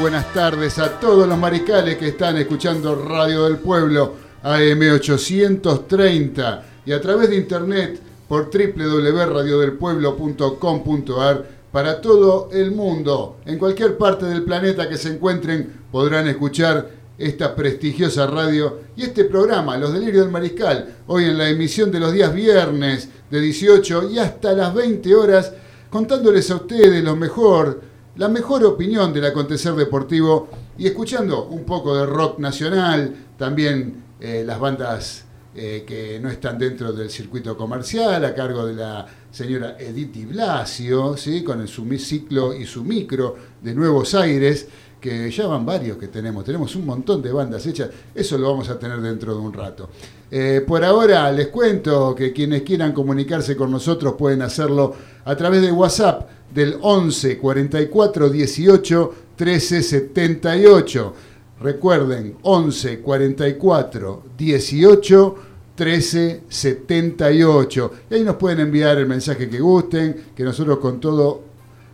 Buenas 0.00 0.32
tardes 0.32 0.78
a 0.78 0.98
todos 0.98 1.28
los 1.28 1.36
mariscales 1.36 1.98
que 1.98 2.08
están 2.08 2.38
escuchando 2.38 2.94
Radio 2.94 3.44
del 3.44 3.58
Pueblo 3.58 4.14
AM830 4.42 6.62
y 6.86 6.92
a 6.92 7.00
través 7.02 7.28
de 7.28 7.36
internet 7.36 8.00
por 8.26 8.48
www.radiodelpueblo.com.ar 8.50 11.44
para 11.70 12.00
todo 12.00 12.48
el 12.50 12.70
mundo. 12.70 13.36
En 13.44 13.58
cualquier 13.58 13.98
parte 13.98 14.24
del 14.24 14.42
planeta 14.42 14.88
que 14.88 14.96
se 14.96 15.10
encuentren 15.10 15.70
podrán 15.92 16.28
escuchar 16.28 16.88
esta 17.18 17.54
prestigiosa 17.54 18.26
radio 18.26 18.78
y 18.96 19.02
este 19.02 19.26
programa, 19.26 19.76
Los 19.76 19.92
Delirios 19.92 20.24
del 20.24 20.32
Mariscal, 20.32 20.94
hoy 21.08 21.24
en 21.24 21.36
la 21.36 21.50
emisión 21.50 21.90
de 21.90 22.00
los 22.00 22.14
días 22.14 22.32
viernes 22.32 23.10
de 23.30 23.38
18 23.38 24.12
y 24.12 24.18
hasta 24.18 24.54
las 24.54 24.72
20 24.72 25.14
horas, 25.14 25.52
contándoles 25.90 26.50
a 26.50 26.54
ustedes 26.54 27.04
lo 27.04 27.16
mejor 27.16 27.89
la 28.16 28.28
mejor 28.28 28.64
opinión 28.64 29.12
del 29.12 29.24
acontecer 29.24 29.74
deportivo 29.74 30.48
y 30.76 30.86
escuchando 30.86 31.44
un 31.44 31.64
poco 31.64 31.96
de 31.96 32.06
rock 32.06 32.38
nacional, 32.38 33.14
también 33.38 34.02
eh, 34.20 34.42
las 34.44 34.58
bandas 34.58 35.24
eh, 35.54 35.84
que 35.86 36.20
no 36.20 36.30
están 36.30 36.58
dentro 36.58 36.92
del 36.92 37.10
circuito 37.10 37.56
comercial, 37.56 38.24
a 38.24 38.34
cargo 38.34 38.66
de 38.66 38.74
la 38.74 39.06
señora 39.30 39.76
Edith 39.78 40.28
Blasio, 40.28 41.16
¿sí? 41.16 41.42
con 41.42 41.60
el, 41.60 41.68
su 41.68 41.84
y 41.84 42.66
su 42.66 42.84
micro 42.84 43.36
de 43.60 43.74
Nuevos 43.74 44.14
Aires, 44.14 44.68
que 45.00 45.30
ya 45.30 45.46
van 45.46 45.64
varios 45.64 45.96
que 45.96 46.08
tenemos, 46.08 46.44
tenemos 46.44 46.76
un 46.76 46.86
montón 46.86 47.22
de 47.22 47.32
bandas 47.32 47.66
hechas, 47.66 47.88
eso 48.14 48.36
lo 48.36 48.50
vamos 48.50 48.68
a 48.68 48.78
tener 48.78 49.00
dentro 49.00 49.34
de 49.34 49.40
un 49.40 49.52
rato. 49.52 49.88
Eh, 50.30 50.62
por 50.66 50.84
ahora 50.84 51.32
les 51.32 51.48
cuento 51.48 52.14
que 52.14 52.32
quienes 52.32 52.62
quieran 52.62 52.92
comunicarse 52.92 53.56
con 53.56 53.70
nosotros 53.70 54.14
pueden 54.18 54.42
hacerlo 54.42 54.94
a 55.24 55.34
través 55.34 55.62
de 55.62 55.72
WhatsApp 55.72 56.28
del 56.52 56.76
11 56.80 57.38
44 57.38 58.28
18 58.28 59.14
13 59.36 59.82
78. 59.82 61.14
Recuerden, 61.60 62.36
11 62.42 63.00
44 63.00 64.22
18 64.36 65.36
13 65.74 66.42
78. 66.48 67.92
Y 68.10 68.14
ahí 68.14 68.22
nos 68.22 68.36
pueden 68.36 68.60
enviar 68.60 68.98
el 68.98 69.06
mensaje 69.06 69.48
que 69.48 69.60
gusten, 69.60 70.26
que 70.36 70.44
nosotros 70.44 70.78
con 70.78 71.00
todo 71.00 71.49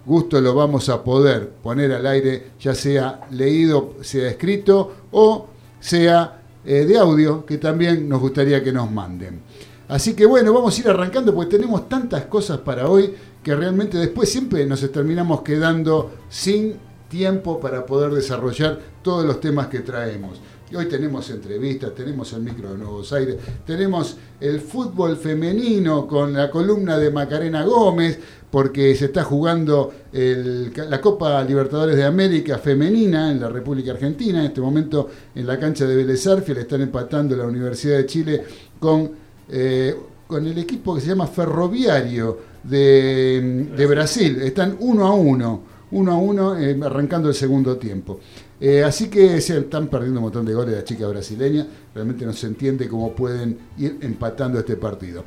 gusto 0.06 0.40
lo 0.40 0.54
vamos 0.54 0.88
a 0.88 1.02
poder 1.02 1.50
poner 1.62 1.92
al 1.92 2.06
aire, 2.06 2.52
ya 2.60 2.74
sea 2.74 3.22
leído, 3.32 3.94
sea 4.00 4.30
escrito 4.30 4.92
o 5.10 5.48
sea 5.80 6.42
eh, 6.64 6.84
de 6.84 6.98
audio, 6.98 7.44
que 7.44 7.58
también 7.58 8.08
nos 8.08 8.20
gustaría 8.20 8.62
que 8.62 8.72
nos 8.72 8.90
manden. 8.90 9.40
Así 9.88 10.14
que 10.14 10.26
bueno, 10.26 10.52
vamos 10.52 10.76
a 10.76 10.80
ir 10.80 10.88
arrancando 10.88 11.34
porque 11.34 11.56
tenemos 11.56 11.88
tantas 11.88 12.24
cosas 12.26 12.58
para 12.58 12.88
hoy 12.88 13.14
que 13.42 13.54
realmente 13.54 13.98
después 13.98 14.30
siempre 14.30 14.66
nos 14.66 14.80
terminamos 14.90 15.42
quedando 15.42 16.12
sin 16.28 16.74
tiempo 17.08 17.60
para 17.60 17.86
poder 17.86 18.10
desarrollar 18.12 18.80
todos 19.02 19.24
los 19.24 19.40
temas 19.40 19.68
que 19.68 19.80
traemos. 19.80 20.40
Y 20.68 20.74
hoy 20.74 20.86
tenemos 20.86 21.30
entrevistas, 21.30 21.94
tenemos 21.94 22.32
el 22.32 22.42
micro 22.42 22.72
de 22.72 22.78
Nuevos 22.78 23.12
Aires, 23.12 23.36
tenemos 23.64 24.16
el 24.40 24.60
fútbol 24.60 25.16
femenino 25.16 26.08
con 26.08 26.32
la 26.32 26.50
columna 26.50 26.98
de 26.98 27.12
Macarena 27.12 27.64
Gómez, 27.64 28.18
porque 28.50 28.94
se 28.96 29.06
está 29.06 29.22
jugando 29.22 29.92
la 30.12 31.00
Copa 31.00 31.44
Libertadores 31.44 31.94
de 31.94 32.04
América 32.04 32.58
femenina 32.58 33.30
en 33.30 33.40
la 33.40 33.48
República 33.48 33.92
Argentina. 33.92 34.40
En 34.40 34.46
este 34.46 34.60
momento 34.60 35.08
en 35.34 35.46
la 35.46 35.58
cancha 35.58 35.86
de 35.86 35.94
Vélez 35.94 36.26
le 36.26 36.60
están 36.60 36.80
empatando 36.80 37.36
la 37.36 37.44
Universidad 37.44 37.98
de 37.98 38.06
Chile 38.06 38.44
con, 38.80 39.10
eh, 39.48 39.94
con 40.26 40.46
el 40.46 40.58
equipo 40.58 40.94
que 40.94 41.00
se 41.00 41.08
llama 41.08 41.28
Ferroviario 41.28 42.38
de, 42.64 43.86
Brasil. 43.88 44.42
Están 44.42 44.76
uno 44.80 45.06
a 45.06 45.14
uno, 45.14 45.62
uno 45.92 46.12
a 46.12 46.16
uno, 46.16 46.58
eh, 46.58 46.76
arrancando 46.82 47.28
el 47.28 47.34
segundo 47.34 47.76
tiempo. 47.76 48.20
Eh, 48.60 48.82
así 48.82 49.08
que 49.08 49.40
se 49.40 49.58
están 49.58 49.88
perdiendo 49.88 50.20
un 50.20 50.24
montón 50.24 50.46
de 50.46 50.54
goles 50.54 50.74
las 50.74 50.84
chicas 50.84 51.08
brasileñas. 51.08 51.66
Realmente 51.94 52.24
no 52.24 52.32
se 52.32 52.46
entiende 52.46 52.88
cómo 52.88 53.14
pueden 53.14 53.58
ir 53.78 53.98
empatando 54.00 54.58
este 54.58 54.76
partido. 54.76 55.24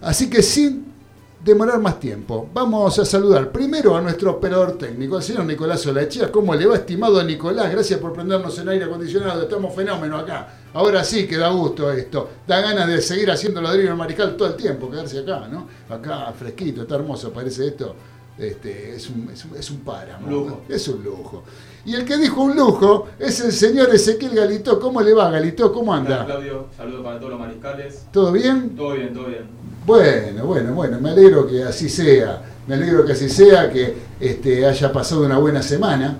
Así 0.00 0.30
que 0.30 0.42
sin 0.42 0.96
demorar 1.44 1.80
más 1.80 2.00
tiempo, 2.00 2.48
vamos 2.52 2.98
a 2.98 3.04
saludar 3.04 3.52
primero 3.52 3.96
a 3.96 4.00
nuestro 4.00 4.32
operador 4.32 4.76
técnico, 4.76 5.16
el 5.16 5.22
señor 5.22 5.44
Nicolás 5.44 5.80
Solachea. 5.80 6.30
¿Cómo 6.30 6.54
le 6.54 6.66
va, 6.66 6.76
estimado 6.76 7.22
Nicolás? 7.22 7.70
Gracias 7.70 8.00
por 8.00 8.12
prendernos 8.12 8.58
en 8.58 8.68
aire 8.68 8.84
acondicionado. 8.84 9.42
Estamos 9.42 9.74
fenómeno 9.74 10.16
acá. 10.16 10.48
Ahora 10.74 11.04
sí 11.04 11.26
que 11.26 11.36
da 11.36 11.48
gusto 11.50 11.90
esto. 11.92 12.30
Da 12.46 12.60
ganas 12.60 12.88
de 12.88 13.00
seguir 13.00 13.30
haciendo 13.30 13.60
ladrillo 13.60 13.96
mariscal 13.96 14.36
todo 14.36 14.48
el 14.48 14.56
tiempo, 14.56 14.90
quedarse 14.90 15.20
acá, 15.20 15.48
¿no? 15.48 15.68
Acá 15.88 16.32
fresquito, 16.32 16.82
está 16.82 16.96
hermoso, 16.96 17.32
parece 17.32 17.68
esto. 17.68 17.94
Este, 18.38 18.94
es, 18.94 19.08
un, 19.08 19.30
es, 19.30 19.70
un, 19.70 19.78
páramo. 19.80 20.60
Es 20.68 20.88
un 20.88 21.02
lujo. 21.02 21.42
Y 21.86 21.94
el 21.94 22.04
que 22.04 22.18
dijo 22.18 22.42
un 22.42 22.54
lujo 22.54 23.08
es 23.18 23.40
el 23.40 23.50
señor 23.50 23.94
Ezequiel 23.94 24.34
Galito. 24.34 24.78
¿Cómo 24.78 25.00
le 25.00 25.14
va, 25.14 25.30
Galito? 25.30 25.72
¿Cómo 25.72 25.94
anda? 25.94 26.16
Hola, 26.16 26.26
Claudio, 26.26 26.66
saludos 26.76 27.02
para 27.02 27.18
todos 27.18 27.30
los 27.30 27.40
mariscales. 27.40 28.06
¿Todo 28.12 28.32
bien? 28.32 28.76
Todo 28.76 28.92
bien, 28.92 29.14
todo 29.14 29.26
bien. 29.26 29.44
Bueno, 29.86 30.44
bueno, 30.44 30.74
bueno, 30.74 31.00
me 31.00 31.10
alegro 31.10 31.46
que 31.46 31.62
así 31.62 31.88
sea. 31.88 32.42
Me 32.66 32.74
alegro 32.74 33.06
que 33.06 33.12
así 33.12 33.28
sea, 33.30 33.70
que 33.70 33.94
este, 34.20 34.66
haya 34.66 34.92
pasado 34.92 35.24
una 35.24 35.38
buena 35.38 35.62
semana. 35.62 36.18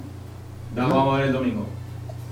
vamos 0.75 1.15
a 1.15 1.19
ver 1.19 1.27
el 1.27 1.33
domingo. 1.35 1.67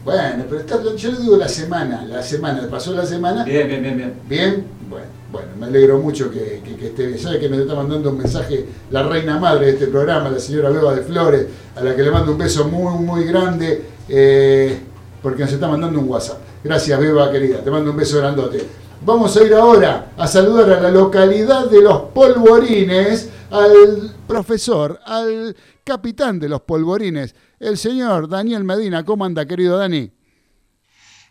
Bueno, 0.05 0.45
pero 0.49 0.61
está, 0.61 0.81
yo 0.97 1.13
le 1.13 1.19
digo 1.19 1.37
la 1.37 1.49
semana, 1.49 2.05
la 2.05 2.23
semana, 2.23 2.69
pasó 2.71 2.93
la 2.93 3.05
semana. 3.05 3.45
Bien, 3.45 3.67
bien, 3.67 3.83
bien, 3.83 3.97
bien. 3.97 4.15
Bien, 4.29 4.67
bueno, 4.89 5.07
bueno, 5.35 5.49
me 5.59 5.67
alegro 5.67 5.99
mucho 5.99 6.31
que, 6.31 6.63
esté 6.81 7.07
bien. 7.09 7.19
¿Sabe 7.19 7.41
que 7.41 7.49
nos 7.49 7.59
está 7.59 7.75
mandando 7.75 8.11
un 8.11 8.19
mensaje 8.19 8.65
la 8.91 9.03
reina 9.03 9.37
madre 9.37 9.67
de 9.67 9.73
este 9.73 9.89
programa, 9.89 10.31
la 10.31 10.39
señora 10.39 10.71
Beba 10.71 10.95
de 10.95 11.03
Flores, 11.03 11.47
a 11.75 11.83
la 11.83 11.97
que 11.97 12.03
le 12.05 12.11
mando 12.13 12.31
un 12.31 12.39
beso 12.39 12.69
muy, 12.69 13.05
muy 13.05 13.25
grande, 13.25 13.85
eh, 14.09 14.79
porque 15.21 15.43
nos 15.43 15.53
está 15.53 15.67
mandando 15.67 15.99
un 15.99 16.09
WhatsApp. 16.09 16.39
Gracias, 16.63 17.01
Beba, 17.01 17.33
querida, 17.33 17.65
te 17.65 17.71
mando 17.71 17.91
un 17.91 17.97
beso 17.97 18.19
grandote. 18.19 18.65
Vamos 19.05 19.37
a 19.37 19.43
ir 19.43 19.53
ahora 19.55 20.13
a 20.17 20.27
saludar 20.29 20.71
a 20.71 20.81
la 20.81 20.91
localidad 20.93 21.69
de 21.69 21.83
los 21.83 22.03
polvorines, 22.15 23.29
al 23.51 24.15
profesor, 24.29 25.01
al 25.05 25.57
capitán 25.83 26.39
de 26.39 26.49
los 26.49 26.61
polvorines, 26.61 27.35
el 27.59 27.77
señor 27.77 28.29
Daniel 28.29 28.63
Medina. 28.63 29.05
¿Cómo 29.05 29.25
anda, 29.25 29.45
querido 29.47 29.79
Dani? 29.79 30.13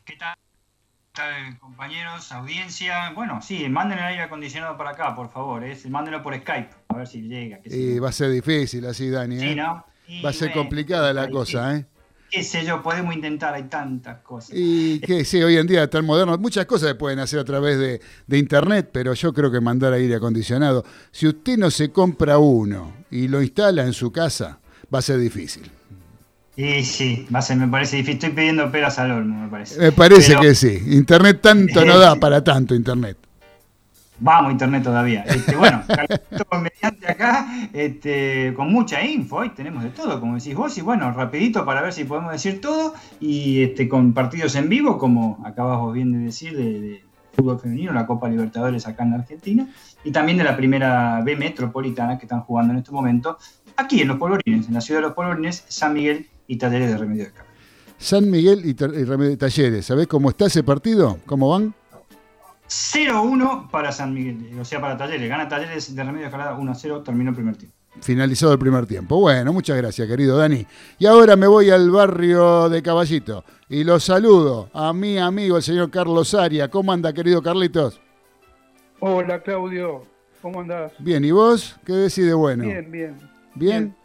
¿Qué 0.05 0.13
tal? 0.19 0.42
Compañeros, 1.59 2.31
audiencia? 2.31 3.11
Bueno, 3.13 3.39
sí, 3.41 3.67
manden 3.69 3.99
el 3.99 4.05
aire 4.05 4.23
acondicionado 4.23 4.77
para 4.77 4.91
acá, 4.91 5.15
por 5.15 5.29
favor. 5.31 5.63
¿eh? 5.63 5.77
Mándenlo 5.89 6.23
por 6.23 6.35
Skype, 6.35 6.69
a 6.87 6.97
ver 6.97 7.07
si 7.07 7.21
llega. 7.21 7.59
y 7.65 7.99
va 7.99 8.09
a 8.09 8.11
ser 8.11 8.31
difícil 8.31 8.85
así, 8.85 9.09
Dani. 9.09 9.39
Sí, 9.39 9.49
¿eh? 9.49 9.55
¿no? 9.55 9.85
va 10.25 10.29
a 10.29 10.33
ser 10.33 10.51
complicada 10.51 11.13
la 11.13 11.29
cosa, 11.29 11.77
¿eh? 11.77 11.85
qué 12.29 12.43
sé 12.43 12.65
yo, 12.65 12.81
podemos 12.81 13.13
intentar, 13.13 13.53
hay 13.53 13.63
tantas 13.63 14.21
cosas. 14.21 14.51
Y 14.53 14.99
que 15.01 15.23
sí, 15.23 15.41
hoy 15.43 15.57
en 15.57 15.67
día 15.67 15.87
tan 15.87 16.03
moderno, 16.03 16.35
muchas 16.39 16.65
cosas 16.65 16.89
se 16.89 16.95
pueden 16.95 17.19
hacer 17.19 17.39
a 17.39 17.45
través 17.45 17.77
de, 17.77 18.01
de, 18.25 18.37
internet, 18.37 18.89
pero 18.91 19.13
yo 19.13 19.33
creo 19.33 19.51
que 19.51 19.61
mandar 19.61 19.93
aire 19.93 20.15
acondicionado, 20.15 20.83
si 21.11 21.27
usted 21.27 21.57
no 21.57 21.69
se 21.69 21.91
compra 21.91 22.39
uno 22.39 22.91
y 23.11 23.27
lo 23.27 23.41
instala 23.41 23.83
en 23.83 23.93
su 23.93 24.11
casa, 24.11 24.59
va 24.93 24.99
a 24.99 25.03
ser 25.03 25.19
difícil. 25.19 25.71
Y 26.55 26.83
sí, 26.83 27.27
va 27.33 27.39
a 27.39 27.41
ser, 27.41 27.57
me 27.57 27.67
parece 27.67 27.97
difícil. 27.97 28.15
Estoy 28.15 28.29
pidiendo 28.29 28.71
peras 28.71 28.99
al 28.99 29.11
olmo, 29.11 29.43
me 29.43 29.47
parece. 29.49 29.79
Me 29.79 29.91
parece 29.91 30.35
que 30.35 30.53
sí. 30.53 30.79
Internet 30.87 31.39
tanto 31.41 31.83
no 31.83 31.97
da 31.97 32.15
para 32.19 32.43
tanto, 32.43 32.75
Internet. 32.75 33.17
Vamos, 34.19 34.51
Internet 34.51 34.83
todavía. 34.83 35.23
Este, 35.23 35.55
bueno, 35.55 35.83
mediante 36.61 37.11
acá, 37.11 37.47
este, 37.73 38.53
con 38.55 38.71
mucha 38.71 39.03
info, 39.03 39.37
hoy 39.37 39.49
tenemos 39.49 39.83
de 39.83 39.89
todo, 39.89 40.19
como 40.19 40.35
decís 40.35 40.55
vos, 40.55 40.77
y 40.77 40.81
bueno, 40.81 41.11
rapidito 41.11 41.65
para 41.65 41.81
ver 41.81 41.91
si 41.91 42.03
podemos 42.03 42.31
decir 42.31 42.61
todo, 42.61 42.93
y 43.19 43.63
este, 43.63 43.89
con 43.89 44.13
partidos 44.13 44.55
en 44.55 44.69
vivo, 44.69 44.97
como 44.97 45.43
acabas 45.45 45.93
bien 45.93 46.11
de 46.11 46.19
decir, 46.19 46.55
de, 46.55 47.03
fútbol 47.35 47.59
femenino, 47.59 47.91
la 47.91 48.05
Copa 48.05 48.29
Libertadores 48.29 48.87
acá 48.87 49.03
en 49.03 49.15
Argentina, 49.15 49.67
y 50.03 50.11
también 50.11 50.37
de 50.37 50.43
la 50.43 50.55
primera 50.55 51.19
B 51.21 51.35
Metropolitana 51.35 52.17
que 52.19 52.25
están 52.25 52.41
jugando 52.41 52.73
en 52.73 52.79
este 52.79 52.91
momento, 52.91 53.39
aquí 53.75 54.01
en 54.01 54.07
Los 54.07 54.17
Polvorines, 54.17 54.67
en 54.67 54.73
la 54.75 54.81
ciudad 54.81 54.99
de 54.99 55.07
Los 55.07 55.15
Polvorines, 55.15 55.65
San 55.67 55.93
Miguel 55.93 56.27
y 56.47 56.57
Talleres 56.57 56.91
de 56.91 56.97
Remedio 56.97 57.25
de 57.25 57.31
Cable. 57.31 57.49
San 57.97 58.29
Miguel 58.29 58.65
y, 58.65 58.73
Remedio 58.73 59.31
de 59.31 59.37
Talleres, 59.37 59.85
¿sabés 59.85 60.07
cómo 60.07 60.29
está 60.29 60.45
ese 60.45 60.63
partido? 60.63 61.19
¿Cómo 61.25 61.49
van? 61.49 61.73
0-1 62.67 63.69
para 63.69 63.91
San 63.91 64.13
Miguel, 64.13 64.59
o 64.59 64.65
sea, 64.65 64.81
para 64.81 64.97
Talleres. 64.97 65.29
Gana 65.29 65.47
Talleres 65.47 65.95
de 65.95 66.03
Remedio 66.03 66.25
Escalada 66.25 66.57
1-0, 66.57 67.03
terminó 67.03 67.29
el 67.29 67.35
primer 67.35 67.55
tiempo. 67.55 67.75
Finalizado 68.01 68.53
el 68.53 68.59
primer 68.59 68.85
tiempo. 68.87 69.19
Bueno, 69.19 69.53
muchas 69.53 69.77
gracias, 69.77 70.07
querido 70.07 70.37
Dani. 70.37 70.65
Y 70.97 71.05
ahora 71.05 71.35
me 71.35 71.45
voy 71.47 71.69
al 71.69 71.91
barrio 71.91 72.67
de 72.67 72.81
Caballito 72.81 73.43
y 73.69 73.83
lo 73.83 73.99
saludo 73.99 74.69
a 74.73 74.91
mi 74.93 75.17
amigo, 75.17 75.57
el 75.57 75.63
señor 75.63 75.91
Carlos 75.91 76.33
Aria. 76.33 76.69
¿Cómo 76.69 76.91
anda, 76.91 77.13
querido 77.13 77.41
Carlitos? 77.41 78.01
Hola, 78.99 79.41
Claudio. 79.41 80.03
¿Cómo 80.41 80.61
andás? 80.61 80.91
Bien, 80.99 81.23
¿y 81.23 81.31
vos? 81.31 81.77
¿Qué 81.85 81.93
decide 81.93 82.33
bueno? 82.33 82.65
Bien, 82.65 82.91
bien. 82.91 83.17
¿Bien? 83.55 83.83
bien. 83.83 84.02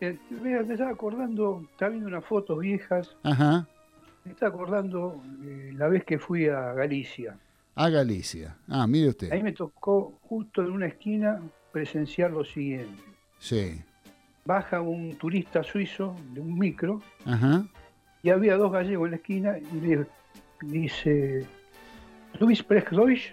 Me 0.00 0.60
estaba 0.72 0.90
acordando, 0.90 1.62
estaba 1.70 1.90
viendo 1.90 2.08
unas 2.08 2.24
fotos 2.24 2.58
viejas. 2.58 3.16
Ajá. 3.22 3.66
Me 4.24 4.32
estaba 4.32 4.54
acordando 4.54 5.22
la 5.72 5.88
vez 5.88 6.04
que 6.04 6.18
fui 6.18 6.46
a 6.46 6.72
Galicia 6.74 7.38
a 7.78 7.88
Galicia. 7.90 8.56
Ah, 8.68 8.88
mire 8.88 9.10
usted. 9.10 9.30
Ahí 9.30 9.40
me 9.40 9.52
tocó 9.52 10.18
justo 10.22 10.62
en 10.62 10.72
una 10.72 10.86
esquina 10.86 11.40
presenciar 11.70 12.32
lo 12.32 12.44
siguiente. 12.44 13.00
Sí. 13.38 13.80
Baja 14.44 14.80
un 14.80 15.16
turista 15.16 15.62
suizo 15.62 16.16
de 16.32 16.40
un 16.40 16.58
micro 16.58 17.00
Ajá. 17.24 17.64
y 18.24 18.30
había 18.30 18.56
dos 18.56 18.72
gallegos 18.72 19.06
en 19.06 19.10
la 19.12 19.16
esquina 19.18 19.58
y 19.58 19.80
le 19.80 20.06
dice, 20.62 21.46
¿Luis 22.40 22.66
Deutsch? 22.68 23.32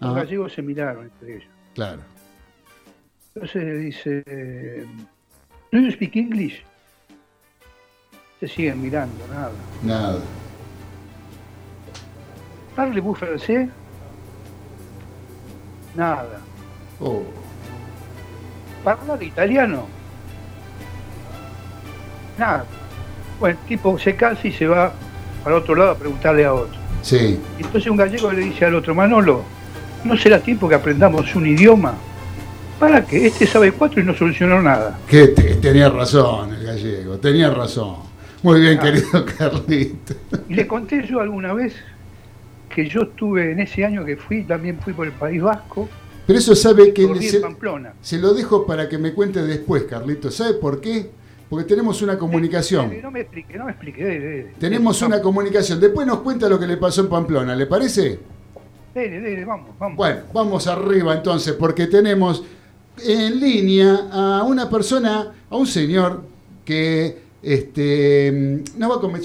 Los 0.00 0.14
gallegos 0.14 0.52
se 0.52 0.60
miraron 0.60 1.04
entre 1.04 1.36
ellos. 1.36 1.50
Claro. 1.74 2.02
Entonces 3.34 3.64
le 3.64 3.76
dice, 3.76 4.24
¿Do 5.72 5.78
you 5.78 5.90
speak 5.90 6.16
English? 6.16 6.62
Se 8.40 8.48
siguen 8.48 8.82
mirando, 8.82 9.26
nada. 9.28 9.52
Nada. 9.82 10.20
Parle-vous 12.76 13.14
francés? 13.14 13.68
Nada. 15.94 16.40
Oh. 17.00 17.22
¿Parla 18.84 19.22
italiano? 19.22 19.86
Nada. 22.36 22.66
Bueno, 23.40 23.58
el 23.58 23.66
tipo 23.66 23.98
se 23.98 24.14
cansa 24.14 24.46
y 24.46 24.52
se 24.52 24.66
va 24.66 24.92
para 25.42 25.56
otro 25.56 25.74
lado 25.74 25.92
a 25.92 25.96
preguntarle 25.96 26.44
a 26.44 26.52
otro. 26.52 26.78
Sí. 27.00 27.40
Entonces 27.58 27.90
un 27.90 27.96
gallego 27.96 28.30
le 28.30 28.40
dice 28.40 28.66
al 28.66 28.74
otro, 28.74 28.94
Manolo, 28.94 29.42
¿no 30.04 30.16
será 30.18 30.38
tiempo 30.38 30.68
que 30.68 30.74
aprendamos 30.74 31.34
un 31.34 31.46
idioma? 31.46 31.94
¿Para 32.82 33.06
qué? 33.06 33.28
Este 33.28 33.46
sabe 33.46 33.70
cuatro 33.70 34.00
y 34.00 34.04
no 34.04 34.12
solucionó 34.12 34.60
nada. 34.60 34.98
Que 35.06 35.28
tenía 35.28 35.88
razón 35.88 36.52
el 36.52 36.64
gallego, 36.64 37.16
tenía 37.16 37.48
razón. 37.48 37.98
Muy 38.42 38.60
bien, 38.60 38.76
ah. 38.80 38.82
querido 38.82 39.24
Carlito. 39.38 40.14
Y 40.48 40.54
le 40.54 40.66
conté 40.66 41.06
yo 41.06 41.20
alguna 41.20 41.52
vez 41.52 41.76
que 42.68 42.88
yo 42.88 43.02
estuve 43.02 43.52
en 43.52 43.60
ese 43.60 43.84
año 43.84 44.04
que 44.04 44.16
fui, 44.16 44.42
también 44.42 44.80
fui 44.80 44.94
por 44.94 45.06
el 45.06 45.12
País 45.12 45.40
Vasco. 45.40 45.88
Pero 46.26 46.36
eso 46.40 46.56
sabe 46.56 46.92
que 46.92 47.06
se, 47.22 47.38
Pamplona. 47.38 47.92
se 48.00 48.18
lo 48.18 48.34
dejo 48.34 48.66
para 48.66 48.88
que 48.88 48.98
me 48.98 49.12
cuente 49.12 49.44
después, 49.44 49.84
Carlito. 49.84 50.32
¿Sabe 50.32 50.54
por 50.54 50.80
qué? 50.80 51.08
Porque 51.48 51.64
tenemos 51.64 52.02
una 52.02 52.18
comunicación. 52.18 52.92
No 53.00 53.12
me 53.12 53.20
explique, 53.20 53.58
no 53.58 53.66
me 53.66 53.70
explique. 53.70 54.54
tenemos 54.58 55.00
una 55.02 55.22
comunicación. 55.22 55.78
Después 55.78 56.04
nos 56.04 56.18
cuenta 56.18 56.48
lo 56.48 56.58
que 56.58 56.66
le 56.66 56.78
pasó 56.78 57.02
en 57.02 57.08
Pamplona, 57.08 57.54
¿le 57.54 57.66
parece? 57.66 58.18
Dele, 58.92 59.20
dele, 59.20 59.44
vamos, 59.44 59.70
vamos. 59.78 59.96
Bueno, 59.96 60.22
vamos 60.34 60.66
arriba 60.66 61.14
entonces, 61.14 61.52
porque 61.52 61.86
tenemos 61.86 62.42
en 62.98 63.40
línea 63.40 64.08
a 64.10 64.42
una 64.44 64.68
persona, 64.68 65.32
a 65.48 65.56
un 65.56 65.66
señor 65.66 66.22
que 66.64 67.22
este, 67.42 68.62
no 68.76 68.88
va 68.88 68.96
a 68.96 69.00
comer 69.00 69.22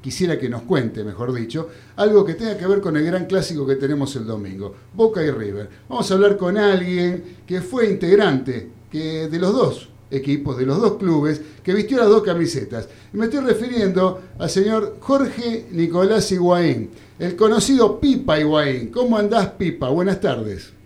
quisiera 0.00 0.38
que 0.38 0.48
nos 0.48 0.62
cuente, 0.62 1.04
mejor 1.04 1.34
dicho, 1.34 1.68
algo 1.96 2.24
que 2.24 2.34
tenga 2.34 2.56
que 2.56 2.66
ver 2.66 2.80
con 2.80 2.96
el 2.96 3.04
gran 3.04 3.26
clásico 3.26 3.66
que 3.66 3.76
tenemos 3.76 4.14
el 4.16 4.26
domingo, 4.26 4.74
Boca 4.94 5.22
y 5.22 5.30
River. 5.30 5.68
Vamos 5.88 6.10
a 6.10 6.14
hablar 6.14 6.36
con 6.36 6.56
alguien 6.56 7.38
que 7.46 7.60
fue 7.60 7.90
integrante 7.90 8.70
de 8.90 9.38
los 9.38 9.52
dos 9.52 9.88
equipos, 10.10 10.56
de 10.56 10.64
los 10.64 10.80
dos 10.80 10.94
clubes, 10.94 11.40
que 11.62 11.74
vistió 11.74 11.98
las 11.98 12.08
dos 12.08 12.22
camisetas. 12.22 12.88
Y 13.12 13.16
me 13.18 13.26
estoy 13.26 13.40
refiriendo 13.40 14.22
al 14.38 14.48
señor 14.48 14.96
Jorge 15.00 15.66
Nicolás 15.72 16.32
Higuaín, 16.32 16.90
el 17.18 17.36
conocido 17.36 18.00
Pipa 18.00 18.40
Higuaín. 18.40 18.88
¿Cómo 18.88 19.18
andás, 19.18 19.48
Pipa? 19.58 19.90
Buenas 19.90 20.20
tardes. 20.20 20.77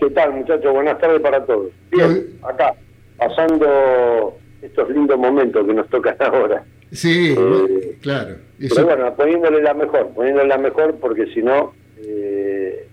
¿Qué 0.00 0.08
tal, 0.10 0.32
muchachos? 0.32 0.72
Buenas 0.72 0.98
tardes 0.98 1.20
para 1.20 1.44
todos. 1.44 1.70
Bien, 1.90 2.26
acá, 2.42 2.74
pasando 3.18 4.38
estos 4.62 4.88
lindos 4.88 5.18
momentos 5.18 5.66
que 5.66 5.74
nos 5.74 5.88
tocan 5.90 6.16
ahora. 6.20 6.64
Sí, 6.90 7.34
eh, 7.36 7.98
claro. 8.00 8.36
Pero 8.58 8.84
bueno, 8.84 9.14
poniéndole 9.14 9.62
la 9.62 9.74
mejor, 9.74 10.08
poniéndole 10.14 10.48
la 10.48 10.58
mejor 10.58 10.96
porque 10.96 11.26
si 11.34 11.42
no, 11.42 11.74
eh, 11.98 12.88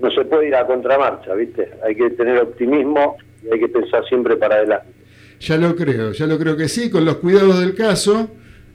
no 0.00 0.10
se 0.12 0.24
puede 0.24 0.48
ir 0.48 0.54
a 0.54 0.66
contramarcha, 0.66 1.34
¿viste? 1.34 1.70
Hay 1.84 1.96
que 1.96 2.10
tener 2.10 2.38
optimismo 2.38 3.16
y 3.42 3.52
hay 3.52 3.60
que 3.60 3.68
pensar 3.68 4.04
siempre 4.06 4.36
para 4.36 4.56
adelante. 4.56 4.88
Ya 5.40 5.56
lo 5.56 5.74
creo, 5.74 6.12
ya 6.12 6.26
lo 6.26 6.38
creo 6.38 6.56
que 6.56 6.68
sí, 6.68 6.88
con 6.88 7.04
los 7.04 7.16
cuidados 7.16 7.60
del 7.60 7.74
caso, 7.74 8.30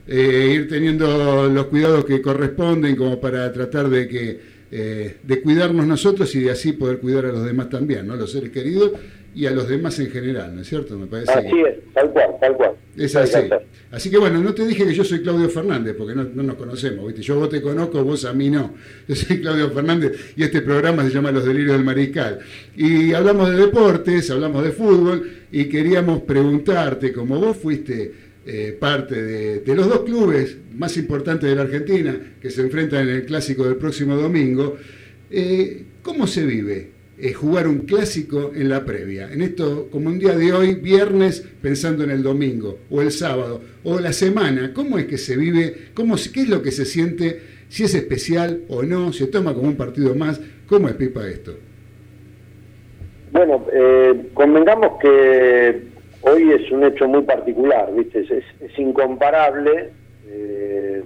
eh, 0.06 0.52
ir 0.54 0.68
teniendo 0.68 1.48
los 1.48 1.64
cuidados 1.66 2.04
que 2.04 2.20
corresponden 2.20 2.94
como 2.94 3.18
para 3.18 3.50
tratar 3.52 3.88
de 3.88 4.06
que 4.06 4.40
de 4.70 5.40
cuidarnos 5.42 5.86
nosotros 5.86 6.34
y 6.34 6.40
de 6.40 6.50
así 6.52 6.72
poder 6.72 6.98
cuidar 6.98 7.26
a 7.26 7.32
los 7.32 7.44
demás 7.44 7.68
también, 7.68 8.06
¿no? 8.06 8.14
Los 8.16 8.30
seres 8.32 8.50
queridos 8.50 8.92
y 9.34 9.46
a 9.46 9.50
los 9.52 9.68
demás 9.68 9.98
en 10.00 10.10
general, 10.10 10.54
¿no 10.54 10.62
es 10.62 10.68
cierto? 10.68 10.98
Me 10.98 11.06
parece 11.06 11.32
así 11.32 11.60
es, 11.60 11.92
tal 11.94 12.10
cual, 12.10 12.30
tal 12.40 12.56
cual. 12.56 12.72
Es 12.96 13.14
así. 13.14 13.38
Así 13.90 14.10
que 14.10 14.18
bueno, 14.18 14.40
no 14.40 14.52
te 14.52 14.66
dije 14.66 14.84
que 14.84 14.92
yo 14.92 15.04
soy 15.04 15.22
Claudio 15.22 15.48
Fernández, 15.48 15.94
porque 15.96 16.14
no, 16.14 16.24
nos 16.24 16.56
conocemos, 16.56 17.06
¿viste? 17.06 17.22
Yo 17.22 17.36
vos 17.36 17.48
te 17.48 17.62
conozco, 17.62 18.02
vos 18.04 18.24
a 18.24 18.32
mí 18.32 18.50
no. 18.50 18.74
Yo 19.08 19.14
soy 19.14 19.40
Claudio 19.40 19.70
Fernández 19.70 20.34
y 20.36 20.42
este 20.42 20.62
programa 20.62 21.04
se 21.04 21.10
llama 21.10 21.30
Los 21.30 21.44
Delirios 21.44 21.76
del 21.76 21.84
Mariscal. 21.84 22.40
Y 22.76 23.12
hablamos 23.12 23.50
de 23.50 23.56
deportes, 23.56 24.30
hablamos 24.30 24.64
de 24.64 24.72
fútbol 24.72 25.30
y 25.52 25.66
queríamos 25.66 26.22
preguntarte, 26.22 27.12
como 27.12 27.38
vos 27.38 27.56
fuiste 27.56 28.29
eh, 28.52 28.72
parte 28.72 29.22
de, 29.22 29.74
los 29.76 29.88
dos 29.88 30.00
clubes 30.00 30.56
más 30.74 30.96
importantes 30.96 31.48
de 31.48 31.54
la 31.54 31.62
Argentina 31.62 32.18
que 32.42 32.50
se 32.50 32.62
enfrentan 32.62 33.08
en 33.08 33.14
el 33.14 33.24
clásico 33.24 33.62
del 33.62 33.76
próximo 33.76 34.16
domingo, 34.16 34.76
eh, 35.30 35.84
¿cómo 36.02 36.26
se 36.26 36.44
vive 36.44 36.90
eh, 37.16 37.32
jugar 37.32 37.68
un 37.68 37.80
clásico 37.80 38.50
en 38.52 38.68
la 38.68 38.84
previa. 38.84 39.30
En 39.32 39.42
esto, 39.42 39.86
como 39.92 40.08
un 40.08 40.18
día 40.18 40.36
de 40.36 40.52
hoy, 40.52 40.74
viernes, 40.74 41.46
pensando 41.62 42.02
en 42.02 42.10
el 42.10 42.24
domingo, 42.24 42.78
o 42.90 43.00
el 43.00 43.12
sábado, 43.12 43.60
o 43.84 44.00
la 44.00 44.12
semana, 44.12 44.72
¿cómo 44.74 44.98
es 44.98 45.06
que 45.06 45.16
se 45.16 45.36
vive? 45.36 45.90
Cómo, 45.94 46.16
¿Qué 46.16 46.40
es 46.40 46.48
lo 46.48 46.60
que 46.60 46.72
se 46.72 46.84
siente? 46.84 47.40
Si 47.68 47.84
es 47.84 47.94
especial 47.94 48.62
o 48.66 48.82
no, 48.82 49.12
se 49.12 49.28
toma 49.28 49.54
como 49.54 49.68
un 49.68 49.76
partido 49.76 50.16
más. 50.16 50.40
¿Cómo 50.66 50.88
es 50.88 50.94
Pipa 50.94 51.24
esto? 51.28 51.54
Bueno, 53.30 53.64
convengamos 54.34 54.98
que 55.00 55.89
hoy 56.22 56.52
es 56.52 56.70
un 56.70 56.84
hecho 56.84 57.08
muy 57.08 57.22
particular, 57.22 57.92
¿viste? 57.94 58.20
Es, 58.20 58.78
incomparable 58.78 59.90
eh, 60.26 61.02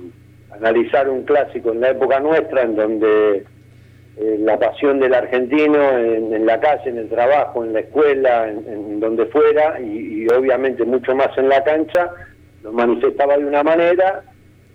analizar 0.50 1.09
un 1.09 1.25
clásico 1.25 1.73
en 1.73 1.80
la 1.80 1.90
época 1.90 2.21
nuestra, 2.21 2.62
en 2.62 2.76
donde 2.76 3.44
eh, 4.16 4.37
la 4.40 4.59
pasión 4.59 5.00
del 5.00 5.14
argentino 5.14 5.99
en, 5.99 6.47
la 6.47 6.61
calle, 6.61 6.90
en 6.90 6.99
el 6.99 7.09
trabajo, 7.09 7.64
en 7.64 7.73
la 7.73 7.80
escuela, 7.80 8.49
en, 8.49 9.00
donde 9.00 9.26
fuera, 9.26 9.80
y, 9.80 10.26
obviamente 10.28 10.85
mucho 10.85 11.14
más 11.16 11.37
en 11.37 11.49
la 11.49 11.64
cancha, 11.64 12.11
lo 12.62 12.73
manifestaba 12.73 13.37
de 13.37 13.44
una 13.44 13.62
manera, 13.64 14.23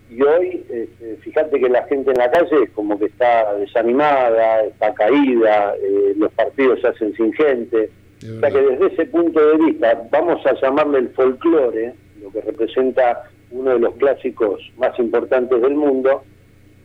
y 0.09 0.21
hoy, 0.23 0.65
este, 0.69 1.17
fíjate 1.21 1.59
que 1.59 1.69
la 1.69 1.83
gente 1.83 2.11
en 2.11 2.17
la 2.17 2.31
calle 2.31 2.63
es 2.63 2.69
como 2.71 2.97
que 2.99 3.05
está 3.05 3.53
desanimada, 3.55 4.63
está 4.63 4.93
caída, 4.93 5.75
eh, 5.75 6.13
los 6.17 6.31
partidos 6.33 6.81
se 6.81 6.87
hacen 6.87 7.13
sin 7.13 7.31
gente, 7.33 7.91
o 8.21 8.39
sea 8.39 8.51
que 8.51 8.61
desde 8.61 8.87
ese 8.87 9.05
punto 9.05 9.39
de 9.39 9.57
vista, 9.65 10.07
vamos 10.11 10.45
a 10.45 10.53
llamarle 10.59 10.99
el 10.99 11.09
folclore, 11.09 11.93
lo 12.21 12.31
que 12.31 12.41
representa 12.41 13.29
uno 13.51 13.71
de 13.71 13.79
los 13.79 13.95
clásicos 13.95 14.61
más 14.77 14.97
importantes 14.99 15.61
del 15.61 15.75
mundo, 15.75 16.23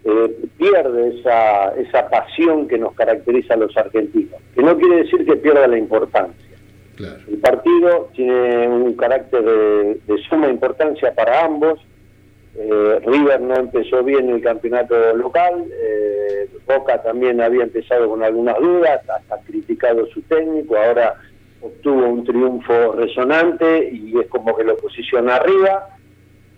eh, 0.04 0.36
pierde 0.58 1.18
esa, 1.18 1.74
esa 1.76 2.08
pasión 2.08 2.68
que 2.68 2.78
nos 2.78 2.94
caracteriza 2.94 3.54
a 3.54 3.56
los 3.56 3.76
argentinos, 3.76 4.40
que 4.54 4.62
no 4.62 4.76
quiere 4.76 4.96
decir 5.02 5.24
que 5.24 5.36
pierda 5.36 5.66
la 5.66 5.78
importancia. 5.78 6.44
El 6.98 7.38
partido 7.38 8.10
tiene 8.14 8.68
un 8.68 8.94
carácter 8.94 9.42
de, 9.42 10.18
suma 10.28 10.48
importancia 10.48 11.12
para 11.14 11.44
ambos. 11.44 11.80
Eh, 12.56 13.00
River 13.04 13.40
no 13.40 13.56
empezó 13.56 14.04
bien 14.04 14.30
el 14.30 14.40
campeonato 14.40 15.14
local, 15.16 15.64
eh, 15.73 16.49
Boca 16.66 17.02
también 17.02 17.40
había 17.40 17.64
empezado 17.64 18.08
con 18.08 18.23
algunas 18.23 18.56
dudas, 18.58 19.00
hasta 19.08 19.40
criticado 19.40 20.06
su 20.06 20.23
técnico, 20.23 20.76
ahora 20.76 21.14
obtuvo 21.61 22.06
un 22.06 22.25
triunfo 22.25 22.92
resonante 22.92 23.90
y 23.92 24.18
es 24.18 24.28
como 24.28 24.56
que 24.56 24.64
lo 24.64 24.76
posiciona 24.76 25.37
arriba 25.37 25.88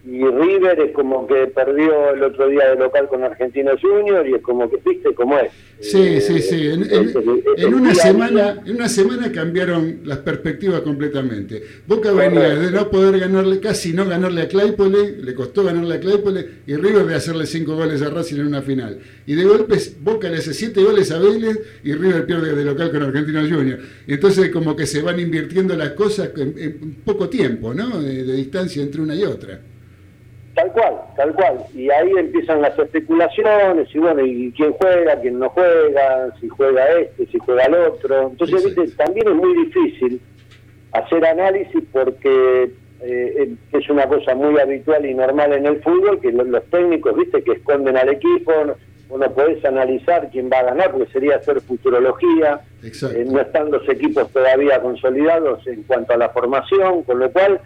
y 0.06 0.24
River 0.24 0.78
es 0.78 0.92
como 0.92 1.26
que 1.26 1.48
perdió 1.48 2.10
el 2.14 2.22
otro 2.22 2.46
día 2.46 2.70
de 2.70 2.76
local 2.76 3.08
con 3.08 3.24
Argentinos 3.24 3.80
Junior 3.80 4.24
y 4.28 4.34
es 4.34 4.42
como 4.42 4.70
que 4.70 4.76
viste 4.76 5.12
cómo 5.14 5.36
es. 5.36 5.50
Sí, 5.80 5.98
eh, 5.98 6.20
sí, 6.20 6.40
sí. 6.40 6.68
En, 6.68 7.74
una 7.74 7.92
semana, 7.92 8.62
en 8.64 8.76
una 8.76 8.88
semana 8.88 9.32
cambiaron 9.32 10.02
las 10.04 10.18
perspectivas 10.18 10.82
completamente. 10.82 11.60
Boca 11.88 12.12
venía 12.12 12.54
de 12.54 12.70
no 12.70 12.88
poder 12.88 13.18
ganarle, 13.18 13.58
casi 13.58 13.92
no 13.92 14.06
ganarle 14.06 14.42
a 14.42 14.48
Claypole, 14.48 15.16
le 15.22 15.34
costó 15.34 15.64
ganarle 15.64 15.96
a 15.96 16.00
Claypole, 16.00 16.46
y 16.68 16.76
River 16.76 17.06
de 17.06 17.14
hacerle 17.16 17.44
cinco 17.44 17.74
goles 17.74 18.00
a 18.00 18.08
Racing 18.08 18.36
en 18.36 18.46
una 18.46 18.62
final. 18.62 19.00
Y 19.26 19.34
de 19.34 19.42
golpes 19.42 19.96
Boca 20.00 20.28
le 20.28 20.36
hace 20.36 20.54
siete 20.54 20.84
goles 20.84 21.10
a 21.10 21.18
Vélez 21.18 21.58
y 21.82 21.92
River 21.94 22.26
pierde 22.26 22.54
de 22.54 22.64
local 22.64 22.92
con 22.92 23.02
Argentinos 23.02 23.50
Junior. 23.50 23.80
Y 24.06 24.14
entonces 24.14 24.50
como 24.50 24.76
que 24.76 24.86
se 24.86 25.02
van 25.02 25.18
invirtiendo 25.18 25.74
las 25.74 25.90
cosas 25.90 26.30
en, 26.36 26.96
poco 27.04 27.28
tiempo, 27.28 27.74
¿no? 27.74 28.00
de 28.00 28.22
distancia 28.34 28.80
entre 28.82 29.02
una 29.02 29.16
y 29.16 29.24
otra. 29.24 29.60
Tal 30.56 30.72
cual, 30.72 30.94
tal 31.16 31.34
cual. 31.34 31.58
Y 31.74 31.90
ahí 31.90 32.12
empiezan 32.16 32.62
las 32.62 32.78
especulaciones, 32.78 33.94
y 33.94 33.98
bueno, 33.98 34.24
y 34.24 34.50
quién 34.56 34.72
juega, 34.72 35.20
quién 35.20 35.38
no 35.38 35.50
juega, 35.50 36.34
si 36.40 36.48
juega 36.48 36.92
este, 36.98 37.26
si 37.26 37.38
juega 37.38 37.64
el 37.64 37.74
otro. 37.74 38.28
Entonces, 38.28 38.64
¿viste? 38.64 38.96
también 38.96 39.28
es 39.28 39.34
muy 39.34 39.54
difícil 39.66 40.18
hacer 40.92 41.26
análisis 41.26 41.82
porque 41.92 42.70
eh, 43.02 43.54
es 43.70 43.90
una 43.90 44.08
cosa 44.08 44.34
muy 44.34 44.58
habitual 44.58 45.04
y 45.04 45.12
normal 45.12 45.52
en 45.52 45.66
el 45.66 45.82
fútbol, 45.82 46.20
que 46.22 46.32
los, 46.32 46.64
técnicos, 46.70 47.14
¿viste? 47.16 47.44
Que 47.44 47.52
esconden 47.52 47.98
al 47.98 48.08
equipo, 48.08 48.52
no, 48.64 49.18
no 49.18 49.34
podés 49.34 49.62
analizar 49.62 50.30
quién 50.30 50.48
va 50.50 50.60
a 50.60 50.64
ganar, 50.72 50.92
porque 50.92 51.12
sería 51.12 51.36
hacer 51.36 51.60
futurología. 51.60 52.62
Eh, 52.82 53.26
no 53.26 53.40
están 53.42 53.70
los 53.70 53.86
equipos 53.90 54.30
todavía 54.30 54.80
consolidados 54.80 55.66
en 55.66 55.82
cuanto 55.82 56.14
a 56.14 56.16
la 56.16 56.30
formación, 56.30 57.02
con 57.02 57.18
lo 57.18 57.30
cual 57.30 57.60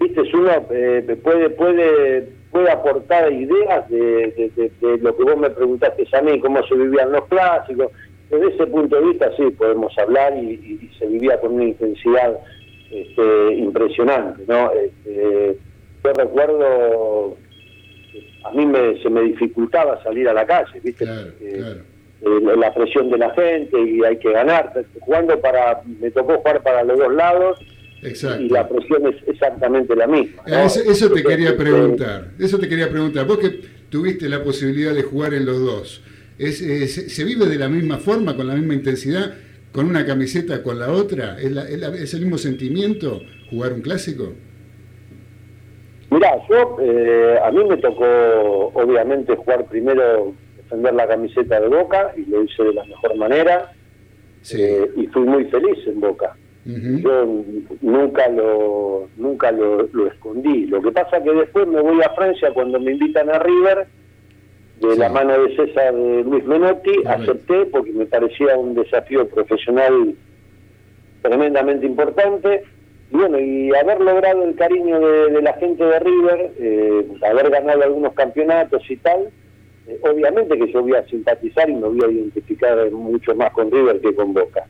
viste, 0.00 0.22
uno 0.34 0.50
eh, 0.70 1.18
puede, 1.22 1.50
puede, 1.50 2.28
puede 2.50 2.70
aportar 2.70 3.32
ideas 3.32 3.88
de, 3.88 4.50
lo 5.00 5.16
que 5.16 5.22
vos 5.24 5.36
me 5.36 5.50
preguntaste 5.50 6.06
a 6.12 6.22
mí, 6.22 6.40
cómo 6.40 6.62
se 6.66 6.74
vivían 6.74 7.12
los 7.12 7.26
clásicos. 7.26 7.88
Desde 8.30 8.54
ese 8.54 8.66
punto 8.66 8.96
de 8.96 9.06
vista 9.06 9.30
sí 9.36 9.44
podemos 9.50 9.96
hablar 9.98 10.36
y, 10.36 10.90
se 10.98 11.06
vivía 11.06 11.40
con 11.40 11.54
una 11.54 11.64
intensidad 11.64 12.38
este, 12.90 13.54
impresionante, 13.54 14.42
¿no? 14.46 14.70
Este, 14.72 15.56
yo 16.04 16.12
recuerdo, 16.12 17.36
a 18.44 18.52
mí 18.52 18.66
me, 18.66 19.02
se 19.02 19.10
me 19.10 19.22
dificultaba 19.22 20.02
salir 20.02 20.28
a 20.28 20.34
la 20.34 20.46
calle, 20.46 20.80
¿viste? 20.82 21.04
Eh, 21.40 21.74
la 22.56 22.74
presión 22.74 23.10
de 23.10 23.18
la 23.18 23.30
gente 23.30 23.80
y 23.80 24.02
hay 24.04 24.16
que 24.18 24.32
ganar. 24.32 24.72
Jugando 25.00 25.40
para, 25.40 25.80
me 26.00 26.10
tocó 26.10 26.36
jugar 26.38 26.62
para 26.62 26.82
los 26.82 26.98
dos 26.98 27.14
lados 27.14 27.60
y 28.02 28.48
la 28.48 28.68
presión 28.68 29.06
es 29.08 29.16
exactamente 29.26 29.94
la 29.96 30.06
misma. 30.06 30.42
Eso, 30.46 31.10
te 31.10 31.22
quería 31.22 31.56
preguntar, 31.56 32.30
eso 32.38 32.58
te 32.58 32.68
quería 32.68 32.88
preguntar. 32.88 33.26
Vos 33.26 33.38
que 33.38 33.60
tuviste 33.90 34.28
la 34.28 34.42
posibilidad 34.42 34.94
de 34.94 35.02
jugar 35.02 35.34
en 35.34 35.46
los 35.46 35.60
dos, 35.60 36.02
¿es, 36.38 36.58
¿se 37.12 37.24
vive 37.24 37.46
de 37.46 37.56
la 37.56 37.68
misma 37.68 37.98
forma, 37.98 38.36
con 38.36 38.46
la 38.46 38.54
misma 38.54 38.74
intensidad, 38.74 39.34
con 39.72 39.86
una 39.86 40.06
camiseta 40.06 40.62
con 40.62 40.78
la 40.78 40.92
otra? 40.92 41.38
¿Es, 41.40 42.14
el 42.14 42.20
mismo 42.20 42.38
sentimiento 42.38 43.20
jugar 43.50 43.72
un 43.72 43.80
clásico? 43.80 44.32
Mirá, 46.10 46.36
yo, 46.48 46.78
eh, 46.80 47.38
a 47.44 47.50
mí 47.50 47.64
me 47.64 47.76
tocó 47.78 48.04
obviamente 48.74 49.34
jugar 49.36 49.66
primero, 49.66 50.32
defender 50.56 50.94
la 50.94 51.06
camiseta 51.06 51.60
de 51.60 51.68
Boca 51.68 52.12
y 52.16 52.24
lo 52.30 52.44
hice 52.44 52.62
de 52.62 52.74
la 52.74 52.84
mejor 52.84 53.16
manera 53.16 53.72
eh, 54.54 54.90
y 54.96 55.06
fui 55.08 55.22
muy 55.22 55.44
feliz 55.46 55.86
en 55.86 56.00
Boca. 56.00 56.34
Yo 56.68 57.44
nunca 57.80 58.28
lo 58.28 59.08
nunca 59.16 59.50
lo, 59.50 59.88
escondí. 60.06 60.66
Lo 60.66 60.82
que 60.82 60.92
pasa 60.92 61.22
que 61.22 61.32
después 61.32 61.66
me 61.66 61.80
voy 61.80 62.02
a 62.02 62.10
Francia 62.10 62.50
cuando 62.52 62.78
me 62.78 62.92
invitan 62.92 63.30
a 63.30 63.38
River, 63.38 63.86
de 64.80 64.96
la 64.96 65.08
mano 65.08 65.42
de 65.42 65.56
César 65.56 65.94
Luis 65.94 66.44
Menotti, 66.44 66.92
acepté 67.06 67.64
porque 67.66 67.90
me 67.92 68.04
parecía 68.04 68.58
un 68.58 68.74
desafío 68.74 69.26
profesional 69.28 70.14
tremendamente 71.22 71.86
importante. 71.86 72.64
Y 73.10 73.16
bueno, 73.16 73.38
y 73.38 73.74
haber 73.74 74.02
logrado 74.02 74.44
el 74.44 74.54
cariño 74.54 75.00
de, 75.00 75.40
la 75.40 75.54
gente 75.54 75.82
de 75.82 75.98
River, 76.00 76.52
eh, 76.58 77.06
haber 77.22 77.48
ganado 77.48 77.82
algunos 77.82 78.12
campeonatos 78.12 78.82
y 78.90 78.96
tal, 78.98 79.30
eh, 79.86 79.98
obviamente 80.02 80.58
que 80.58 80.70
yo 80.70 80.82
voy 80.82 80.92
a 80.92 81.06
simpatizar 81.06 81.70
y 81.70 81.74
me 81.74 81.88
voy 81.88 82.04
a 82.04 82.10
identificar 82.10 82.90
mucho 82.90 83.34
más 83.34 83.50
con 83.52 83.70
River 83.70 84.02
que 84.02 84.14
con 84.14 84.34
Boca. 84.34 84.66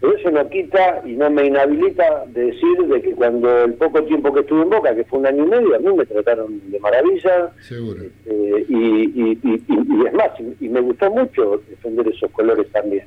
Pero 0.00 0.16
eso 0.16 0.30
no 0.30 0.48
quita 0.48 1.02
y 1.04 1.12
no 1.12 1.30
me 1.30 1.46
inhabilita 1.46 2.24
de 2.28 2.46
decir 2.46 2.78
de 2.88 3.02
que 3.02 3.12
cuando 3.12 3.64
el 3.64 3.74
poco 3.74 4.02
tiempo 4.04 4.32
que 4.32 4.40
estuve 4.40 4.62
en 4.62 4.70
Boca, 4.70 4.94
que 4.94 5.04
fue 5.04 5.18
un 5.18 5.26
año 5.26 5.44
y 5.44 5.48
medio, 5.50 5.74
a 5.74 5.78
mí 5.78 5.92
me 5.94 6.06
trataron 6.06 6.60
de 6.70 6.80
maravilla. 6.80 7.50
Seguro. 7.60 8.04
Este, 8.04 8.64
y, 8.68 9.38
es 10.06 10.14
más, 10.14 10.30
y, 10.58 10.68
me 10.68 10.80
gustó 10.80 11.10
mucho 11.10 11.62
defender 11.68 12.08
esos 12.08 12.30
colores 12.30 12.66
también. 12.72 13.04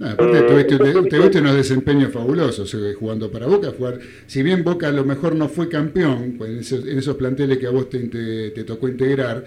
Aparte, 0.00 0.38
eh, 0.38 0.64
tuviste, 1.08 1.38
unos 1.38 1.54
desempeños 1.54 2.12
fabulosos 2.12 2.74
eh, 2.74 2.92
jugando 2.94 3.30
para 3.30 3.46
Boca. 3.46 3.70
Jugar, 3.70 4.00
si 4.26 4.42
bien 4.42 4.64
Boca 4.64 4.88
a 4.88 4.92
lo 4.92 5.04
mejor 5.04 5.36
no 5.36 5.48
fue 5.48 5.68
campeón 5.68 6.34
pues, 6.36 6.72
en 6.72 6.98
esos, 6.98 7.16
planteles 7.16 7.58
que 7.58 7.68
a 7.68 7.70
vos 7.70 7.88
te, 7.88 8.64
tocó 8.64 8.88
integrar, 8.88 9.44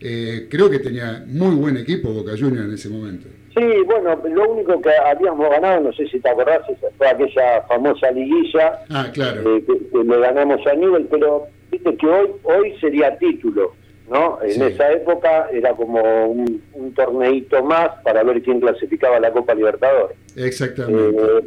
eh, 0.00 0.46
creo 0.48 0.70
que 0.70 0.78
tenía 0.78 1.24
muy 1.26 1.54
buen 1.56 1.76
equipo 1.76 2.10
Boca 2.10 2.32
Juniors 2.38 2.68
en 2.68 2.74
ese 2.74 2.88
momento. 2.88 3.26
Sí, 3.58 3.82
bueno, 3.86 4.16
lo 4.24 4.50
único 4.50 4.80
que 4.80 4.90
habíamos 5.04 5.50
ganado, 5.50 5.80
no 5.80 5.92
sé 5.92 6.06
si 6.06 6.20
te 6.20 6.28
acordás, 6.28 6.60
fue 6.96 7.08
aquella 7.08 7.62
famosa 7.62 8.10
liguilla 8.12 8.78
ah, 8.90 9.06
claro. 9.12 9.56
Eh, 9.56 9.64
que, 9.66 10.04
le 10.04 10.20
ganamos 10.20 10.64
a 10.64 10.74
nivel, 10.74 11.06
pero 11.10 11.48
viste 11.70 11.96
que 11.96 12.06
hoy 12.06 12.30
hoy 12.44 12.78
sería 12.80 13.18
título, 13.18 13.72
¿no? 14.08 14.38
En 14.42 14.62
esa 14.62 14.92
época 14.92 15.48
era 15.52 15.74
como 15.74 16.00
un, 16.26 16.62
un 16.74 16.94
torneito 16.94 17.64
más 17.64 17.90
para 18.04 18.22
ver 18.22 18.40
quién 18.42 18.60
clasificaba 18.60 19.18
la 19.18 19.32
Copa 19.32 19.54
Libertadores. 19.54 20.16
Exactamente. 20.36 21.20
Eh, 21.20 21.40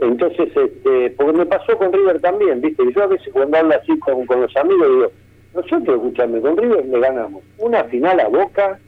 entonces, 0.00 0.48
este, 0.56 1.10
porque 1.10 1.38
me 1.38 1.46
pasó 1.46 1.78
con 1.78 1.92
River 1.92 2.20
también, 2.20 2.60
¿viste? 2.60 2.82
Yo 2.92 3.04
a 3.04 3.06
veces 3.06 3.28
cuando 3.32 3.56
hablo 3.56 3.76
así 3.80 3.96
con, 4.00 4.26
con 4.26 4.40
los 4.40 4.56
amigos 4.56 4.88
digo, 4.88 5.12
nosotros, 5.54 5.96
escuchame, 5.96 6.40
con 6.40 6.56
River 6.56 6.86
le 6.86 6.98
ganamos 6.98 7.44
una 7.58 7.84
final 7.84 8.18
a 8.18 8.26
Boca 8.26 8.80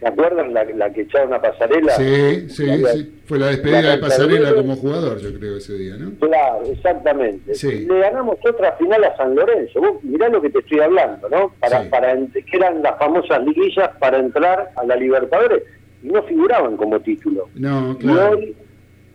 ¿Se 0.00 0.06
acuerdan 0.06 0.54
la, 0.54 0.64
la, 0.64 0.90
que 0.90 1.02
echaron 1.02 1.34
a 1.34 1.42
Pasarela? 1.42 1.92
Sí, 1.92 2.48
sí, 2.48 2.84
sí. 2.86 3.20
Fue 3.26 3.38
la 3.38 3.48
despedida 3.48 3.90
de 3.92 3.98
Pasarela 3.98 4.54
como 4.54 4.74
jugador, 4.74 5.18
yo 5.18 5.38
creo, 5.38 5.58
ese 5.58 5.74
día, 5.74 5.96
¿no? 5.98 6.12
Claro, 6.18 6.62
exactamente. 6.64 7.52
Le 7.62 7.98
ganamos 8.00 8.36
otra 8.42 8.72
final 8.72 9.04
a 9.04 9.14
San 9.18 9.34
Lorenzo. 9.34 9.78
Vos 9.78 10.02
mirá 10.02 10.30
lo 10.30 10.40
que 10.40 10.48
te 10.48 10.60
estoy 10.60 10.80
hablando, 10.80 11.28
¿no? 11.28 11.52
Para, 11.60 11.82
para 11.90 12.16
que 12.16 12.56
eran 12.56 12.82
las 12.82 12.98
famosas 12.98 13.44
liguillas 13.44 13.90
para 13.98 14.18
entrar 14.18 14.70
a 14.74 14.84
la 14.86 14.96
Libertadores 14.96 15.64
y 16.02 16.08
no 16.08 16.22
figuraban 16.22 16.78
como 16.78 16.98
título. 17.00 17.50
No, 17.54 17.98
claro. 17.98 18.38
Y 18.38 18.44
hoy, 18.44 18.56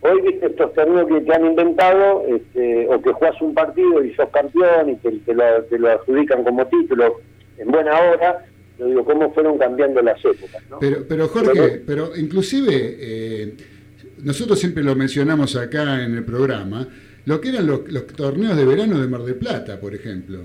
hoy 0.01 0.21
viste 0.21 0.45
estos 0.45 0.71
torneos 0.75 1.07
que 1.07 1.21
te 1.21 1.33
han 1.33 1.47
inventado, 1.47 2.25
este, 2.27 2.87
o 2.89 3.01
que 3.01 3.11
jugás 3.11 3.41
un 3.41 3.55
partido 3.55 4.03
y 4.03 4.13
sos 4.13 4.29
campeón 4.29 4.91
y 4.91 4.95
te, 4.97 5.11
te, 5.11 5.33
lo, 5.33 5.63
te 5.63 5.79
lo 5.79 5.89
adjudican 5.89 6.43
como 6.43 6.63
título 6.67 7.21
en 7.57 7.71
buena 7.71 7.99
hora 7.99 8.45
yo 8.77 8.87
digo, 8.87 9.05
cómo 9.05 9.33
fueron 9.33 9.57
cambiando 9.57 10.01
las 10.01 10.23
épocas. 10.23 10.61
¿no? 10.69 10.79
Pero, 10.79 11.05
pero 11.07 11.27
Jorge, 11.27 11.81
pero, 11.85 12.15
inclusive, 12.15 12.97
eh, 12.99 13.53
nosotros 14.23 14.59
siempre 14.59 14.83
lo 14.83 14.95
mencionamos 14.95 15.55
acá 15.55 16.03
en 16.03 16.15
el 16.15 16.25
programa, 16.25 16.87
lo 17.25 17.41
que 17.41 17.49
eran 17.49 17.67
los, 17.67 18.07
torneos 18.15 18.57
de 18.57 18.65
verano 18.65 18.99
de 18.99 19.07
Mar 19.07 19.23
del 19.23 19.35
Plata, 19.35 19.79
por 19.79 19.95
ejemplo. 19.95 20.39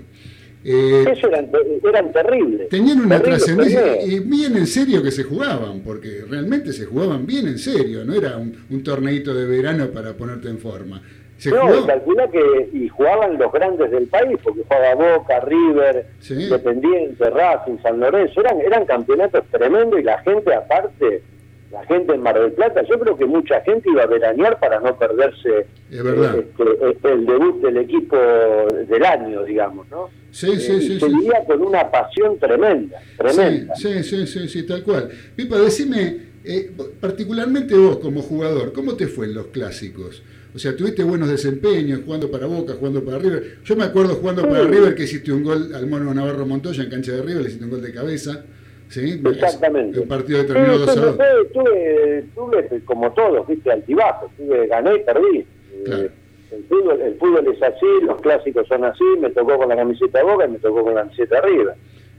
Eh, 0.63 1.05
Eso 1.11 1.27
eran, 1.27 1.49
eran, 1.83 2.13
terribles. 2.13 2.69
Tenían 2.69 3.01
una 3.01 3.19
trascendencia 3.19 4.01
y 4.03 4.19
bien 4.19 4.55
en 4.55 4.67
serio 4.67 5.01
que 5.01 5.11
se 5.11 5.23
jugaban, 5.23 5.81
porque 5.81 6.23
realmente 6.29 6.71
se 6.71 6.85
jugaban 6.85 7.25
bien 7.25 7.47
en 7.47 7.57
serio, 7.57 8.05
no 8.05 8.13
era 8.13 8.37
un, 8.37 8.55
un 8.69 8.83
torneito 8.83 9.33
de 9.33 9.45
verano 9.45 9.89
para 9.89 10.13
ponerte 10.13 10.49
en 10.49 10.59
forma 10.59 11.01
no, 11.49 11.85
calcula 11.87 12.27
que 12.27 12.69
y 12.73 12.87
jugaban 12.89 13.37
los 13.37 13.51
grandes 13.51 13.89
del 13.89 14.07
país, 14.07 14.37
porque 14.43 14.61
jugaba 14.63 14.95
Boca, 14.95 15.39
River, 15.39 16.05
Independiente, 16.29 17.29
Racing, 17.29 17.77
San 17.81 17.99
Lorenzo, 17.99 18.41
eran, 18.41 18.61
eran 18.61 18.85
campeonatos 18.85 19.43
tremendos 19.49 19.99
y 19.99 20.03
la 20.03 20.19
gente 20.19 20.53
aparte, 20.53 21.23
la 21.71 21.83
gente 21.85 22.13
en 22.13 22.21
Mar 22.21 22.39
del 22.39 22.51
Plata, 22.51 22.83
yo 22.83 22.99
creo 22.99 23.17
que 23.17 23.25
mucha 23.25 23.61
gente 23.61 23.89
iba 23.89 24.03
a 24.03 24.07
veranear 24.07 24.59
para 24.59 24.79
no 24.79 24.97
perderse 24.97 25.65
este, 25.89 26.89
este, 26.91 27.11
el 27.11 27.25
debut 27.25 27.61
del 27.61 27.77
equipo 27.77 28.17
del 28.17 29.03
año, 29.03 29.43
digamos, 29.43 29.89
¿no? 29.89 30.09
Sí, 30.31 30.59
sí, 30.59 30.73
eh, 30.73 30.81
sí. 30.81 30.99
Se 30.99 31.07
vivía 31.07 31.43
con 31.45 31.61
una 31.61 31.89
pasión 31.89 32.37
tremenda, 32.37 33.01
tremenda. 33.17 33.75
Sí, 33.75 34.03
sí, 34.03 34.27
sí, 34.27 34.47
sí, 34.47 34.65
tal 34.65 34.83
cual. 34.83 35.09
Pipa, 35.35 35.57
decime, 35.57 36.31
eh, 36.43 36.71
particularmente 36.99 37.75
vos 37.75 37.97
como 37.97 38.21
jugador, 38.21 38.73
¿cómo 38.73 38.95
te 38.95 39.07
fue 39.07 39.25
en 39.25 39.35
los 39.35 39.47
clásicos? 39.47 40.23
O 40.53 40.59
sea, 40.59 40.75
tuviste 40.75 41.03
buenos 41.03 41.29
desempeños 41.29 42.01
jugando 42.05 42.29
para 42.29 42.45
Boca, 42.45 42.73
jugando 42.73 43.03
para 43.03 43.19
River. 43.19 43.59
Yo 43.63 43.75
me 43.75 43.85
acuerdo 43.85 44.15
jugando 44.15 44.47
para 44.47 44.63
River 44.65 44.95
que 44.95 45.03
hiciste 45.03 45.31
un 45.31 45.43
gol 45.43 45.73
al 45.73 45.87
mono 45.87 46.13
Navarro 46.13 46.45
Montoya 46.45 46.83
en 46.83 46.89
cancha 46.89 47.13
de 47.13 47.21
River, 47.21 47.43
le 47.43 47.47
hiciste 47.47 47.63
un 47.63 47.71
gol 47.71 47.81
de 47.81 47.93
cabeza. 47.93 48.43
¿sí? 48.89 49.21
Exactamente. 49.23 50.01
El 50.01 50.07
partido 50.07 50.39
determinó 50.39 50.77
2 50.77 50.89
a 50.89 50.95
2. 50.95 51.17
Tuve, 51.53 52.25
tuve, 52.35 52.81
como 52.83 53.11
todos, 53.13 53.47
viste, 53.47 53.71
altibajos. 53.71 54.29
Tuve, 54.35 54.67
gané 54.67 54.95
y 54.95 54.99
perdí. 54.99 55.45
Claro. 55.85 56.03
Eh, 56.03 56.11
el, 56.51 56.63
fútbol, 56.65 57.01
el 57.01 57.15
fútbol 57.15 57.47
es 57.47 57.63
así, 57.63 57.85
los 58.03 58.19
clásicos 58.21 58.67
son 58.67 58.83
así. 58.83 59.05
Me 59.19 59.29
tocó 59.29 59.57
con 59.57 59.69
la 59.69 59.77
camiseta 59.77 60.19
de 60.19 60.25
Boca 60.25 60.45
y 60.45 60.51
me 60.51 60.59
tocó 60.59 60.83
con 60.83 60.95
la 60.95 61.03
camiseta 61.03 61.35
de 61.35 61.41
River. 61.41 61.75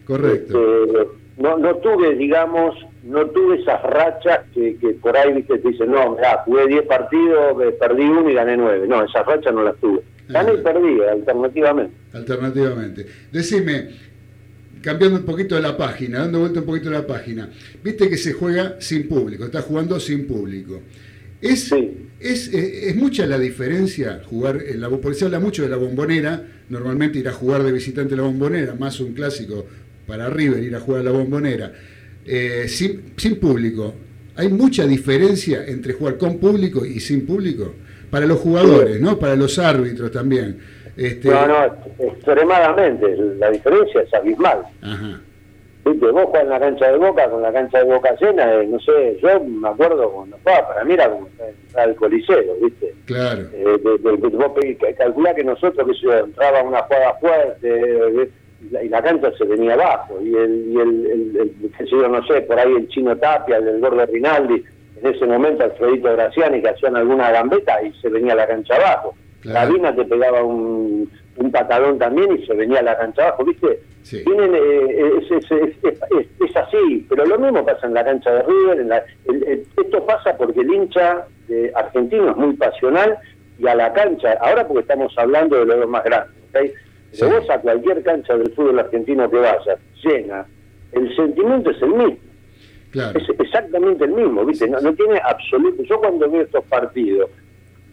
Correcto. 0.06 0.84
Este, 0.84 1.21
no, 1.38 1.56
no 1.58 1.76
tuve, 1.76 2.14
digamos, 2.16 2.74
no 3.04 3.26
tuve 3.30 3.60
esas 3.60 3.82
rachas 3.82 4.40
que, 4.54 4.76
que 4.76 4.90
por 4.94 5.16
ahí 5.16 5.32
viste 5.32 5.58
te 5.58 5.68
dicen, 5.70 5.90
no, 5.90 6.14
mirá, 6.14 6.42
jugué 6.44 6.66
10 6.68 6.82
partidos, 6.86 7.62
eh, 7.62 7.72
perdí 7.78 8.02
uno 8.04 8.30
y 8.30 8.34
gané 8.34 8.56
9. 8.56 8.86
No, 8.86 9.04
esas 9.04 9.24
rachas 9.26 9.52
no 9.54 9.62
las 9.62 9.76
tuve. 9.76 10.00
Gané 10.28 10.54
y 10.54 10.58
perdí, 10.58 11.00
alternativamente. 11.02 11.94
Alternativamente. 12.12 13.06
Decime, 13.32 13.88
cambiando 14.82 15.18
un 15.18 15.24
poquito 15.24 15.54
de 15.54 15.62
la 15.62 15.76
página, 15.76 16.20
dando 16.20 16.40
vuelta 16.40 16.60
un 16.60 16.66
poquito 16.66 16.90
de 16.90 16.96
la 16.98 17.06
página, 17.06 17.50
viste 17.82 18.08
que 18.08 18.16
se 18.16 18.32
juega 18.32 18.76
sin 18.80 19.08
público, 19.08 19.44
está 19.44 19.62
jugando 19.62 19.98
sin 20.00 20.26
público. 20.26 20.80
Es, 21.40 21.64
Sí. 21.68 22.08
es, 22.20 22.52
eh, 22.54 22.88
es 22.90 22.96
mucha 22.96 23.26
la 23.26 23.38
diferencia 23.38 24.22
jugar 24.24 24.58
en 24.64 24.80
la 24.80 24.88
porque 24.88 25.14
se 25.14 25.24
habla 25.24 25.40
mucho 25.40 25.62
de 25.62 25.68
la 25.68 25.76
bombonera, 25.76 26.42
normalmente 26.68 27.18
ir 27.18 27.28
a 27.28 27.32
jugar 27.32 27.62
de 27.64 27.72
visitante 27.72 28.14
a 28.14 28.18
la 28.18 28.22
bombonera, 28.22 28.74
más 28.74 29.00
un 29.00 29.12
clásico 29.12 29.66
para 30.06 30.28
River, 30.30 30.62
ir 30.62 30.74
a 30.76 30.80
jugar 30.80 31.00
a 31.00 31.04
la 31.04 31.10
bombonera, 31.12 31.72
eh, 32.26 32.64
sin, 32.68 33.12
sin 33.16 33.38
público. 33.38 33.94
¿Hay 34.36 34.48
mucha 34.48 34.86
diferencia 34.86 35.64
entre 35.66 35.92
jugar 35.92 36.16
con 36.18 36.38
público 36.38 36.84
y 36.84 37.00
sin 37.00 37.26
público? 37.26 37.74
Para 38.10 38.26
los 38.26 38.38
jugadores, 38.40 39.00
¿no? 39.00 39.18
Para 39.18 39.36
los 39.36 39.58
árbitros 39.58 40.10
también. 40.10 40.58
Este, 40.96 41.28
No, 41.30 41.46
no, 41.46 41.64
extremadamente. 41.98 43.16
La 43.38 43.50
diferencia 43.50 44.02
es 44.02 44.12
abismal. 44.14 44.62
Ajá. 44.82 45.20
Viste, 45.84 46.06
vos 46.12 46.26
jugás 46.26 46.44
en 46.44 46.48
la 46.50 46.60
cancha 46.60 46.92
de 46.92 46.96
Boca 46.98 47.28
con 47.28 47.42
la 47.42 47.52
cancha 47.52 47.78
de 47.78 47.84
Boca 47.84 48.14
llena, 48.20 48.54
eh, 48.54 48.66
no 48.68 48.78
sé, 48.78 49.18
yo 49.20 49.42
me 49.42 49.68
acuerdo 49.68 50.12
cuando 50.12 50.38
jugaba, 50.38 50.68
para 50.68 50.84
mí 50.84 50.94
era 50.94 51.10
como 51.10 51.26
entrar 51.26 51.88
al 51.88 51.94
coliseo, 51.96 52.54
¿viste? 52.62 52.94
Claro. 53.06 53.48
Eh, 53.52 53.64
de- 53.82 53.98
de- 54.10 54.16
de- 54.16 54.28
vos 54.36 54.52
pe- 54.54 54.76
ca- 54.76 54.94
calculá 54.94 55.34
que 55.34 55.42
nosotros, 55.42 55.84
que 56.00 56.06
yo 56.06 56.12
entraba 56.18 56.62
una 56.62 56.82
jugada 56.82 57.14
fuerte 57.20 57.68
eh, 57.68 58.30
la, 58.70 58.82
y 58.82 58.88
la 58.88 59.02
cancha 59.02 59.30
se 59.36 59.44
venía 59.44 59.74
abajo, 59.74 60.18
y 60.22 60.34
el, 60.34 60.66
y 60.68 60.76
el, 60.78 61.06
el- 61.06 61.36
el- 61.36 61.70
qué 61.76 61.84
sé 61.84 61.90
yo, 61.90 62.08
no 62.08 62.24
sé, 62.26 62.42
por 62.42 62.58
ahí 62.58 62.72
el 62.74 62.88
chino 62.88 63.16
Tapia, 63.16 63.56
el 63.58 63.64
del 63.64 63.80
gordo 63.80 64.06
Rinaldi, 64.06 64.62
en 65.02 65.14
ese 65.14 65.26
momento 65.26 65.64
Alfredito 65.64 66.12
Graciani, 66.12 66.62
que 66.62 66.68
hacían 66.68 66.96
alguna 66.96 67.30
gambeta 67.30 67.82
y 67.82 67.92
se 67.94 68.08
venía 68.08 68.34
la 68.34 68.46
cancha 68.46 68.76
abajo. 68.76 69.14
Claro. 69.40 69.66
Sabina 69.68 69.94
te 69.94 70.04
pegaba 70.04 70.42
un, 70.44 71.10
un 71.36 71.50
patadón 71.50 71.98
también 71.98 72.32
y 72.38 72.46
se 72.46 72.54
venía 72.54 72.80
la 72.82 72.96
cancha 72.96 73.22
abajo, 73.28 73.44
¿viste? 73.44 73.80
Sí. 74.02 74.22
Tienen, 74.24 74.54
eh, 74.54 75.12
es, 75.22 75.30
es, 75.30 75.50
es, 75.50 75.76
es- 75.84 76.28
es 76.48 76.56
así, 76.56 77.04
pero 77.08 77.24
lo 77.26 77.38
mismo 77.38 77.64
pasa 77.64 77.86
en 77.86 77.94
la 77.94 78.04
cancha 78.04 78.30
de 78.32 78.42
River. 78.42 78.80
En 78.80 78.88
la, 78.88 79.04
el- 79.26 79.42
el- 79.48 79.66
esto 79.76 80.06
pasa 80.06 80.36
porque 80.36 80.60
el 80.60 80.72
hincha 80.72 81.26
de 81.48 81.72
argentino 81.74 82.30
es 82.30 82.36
muy 82.36 82.52
pasional 82.54 83.16
y 83.58 83.66
a 83.66 83.74
la 83.74 83.92
cancha, 83.92 84.32
ahora 84.40 84.66
porque 84.66 84.82
estamos 84.82 85.12
hablando 85.18 85.56
de 85.58 85.66
los 85.66 85.76
dos 85.80 85.88
más 85.88 86.04
grandes, 86.04 86.30
¿ok? 86.54 86.70
Sí. 87.12 87.24
vos 87.26 87.48
a 87.50 87.58
cualquier 87.60 88.02
cancha 88.02 88.36
del 88.36 88.52
fútbol 88.52 88.78
argentino 88.78 89.30
que 89.30 89.36
vayas, 89.36 89.78
llena, 90.02 90.46
el 90.92 91.14
sentimiento 91.16 91.70
es 91.70 91.82
el 91.82 91.90
mismo, 91.90 92.16
Claro. 92.90 93.18
es 93.18 93.28
exactamente 93.38 94.04
el 94.04 94.12
mismo, 94.12 94.44
¿viste? 94.44 94.68
No, 94.68 94.80
no 94.80 94.92
tiene 94.94 95.20
absoluto. 95.24 95.82
Yo 95.84 95.98
cuando 95.98 96.30
veo 96.30 96.42
estos 96.42 96.64
partidos, 96.64 97.30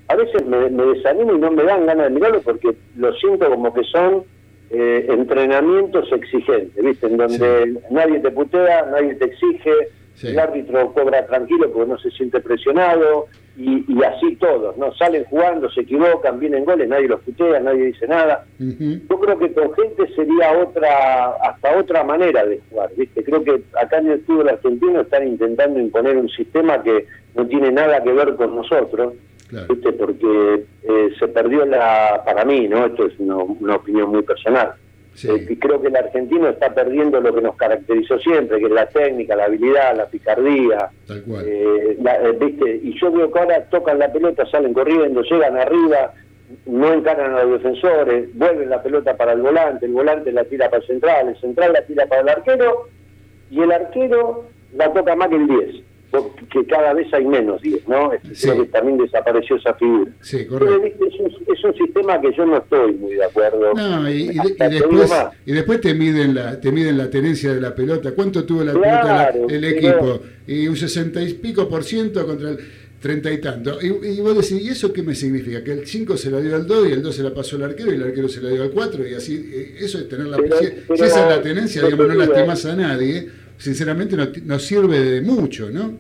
a 0.07 0.15
veces 0.15 0.45
me, 0.45 0.69
me 0.69 0.83
desanimo 0.88 1.33
y 1.33 1.38
no 1.39 1.51
me 1.51 1.63
dan 1.63 1.85
ganas 1.85 2.07
de 2.07 2.15
mirarlo 2.15 2.41
porque 2.41 2.75
lo 2.97 3.13
siento 3.13 3.49
como 3.49 3.73
que 3.73 3.83
son 3.85 4.23
eh, 4.71 5.05
entrenamientos 5.09 6.11
exigentes, 6.11 6.83
¿viste? 6.83 7.07
En 7.07 7.17
donde 7.17 7.75
nadie 7.91 8.19
te 8.19 8.31
putea, 8.31 8.86
nadie 8.91 9.15
te 9.15 9.25
exige, 9.25 9.71
Sí. 10.15 10.27
el 10.27 10.39
árbitro 10.39 10.91
cobra 10.93 11.25
tranquilo 11.27 11.71
porque 11.71 11.89
no 11.91 11.97
se 11.97 12.12
siente 12.12 12.41
presionado 12.41 13.27
y, 13.60 13.86
y 13.88 14.04
así 14.04 14.36
todos, 14.38 14.78
¿no? 14.78 14.93
Salen 14.95 15.26
jugando, 15.26 15.69
se 15.69 15.82
equivocan, 15.82 16.39
vienen 16.39 16.63
goles, 16.63 16.88
nadie 16.88 17.10
los 17.10 17.19
putea, 17.22 17.60
nadie 17.60 17.88
dice 17.88 18.08
nada. 18.08 18.45
Yo 18.58 19.19
creo 19.19 19.38
que 19.38 19.52
con 19.54 19.74
gente 19.74 20.08
sería 20.15 20.52
otra, 20.58 21.32
hasta 21.43 21.78
otra 21.78 22.04
manera 22.04 22.45
de 22.45 22.62
jugar, 22.69 22.89
¿viste? 22.95 23.24
Creo 23.24 23.43
que 23.43 23.62
acá 23.82 23.98
en 23.98 24.12
el 24.12 24.22
fútbol 24.22 24.50
argentino 24.50 25.02
están 25.02 25.28
intentando 25.28 25.80
imponer 25.80 26.15
un 26.17 26.30
sistema 26.30 26.82
que 26.82 27.06
no 27.36 27.45
tiene 27.48 27.72
nada 27.72 28.02
que 28.02 28.13
ver 28.13 28.36
con 28.36 28.56
nosotros, 28.56 29.13
Claro. 29.50 29.65
¿viste? 29.67 29.91
Porque 29.93 30.63
eh, 30.84 31.10
se 31.17 31.28
perdió 31.28 31.65
la, 31.65 32.22
para 32.24 32.45
mí, 32.45 32.67
¿no? 32.67 32.86
Esto 32.86 33.08
es 33.08 33.13
una, 33.19 33.36
una 33.38 33.76
opinión 33.78 34.12
muy 34.12 34.22
personal. 34.22 34.74
Sí. 35.19 35.27
Eh, 35.29 35.47
y 35.49 35.55
creo 35.58 35.82
que 35.82 35.89
el 35.89 35.95
argentino 35.97 36.47
está 36.47 36.73
perdiendo 36.73 37.19
lo 37.19 37.36
que 37.36 37.41
nos 37.41 37.55
caracterizó 37.58 38.17
siempre, 38.19 38.58
que 38.60 38.65
es 38.67 38.71
la 38.71 38.86
técnica, 38.88 39.36
la 39.36 39.45
habilidad, 39.45 39.97
la 39.97 40.05
picardía, 40.05 40.89
Tal 41.08 41.23
cual. 41.23 41.43
eh, 41.45 41.97
la- 42.01 42.15
eh, 42.23 42.38
¿viste? 42.39 42.79
Y 42.84 42.97
yo 42.99 43.12
veo 43.12 43.29
que 43.32 43.39
ahora 43.39 43.65
tocan 43.65 43.99
la 43.99 44.12
pelota, 44.12 44.45
salen 44.45 44.73
corriendo, 44.73 45.21
llegan 45.23 45.58
arriba, 45.58 46.13
no 46.65 46.93
encaran 46.93 47.34
a 47.36 47.43
los 47.43 47.62
defensores, 47.62 48.29
vuelven 48.38 48.69
la 48.69 48.82
pelota 48.82 49.17
para 49.17 49.34
el 49.34 49.41
volante, 49.41 49.86
el 49.88 49.91
volante 49.91 50.32
la 50.32 50.45
tira 50.45 50.69
para 50.69 50.82
el 50.82 50.88
central, 50.88 51.27
el 51.29 51.38
central 51.41 51.73
la 51.73 51.82
tira 51.86 52.05
para 52.05 52.21
el 52.21 52.29
arquero 52.29 52.88
y 53.51 53.62
el 53.62 53.71
arquero 53.71 54.45
la 54.73 54.93
toca 54.93 55.15
más 55.15 55.27
que 55.27 55.36
el 55.36 55.47
10, 55.47 55.75
porque 56.12 56.65
cada 56.67 56.93
vez 56.93 57.13
hay 57.13 57.26
menos 57.26 57.62
10, 57.62 57.88
¿no? 57.88 58.12
Sí. 58.34 58.48
Creo 58.48 58.63
que 58.63 58.69
también 58.69 58.98
desapareció 58.98 59.56
esa 59.58 59.74
figura. 59.76 60.12
Sí, 60.22 60.45
correcto. 60.45 61.06
Es, 61.06 61.19
un, 61.19 61.54
es 61.54 61.63
un 61.63 61.74
sistema 61.76 62.19
que 62.22 62.32
yo 62.36 62.45
no 62.45 62.58
estoy 62.58 62.93
muy 62.93 63.13
de 63.13 63.26
acuerdo. 63.26 63.74
No, 63.74 64.10
y, 64.10 64.24
y 64.24 64.69
después, 64.69 65.12
y 65.45 65.52
después 65.52 65.82
te 65.82 65.93
miden 65.93 66.36
la 66.36 66.60
te 66.60 66.72
miden 66.72 66.98
la 66.98 67.10
tenencia 67.10 67.54
de 67.54 67.62
la 67.62 67.76
pelota. 67.76 68.12
¿Cuánto 68.13 68.43
tuvo 68.45 68.63
la 68.63 68.74
Claro, 68.74 69.32
pelota 69.34 69.48
la- 69.48 69.56
el 69.56 69.63
equipo? 69.65 70.22
Y 70.48 70.67
un 70.67 70.76
sesenta 70.76 71.22
y 71.22 71.34
pico 71.36 71.69
por 71.69 71.84
ciento 71.84 72.26
contra 72.26 72.50
el 72.50 72.58
treinta 73.00 73.32
y 73.32 73.38
tanto. 73.39 73.78
Y, 73.82 73.88
y 74.08 74.19
vos 74.19 74.36
decís, 74.36 74.62
¿y 74.62 74.69
eso 74.69 74.91
qué 74.91 75.02
me 75.04 75.15
significa? 75.15 75.63
Que 75.63 75.72
el 75.72 75.88
5 75.88 76.17
se 76.17 76.30
la 76.32 76.41
dio 76.41 76.54
al 76.56 76.67
2 76.67 76.89
y 76.89 76.91
el 76.91 77.02
2 77.02 77.15
se 77.15 77.24
la 77.24 77.34
pasó 77.34 77.56
al 77.56 77.63
arquero 77.63 77.91
y 77.93 77.95
el 77.95 78.04
arquero 78.04 78.28
se 78.28 78.41
la 78.41 78.50
dio 78.50 78.63
al 78.63 78.72
4 78.72 79.08
y 79.08 79.13
así, 79.13 79.50
eh, 79.54 79.76
eso 79.80 80.00
es 80.00 80.10
tener 80.10 80.26
la 80.28 80.36
Pero- 80.38 80.58
si, 80.58 80.65
pero- 80.86 80.98
si 80.98 81.04
esa 81.06 81.24
es 81.30 81.38
la 81.38 81.41
tenencia, 81.41 81.82
digamos, 81.84 82.08
no 82.10 82.13
lastimás 82.15 82.65
a 82.65 82.76
nadie, 82.76 83.30
sinceramente 83.60 84.15
no, 84.45 84.58
sirve 84.60 85.00
de 85.00 85.22
mucho, 85.22 85.69
¿no? 85.69 85.91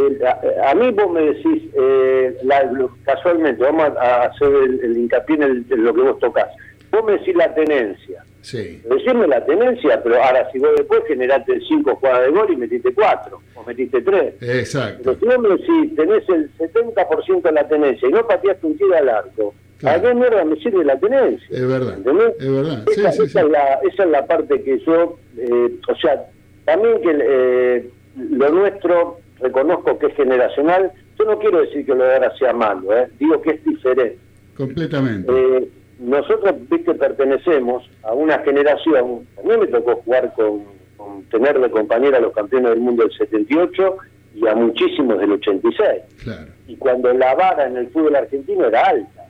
Eh, 0.00 0.18
a, 0.24 0.70
a 0.70 0.74
mí 0.74 0.90
vos 0.92 1.10
me 1.12 1.20
decís, 1.22 1.64
eh, 1.78 2.36
la- 2.44 2.70
casualmente, 3.04 3.62
vamos 3.62 3.84
a, 4.00 4.24
hacer 4.24 4.48
el, 4.48 4.80
el 4.84 4.96
hincapié 4.96 5.36
en, 5.36 5.42
el- 5.42 5.64
en 5.70 5.84
lo 5.84 5.92
que 5.94 6.00
vos 6.02 6.18
tocás. 6.20 6.46
Vos 6.90 7.04
me 7.04 7.12
decís 7.12 7.34
la 7.36 7.52
tenencia. 7.54 8.24
Sí, 8.40 8.80
Decirme 8.88 9.26
la 9.26 9.44
tenencia, 9.44 10.00
pero 10.02 10.22
ahora 10.22 10.48
si 10.52 10.58
vos 10.58 10.70
después 10.76 11.02
generaste 11.08 11.60
5 11.68 11.96
jugadas 11.96 12.26
de 12.26 12.30
gol 12.30 12.50
y 12.52 12.56
metiste 12.56 12.94
4, 12.94 13.38
o 13.56 13.64
metiste 13.64 14.00
3. 14.00 14.34
exacto. 14.40 15.02
Pero 15.02 15.18
si 15.18 15.26
vos 15.26 15.38
me 15.40 15.48
decís, 15.56 15.96
tenés 15.96 16.28
el 16.30 16.50
70% 16.56 17.42
de 17.42 17.52
la 17.52 17.68
tenencia 17.68 18.08
y 18.08 18.12
no 18.12 18.26
pateaste 18.26 18.66
un 18.66 18.78
tiro 18.78 18.94
al 18.96 19.08
arco, 19.08 19.54
Claro. 19.78 19.98
¿a 19.98 20.02
qué 20.10 20.14
mierda 20.14 20.44
me 20.44 20.56
sirve 20.56 20.84
la 20.84 20.98
tenencia? 20.98 21.46
Es 21.50 21.68
verdad, 21.68 21.94
¿Entendés? 21.98 22.34
es 22.40 22.50
verdad. 22.52 22.84
Sí, 22.94 23.00
Esa, 23.00 23.12
sí, 23.12 23.22
esa 23.24 23.40
sí. 23.40 23.46
Es 23.46 23.52
la, 23.52 23.74
esa 23.92 24.04
es 24.04 24.10
la 24.10 24.26
parte 24.26 24.62
que 24.62 24.78
yo, 24.80 25.18
eh, 25.36 25.70
o 25.88 25.94
sea, 25.96 26.24
también 26.68 27.00
que 27.00 27.18
eh, 27.18 27.90
lo 28.16 28.50
nuestro, 28.50 29.20
reconozco 29.40 29.98
que 29.98 30.06
es 30.08 30.14
generacional, 30.16 30.92
yo 31.18 31.24
no 31.24 31.38
quiero 31.38 31.62
decir 31.62 31.86
que 31.86 31.94
lo 31.94 32.04
de 32.04 32.14
ahora 32.14 32.36
sea 32.38 32.52
malo, 32.52 32.94
eh, 32.94 33.08
digo 33.18 33.40
que 33.40 33.52
es 33.52 33.64
diferente. 33.64 34.18
Completamente. 34.54 35.32
Eh, 35.32 35.68
nosotros, 35.98 36.54
viste, 36.68 36.92
pertenecemos 36.94 37.88
a 38.02 38.12
una 38.12 38.38
generación, 38.40 39.26
a 39.38 39.42
mí 39.48 39.56
me 39.58 39.66
tocó 39.68 39.96
jugar 39.96 40.34
con, 40.34 40.64
con 40.98 41.22
tener 41.30 41.58
de 41.58 41.70
compañera 41.70 42.18
a 42.18 42.20
los 42.20 42.34
campeones 42.34 42.70
del 42.70 42.80
mundo 42.80 43.04
del 43.04 43.12
78 43.16 43.96
y 44.34 44.46
a 44.46 44.54
muchísimos 44.54 45.18
del 45.18 45.32
86 45.32 45.88
Claro. 46.22 46.52
y 46.68 46.76
cuando 46.76 47.12
la 47.14 47.34
vara 47.34 47.66
en 47.66 47.78
el 47.78 47.88
fútbol 47.88 48.14
argentino 48.14 48.66
era 48.66 48.82
alta, 48.82 49.24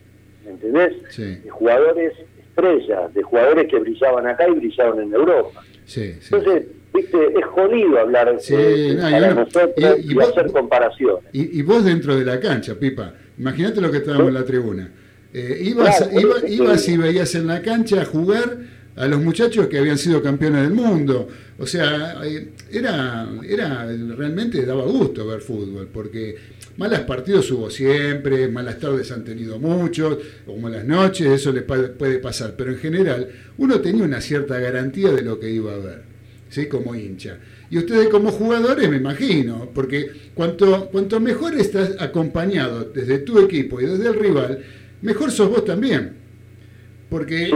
¿me 0.45 0.51
entendés? 0.51 0.93
Sí. 1.11 1.37
De 1.37 1.51
jugadores 1.51 2.15
estrellas, 2.41 3.15
de 3.15 3.23
jugadores 3.23 3.69
que 3.71 3.79
brillaban 3.79 4.27
acá 4.27 4.49
y 4.49 4.55
brillaban 4.55 5.01
en 5.01 5.15
Europa. 5.15 5.63
Sí, 5.85 6.15
sí. 6.21 6.35
Entonces, 6.35 6.67
viste, 6.95 7.19
es 7.39 7.45
jodido 7.47 7.99
hablar 7.99 8.37
Sí, 8.41 8.55
no, 8.55 8.61
y 8.61 8.97
para 8.97 9.33
uno- 9.33 9.35
nosotros 9.45 9.71
y- 9.77 10.09
y, 10.09 10.11
y 10.11 10.15
vos- 10.15 10.29
hacer 10.29 10.47
comparaciones. 10.53 11.25
Y, 11.33 11.59
y 11.59 11.63
vos 11.63 11.85
dentro 11.85 12.17
de 12.17 12.25
la 12.25 12.41
cancha, 12.41 12.75
Pipa, 12.75 13.15
imagínate 13.39 13.81
lo 13.81 13.91
que 13.91 13.99
estábamos 13.99 14.29
en 14.29 14.35
la 14.35 14.45
tribuna. 14.45 14.91
Eh, 15.33 15.59
ibas, 15.63 15.99
Claro, 15.99 16.21
iba- 16.21 16.49
ibas 16.49 16.89
y 16.89 16.97
veías 16.97 17.35
en 17.35 17.47
la 17.47 17.61
cancha 17.63 18.05
jugar 18.05 18.57
a 18.97 19.07
los 19.07 19.21
muchachos 19.21 19.69
que 19.69 19.79
habían 19.79 19.99
sido 19.99 20.21
campeones 20.23 20.63
del 20.63 20.73
mundo. 20.73 21.29
O 21.59 21.67
sea, 21.67 22.17
eh, 22.25 22.49
era, 22.73 23.29
era 23.49 23.87
realmente 24.17 24.65
daba 24.65 24.83
gusto 24.85 25.27
ver 25.27 25.41
fútbol, 25.41 25.89
porque 25.93 26.35
malas 26.79 27.01
partidos 27.01 27.49
hubo 27.53 27.71
siempre, 27.71 28.49
malas 28.49 28.79
tardes 28.79 29.13
han 29.13 29.23
tenido 29.25 29.59
muchos, 29.61 30.19
o 30.47 30.57
malas 30.57 30.85
noches, 30.85 31.27
eso 31.29 31.53
le 31.53 31.63
pa- 31.63 31.93
puede 31.97 32.19
pasar, 32.19 32.55
pero 32.57 32.71
en 32.73 32.79
general 32.79 33.29
uno 33.59 33.81
tenía 33.81 34.03
una 34.05 34.21
cierta 34.21 34.59
garantía 34.59 35.13
de 35.13 35.23
lo 35.23 35.39
que 35.39 35.51
iba 35.51 35.75
a 35.75 35.79
ver, 35.79 36.03
¿sí? 36.49 36.67
como 36.67 36.95
hincha. 36.95 37.39
Y 37.71 37.79
ustedes 37.79 38.09
como 38.09 38.31
jugadores, 38.31 38.89
me 38.89 38.97
imagino, 38.97 39.71
porque 39.75 40.11
cuanto, 40.35 40.89
cuanto 40.91 41.21
mejor 41.21 41.55
estás 41.55 41.97
acompañado 42.01 42.85
desde 42.85 43.19
tu 43.19 43.39
equipo 43.39 43.81
y 43.81 43.87
desde 43.87 44.09
el 44.09 44.15
rival, 44.15 44.63
mejor 45.03 45.31
sos 45.31 45.51
vos 45.51 45.65
también. 45.65 46.17
Porque 47.11 47.51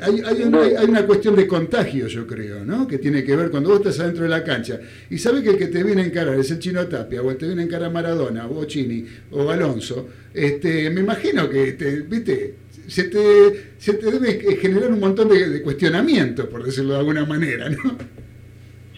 hay, 0.00 0.22
hay 0.24 0.42
una, 0.44 0.62
hay 0.62 0.86
una 0.86 1.04
cuestión 1.04 1.34
de 1.34 1.48
contagio, 1.48 2.06
yo 2.06 2.28
creo, 2.28 2.64
¿no? 2.64 2.86
Que 2.86 2.98
tiene 2.98 3.24
que 3.24 3.34
ver 3.34 3.50
cuando 3.50 3.70
vos 3.70 3.80
estás 3.80 3.98
adentro 3.98 4.22
de 4.22 4.28
la 4.28 4.44
cancha 4.44 4.78
y 5.10 5.18
sabes 5.18 5.42
que 5.42 5.50
el 5.50 5.58
que 5.58 5.66
te 5.66 5.82
viene 5.82 6.02
a 6.02 6.04
encarar 6.04 6.38
es 6.38 6.52
el 6.52 6.60
Chino 6.60 6.86
Tapia, 6.86 7.20
o 7.20 7.28
el 7.28 7.36
te 7.36 7.46
viene 7.46 7.62
a 7.62 7.64
encarar 7.64 7.90
Maradona, 7.90 8.46
o 8.46 8.64
Chini, 8.66 9.04
o 9.32 9.50
Alonso, 9.50 10.08
este, 10.32 10.90
me 10.90 11.00
imagino 11.00 11.50
que, 11.50 11.72
te, 11.72 12.02
¿viste? 12.02 12.54
Se 12.86 13.04
te, 13.04 13.72
se 13.78 13.94
te 13.94 14.10
debe 14.12 14.56
generar 14.56 14.92
un 14.92 15.00
montón 15.00 15.28
de, 15.28 15.48
de 15.48 15.62
cuestionamientos, 15.62 16.46
por 16.46 16.62
decirlo 16.62 16.92
de 16.92 16.98
alguna 17.00 17.24
manera, 17.24 17.68
¿no? 17.70 17.98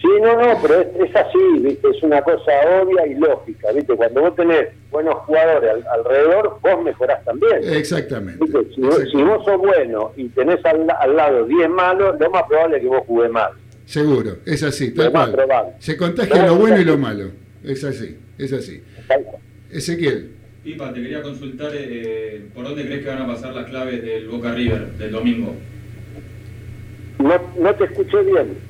Sí, 0.01 0.07
no, 0.21 0.35
no, 0.35 0.59
pero 0.61 0.81
es, 0.81 0.87
es 1.09 1.15
así, 1.15 1.59
¿viste? 1.59 1.89
Es 1.89 2.03
una 2.03 2.21
cosa 2.21 2.51
obvia 2.81 3.07
y 3.07 3.15
lógica, 3.15 3.71
¿viste? 3.71 3.95
Cuando 3.95 4.21
vos 4.21 4.35
tenés 4.35 4.67
buenos 4.91 5.15
jugadores 5.25 5.69
al- 5.71 5.87
alrededor, 5.87 6.59
vos 6.61 6.83
mejorás 6.83 7.23
también. 7.25 7.57
Exactamente. 7.63 8.45
Si, 8.75 8.81
vos, 8.81 8.97
si 9.11 9.23
vos 9.23 9.43
sos 9.43 9.57
bueno 9.57 10.11
y 10.15 10.29
tenés 10.29 10.63
al, 10.65 10.87
al 10.99 11.15
lado 11.15 11.45
10 11.45 11.69
malos, 11.69 12.15
lo 12.19 12.29
más 12.29 12.43
probable 12.43 12.77
es 12.77 12.83
que 12.83 12.89
vos 12.89 13.01
jugues 13.07 13.31
mal. 13.31 13.51
Seguro, 13.85 14.33
es 14.45 14.61
así, 14.63 14.91
tal 14.93 15.05
Lo 15.07 15.11
más 15.13 15.29
cual. 15.29 15.45
probable. 15.47 15.71
Se 15.79 15.97
contagia 15.97 16.45
lo 16.45 16.55
bueno 16.57 16.79
y 16.79 16.85
lo 16.85 16.97
malo. 16.97 17.31
Es 17.63 17.83
así, 17.83 18.17
es 18.37 18.53
así. 18.53 18.83
Ezequiel. 19.71 20.31
Pipa, 20.63 20.93
te 20.93 21.01
quería 21.01 21.21
consultar 21.23 21.71
eh, 21.73 22.45
por 22.53 22.65
dónde 22.65 22.85
crees 22.85 23.01
que 23.03 23.09
van 23.09 23.21
a 23.23 23.27
pasar 23.27 23.53
las 23.53 23.65
claves 23.65 24.03
del 24.03 24.27
Boca 24.27 24.53
River 24.53 24.91
del 24.91 25.11
domingo. 25.11 25.53
No, 27.19 27.33
no 27.59 27.73
te 27.75 27.85
escuché 27.85 28.21
bien. 28.23 28.66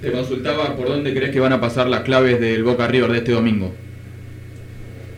Te 0.00 0.10
consultaba 0.12 0.74
por 0.76 0.88
dónde 0.88 1.12
crees 1.14 1.30
que 1.30 1.40
van 1.40 1.52
a 1.52 1.60
pasar 1.60 1.86
las 1.86 2.00
claves 2.00 2.40
del 2.40 2.64
Boca 2.64 2.86
River 2.86 3.10
de 3.12 3.18
este 3.18 3.32
domingo. 3.32 3.70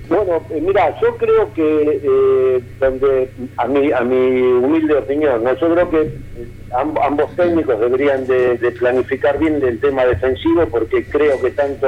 Bueno, 0.08 0.44
eh, 0.50 0.60
mira, 0.60 1.00
yo 1.00 1.16
creo 1.16 1.54
que, 1.54 2.00
eh, 2.02 2.60
donde, 2.80 3.30
a 3.56 3.66
mi, 3.68 3.92
a 3.92 4.00
mi 4.00 4.42
humilde 4.42 4.94
opinión, 4.94 5.42
¿no? 5.44 5.56
yo 5.58 5.72
creo 5.72 5.90
que 5.90 6.00
eh, 6.02 6.10
amb- 6.72 6.98
ambos 7.02 7.34
técnicos 7.36 7.78
deberían 7.80 8.26
de, 8.26 8.58
de 8.58 8.70
planificar 8.72 9.38
bien 9.38 9.62
el 9.64 9.78
tema 9.80 10.04
defensivo 10.04 10.66
porque 10.66 11.04
creo 11.04 11.40
que 11.40 11.52
tanto 11.52 11.86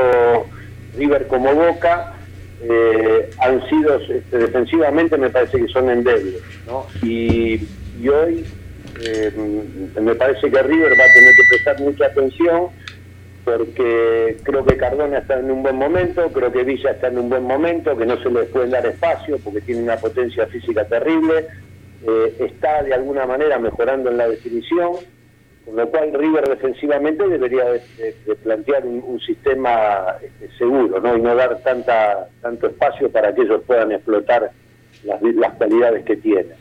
River 0.97 1.27
como 1.27 1.53
Boca 1.55 2.15
eh, 2.63 3.29
han 3.41 3.69
sido 3.69 3.97
este, 4.09 4.39
defensivamente, 4.39 5.19
me 5.19 5.29
parece 5.31 5.59
que 5.61 5.69
son 5.69 5.91
endebles. 5.91 6.37
¿no? 6.67 6.87
Y, 7.03 7.67
y 8.01 8.09
hoy 8.09 8.45
eh, 9.03 9.33
me 10.01 10.15
parece 10.15 10.51
que 10.51 10.63
River 10.63 10.93
va 10.93 11.05
a 11.05 11.15
tener 11.15 11.35
que 11.35 11.43
prestar 11.51 11.81
mucha 11.81 12.07
atención 12.07 12.69
porque 13.45 14.37
creo 14.43 14.65
que 14.65 14.77
Cardona 14.77 15.19
está 15.19 15.39
en 15.39 15.51
un 15.51 15.63
buen 15.63 15.77
momento, 15.77 16.29
creo 16.33 16.51
que 16.51 16.65
Villa 16.65 16.93
está 16.93 17.09
en 17.09 17.19
un 17.19 17.29
buen 17.29 17.43
momento, 17.45 17.97
que 17.97 18.07
no 18.07 18.17
se 18.23 18.31
les 18.31 18.47
puede 18.49 18.69
dar 18.69 18.87
espacio 18.87 19.39
porque 19.45 19.61
tiene 19.61 19.83
una 19.83 19.97
potencia 19.97 20.47
física 20.47 20.85
terrible, 20.87 21.47
eh, 22.07 22.37
está 22.41 22.83
de 22.83 22.95
alguna 22.95 23.27
manera 23.27 23.59
mejorando 23.59 24.11
en 24.11 24.17
la 24.17 24.29
definición, 24.29 24.93
con 25.67 25.77
lo 25.77 25.89
cual 25.89 26.13
River 26.13 26.49
defensivamente 26.49 27.27
debería 27.29 27.65
de, 27.65 27.81
de- 27.99 28.15
de 28.27 28.35
plantear 28.37 28.85
un, 28.87 29.03
un 29.07 29.21
sistema 29.21 30.17
este, 30.23 30.49
seguro 30.59 31.01
¿no? 31.01 31.17
y 31.17 31.21
no 31.21 31.35
dar 31.35 31.59
tanta 31.63 32.29
tanto 32.43 32.67
espacio 32.67 33.11
para 33.11 33.35
que 33.35 33.43
ellos 33.43 33.63
puedan 33.67 33.93
explotar 33.93 34.51
las, 35.05 35.23
las 35.23 35.53
cualidades 35.55 36.05
que 36.05 36.17
tienen. 36.17 36.53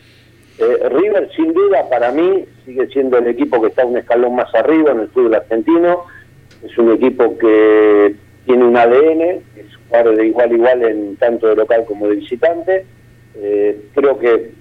Eh, 0.59 0.87
River, 0.89 1.29
sin 1.35 1.51
duda, 1.53 1.89
para 1.89 2.11
mí, 2.11 2.45
sigue 2.65 2.87
siendo 2.87 3.17
el 3.17 3.27
equipo 3.27 3.59
que 3.61 3.69
está 3.69 3.85
un 3.85 3.97
escalón 3.97 4.35
más 4.35 4.53
arriba 4.53 4.91
en 4.91 4.99
el 5.01 5.07
fútbol 5.09 5.33
argentino. 5.35 6.03
Es 6.63 6.78
un 6.78 6.91
equipo 6.91 7.38
que 7.38 8.15
tiene 8.45 8.65
un 8.65 8.78
ADN, 8.78 9.21
es 9.56 9.76
jugar 9.88 10.15
de 10.15 10.28
igual 10.28 10.52
a 10.52 10.54
igual 10.54 10.84
en 10.84 11.15
tanto 11.17 11.47
de 11.47 11.56
local 11.56 11.86
como 11.86 12.08
de 12.08 12.15
visitante. 12.15 12.86
Eh, 13.36 13.80
creo 13.95 14.17
que, 14.19 14.52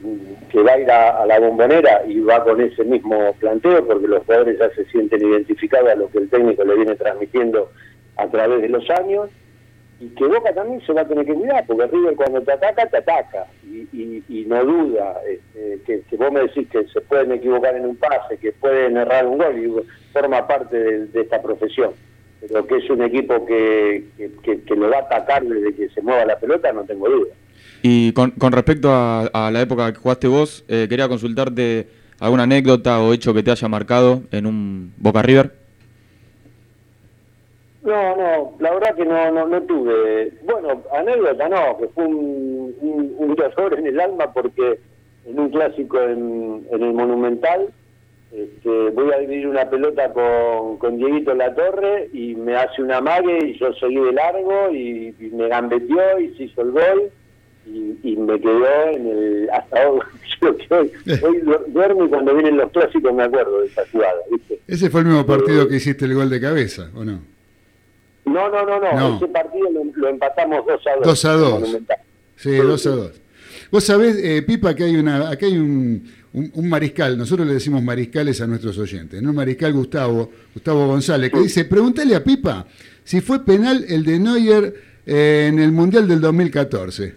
que 0.51 0.63
va 0.63 0.73
a 0.73 0.81
ir 0.81 0.91
a, 0.91 1.23
a 1.23 1.27
la 1.27 1.39
bombonera 1.39 2.03
y 2.07 2.21
va 2.21 2.43
con 2.43 2.61
ese 2.61 2.85
mismo 2.85 3.35
planteo, 3.39 3.87
porque 3.87 4.09
los 4.09 4.25
jugadores 4.25 4.59
ya 4.59 4.71
se 4.71 4.85
sienten 4.87 5.27
identificados 5.27 5.91
a 5.91 5.95
lo 5.95 6.11
que 6.11 6.19
el 6.19 6.31
técnico 6.31 6.65
le 6.65 6.77
viene 6.77 6.95
transmitiendo 6.97 7.71
a 8.17 8.27
través 8.29 8.63
de 8.63 8.69
los 8.69 8.89
años 8.91 9.29
y 10.03 10.09
que 10.17 10.27
Boca 10.27 10.53
también 10.53 10.81
se 10.85 10.93
va 10.93 11.03
a 11.03 11.07
tener 11.09 11.25
que 11.25 11.33
cuidar, 11.35 11.65
porque 11.67 11.87
River 11.87 12.17
cuando 12.17 12.41
te 12.43 12.53
ataca, 12.53 12.87
te 12.87 12.97
ataca, 12.97 13.47
y, 13.65 14.45
no 14.49 14.65
duda, 14.65 15.15
este, 15.31 15.81
que, 15.87 16.01
que 16.03 16.17
vos 16.17 16.33
me 16.33 16.41
decís 16.41 16.67
que 16.69 16.85
se 16.89 17.01
pueden 17.03 17.31
equivocar 17.33 17.77
en 17.77 17.87
un 17.87 17.97
pase, 17.97 18.37
que 18.39 18.51
pueden 18.53 18.97
errar 18.97 19.27
un 19.27 19.39
gol, 19.39 19.57
y 19.59 20.13
forma 20.13 20.47
parte 20.47 20.77
de, 21.07 21.21
esta 21.21 21.41
profesión, 21.41 21.93
pero 22.41 22.67
que 22.67 22.79
es 22.79 22.91
un 22.91 23.03
equipo 23.03 23.47
que, 23.47 24.05
que, 24.17 24.31
que- 24.43 24.61
que 24.63 24.75
lo 24.75 24.91
va 24.91 24.97
a 24.97 25.01
atacar 25.03 25.45
desde 25.45 25.73
que 25.75 25.89
se 25.91 26.03
mueva 26.03 26.25
la 26.25 26.37
pelota, 26.39 26.73
no 26.73 26.83
tengo 26.85 27.09
duda. 27.09 27.33
Y 27.83 28.13
con, 28.13 28.33
con 28.33 28.53
respecto 28.53 28.91
a, 28.91 29.27
a 29.33 29.51
la 29.53 29.61
época 29.61 29.93
que 29.93 29.99
jugaste 29.99 30.27
vos, 30.29 30.65
eh, 30.69 30.87
quería 30.89 31.09
consultarte 31.09 31.87
alguna 32.21 32.43
anécdota 32.45 33.01
o 33.01 33.13
hecho 33.13 33.33
que 33.35 33.43
te 33.43 33.51
haya 33.53 33.69
marcado 33.69 34.23
en 34.33 34.47
un 34.47 34.93
Boca 34.97 35.23
River. 35.23 35.62
No, 37.83 38.17
no, 38.17 38.57
la 38.61 38.71
verdad 38.75 38.95
que 38.95 39.05
no, 39.05 39.31
no, 39.33 39.49
no 39.49 39.63
tuve. 39.63 40.33
Bueno, 40.45 40.83
anécdota 40.93 41.49
no, 41.49 41.79
que 41.79 41.89
fue 41.89 42.05
un, 42.05 42.75
un, 42.81 43.37
en 43.79 43.87
el 43.87 44.01
alma 44.01 44.33
porque 44.33 44.79
en 45.27 45.39
un 45.39 45.51
clásico 45.51 46.01
en, 46.01 46.65
en 46.71 46.83
el 46.83 46.93
Monumental 46.93 47.69
este, 48.33 48.91
voy 48.91 49.13
a 49.13 49.19
dividir 49.19 49.47
una 49.49 49.69
pelota 49.69 50.13
con, 50.13 50.79
con 50.79 50.97
Dieguito 50.97 51.35
La 51.35 51.55
Torre 51.55 52.09
y 52.13 52.35
me 52.35 52.57
hace 52.57 52.83
una 52.83 53.01
mague 53.01 53.39
y 53.47 53.59
yo 53.59 53.73
seguí 53.75 53.97
de 54.01 54.13
largo 54.13 54.71
y, 54.73 55.15
y 55.21 55.31
me 55.35 55.49
gambeteó 55.49 56.19
y 56.21 56.35
se 56.37 56.45
hizo 56.45 56.63
el 56.63 56.71
gol 56.71 57.11
y, 57.67 57.99
y 58.03 58.17
me 58.17 58.41
quedó 58.41 58.67
en 58.93 59.07
el 59.09 59.51
hasta 59.53 59.89
hoy, 59.91 60.01
yo 60.41 60.57
que 60.57 60.75
hoy, 60.75 60.93
hoy 61.23 61.39
du- 61.41 61.65
duermo 61.69 62.05
y 62.07 62.09
cuando 62.09 62.35
vienen 62.35 62.57
los 62.57 62.71
clásicos 62.71 63.13
me 63.13 63.25
acuerdo 63.25 63.61
de 63.61 63.67
esa 63.67 63.83
jugada, 63.93 64.15
¿viste? 64.31 64.61
Ese 64.67 64.89
fue 64.91 65.01
el 65.03 65.09
mismo 65.09 65.27
partido 65.27 65.69
que 65.69 65.77
hiciste 65.77 66.05
el 66.07 66.15
gol 66.15 66.31
de 66.31 66.41
cabeza, 66.41 66.91
¿o 66.97 67.05
no? 67.05 67.21
No, 68.25 68.49
no, 68.51 68.65
no, 68.65 68.81
no, 68.81 68.93
No. 69.11 69.17
ese 69.17 69.27
partido 69.29 69.71
lo, 69.73 69.85
lo 69.95 70.09
empatamos 70.09 70.65
2 70.67 70.81
a 70.87 70.97
2. 70.97 71.05
2 71.07 71.25
a 71.25 71.33
2. 71.33 71.61
Monumental. 71.61 71.97
Sí, 72.37 72.51
2 72.57 72.87
a 72.87 72.91
2. 72.91 73.13
Vos 73.71 73.85
sabés, 73.85 74.17
eh, 74.23 74.43
Pipa, 74.43 74.75
que 74.75 74.85
hay 74.85 74.97
una, 74.97 75.31
acá 75.31 75.47
hay 75.47 75.57
un, 75.57 76.05
un- 76.35 76.51
un 76.55 76.69
mariscal, 76.69 77.17
nosotros 77.19 77.47
le 77.47 77.55
decimos 77.55 77.83
mariscales 77.83 78.41
a 78.41 78.47
nuestros 78.47 78.77
oyentes, 78.79 79.21
¿no? 79.23 79.33
Mariscal 79.33 79.73
Gustavo, 79.73 80.31
Gustavo 80.55 80.87
González, 80.87 81.31
que 81.33 81.41
dice, 81.41 81.65
pregúntale 81.65 82.15
a 82.15 82.23
Pipa 82.23 82.67
si 83.05 83.21
fue 83.21 83.45
penal 83.45 83.85
el 83.89 84.05
de 84.05 84.19
Neuer 84.19 84.75
eh, 85.07 85.47
en 85.51 85.59
el 85.59 85.73
Mundial 85.73 86.07
del 86.07 86.21
2014. 86.21 87.15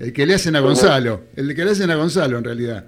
El 0.00 0.12
que 0.12 0.26
le 0.26 0.34
hacen 0.34 0.54
a 0.56 0.60
Gonzalo, 0.60 1.22
el 1.36 1.54
que 1.54 1.64
le 1.64 1.70
hacen 1.72 1.90
a 1.90 1.96
Gonzalo 1.96 2.38
en 2.38 2.44
realidad. 2.44 2.84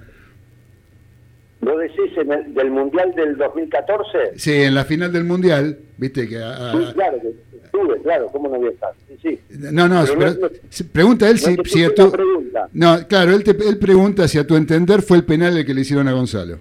¿Vos 1.61 1.79
decís 1.79 2.17
en 2.17 2.33
el- 2.33 2.55
del 2.55 2.71
Mundial 2.71 3.13
del 3.15 3.37
2014? 3.37 4.19
Sí, 4.37 4.53
en 4.63 4.75
la 4.75 4.85
final 4.85 5.13
del 5.13 5.25
Mundial, 5.25 5.79
viste 5.99 6.27
que... 6.29 6.39
a- 6.39 6.71
a- 6.71 6.73
Sí, 6.73 6.87
claro, 6.95 7.19
que 7.21 7.35
estuve, 7.65 7.99
claro, 8.03 8.27
¿cómo 8.33 8.49
no 8.49 8.59
voy 8.59 8.69
a 8.69 8.71
estar? 8.71 8.91
Sí, 9.09 9.19
sí. 9.23 9.39
no, 9.73 9.87
no, 9.87 10.03
Pero 10.07 10.19
pero 10.19 10.31
no- 10.33 10.49
pregunta 10.93 11.29
él 11.29 11.35
no 11.57 11.65
si, 11.65 11.85
a 11.85 11.95
tu... 11.95 12.11
pregunta. 12.11 12.69
No, 12.73 12.97
claro, 13.07 13.33
él, 13.35 13.45
te- 13.45 13.51
él 13.69 13.79
pregunta 13.79 14.27
si 14.27 14.39
a 14.39 14.47
tu 14.47 14.57
entender 14.57 15.03
fue 15.03 15.19
el 15.19 15.25
penal 15.25 15.57
el 15.59 15.67
que 15.67 15.75
le 15.75 15.83
hicieron 15.83 16.09
a 16.09 16.13
Gonzalo. 16.13 16.59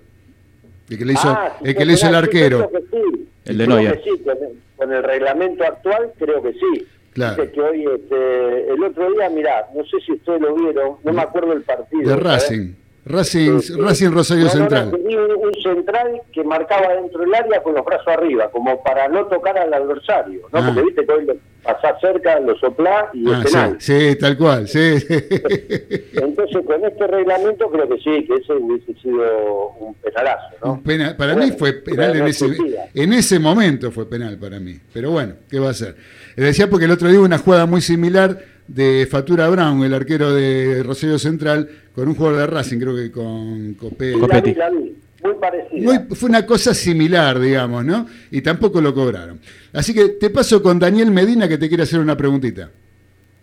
El 0.90 0.98
que 0.98 1.06
le 1.06 1.14
hizo, 1.14 1.30
Ah, 1.30 1.56
sí, 1.62 1.70
el, 1.70 1.76
que 1.76 1.86
le 1.86 1.94
hizo 1.94 2.08
el 2.08 2.16
arquero. 2.16 2.70
sí. 2.92 3.28
El 3.46 3.58
de 3.58 3.66
sí, 4.04 4.24
con, 4.24 4.38
el, 4.38 4.50
con 4.76 4.92
el 4.94 5.04
reglamento 5.04 5.64
actual 5.64 6.12
creo 6.20 6.42
que 6.44 6.54
sí. 6.54 6.86
Claro. 7.14 7.42
Dice 7.42 7.52
que 7.54 7.62
hoy, 7.62 7.86
este, 7.96 8.72
el 8.74 8.84
otro 8.84 9.12
día, 9.14 9.30
mirá, 9.30 9.66
no 9.76 9.84
sé 9.86 9.98
si 10.06 10.12
ustedes 10.14 10.42
lo 10.42 10.54
vieron, 10.56 10.98
no 11.04 11.14
me 11.14 11.22
acuerdo 11.22 11.54
el 11.54 11.62
partido. 11.64 12.02
De 12.04 12.10
¿sabes? 12.10 12.24
Racing. 12.24 12.74
Racing. 13.10 13.60
Racing 13.80 14.12
Rosario 14.12 14.46
No, 14.46 14.54
no, 14.54 14.60
no, 14.60 14.60
Central. 14.70 14.92
tenía 14.92 15.18
un, 15.20 15.32
un 15.48 15.54
central 15.62 16.22
que 16.32 16.44
marcaba 16.44 16.94
dentro 16.94 17.20
del 17.22 17.34
área 17.34 17.62
con 17.64 17.74
los 17.74 17.84
brazos 17.84 18.08
arriba, 18.08 18.50
como 18.52 18.82
para 18.84 19.08
no 19.08 19.26
tocar 19.26 19.58
al 19.58 19.74
adversario, 19.74 20.42
¿no? 20.54 20.60
Ah. 20.60 20.64
Porque 20.68 20.84
viste 20.84 21.06
que 21.06 21.12
hoy 21.12 21.26
lo 21.26 21.36
pasás 21.64 22.00
cerca, 22.00 22.40
lo 22.40 22.56
soplás 22.58 23.06
y 23.14 23.30
Ah, 23.30 23.42
es 23.44 23.52
penal. 23.52 23.76
sí, 23.80 24.00
sí, 24.12 24.16
tal 24.16 24.38
cual, 24.38 24.68
sí. 24.68 24.80
Entonces, 26.14 26.58
con 26.66 26.86
este 26.86 27.08
reglamento 27.08 27.70
creo 27.70 27.90
que 27.90 27.98
sí, 27.98 28.26
que 28.26 28.36
ese 28.36 28.54
hubiese 28.54 28.94
sido 29.02 29.70
un 29.80 29.94
penalazo, 29.96 30.56
¿no? 30.64 30.74
Un 30.74 30.84
penal- 30.84 31.16
para 31.18 31.34
Bueno, 31.34 31.48
mí 31.52 31.58
fue 31.58 31.74
penal 31.74 32.12
en 32.16 32.20
no 32.20 32.26
ese, 32.28 32.46
en 32.94 33.14
ese 33.14 33.40
momento 33.40 33.92
fue 33.92 34.10
penal 34.10 34.38
para 34.38 34.60
mí. 34.60 34.80
Pero 34.94 35.12
bueno, 35.12 35.34
¿qué 35.50 35.60
va 35.60 35.70
a 35.72 35.74
ser? 35.74 35.96
Le 36.36 36.46
decía 36.46 36.70
porque 36.70 36.86
el 36.86 36.92
otro 36.92 37.10
día 37.10 37.20
una 37.20 37.38
jugada 37.38 37.66
muy 37.66 37.82
similar 37.82 38.38
de 38.70 39.08
Fatura 39.10 39.50
Brown, 39.50 39.84
el 39.84 39.94
arquero 39.94 40.34
de 40.34 40.84
Rosario 40.84 41.18
Central, 41.18 41.70
con 41.94 42.08
un 42.08 42.16
jugador 42.16 42.40
de 42.40 42.48
Racing, 42.48 42.80
creo 42.80 42.96
que 42.96 43.12
con 43.12 43.74
Copetti. 43.74 44.20
La 44.20 44.40
vi, 44.40 44.54
la 44.54 44.70
vi, 44.70 44.96
muy 45.24 45.34
parecida. 45.42 45.82
Muy- 45.82 46.16
fue 46.16 46.30
una 46.30 46.46
cosa 46.46 46.74
similar, 46.74 47.40
digamos, 47.40 47.84
¿no? 47.84 48.08
Y 48.32 48.42
tampoco 48.42 48.80
lo 48.80 48.94
cobraron. 48.94 49.40
Así 49.74 49.94
que 49.94 50.10
te 50.10 50.30
paso 50.30 50.62
con 50.62 50.78
Daniel 50.78 51.12
Medina 51.12 51.48
que 51.48 51.58
te 51.58 51.68
quiere 51.68 51.84
hacer 51.84 52.00
una 52.00 52.16
preguntita. 52.16 52.70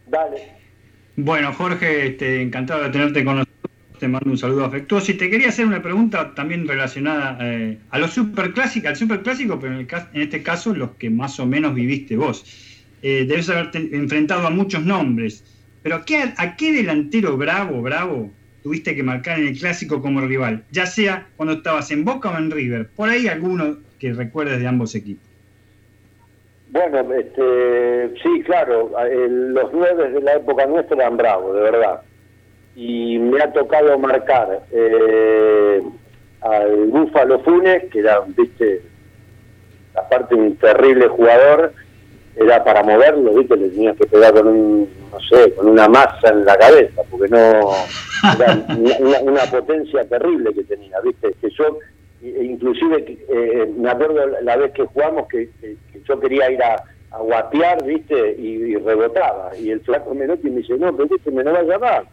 Dale. 0.07 0.57
Bueno, 1.17 1.53
Jorge, 1.53 2.09
este, 2.09 2.43
encantado 2.43 2.85
de 2.85 2.91
tenerte 2.91 3.25
con 3.25 3.37
nosotros. 3.37 3.71
te 3.99 4.09
mando 4.09 4.31
un 4.31 4.39
saludo 4.39 4.65
afectuoso 4.65 5.11
y 5.11 5.15
te 5.15 5.31
quería 5.31 5.49
hacer 5.49 5.67
una 5.67 5.83
pregunta 5.83 6.35
también 6.35 6.69
relacionada 6.69 7.39
eh, 7.41 7.79
a 7.91 7.99
los 7.99 8.12
superclásicos, 8.12 8.91
al 8.91 8.97
superclásico, 8.97 9.59
pero 9.59 9.81
en, 9.81 9.89
este 10.12 10.43
caso 10.43 10.75
los 10.75 10.91
que 10.93 11.09
más 11.09 11.41
o 11.41 11.47
menos 11.47 11.75
viviste 11.75 12.17
vos. 12.17 12.45
Eh, 13.03 13.25
debes 13.29 13.49
haberte 13.49 13.79
enfrentado 13.79 14.47
a 14.47 14.51
muchos 14.51 14.85
nombres, 14.85 15.45
pero 15.83 16.05
¿qué, 16.05 16.33
¿a 16.37 16.57
qué 16.57 16.73
delantero 16.73 17.37
bravo, 17.37 17.83
bravo 17.83 18.31
tuviste 18.63 18.97
que 18.97 19.03
marcar 19.03 19.39
en 19.39 19.49
el 19.49 19.59
clásico 19.59 20.03
como 20.03 20.21
rival? 20.23 20.65
Ya 20.73 20.87
sea 20.87 21.29
cuando 21.37 21.55
estabas 21.55 21.91
en 21.91 22.05
Boca 22.05 22.31
o 22.31 22.39
en 22.39 22.51
River. 22.51 22.89
Por 22.97 23.09
ahí 23.09 23.29
alguno 23.29 23.79
que 23.99 24.13
recuerdes 24.13 24.61
de 24.61 24.67
ambos 24.67 24.95
equipos. 24.95 25.25
Bueno, 26.71 27.15
este, 27.15 28.15
sí, 28.23 28.43
claro, 28.45 28.91
los 29.09 29.71
nueve 29.73 30.11
de 30.11 30.21
la 30.21 30.35
época 30.35 30.67
nuestra 30.67 30.97
eran 30.97 31.17
bravos, 31.17 31.55
de 31.55 31.63
verdad 31.63 32.03
y 32.77 33.19
me 33.19 33.43
ha 33.43 33.51
tocado 33.53 33.99
marcar 33.99 34.61
eh, 34.71 35.83
al 36.43 36.87
Búfalo 36.89 37.41
Funes, 37.41 37.85
que 37.91 38.01
era, 38.01 38.21
viste, 38.37 38.83
aparte 39.95 40.35
un 40.35 40.57
terrible 40.57 41.09
jugador, 41.09 41.73
era 42.37 42.62
para 42.62 42.83
moverlo, 42.83 43.35
viste, 43.35 43.57
le 43.57 43.68
tenías 43.70 43.96
que 43.96 44.07
pegar 44.07 44.33
con 44.35 44.49
un, 44.49 44.88
no 45.11 45.20
sé, 45.20 45.53
con 45.55 45.68
una 45.68 45.88
masa 45.88 46.29
en 46.29 46.44
la 46.44 46.57
cabeza, 46.57 47.03
porque 47.11 47.29
no, 47.29 47.38
era 47.38 49.20
una, 49.22 49.42
potencia 49.51 50.05
terrible 50.09 50.53
que 50.55 50.64
tenía, 50.64 51.01
viste, 51.01 51.35
que 51.40 51.49
yo, 51.51 51.79
inclusive, 52.22 53.18
eh, 53.29 53.72
me 53.77 53.90
acuerdo 53.90 54.27
la 54.42 54.57
vez 54.57 54.72
que 54.72 54.85
jugamos 54.85 55.29
que, 55.29 55.49
yo 56.07 56.20
quería 56.20 56.51
ir 56.51 56.62
a, 56.62 56.77
a 57.12 57.77
viste, 57.85 58.37
y, 58.38 58.77
rebotaba, 58.77 59.57
y 59.57 59.70
el 59.70 59.81
flaco 59.81 60.14
Menotti 60.14 60.51
me 60.51 60.61
dice, 60.61 60.77
no, 60.77 60.94
pero 60.94 61.09
viste, 61.09 61.31
me 61.31 61.42
no 61.42 61.53
va 61.53 61.61
a 61.61 61.62
llamar 61.62 62.07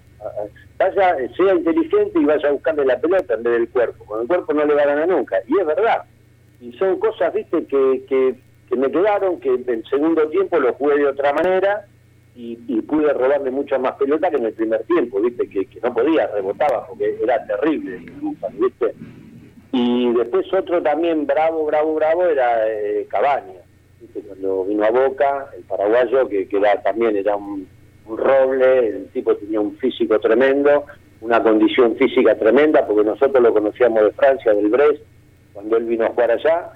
vaya, 0.77 1.15
sea 1.36 1.53
inteligente 1.53 2.19
y 2.19 2.25
vaya 2.25 2.49
a 2.49 2.51
buscarle 2.51 2.86
la 2.86 2.99
pelota 2.99 3.33
en 3.33 3.43
vez 3.43 3.53
del 3.53 3.69
cuerpo. 3.69 4.05
Con 4.05 4.21
el 4.21 4.27
cuerpo 4.27 4.53
no 4.53 4.65
le 4.65 4.73
va 4.73 4.83
a 4.83 4.88
ganar 4.88 5.07
nunca. 5.07 5.38
Y 5.47 5.59
es 5.59 5.65
verdad. 5.65 6.03
Y 6.59 6.71
son 6.73 6.99
cosas, 6.99 7.33
viste, 7.33 7.65
que, 7.65 8.03
que, 8.07 8.36
me 8.75 8.91
quedaron, 8.91 9.39
que 9.39 9.49
en 9.49 9.65
el 9.67 9.86
segundo 9.86 10.27
tiempo 10.29 10.59
lo 10.59 10.73
jugué 10.73 10.97
de 10.97 11.07
otra 11.07 11.33
manera 11.33 11.86
y, 12.36 12.55
pude 12.81 13.13
robarle 13.13 13.51
muchas 13.51 13.79
más 13.79 13.93
pelotas 13.93 14.31
que 14.31 14.38
en 14.38 14.45
el 14.45 14.53
primer 14.53 14.83
tiempo, 14.83 15.21
viste, 15.21 15.47
que, 15.47 15.67
no 15.81 15.93
podía, 15.93 16.27
rebotaba 16.27 16.88
porque 16.88 17.17
era 17.21 17.45
terrible, 17.45 17.99
viste. 18.53 18.93
Y 19.71 20.13
después 20.13 20.51
otro 20.53 20.81
también 20.81 21.25
bravo, 21.25 21.65
bravo, 21.65 21.95
bravo 21.95 22.25
era 22.25 22.69
eh, 22.69 23.07
Cabaña, 23.09 23.62
cuando 24.27 24.65
vino 24.65 24.83
a 24.83 24.91
Boca, 24.91 25.49
el 25.57 25.63
paraguayo, 25.63 26.27
que, 26.27 26.47
que 26.47 26.57
era, 26.57 26.81
también 26.81 27.15
era 27.15 27.36
un 27.36 27.67
un 28.05 28.17
roble, 28.17 28.88
el 28.88 29.07
tipo 29.09 29.36
tenía 29.36 29.59
un 29.59 29.77
físico 29.77 30.19
tremendo, 30.19 30.86
una 31.21 31.41
condición 31.41 31.95
física 31.95 32.36
tremenda, 32.36 32.86
porque 32.86 33.03
nosotros 33.03 33.41
lo 33.41 33.53
conocíamos 33.53 34.03
de 34.03 34.12
Francia, 34.12 34.53
del 34.53 34.69
Brest, 34.69 35.03
cuando 35.53 35.77
él 35.77 35.86
vino 35.86 36.05
a 36.05 36.09
jugar 36.09 36.31
allá, 36.31 36.71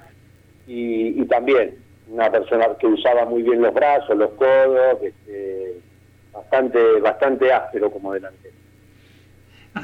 y, 0.66 1.24
también 1.26 1.76
una 2.10 2.30
persona 2.30 2.66
que 2.80 2.86
usaba 2.86 3.24
muy 3.24 3.42
bien 3.42 3.60
los 3.62 3.74
brazos, 3.74 4.16
los 4.16 4.30
codos, 4.30 4.98
este, 5.02 5.80
bastante, 6.32 7.00
bastante 7.00 7.52
áspero 7.52 7.90
como 7.90 8.12
delantero. 8.14 8.54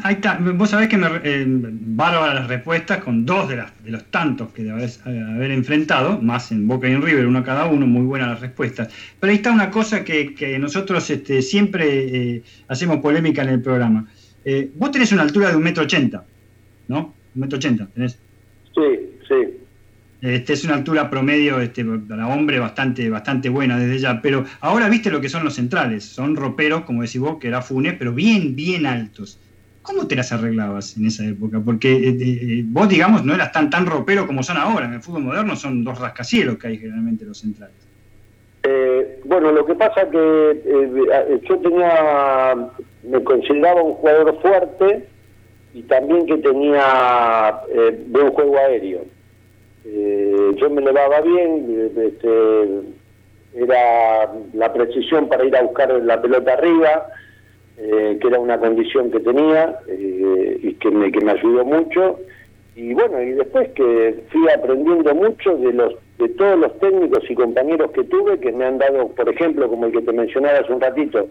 Ahí 0.03 0.15
está, 0.15 0.39
vos 0.41 0.71
sabés 0.71 0.89
que 0.89 0.97
me 0.97 1.07
eh, 1.23 1.47
las 1.47 2.49
respuestas 2.49 2.99
con 3.05 3.25
dos 3.25 3.49
de, 3.49 3.57
las, 3.57 3.85
de 3.85 3.91
los 3.93 4.05
tantos 4.07 4.49
que 4.53 4.65
debes 4.65 5.01
haber 5.07 5.53
enfrentado, 5.53 6.21
más 6.21 6.51
en 6.51 6.67
Boca 6.67 6.89
y 6.89 6.93
en 6.93 7.03
River, 7.03 7.27
uno 7.27 7.45
cada 7.45 7.67
uno, 7.67 7.87
muy 7.87 8.03
buenas 8.03 8.31
las 8.31 8.41
respuestas. 8.41 8.93
Pero 9.21 9.31
ahí 9.31 9.37
está 9.37 9.53
una 9.53 9.71
cosa 9.71 10.03
que, 10.03 10.35
que 10.35 10.59
nosotros 10.59 11.09
este, 11.11 11.43
siempre 11.43 11.87
eh, 11.87 12.43
hacemos 12.67 12.99
polémica 12.99 13.43
en 13.43 13.51
el 13.51 13.63
programa. 13.63 14.09
Eh, 14.45 14.71
vos 14.75 14.91
tenés 14.91 15.13
una 15.13 15.23
altura 15.23 15.51
de 15.51 15.57
un 15.57 15.63
metro 15.63 15.85
ochenta, 15.85 16.25
¿no? 16.89 17.15
Un 17.35 17.41
metro 17.41 17.59
ochenta, 17.59 17.87
¿tenés? 17.95 18.19
Sí, 18.75 19.19
sí. 19.29 19.59
Este 20.25 20.55
es 20.55 20.65
una 20.65 20.77
altura 20.77 21.11
promedio 21.11 21.61
este, 21.61 21.85
para 21.85 22.27
hombre 22.29 22.59
bastante, 22.59 23.11
bastante 23.11 23.51
buena 23.51 23.79
desde 23.79 23.99
ya, 23.99 24.21
pero 24.23 24.47
ahora 24.61 24.89
viste 24.89 25.11
lo 25.11 25.21
que 25.21 25.29
son 25.29 25.45
los 25.45 25.55
centrales, 25.55 26.03
son 26.03 26.35
roperos, 26.35 26.85
como 26.85 27.03
decís 27.03 27.21
vos, 27.21 27.37
que 27.39 27.49
era 27.49 27.61
Funes, 27.61 27.97
pero 27.99 28.11
bien, 28.15 28.57
bien 28.57 28.87
altos. 28.87 29.39
¿Cómo 29.83 30.07
te 30.07 30.17
las 30.17 30.33
arreglabas 30.33 30.97
en 30.97 31.09
esa 31.09 31.27
época? 31.27 31.61
Porque 31.63 31.93
eh, 31.93 32.17
eh, 32.19 32.65
vos, 32.65 32.89
digamos, 32.89 33.23
no 33.23 33.35
eras 33.35 33.53
tan 33.53 33.69
tan 33.69 33.85
ropero 33.85 34.27
como 34.27 34.43
son 34.43 34.57
ahora. 34.57 34.87
En 34.87 34.95
el 34.95 35.03
fútbol 35.03 35.25
moderno 35.25 35.57
son 35.57 35.85
dos 35.85 36.01
rascacielos 36.01 36.57
que 36.57 36.69
hay 36.69 36.79
generalmente 36.79 37.27
los 37.27 37.41
centrales. 37.41 37.77
Eh, 38.63 39.21
bueno, 39.27 39.53
lo 39.53 39.67
que 39.67 39.75
pasa 39.75 40.09
que 40.09 41.41
yo 41.47 41.59
tenía, 41.59 42.57
me 43.03 43.23
consideraba 43.23 43.83
un 43.83 43.93
jugador 43.93 44.41
fuerte 44.41 45.07
y 45.75 45.83
también 45.83 46.25
que 46.25 46.39
tenía 46.39 47.61
buen 48.09 48.31
juego 48.31 48.57
aéreo. 48.57 49.13
Yo 49.85 50.70
me 50.70 50.81
levaba 50.81 51.20
bien, 51.20 51.90
este, 51.97 52.81
era 53.55 54.33
la 54.55 54.73
precisión 54.73 55.29
para 55.29 55.44
ir 55.44 55.57
a 55.57 55.62
buscar 55.62 55.90
la 56.03 56.20
pelota 56.20 56.55
arriba 56.55 57.07
eh, 57.77 58.18
que 58.20 58.29
era 58.29 58.38
una 58.38 58.57
condición 58.59 59.11
que 59.11 59.18
tenía 59.18 59.77
eh, 59.88 60.59
y 60.62 60.75
que 60.75 60.90
me, 60.92 61.11
que 61.11 61.25
me 61.25 61.33
ayudó 61.33 61.64
mucho. 61.64 62.20
Y 62.77 62.94
bueno, 62.94 63.20
y 63.20 63.33
después 63.33 63.68
que 63.70 64.23
fui 64.31 64.49
aprendiendo 64.49 65.12
mucho 65.14 65.57
de 65.57 65.73
los 65.73 65.94
de 66.18 66.29
todos 66.29 66.57
los 66.57 66.79
técnicos 66.79 67.29
y 67.29 67.35
compañeros 67.35 67.90
que 67.90 68.05
tuve 68.05 68.38
que 68.38 68.53
me 68.53 68.64
han 68.64 68.79
dado, 68.79 69.09
por 69.09 69.29
ejemplo, 69.29 69.68
como 69.68 69.87
el 69.87 69.92
que 69.92 70.03
te 70.03 70.12
mencionaba 70.12 70.61
hace 70.61 70.73
un 70.73 70.81
ratito, 70.81 71.27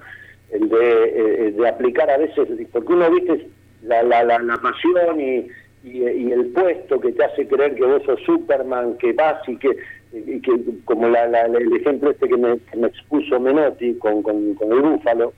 el 0.51 0.67
de, 0.67 1.47
eh, 1.47 1.51
de 1.51 1.67
aplicar 1.69 2.09
a 2.09 2.17
veces, 2.17 2.49
porque 2.73 2.91
uno 2.91 3.09
viste 3.09 3.47
la, 3.81 4.03
la, 4.03 4.23
la, 4.23 4.57
pasión 4.57 5.21
y, 5.21 5.47
y, 5.83 6.31
el 6.31 6.47
puesto 6.47 6.99
que 6.99 7.11
te 7.11 7.23
hace 7.23 7.47
creer 7.47 7.75
que 7.75 7.85
vos 7.85 8.01
sos 8.03 8.19
Superman, 8.21 8.97
que 8.97 9.11
vas 9.13 9.47
y 9.47 9.57
que, 9.57 9.69
y 10.13 10.39
como 10.85 11.09
la, 11.09 11.25
el 11.25 11.75
ejemplo 11.75 12.11
este 12.11 12.29
que 12.29 12.37
me, 12.37 12.53
expuso 12.87 13.39
Menotti 13.39 13.95
con, 13.95 14.23
el 14.25 14.81
Búfalo, 14.81 15.33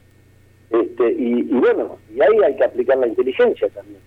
este, 0.70 1.12
y, 1.12 1.44
bueno, 1.44 1.98
y 2.14 2.22
ahí 2.22 2.38
hay 2.44 2.56
que 2.56 2.64
aplicar 2.64 2.98
la 2.98 3.08
inteligencia 3.08 3.70
también, 3.70 4.00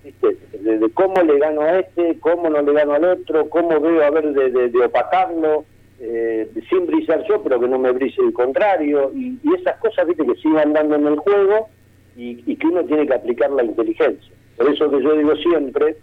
De, 0.81 0.90
cómo 0.90 1.22
le 1.22 1.38
gano 1.38 1.62
a 1.62 1.81
este, 1.81 2.18
cómo 2.20 2.48
no 2.51 2.62
le 2.62 2.72
gano 2.72 2.94
al 2.94 3.05
otro, 3.05 3.48
cómo 3.48 3.81
veo 3.81 4.05
a 4.05 4.11
ver 4.11 4.33
de, 4.33 4.85
opacarlo, 4.85 5.64
eh, 6.01 6.48
sin 6.68 6.87
brillar 6.87 7.24
yo, 7.29 7.42
pero 7.42 7.59
que 7.59 7.68
no 7.68 7.79
me 7.79 7.90
brille 7.90 8.22
el 8.22 8.33
contrario, 8.33 9.11
y, 9.14 9.38
esas 9.59 9.77
cosas, 9.79 10.07
viste, 10.07 10.24
que 10.24 10.35
siguen 10.37 10.72
dando 10.72 10.96
en 10.96 11.07
el 11.07 11.16
juego 11.16 11.68
y, 12.16 12.57
que 12.57 12.66
uno 12.66 12.85
tiene 12.85 13.07
que 13.07 13.14
aplicar 13.14 13.51
la 13.51 13.64
inteligencia. 13.64 14.33
Por 14.57 14.68
eso 14.68 14.90
que 14.90 15.03
yo 15.03 15.16
digo 15.16 15.37
siempre, 15.37 15.96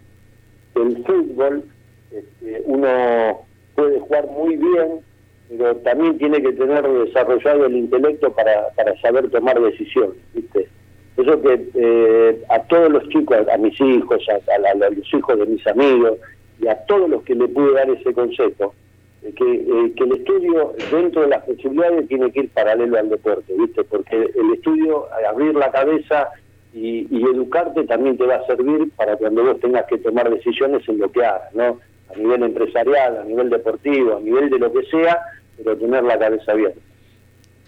el 0.82 1.04
fútbol, 1.04 1.64
este, 2.10 2.62
uno 2.66 3.46
puede 3.74 4.00
jugar 4.00 4.26
muy 4.28 4.56
bien, 4.56 5.00
pero 5.48 5.76
también 5.76 6.18
tiene 6.18 6.42
que 6.42 6.52
tener 6.52 6.86
desarrollado 6.88 7.66
el 7.66 7.76
intelecto 7.76 8.32
para, 8.32 8.68
para 8.76 8.98
saber 9.00 9.30
tomar 9.30 9.60
decisiones, 9.60 10.16
¿viste? 10.34 10.68
Eso 11.16 11.40
que 11.40 11.68
eh, 11.74 12.42
a 12.50 12.62
todos 12.64 12.90
los 12.90 13.08
chicos, 13.08 13.38
a, 13.48 13.56
mis 13.56 13.80
hijos, 13.80 14.22
a, 14.28 14.90
los 14.90 15.14
hijos 15.14 15.38
de 15.38 15.46
mis 15.46 15.66
amigos 15.66 16.18
y 16.60 16.68
a 16.68 16.74
todos 16.86 17.08
los 17.08 17.22
que 17.22 17.34
le 17.34 17.48
pude 17.48 17.72
dar 17.72 17.88
ese 17.88 18.12
consejo, 18.12 18.74
eh, 19.22 19.32
que, 19.34 19.54
eh, 19.54 19.92
que 19.96 20.04
el 20.04 20.12
estudio 20.12 20.74
dentro 20.90 21.22
de 21.22 21.28
las 21.28 21.42
posibilidades 21.44 22.08
tiene 22.08 22.30
que 22.32 22.40
ir 22.40 22.50
paralelo 22.50 22.98
al 22.98 23.08
deporte, 23.08 23.54
¿viste? 23.56 23.82
Porque 23.84 24.16
el 24.16 24.52
estudio, 24.52 25.06
abrir 25.26 25.54
la 25.54 25.70
cabeza 25.70 26.28
y, 26.76 27.08
y 27.10 27.22
educarte 27.22 27.84
también 27.84 28.18
te 28.18 28.26
va 28.26 28.36
a 28.36 28.46
servir 28.46 28.90
para 28.96 29.16
cuando 29.16 29.42
vos 29.42 29.58
tengas 29.60 29.86
que 29.86 29.96
tomar 29.98 30.30
decisiones 30.30 30.86
en 30.88 30.98
lo 30.98 31.10
que 31.10 31.24
hagas, 31.24 31.54
¿no? 31.54 31.80
a 32.12 32.16
nivel 32.18 32.42
empresarial, 32.42 33.18
a 33.18 33.24
nivel 33.24 33.50
deportivo, 33.50 34.18
a 34.18 34.20
nivel 34.20 34.50
de 34.50 34.58
lo 34.58 34.72
que 34.72 34.84
sea, 34.86 35.18
pero 35.56 35.76
tener 35.76 36.04
la 36.04 36.18
cabeza 36.18 36.52
abierta. 36.52 36.80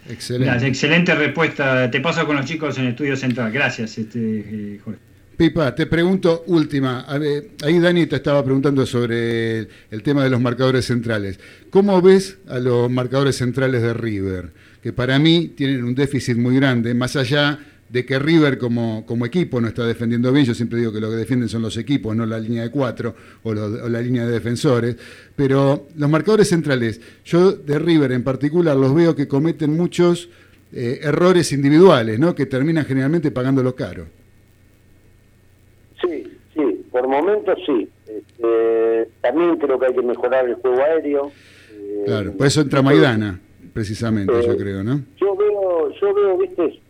Excelente. 0.09 0.67
excelente 0.67 1.15
respuesta. 1.15 1.91
Te 1.91 2.01
paso 2.01 2.27
con 2.27 2.37
los 2.37 2.47
chicos 2.47 2.79
en 2.79 2.85
el 2.85 2.91
estudio 2.91 3.17
central. 3.17 3.53
Gracias, 3.53 3.99
este, 3.99 4.19
eh, 4.19 4.81
Jorge. 4.83 5.01
Pipa, 5.37 5.73
te 5.73 5.87
pregunto, 5.87 6.43
última, 6.49 7.07
ahí 7.09 7.79
Dani 7.79 8.07
te 8.07 8.17
estaba 8.17 8.43
preguntando 8.43 8.85
sobre 8.87 9.59
el, 9.59 9.69
el, 9.93 10.03
tema 10.03 10.25
de 10.25 10.31
los 10.31 10.41
marcadores 10.41 10.87
centrales. 10.87 11.39
¿Cómo 11.71 12.03
ves 12.03 12.39
a 12.49 12.59
los 12.59 12.91
marcadores 12.91 13.37
centrales 13.37 13.83
de 13.83 13.95
River? 13.95 14.51
Que 14.83 14.93
para 14.93 15.17
mí 15.21 15.53
tienen 15.57 15.85
un 15.85 15.95
déficit 15.95 16.37
muy 16.37 16.57
grande, 16.57 16.93
más 16.93 17.15
allá 17.15 17.61
de 17.89 18.05
que 18.05 18.19
River 18.19 18.59
como, 18.59 19.05
como 19.07 19.25
equipo 19.25 19.61
no 19.61 19.69
está 19.69 19.87
defendiendo 19.87 20.31
bien, 20.33 20.45
yo 20.45 20.55
siempre 20.55 20.79
digo 20.79 20.93
que 20.93 21.01
lo 21.01 21.11
que 21.11 21.17
defienden 21.17 21.49
son 21.49 21.63
los 21.63 21.77
equipos, 21.77 22.15
no 22.15 22.27
la 22.27 22.39
línea 22.39 22.63
de 22.63 22.71
cuatro 22.71 23.15
o, 23.43 23.55
la 23.55 24.01
línea 24.01 24.27
de 24.27 24.33
defensores, 24.33 24.97
pero 25.35 25.87
los 25.97 26.11
marcadores 26.11 26.49
centrales, 26.49 27.01
yo 27.25 27.53
de 27.53 27.79
River 27.79 28.13
en 28.13 28.25
particular 28.25 28.77
los 28.77 28.95
veo 28.95 29.17
que 29.17 29.27
cometen 29.27 29.77
muchos 29.77 30.29
eh, 30.73 31.01
errores 31.03 31.53
individuales, 31.53 32.19
¿no? 32.19 32.35
que 32.35 32.47
terminan 32.47 32.85
generalmente 32.85 33.31
pagándolo 33.31 33.75
caro. 33.75 34.07
Sí, 36.03 36.31
sí, 36.55 36.85
por 36.91 37.09
momentos 37.09 37.59
sí. 37.65 37.89
Este, 38.07 39.09
también 39.21 39.57
creo 39.57 39.79
que 39.79 39.87
hay 39.87 39.95
que 39.95 40.03
mejorar 40.03 40.47
el 40.47 40.55
juego 40.57 40.83
aéreo. 40.83 41.33
claro, 42.05 42.33
por 42.33 42.47
eso 42.47 42.61
entra 42.61 42.83
Maidana, 42.83 43.41
precisamente, 43.73 44.33
yo 44.33 44.53
eh, 44.53 44.57
creo, 44.57 44.83
¿no? 44.85 45.01
Yo 45.17 45.37
veo, 45.37 45.91
yo 46.01 46.15
veo, 46.15 46.39
viste, 46.39 46.81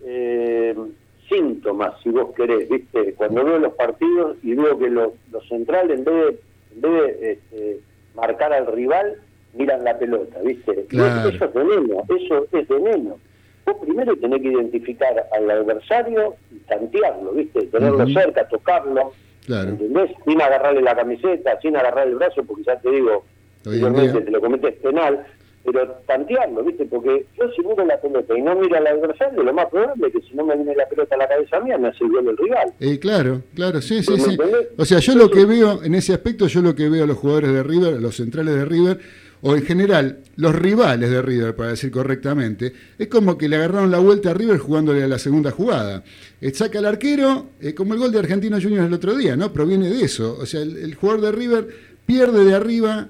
síntomas, 1.28 1.94
si 2.02 2.10
vos 2.10 2.34
querés, 2.34 2.68
¿viste? 2.68 3.14
Cuando 3.14 3.44
veo 3.44 3.58
los 3.58 3.74
partidos 3.74 4.36
y 4.42 4.54
veo 4.54 4.78
que 4.78 4.88
los, 4.88 5.12
los 5.30 5.46
centrales, 5.48 5.98
en 5.98 6.04
vez 6.04 6.14
de, 6.14 6.40
en 6.74 6.80
vez 6.80 7.20
de 7.20 7.32
este, 7.32 7.80
marcar 8.14 8.52
al 8.52 8.66
rival, 8.66 9.16
miran 9.54 9.84
la 9.84 9.98
pelota, 9.98 10.38
¿viste? 10.44 10.86
Claro. 10.88 11.28
Eso 11.28 11.44
es 11.44 11.54
veneno, 11.54 12.02
eso 12.08 12.46
es 12.52 12.68
veneno. 12.68 13.18
Vos 13.66 13.76
primero 13.82 14.16
tenés 14.16 14.40
que 14.40 14.48
identificar 14.48 15.26
al 15.32 15.50
adversario 15.50 16.36
y 16.50 16.56
tantearlo, 16.60 17.32
¿viste? 17.32 17.62
Tenerlo 17.66 18.06
cerca, 18.08 18.48
tocarlo, 18.48 19.12
Claro. 19.44 19.70
¿entendés? 19.70 20.10
Sin 20.26 20.40
agarrarle 20.42 20.82
la 20.82 20.94
camiseta, 20.94 21.58
sin 21.60 21.74
agarrarle 21.74 22.12
el 22.12 22.18
brazo, 22.18 22.44
porque 22.44 22.64
ya 22.64 22.78
te 22.78 22.90
digo, 22.90 23.24
día. 23.64 24.12
te 24.12 24.30
lo 24.30 24.40
cometes 24.40 24.74
penal, 24.76 25.26
pero 25.64 25.86
tantearlo, 26.06 26.64
¿viste? 26.64 26.84
Porque 26.86 27.26
yo 27.38 27.50
si 27.52 27.62
miro 27.62 27.84
la 27.84 28.00
pelota 28.00 28.36
y 28.36 28.42
no 28.42 28.54
miro 28.56 28.76
al 28.76 28.86
adversario, 28.86 29.42
lo 29.42 29.52
más 29.52 29.66
probable 29.66 30.08
es 30.08 30.12
que 30.14 30.22
si 30.22 30.34
no 30.34 30.44
me 30.44 30.56
viene 30.56 30.74
la 30.74 30.88
pelota 30.88 31.14
a 31.14 31.18
la 31.18 31.28
cabeza 31.28 31.60
mía, 31.60 31.78
me 31.78 31.88
hace 31.88 32.04
el 32.04 32.10
gol 32.10 32.28
el 32.28 32.36
rival. 32.36 32.72
Eh, 32.80 32.98
claro, 32.98 33.42
claro, 33.54 33.80
sí, 33.82 34.02
sí, 34.02 34.12
¿Me 34.12 34.20
sí. 34.20 34.30
entendés? 34.30 34.68
O 34.76 34.84
sea, 34.84 34.98
yo 34.98 35.14
lo 35.14 35.30
que 35.30 35.44
veo 35.44 35.82
en 35.82 35.94
ese 35.94 36.14
aspecto, 36.14 36.46
yo 36.46 36.62
lo 36.62 36.74
que 36.74 36.88
veo 36.88 37.04
a 37.04 37.06
los 37.06 37.18
jugadores 37.18 37.52
de 37.52 37.62
River, 37.62 37.94
a 37.94 38.00
los 38.00 38.16
centrales 38.16 38.54
de 38.54 38.64
River, 38.64 38.98
o 39.40 39.54
en 39.54 39.62
general, 39.62 40.18
los 40.36 40.54
rivales 40.54 41.10
de 41.10 41.22
River, 41.22 41.54
para 41.54 41.70
decir 41.70 41.90
correctamente, 41.92 42.72
es 42.98 43.06
como 43.06 43.38
que 43.38 43.48
le 43.48 43.56
agarraron 43.56 43.90
la 43.90 43.98
vuelta 43.98 44.30
a 44.30 44.34
River 44.34 44.58
jugándole 44.58 45.04
a 45.04 45.06
la 45.06 45.18
segunda 45.18 45.52
jugada. 45.52 46.02
Eh, 46.40 46.50
saca 46.52 46.80
al 46.80 46.86
arquero, 46.86 47.46
eh, 47.60 47.74
como 47.74 47.94
el 47.94 48.00
gol 48.00 48.10
de 48.10 48.18
Argentino 48.18 48.60
Juniors 48.60 48.86
el 48.86 48.94
otro 48.94 49.14
día, 49.16 49.36
¿no? 49.36 49.52
Proviene 49.52 49.90
de 49.90 50.04
eso. 50.04 50.36
O 50.40 50.46
sea, 50.46 50.60
el, 50.60 50.76
el 50.78 50.94
jugador 50.96 51.20
de 51.20 51.32
River 51.32 51.68
pierde 52.04 52.44
de 52.44 52.54
arriba, 52.54 53.08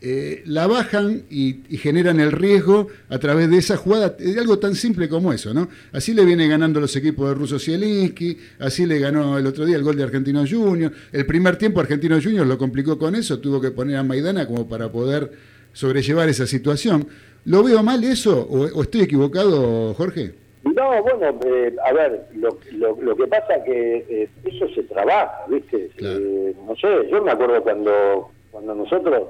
eh, 0.00 0.42
la 0.46 0.66
bajan 0.66 1.22
y, 1.28 1.60
y 1.68 1.76
generan 1.76 2.20
el 2.20 2.32
riesgo 2.32 2.88
a 3.08 3.18
través 3.18 3.50
de 3.50 3.58
esa 3.58 3.76
jugada, 3.76 4.10
de 4.10 4.38
algo 4.38 4.58
tan 4.58 4.74
simple 4.74 5.08
como 5.08 5.32
eso, 5.32 5.52
¿no? 5.52 5.68
Así 5.92 6.14
le 6.14 6.24
viene 6.24 6.46
ganando 6.48 6.80
los 6.80 6.94
equipos 6.96 7.28
de 7.28 7.34
Russo 7.34 7.58
Zielinski, 7.58 8.38
así 8.60 8.86
le 8.86 8.98
ganó 8.98 9.38
el 9.38 9.46
otro 9.46 9.64
día 9.66 9.76
el 9.76 9.82
gol 9.82 9.96
de 9.96 10.04
Argentino 10.04 10.44
Juniors. 10.48 10.94
El 11.12 11.26
primer 11.26 11.56
tiempo 11.56 11.80
Argentino 11.80 12.20
Juniors 12.22 12.46
lo 12.46 12.58
complicó 12.58 12.98
con 12.98 13.14
eso, 13.14 13.40
tuvo 13.40 13.60
que 13.60 13.70
poner 13.70 13.96
a 13.96 14.02
Maidana 14.02 14.46
como 14.46 14.68
para 14.68 14.90
poder 14.90 15.32
sobrellevar 15.72 16.28
esa 16.28 16.46
situación. 16.46 17.08
¿Lo 17.44 17.62
veo 17.62 17.82
mal 17.82 18.02
eso 18.04 18.46
o, 18.48 18.66
o 18.66 18.82
estoy 18.82 19.02
equivocado, 19.02 19.94
Jorge? 19.94 20.34
No, 20.64 21.02
bueno, 21.02 21.40
eh, 21.46 21.74
a 21.84 21.92
ver, 21.92 22.26
lo, 22.36 22.58
lo, 22.72 23.00
lo 23.00 23.16
que 23.16 23.26
pasa 23.26 23.62
que 23.64 24.04
eh, 24.08 24.28
eso 24.44 24.68
se 24.74 24.82
trabaja, 24.82 25.46
¿viste? 25.48 25.90
Claro. 25.96 26.18
Eh, 26.20 26.54
no 26.66 26.76
sé, 26.76 26.88
yo 27.10 27.22
me 27.22 27.30
acuerdo 27.30 27.62
cuando 27.62 28.30
cuando 28.50 28.74
nosotros, 28.74 29.28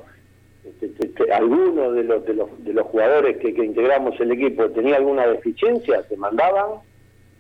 este, 0.68 0.86
este, 0.86 1.06
este, 1.06 1.32
alguno 1.32 1.92
de 1.92 2.04
los, 2.04 2.24
de 2.24 2.34
los 2.34 2.64
de 2.64 2.72
los 2.72 2.86
jugadores 2.86 3.36
que, 3.38 3.54
que 3.54 3.64
integramos 3.64 4.18
el 4.20 4.32
equipo 4.32 4.68
tenía 4.70 4.96
alguna 4.96 5.26
deficiencia, 5.26 6.02
te 6.08 6.16
mandaban 6.16 6.80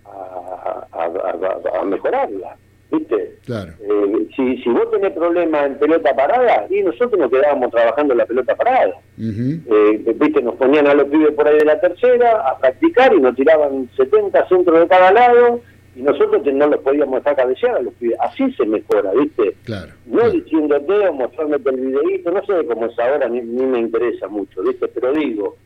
a, 0.04 0.86
a, 0.92 1.04
a- 1.04 1.80
a 1.80 1.84
mejorarla, 1.84 2.56
¿viste? 2.90 3.36
Claro. 3.44 3.72
Eh, 3.80 4.26
si, 4.34 4.56
si 4.62 4.70
vos 4.70 4.90
tenés 4.90 5.12
problemas 5.12 5.66
en 5.66 5.78
pelota 5.78 6.14
parada, 6.14 6.66
y 6.70 6.82
nosotros 6.82 7.18
nos 7.18 7.30
quedábamos 7.30 7.70
trabajando 7.70 8.14
la 8.14 8.26
pelota 8.26 8.54
parada. 8.56 8.94
Eh, 9.18 10.14
viste, 10.16 10.42
nos 10.42 10.54
ponían 10.56 10.86
a 10.86 10.94
los 10.94 11.06
pibes 11.08 11.32
por 11.34 11.46
ahí 11.46 11.58
de 11.58 11.64
la 11.64 11.80
tercera 11.80 12.48
a 12.48 12.58
practicar 12.58 13.14
y 13.14 13.20
nos 13.20 13.34
tiraban 13.36 13.88
70 13.96 14.48
centros 14.48 14.80
de 14.80 14.88
cada 14.88 15.12
lado 15.12 15.60
y 15.98 16.02
nosotros 16.02 16.42
no 16.54 16.66
los 16.68 16.80
podíamos 16.80 17.16
dejar 17.20 17.36
cabecear 17.36 17.76
a 17.76 17.82
los 17.82 17.92
pibes. 17.94 18.16
Así 18.20 18.50
se 18.52 18.64
mejora, 18.64 19.10
¿viste? 19.12 19.54
Claro. 19.64 19.92
No 20.06 20.18
claro. 20.20 20.30
diciéndote 20.32 21.08
o 21.08 21.12
mostrándote 21.12 21.70
el 21.70 21.76
videíto, 21.76 22.30
no 22.30 22.40
sé 22.46 22.64
cómo 22.66 22.86
es 22.86 22.98
ahora, 22.98 23.28
ni, 23.28 23.40
ni 23.40 23.66
me 23.66 23.80
interesa 23.80 24.28
mucho, 24.28 24.62
¿viste? 24.62 24.86
Pero 24.88 25.12
digo, 25.12 25.56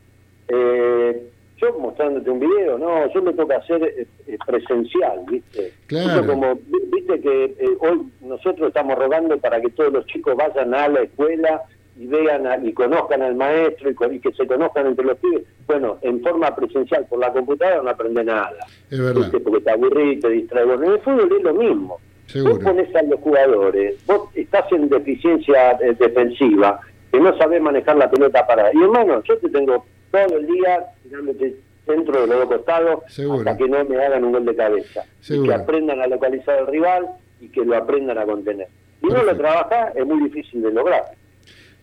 eh, 0.47 1.29
yo 1.57 1.79
mostrándote 1.79 2.29
un 2.29 2.39
video, 2.39 2.77
no, 2.77 3.13
yo 3.13 3.21
me 3.21 3.33
toca 3.33 3.57
hacer 3.57 3.83
eh, 3.83 4.07
eh, 4.27 4.37
presencial, 4.45 5.19
¿viste? 5.29 5.71
Claro. 5.87 6.25
Como, 6.25 6.55
vi- 6.55 6.89
viste 6.91 7.21
que 7.21 7.43
eh, 7.45 7.77
hoy 7.79 8.01
nosotros 8.21 8.69
estamos 8.69 8.97
rogando 8.97 9.37
para 9.37 9.61
que 9.61 9.69
todos 9.69 9.93
los 9.93 10.05
chicos 10.07 10.35
vayan 10.35 10.73
a 10.73 10.87
la 10.89 11.01
escuela 11.03 11.61
y 11.97 12.07
vean 12.07 12.47
a- 12.47 12.57
y 12.57 12.73
conozcan 12.73 13.21
al 13.21 13.35
maestro 13.35 13.89
y, 14.11 14.19
que 14.19 14.31
se 14.33 14.47
conozcan 14.47 14.87
entre 14.87 15.05
los 15.05 15.17
pibes. 15.17 15.43
Bueno, 15.67 15.97
en 16.01 16.21
forma 16.21 16.55
presencial 16.55 17.05
por 17.07 17.19
la 17.19 17.31
computadora 17.31 17.81
no 17.83 17.89
aprende 17.89 18.23
nada. 18.23 18.57
Es 18.89 18.99
verdad. 18.99 19.21
¿viste? 19.21 19.39
Porque 19.39 19.61
te 19.61 19.71
aburrís, 19.71 20.19
te 20.19 20.29
distraes. 20.29 20.67
Bueno, 20.67 20.83
en 20.85 20.91
el 20.93 20.99
fútbol 20.99 21.31
es 21.37 21.43
lo 21.43 21.53
mismo. 21.53 21.97
Seguro. 22.27 22.55
Vos 22.55 22.63
pones 22.63 22.95
a 22.95 23.01
los 23.03 23.19
jugadores, 23.19 24.05
vos 24.07 24.29
estás 24.33 24.71
en 24.71 24.89
deficiencia 24.89 25.71
eh, 25.73 25.93
defensiva, 25.99 26.79
que 27.11 27.19
no 27.19 27.37
sabés 27.37 27.61
manejar 27.61 27.95
la 27.97 28.09
pelota 28.09 28.47
para. 28.47 28.73
Y 28.73 28.81
hermano, 28.81 29.21
yo 29.23 29.37
te 29.37 29.49
tengo 29.49 29.85
todo 30.11 30.37
el 30.37 30.47
día 30.47 30.85
tirándote 31.03 31.55
centro 31.85 32.21
de 32.21 32.27
los 32.27 32.37
dos 32.39 32.47
costados 32.47 33.03
Seguro. 33.09 33.39
hasta 33.39 33.57
que 33.57 33.67
no 33.67 33.83
me 33.83 33.97
hagan 34.03 34.23
un 34.23 34.31
gol 34.31 34.45
de 34.45 34.55
cabeza. 34.55 35.03
Y 35.29 35.43
que 35.43 35.53
aprendan 35.53 35.99
a 36.01 36.07
localizar 36.07 36.59
al 36.59 36.67
rival 36.67 37.07
y 37.41 37.49
que 37.49 37.65
lo 37.65 37.75
aprendan 37.75 38.17
a 38.17 38.25
contener. 38.25 38.67
Si 39.01 39.07
no 39.07 39.21
lo 39.21 39.35
trabajás, 39.35 39.93
es 39.95 40.05
muy 40.05 40.23
difícil 40.23 40.61
de 40.61 40.71
lograr. 40.71 41.03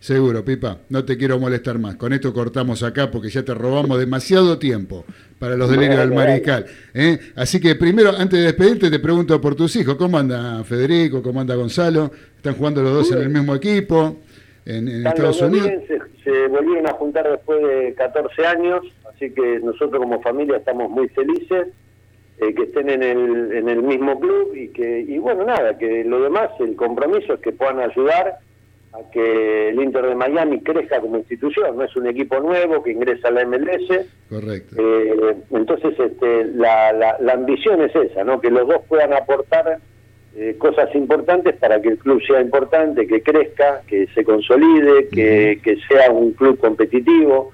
Seguro, 0.01 0.43
Pipa, 0.43 0.79
no 0.89 1.05
te 1.05 1.15
quiero 1.15 1.37
molestar 1.37 1.77
más. 1.77 1.95
Con 1.95 2.11
esto 2.11 2.33
cortamos 2.33 2.81
acá 2.81 3.11
porque 3.11 3.29
ya 3.29 3.45
te 3.45 3.53
robamos 3.53 3.99
demasiado 3.99 4.57
tiempo 4.57 5.05
para 5.37 5.55
los 5.55 5.69
delirios 5.69 5.99
del 5.99 6.11
mariscal. 6.11 6.65
¿eh? 6.95 7.19
Así 7.35 7.61
que 7.61 7.75
primero, 7.75 8.09
antes 8.09 8.39
de 8.39 8.45
despedirte, 8.45 8.89
te 8.89 8.97
pregunto 8.97 9.39
por 9.39 9.53
tus 9.53 9.75
hijos. 9.75 9.93
¿Cómo 9.97 10.17
anda 10.17 10.63
Federico? 10.63 11.21
¿Cómo 11.21 11.39
anda 11.39 11.53
Gonzalo? 11.53 12.09
¿Están 12.35 12.55
jugando 12.55 12.81
los 12.81 12.93
dos 12.93 13.11
en 13.11 13.19
el 13.19 13.29
mismo 13.29 13.53
equipo 13.53 14.17
en, 14.65 14.87
Estados 15.05 15.37
dos 15.37 15.49
Unidos? 15.49 15.67
bien, 15.67 15.83
se, 15.87 16.23
se 16.23 16.47
volvieron 16.47 16.87
a 16.87 16.93
juntar 16.93 17.29
después 17.29 17.61
de 17.61 17.93
14 17.93 18.43
años, 18.47 18.81
así 19.07 19.29
que 19.29 19.59
nosotros 19.59 20.01
como 20.01 20.19
familia 20.23 20.57
estamos 20.57 20.89
muy 20.89 21.09
felices 21.09 21.67
eh, 22.39 22.55
que 22.55 22.63
estén 22.63 22.89
en 22.89 23.03
el, 23.03 23.51
en 23.51 23.69
el 23.69 23.83
mismo 23.83 24.19
club 24.19 24.55
y 24.55 24.69
que 24.69 25.01
y 25.01 25.19
bueno, 25.19 25.45
nada, 25.45 25.77
que 25.77 26.03
lo 26.03 26.23
demás, 26.23 26.49
el 26.59 26.75
compromiso 26.75 27.35
es 27.35 27.39
que 27.41 27.51
puedan 27.51 27.79
ayudar 27.79 28.39
a 28.93 29.09
que 29.11 29.69
el 29.69 29.81
Inter 29.81 30.05
de 30.05 30.15
Miami 30.15 30.59
crezca 30.61 30.99
como 30.99 31.17
institución, 31.17 31.77
no 31.77 31.83
es 31.83 31.95
un 31.95 32.07
equipo 32.07 32.39
nuevo 32.41 32.83
que 32.83 32.91
ingresa 32.91 33.29
a 33.29 33.31
la 33.31 33.45
MLS, 33.45 34.05
Correcto. 34.29 34.75
eh, 34.77 35.35
entonces 35.51 35.93
este, 35.97 36.45
la, 36.55 36.91
la, 36.91 37.15
la 37.19 37.33
ambición 37.33 37.81
es 37.81 37.95
esa, 37.95 38.23
¿no? 38.25 38.41
que 38.41 38.51
los 38.51 38.67
dos 38.67 38.81
puedan 38.89 39.13
aportar 39.13 39.79
eh, 40.35 40.55
cosas 40.57 40.93
importantes 40.95 41.55
para 41.57 41.81
que 41.81 41.89
el 41.89 41.97
club 41.97 42.21
sea 42.25 42.41
importante, 42.41 43.07
que 43.07 43.21
crezca, 43.21 43.81
que 43.87 44.07
se 44.13 44.23
consolide, 44.25 45.07
que, 45.09 45.59
que 45.63 45.77
sea 45.87 46.11
un 46.11 46.31
club 46.33 46.57
competitivo. 46.59 47.51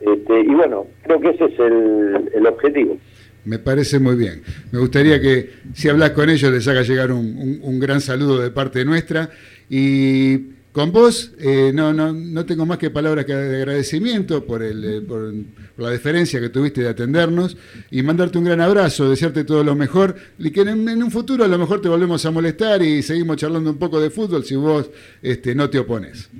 Este, 0.00 0.40
y 0.40 0.54
bueno, 0.54 0.86
creo 1.02 1.20
que 1.20 1.30
ese 1.30 1.44
es 1.46 1.58
el, 1.58 2.30
el 2.34 2.46
objetivo. 2.46 2.96
Me 3.44 3.58
parece 3.58 3.98
muy 3.98 4.14
bien. 4.16 4.42
Me 4.72 4.78
gustaría 4.78 5.20
que 5.20 5.50
si 5.74 5.88
hablas 5.88 6.10
con 6.10 6.28
ellos 6.30 6.52
les 6.52 6.66
haga 6.68 6.82
llegar 6.82 7.12
un, 7.12 7.18
un- 7.38 7.60
un 7.62 7.80
gran 7.80 8.00
saludo 8.00 8.40
de 8.42 8.50
parte 8.50 8.84
nuestra. 8.84 9.30
Y 9.70 10.57
con 10.78 10.92
vos, 10.92 11.32
eh, 11.40 11.72
no, 11.74 11.92
no, 11.92 12.12
no 12.12 12.46
tengo 12.46 12.64
más 12.64 12.78
que 12.78 12.88
palabras 12.88 13.24
que 13.24 13.34
de 13.34 13.56
agradecimiento 13.56 14.44
por, 14.44 14.62
el, 14.62 14.84
eh, 14.84 15.00
por, 15.00 15.32
por 15.74 15.84
la 15.86 15.90
deferencia 15.90 16.38
que 16.38 16.50
tuviste 16.50 16.82
de 16.82 16.88
atendernos 16.88 17.56
y 17.90 18.00
mandarte 18.04 18.38
un 18.38 18.44
gran 18.44 18.60
abrazo, 18.60 19.10
desearte 19.10 19.42
todo 19.42 19.64
lo 19.64 19.74
mejor 19.74 20.14
y 20.38 20.52
que 20.52 20.60
en, 20.60 20.88
en 20.88 21.02
un 21.02 21.10
futuro 21.10 21.42
a 21.44 21.48
lo 21.48 21.58
mejor 21.58 21.80
te 21.80 21.88
volvemos 21.88 22.24
a 22.24 22.30
molestar 22.30 22.80
y 22.80 23.02
seguimos 23.02 23.38
charlando 23.38 23.70
un 23.70 23.76
poco 23.78 24.00
de 24.00 24.10
fútbol 24.10 24.44
si 24.44 24.54
vos 24.54 24.88
este, 25.20 25.52
no 25.52 25.68
te 25.68 25.80
opones. 25.80 26.30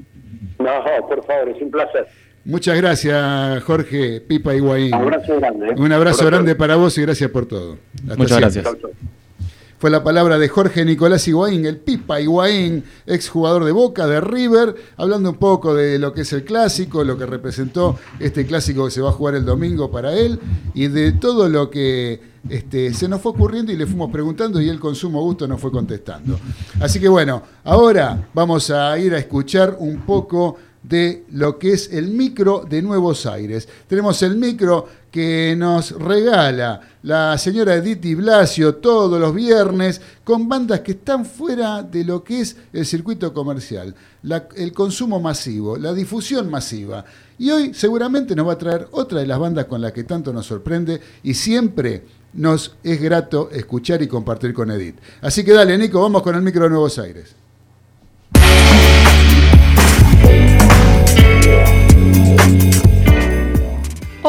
No, 0.61 0.85
por 1.09 1.27
favor, 1.27 1.49
es 1.49 1.61
un 1.61 1.73
placer. 1.73 2.07
Muchas 2.45 2.77
gracias, 2.77 3.61
Jorge 3.65 4.21
Pipa 4.21 4.55
Higuaín. 4.55 4.95
Un 4.95 5.03
abrazo 5.03 5.35
grande. 5.41 5.67
¿eh? 5.67 5.75
Un 5.77 5.91
abrazo 5.91 6.23
Por 6.23 6.31
grande 6.31 6.55
para 6.55 6.77
vos 6.77 6.97
y 6.97 7.03
gracias 7.03 7.29
por 7.33 7.47
todo. 7.47 7.77
Hasta 8.03 8.17
Muchas 8.17 8.53
siempre. 8.53 8.73
gracias. 8.73 9.18
Fue 9.79 9.91
la 9.91 10.03
palabra 10.03 10.39
de 10.39 10.49
Jorge 10.49 10.85
Nicolás 10.85 11.29
Higuaín, 11.29 11.65
el 11.65 11.77
Pipa 11.77 12.21
Higuaín, 12.21 12.83
exjugador 13.07 13.65
de 13.65 13.71
Boca, 13.71 14.09
de 14.09 14.21
River, 14.21 14.75
hablando 14.97 15.31
un 15.31 15.37
poco 15.37 15.73
de 15.73 16.01
lo 16.01 16.13
que 16.13 16.23
es 16.23 16.33
el 16.33 16.43
clásico, 16.43 17.05
lo 17.05 17.17
que 17.17 17.27
representó 17.27 17.97
este 18.19 18.45
clásico 18.45 18.87
que 18.87 18.91
se 18.91 19.01
va 19.01 19.11
a 19.11 19.13
jugar 19.13 19.37
el 19.37 19.45
domingo 19.45 19.89
para 19.89 20.15
él 20.15 20.41
y 20.75 20.89
de 20.89 21.13
todo 21.13 21.49
lo 21.49 21.71
que 21.71 22.21
este, 22.49 22.93
se 22.93 23.07
nos 23.07 23.21
fue 23.21 23.31
ocurriendo 23.31 23.71
y 23.71 23.77
le 23.77 23.87
fuimos 23.87 24.11
preguntando 24.11 24.61
y 24.61 24.69
él 24.69 24.81
con 24.81 24.97
sumo 24.97 25.23
gusto 25.23 25.47
nos 25.47 25.61
fue 25.61 25.71
contestando. 25.71 26.41
Así 26.81 26.99
que 26.99 27.09
bueno, 27.09 27.45
ahora 27.63 28.31
vamos 28.35 28.71
a 28.71 28.99
ir 28.99 29.15
a 29.15 29.19
escuchar 29.19 29.77
un 29.79 30.01
poco 30.01 30.57
de 30.83 31.25
lo 31.33 31.59
que 31.59 31.73
es 31.73 31.93
el 31.93 32.09
micro 32.09 32.65
de 32.69 32.83
Nuevos 32.83 33.27
Aires. 33.27 33.69
Tenemos 33.87 34.23
el 34.23 34.37
micro 34.37 34.87
que 35.11 35.55
nos 35.57 35.93
regala 35.93 36.81
la 37.03 37.39
señora 37.39 37.75
Edith 37.77 38.17
Blasio 38.17 38.77
todos 38.77 39.21
los 39.21 39.35
viernes 39.35 40.01
con 40.25 40.49
bandas 40.49 40.81
que 40.81 40.93
están 40.93 41.25
fuera 41.25 41.83
de 41.83 42.05
lo 42.05 42.23
que 42.23 42.41
es 42.41 42.57
el 42.73 42.85
circuito 42.85 43.33
comercial, 43.33 43.95
el 44.57 44.73
consumo 44.73 45.21
masivo, 45.21 45.77
la 45.77 45.93
difusión 45.93 46.51
masiva. 46.51 47.05
Y 47.39 47.51
hoy 47.51 47.73
seguramente 47.73 48.35
nos 48.35 48.49
va 48.49 48.53
a 48.53 48.59
traer 48.59 48.89
otra 48.91 49.21
de 49.21 49.27
las 49.27 49.39
bandas 49.39 49.67
con 49.67 49.81
las 49.81 49.93
que 49.93 50.05
tanto 50.05 50.33
nos 50.33 50.47
sorprende 50.47 51.01
y 51.23 51.35
siempre 51.35 52.05
nos 52.35 52.77
es 52.83 53.01
grato 53.01 53.51
escuchar 53.51 54.03
y 54.03 54.09
compartir 54.09 54.53
con 54.53 54.71
Edith. 54.71 54.97
Así 55.23 55.45
que 55.45 55.53
dale, 55.53 55.79
Nico, 55.79 56.01
vamos 56.01 56.23
con 56.23 56.35
el 56.35 56.43
micro 56.43 56.65
de 56.65 56.71
Nuevos 56.71 56.99
Aires. 56.99 57.35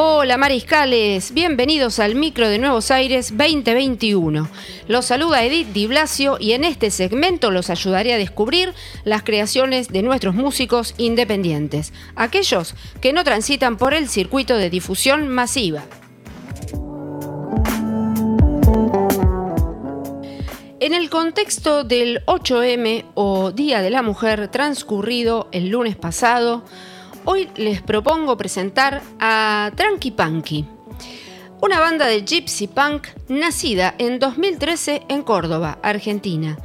Hola 0.01 0.37
Mariscales, 0.37 1.33
bienvenidos 1.33 1.99
al 1.99 2.15
micro 2.15 2.47
de 2.47 2.57
Nuevos 2.57 2.89
Aires 2.89 3.37
2021. 3.37 4.47
Los 4.87 5.05
saluda 5.07 5.43
Edith 5.43 5.73
Di 5.73 5.87
Blasio 5.87 6.37
y 6.39 6.53
en 6.53 6.63
este 6.63 6.89
segmento 6.89 7.51
los 7.51 7.69
ayudaré 7.69 8.13
a 8.13 8.17
descubrir 8.17 8.73
las 9.03 9.23
creaciones 9.23 9.89
de 9.89 10.01
nuestros 10.01 10.35
músicos 10.35 10.95
independientes, 10.97 11.91
aquellos 12.15 12.75
que 13.01 13.11
no 13.11 13.25
transitan 13.25 13.75
por 13.75 13.93
el 13.93 14.07
circuito 14.07 14.55
de 14.55 14.69
difusión 14.69 15.27
masiva. 15.27 15.83
En 20.79 20.93
el 20.93 21.09
contexto 21.09 21.83
del 21.83 22.25
8M 22.25 23.03
o 23.15 23.51
Día 23.51 23.81
de 23.81 23.89
la 23.89 24.01
Mujer 24.01 24.47
transcurrido 24.47 25.49
el 25.51 25.67
lunes 25.67 25.97
pasado, 25.97 26.63
hoy 27.31 27.47
les 27.57 27.83
propongo 27.83 28.35
presentar 28.37 29.03
a 29.19 29.71
Tranqui 29.75 30.09
Punky, 30.09 30.65
una 31.61 31.79
banda 31.79 32.07
de 32.07 32.25
gypsy 32.25 32.65
punk 32.65 33.05
nacida 33.27 33.93
en 33.99 34.17
2013 34.17 35.03
en 35.09 35.21
Córdoba, 35.21 35.77
Argentina. 35.83 36.57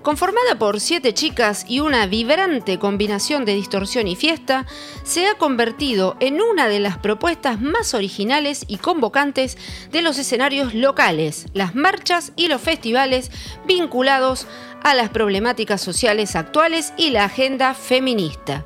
Conformada 0.00 0.58
por 0.58 0.80
siete 0.80 1.12
chicas 1.12 1.66
y 1.68 1.80
una 1.80 2.06
vibrante 2.06 2.78
combinación 2.78 3.44
de 3.44 3.52
distorsión 3.52 4.08
y 4.08 4.16
fiesta, 4.16 4.64
se 5.04 5.26
ha 5.26 5.34
convertido 5.34 6.16
en 6.18 6.40
una 6.40 6.68
de 6.68 6.80
las 6.80 6.96
propuestas 6.96 7.60
más 7.60 7.92
originales 7.92 8.64
y 8.68 8.78
convocantes 8.78 9.58
de 9.92 10.00
los 10.00 10.16
escenarios 10.16 10.72
locales, 10.72 11.44
las 11.52 11.74
marchas 11.74 12.32
y 12.36 12.46
los 12.46 12.62
festivales 12.62 13.30
vinculados 13.66 14.46
a 14.82 14.94
las 14.94 15.10
problemáticas 15.10 15.82
sociales 15.82 16.36
actuales 16.36 16.94
y 16.96 17.10
la 17.10 17.24
agenda 17.24 17.74
feminista 17.74 18.64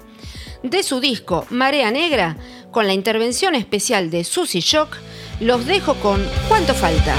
de 0.65 0.83
su 0.83 0.99
disco 0.99 1.47
Marea 1.51 1.91
Negra, 1.91 2.37
con 2.71 2.87
la 2.87 2.95
intervención 2.95 3.55
especial 3.55 4.11
de 4.11 4.25
Susy 4.25 4.61
Shock, 4.61 4.97
los 5.41 5.67
dejo 5.67 5.95
con 5.97 6.25
¿Cuánto 6.49 6.75
falta? 6.75 7.15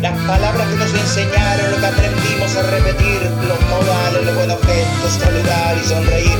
Las 0.00 0.18
palabras 0.26 0.68
que 0.68 0.76
nos 0.76 0.94
enseñaron, 0.94 1.70
lo 1.72 1.76
que 1.78 1.86
aprendimos 1.86 2.56
a 2.56 2.62
repetir, 2.70 3.20
los 3.48 3.60
modales, 3.68 4.26
los 4.26 4.34
buenos 4.36 4.60
gestos, 4.60 5.12
saludar 5.12 5.76
y 5.76 5.88
sonreír, 5.88 6.33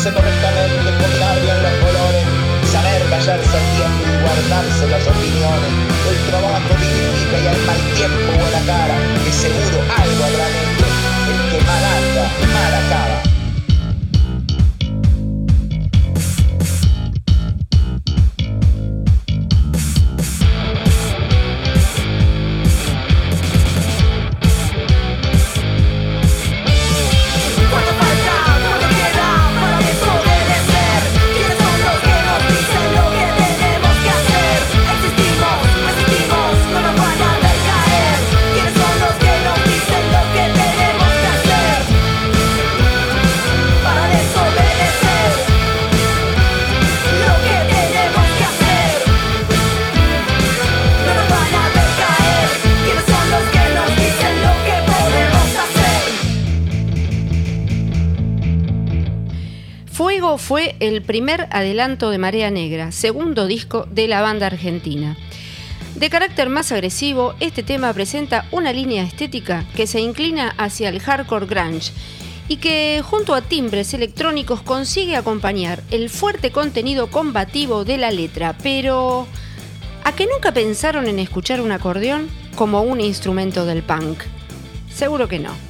a 0.00 0.02
vestirse 0.02 0.12
correctamente, 0.14 0.90
combinar 1.02 1.40
bien 1.40 1.62
los 1.62 1.72
colores, 1.84 2.24
saber 2.72 3.02
callarse 3.10 3.56
al 3.56 3.66
tiempo 3.76 4.04
y 4.06 4.22
guardarse 4.22 4.88
las 4.88 5.06
opiniones. 5.06 5.72
El 6.08 6.16
trabajo 6.30 6.74
dignifica 6.80 7.38
y 7.38 7.46
al 7.46 7.58
mal 7.66 7.80
tiempo 7.94 8.32
buena 8.40 8.60
cara, 8.66 8.96
el 60.80 61.02
primer 61.02 61.46
adelanto 61.50 62.10
de 62.10 62.18
Marea 62.18 62.50
Negra, 62.50 62.90
segundo 62.90 63.46
disco 63.46 63.86
de 63.90 64.08
la 64.08 64.22
banda 64.22 64.46
argentina. 64.46 65.16
De 65.94 66.08
carácter 66.08 66.48
más 66.48 66.72
agresivo, 66.72 67.34
este 67.38 67.62
tema 67.62 67.92
presenta 67.92 68.46
una 68.50 68.72
línea 68.72 69.02
estética 69.02 69.66
que 69.76 69.86
se 69.86 70.00
inclina 70.00 70.54
hacia 70.56 70.88
el 70.88 71.00
hardcore 71.00 71.46
grunge 71.46 71.92
y 72.48 72.56
que 72.56 73.02
junto 73.04 73.34
a 73.34 73.42
timbres 73.42 73.92
electrónicos 73.92 74.62
consigue 74.62 75.16
acompañar 75.16 75.82
el 75.90 76.08
fuerte 76.08 76.50
contenido 76.50 77.10
combativo 77.10 77.84
de 77.84 77.98
la 77.98 78.10
letra, 78.10 78.56
pero 78.62 79.26
¿a 80.02 80.12
qué 80.12 80.26
nunca 80.26 80.52
pensaron 80.52 81.06
en 81.06 81.18
escuchar 81.18 81.60
un 81.60 81.72
acordeón 81.72 82.28
como 82.56 82.82
un 82.82 83.00
instrumento 83.00 83.66
del 83.66 83.82
punk? 83.82 84.22
Seguro 84.92 85.28
que 85.28 85.38
no. 85.38 85.69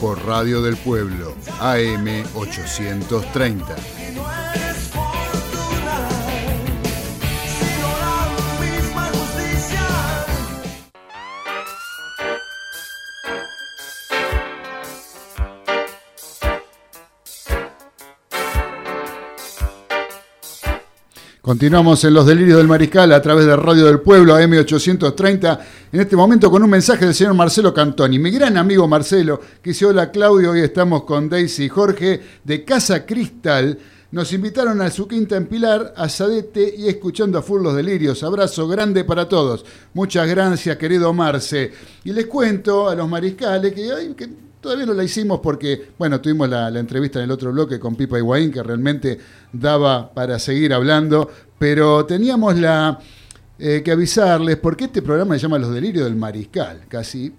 por 0.00 0.24
Radio 0.24 0.62
del 0.62 0.76
Pueblo, 0.76 1.34
AM 1.60 2.24
830. 2.34 3.99
Continuamos 21.50 22.04
en 22.04 22.14
los 22.14 22.26
delirios 22.26 22.58
del 22.58 22.68
mariscal 22.68 23.12
a 23.12 23.20
través 23.20 23.44
de 23.44 23.56
Radio 23.56 23.86
del 23.86 23.98
Pueblo 23.98 24.38
M830, 24.38 25.58
en 25.90 26.00
este 26.00 26.14
momento 26.14 26.48
con 26.48 26.62
un 26.62 26.70
mensaje 26.70 27.06
del 27.06 27.12
señor 27.12 27.34
Marcelo 27.34 27.74
Cantoni, 27.74 28.20
mi 28.20 28.30
gran 28.30 28.56
amigo 28.56 28.86
Marcelo, 28.86 29.40
que 29.60 29.70
dice 29.70 29.84
hola 29.84 30.12
Claudio, 30.12 30.52
hoy 30.52 30.60
estamos 30.60 31.02
con 31.02 31.28
Daisy 31.28 31.64
y 31.64 31.68
Jorge 31.68 32.20
de 32.44 32.64
Casa 32.64 33.04
Cristal. 33.04 33.76
Nos 34.12 34.32
invitaron 34.32 34.80
a 34.80 34.92
su 34.92 35.08
quinta 35.08 35.36
en 35.36 35.46
Pilar, 35.46 35.92
a 35.96 36.08
Sadete 36.08 36.72
y 36.78 36.86
escuchando 36.86 37.36
a 37.36 37.42
full 37.42 37.62
los 37.62 37.74
delirios. 37.74 38.22
Abrazo 38.22 38.68
grande 38.68 39.02
para 39.02 39.28
todos. 39.28 39.64
Muchas 39.92 40.28
gracias, 40.28 40.76
querido 40.76 41.12
Marce. 41.12 41.72
Y 42.04 42.12
les 42.12 42.26
cuento 42.26 42.88
a 42.88 42.94
los 42.94 43.08
mariscales 43.08 43.72
que, 43.72 44.14
que 44.16 44.49
Todavía 44.60 44.84
no 44.84 44.92
la 44.92 45.04
hicimos 45.04 45.40
porque, 45.40 45.88
bueno, 45.98 46.20
tuvimos 46.20 46.48
la, 46.48 46.68
entrevista 46.68 47.18
en 47.18 47.24
el 47.24 47.30
otro 47.30 47.50
bloque 47.50 47.80
con 47.80 47.96
Pipa 47.96 48.18
Higuaín, 48.18 48.52
que 48.52 48.62
realmente 48.62 49.18
daba 49.52 50.12
para 50.12 50.38
seguir 50.38 50.74
hablando, 50.74 51.30
pero 51.58 52.04
teníamos 52.04 52.58
la, 52.58 52.98
eh, 53.58 53.80
que 53.82 53.90
avisarles, 53.90 54.56
porque 54.56 54.84
este 54.84 55.00
programa 55.00 55.34
se 55.34 55.40
llama 55.40 55.58
Los 55.58 55.72
Delirios 55.72 56.04
del 56.04 56.16
Mariscal, 56.16 56.82
casi, 56.88 57.32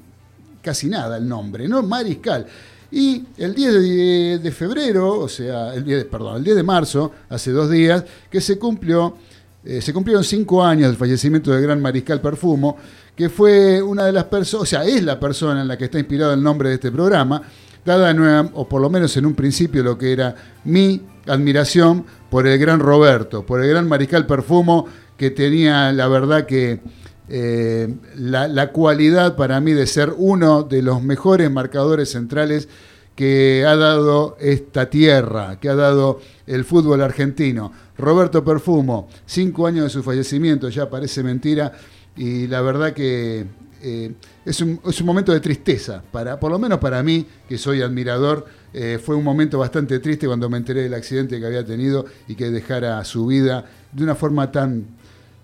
casi 0.64 0.88
nada 0.90 1.18
el 1.18 1.28
nombre, 1.28 1.68
¿no? 1.68 1.84
Mariscal. 1.84 2.48
Y 2.92 3.24
el 3.38 3.56
10 3.56 4.42
de, 4.44 4.52
febrero, 4.52 5.20
o 5.20 5.30
sea, 5.30 5.74
el 5.74 5.86
10, 5.86 6.06
perdón, 6.06 6.38
el 6.38 6.44
10 6.44 6.58
de 6.58 6.64
marzo, 6.64 7.12
hace 7.30 7.52
dos 7.52 7.70
días, 7.70 8.04
que 8.30 8.42
se 8.42 8.60
cumplió, 8.60 9.16
eh, 9.64 9.82
se 9.82 9.94
cumplieron 9.94 10.24
cinco 10.24 10.64
años 10.64 10.88
del 10.88 10.98
fallecimiento 10.98 11.52
del 11.52 11.62
gran 11.62 11.82
Mariscal 11.82 12.20
Perfumo, 12.20 12.78
que 13.16 13.30
fue 13.30 13.82
una 13.82 14.06
de 14.06 14.12
las 14.12 14.24
personas, 14.26 14.64
o 14.64 14.66
sea, 14.66 14.84
es 14.84 15.04
la 15.04 15.20
persona 15.20 15.62
en 15.62 15.68
la 15.68 15.78
que 15.78 15.86
está 15.86 16.00
inspirado 16.00 16.34
el 16.34 16.42
nombre 16.42 16.70
de 16.70 16.76
este 16.76 16.92
programa, 16.92 17.42
dada 17.86 18.14
nueva, 18.14 18.50
o 18.54 18.68
por 18.68 18.82
lo 18.82 18.90
menos 18.90 19.16
en 19.18 19.26
un 19.26 19.36
principio 19.36 19.84
lo 19.84 19.98
que 19.98 20.14
era 20.14 20.36
mi 20.64 21.02
admiración 21.28 22.06
por 22.30 22.48
el 22.48 22.58
gran 22.58 22.80
Roberto, 22.80 23.46
por 23.46 23.64
el 23.64 23.70
gran 23.70 23.88
Mariscal 23.88 24.26
Perfumo, 24.26 24.88
que 25.16 25.30
tenía 25.30 25.92
la 25.92 26.08
verdad 26.08 26.48
que 26.48 26.82
eh, 27.30 27.94
la, 28.16 28.48
la, 28.48 28.72
cualidad 28.72 29.36
para 29.36 29.62
mí 29.62 29.74
de 29.74 29.86
ser 29.86 30.14
uno 30.18 30.64
de 30.64 30.82
los 30.82 31.04
mejores 31.04 31.50
marcadores 31.52 32.12
centrales 32.12 32.68
que 33.16 33.64
ha 33.68 33.76
dado 33.76 34.36
esta 34.40 34.90
tierra, 34.90 35.60
que 35.60 35.70
ha 35.70 35.76
dado 35.76 36.20
el 36.48 36.66
fútbol 36.66 37.02
argentino. 37.02 37.72
Roberto 37.98 38.44
Perfumo, 38.44 39.08
cinco 39.26 39.68
años 39.68 39.86
de 39.86 39.90
su 39.90 40.04
fallecimiento, 40.04 40.70
ya 40.70 40.90
parece 40.90 41.24
mentira, 41.24 41.72
y 42.16 42.48
la 42.48 42.62
verdad 42.62 42.94
que 42.94 43.46
eh, 43.84 44.14
es, 44.46 44.62
un, 44.62 44.80
es, 44.86 45.00
un, 45.00 45.08
momento 45.08 45.32
de 45.32 45.40
tristeza, 45.40 46.04
para, 46.12 46.40
por 46.40 46.52
lo 46.52 46.60
menos 46.60 46.80
para 46.80 47.02
mí, 47.02 47.26
que 47.48 47.58
soy 47.58 47.82
admirador, 47.82 48.46
eh, 48.74 49.00
fue 49.04 49.16
un 49.16 49.24
momento 49.24 49.58
bastante 49.58 50.00
triste 50.00 50.28
cuando 50.28 50.50
me 50.50 50.58
enteré 50.58 50.84
del 50.84 50.94
accidente 50.94 51.40
que 51.40 51.46
había 51.46 51.66
tenido 51.66 52.06
y 52.28 52.36
que 52.36 52.52
dejara 52.52 53.04
su 53.04 53.26
vida 53.26 53.66
de 53.92 54.04
una 54.04 54.14
forma 54.14 54.52
tan, 54.52 54.86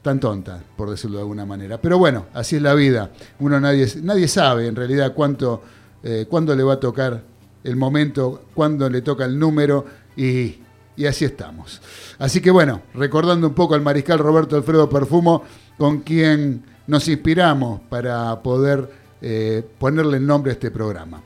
tan 0.04 0.20
tonta, 0.20 0.64
por 0.76 0.90
decirlo 0.90 1.18
de 1.18 1.24
alguna 1.24 1.46
manera. 1.46 1.82
Pero 1.82 1.98
bueno, 1.98 2.28
así 2.34 2.58
es 2.58 2.62
la 2.62 2.76
vida. 2.76 3.12
Uno 3.40 3.60
nadie, 3.60 3.88
nadie 4.04 4.28
sabe 4.28 4.68
en 4.68 4.76
realidad 4.76 5.14
cuánto, 5.16 5.64
eh, 6.04 6.28
cuándo 6.30 6.56
le 6.56 6.64
va 6.64 6.74
a 6.74 6.80
tocar 6.80 7.24
el 7.64 7.76
momento, 7.76 8.46
cuándo 8.54 8.90
le 8.90 9.02
toca 9.02 9.26
el 9.26 9.40
número 9.40 9.86
y, 10.16 10.60
y 10.98 11.06
así 11.06 11.24
estamos. 11.24 11.80
Así 12.18 12.42
que 12.42 12.52
bueno, 12.52 12.82
recordando 12.96 13.48
un 13.48 13.54
poco 13.54 13.76
al 13.76 13.82
mariscal 13.82 14.20
Roberto 14.20 14.58
Alfredo 14.58 14.90
Perfumo, 14.90 15.44
con 15.78 16.02
quien 16.02 16.64
nos 16.88 17.08
inspiramos 17.08 17.82
para 17.88 18.42
poder 18.42 18.90
eh, 19.22 19.64
ponerle 19.78 20.18
el 20.18 20.26
nombre 20.26 20.52
a 20.52 20.54
este 20.54 20.72
programa, 20.72 21.22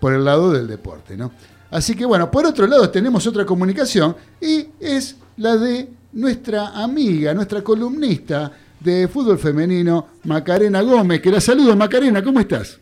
por 0.00 0.14
el 0.14 0.24
lado 0.24 0.50
del 0.50 0.66
deporte. 0.66 1.16
¿no? 1.16 1.30
Así 1.70 1.94
que 1.94 2.06
bueno, 2.06 2.30
por 2.30 2.46
otro 2.46 2.66
lado 2.66 2.88
tenemos 2.88 3.26
otra 3.26 3.44
comunicación 3.44 4.16
y 4.40 4.68
es 4.80 5.16
la 5.36 5.56
de 5.56 5.88
nuestra 6.12 6.82
amiga, 6.82 7.34
nuestra 7.34 7.62
columnista 7.62 8.50
de 8.80 9.06
fútbol 9.08 9.38
femenino, 9.38 10.08
Macarena 10.24 10.80
Gómez, 10.80 11.20
que 11.20 11.30
la 11.30 11.40
saludo. 11.40 11.76
Macarena, 11.76 12.24
¿cómo 12.24 12.40
estás? 12.40 12.80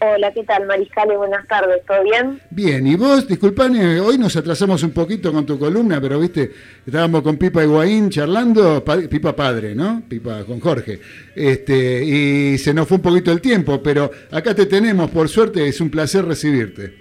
Hola, 0.00 0.32
¿qué 0.32 0.44
tal, 0.44 0.64
Mariscale? 0.66 1.16
Buenas 1.16 1.44
tardes, 1.48 1.84
¿todo 1.84 2.04
bien? 2.04 2.40
Bien, 2.50 2.86
y 2.86 2.94
vos, 2.94 3.26
disculpame, 3.26 3.98
hoy 3.98 4.16
nos 4.16 4.36
atrasamos 4.36 4.84
un 4.84 4.92
poquito 4.92 5.32
con 5.32 5.44
tu 5.44 5.58
columna, 5.58 6.00
pero 6.00 6.20
viste, 6.20 6.52
estábamos 6.86 7.22
con 7.22 7.36
Pipa 7.36 7.64
Higuaín 7.64 8.08
charlando, 8.08 8.84
Pipa 8.84 9.34
padre, 9.34 9.74
¿no? 9.74 10.04
Pipa 10.08 10.44
con 10.44 10.60
Jorge, 10.60 11.00
este, 11.34 12.04
y 12.04 12.58
se 12.58 12.72
nos 12.72 12.86
fue 12.86 12.98
un 12.98 13.02
poquito 13.02 13.32
el 13.32 13.40
tiempo, 13.40 13.82
pero 13.82 14.08
acá 14.30 14.54
te 14.54 14.66
tenemos, 14.66 15.10
por 15.10 15.28
suerte, 15.28 15.66
es 15.66 15.80
un 15.80 15.90
placer 15.90 16.24
recibirte. 16.24 16.94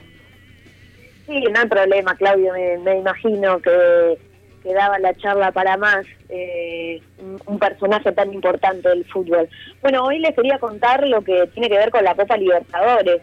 Sí, 1.27 1.43
no 1.53 1.59
hay 1.59 1.67
problema, 1.67 2.15
Claudio, 2.15 2.51
me 2.83 2.97
imagino 2.97 3.61
que 3.61 4.17
que 4.67 4.73
daba 4.73 4.99
la 4.99 5.13
charla 5.15 5.51
para 5.51 5.77
más, 5.77 6.05
eh, 6.27 7.01
un 7.45 7.57
personaje 7.57 8.11
tan 8.11 8.33
importante 8.33 8.89
del 8.89 9.05
fútbol. 9.05 9.47
Bueno, 9.81 10.03
hoy 10.03 10.19
les 10.19 10.35
quería 10.35 10.59
contar 10.59 11.07
lo 11.07 11.21
que 11.21 11.47
tiene 11.53 11.69
que 11.69 11.77
ver 11.77 11.89
con 11.89 12.03
la 12.03 12.15
Copa 12.15 12.35
Libertadores 12.35 13.21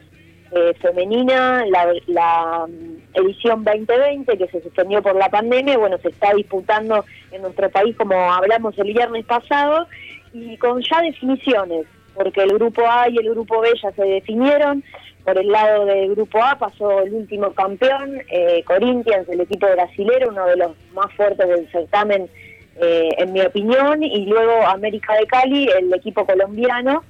eh, 0.52 0.72
femenina, 0.80 1.64
la, 1.66 2.66
mm, 2.66 3.14
edición 3.14 3.64
2020 3.64 4.38
que 4.38 4.46
se 4.48 4.62
suspendió 4.62 5.02
por 5.02 5.16
la 5.16 5.28
pandemia, 5.28 5.76
bueno, 5.76 5.98
se 5.98 6.08
está 6.08 6.32
disputando 6.32 7.04
en 7.32 7.42
nuestro 7.42 7.68
país 7.70 7.96
como 7.96 8.14
hablamos 8.32 8.78
el 8.78 8.92
viernes 8.92 9.26
pasado 9.26 9.86
y 10.32 10.56
con 10.58 10.80
ya 10.82 11.02
definiciones, 11.02 11.86
porque 12.14 12.42
el 12.42 12.54
grupo 12.54 12.82
A 12.88 13.08
y 13.08 13.18
el 13.18 13.30
grupo 13.30 13.60
B 13.60 13.68
ya 13.82 13.90
se 13.92 14.04
definieron, 14.04 14.82
por 15.24 15.38
el 15.38 15.48
lado 15.48 15.86
del 15.86 16.10
Grupo 16.10 16.42
A 16.42 16.58
pasó 16.58 17.00
el 17.00 17.14
último 17.14 17.52
campeón, 17.54 18.20
eh, 18.30 18.62
Corinthians, 18.64 19.26
el 19.28 19.40
equipo 19.40 19.66
brasilero, 19.66 20.28
uno 20.28 20.44
de 20.46 20.56
los 20.56 20.72
más 20.92 21.12
fuertes 21.14 21.48
del 21.48 21.66
certamen, 21.70 22.28
eh, 22.76 23.08
en 23.16 23.32
mi 23.32 23.40
opinión, 23.40 24.02
y 24.02 24.26
luego 24.26 24.66
América 24.66 25.14
de 25.14 25.26
Cali, 25.26 25.66
el 25.78 25.92
equipo 25.94 26.26
colombiano. 26.26 27.02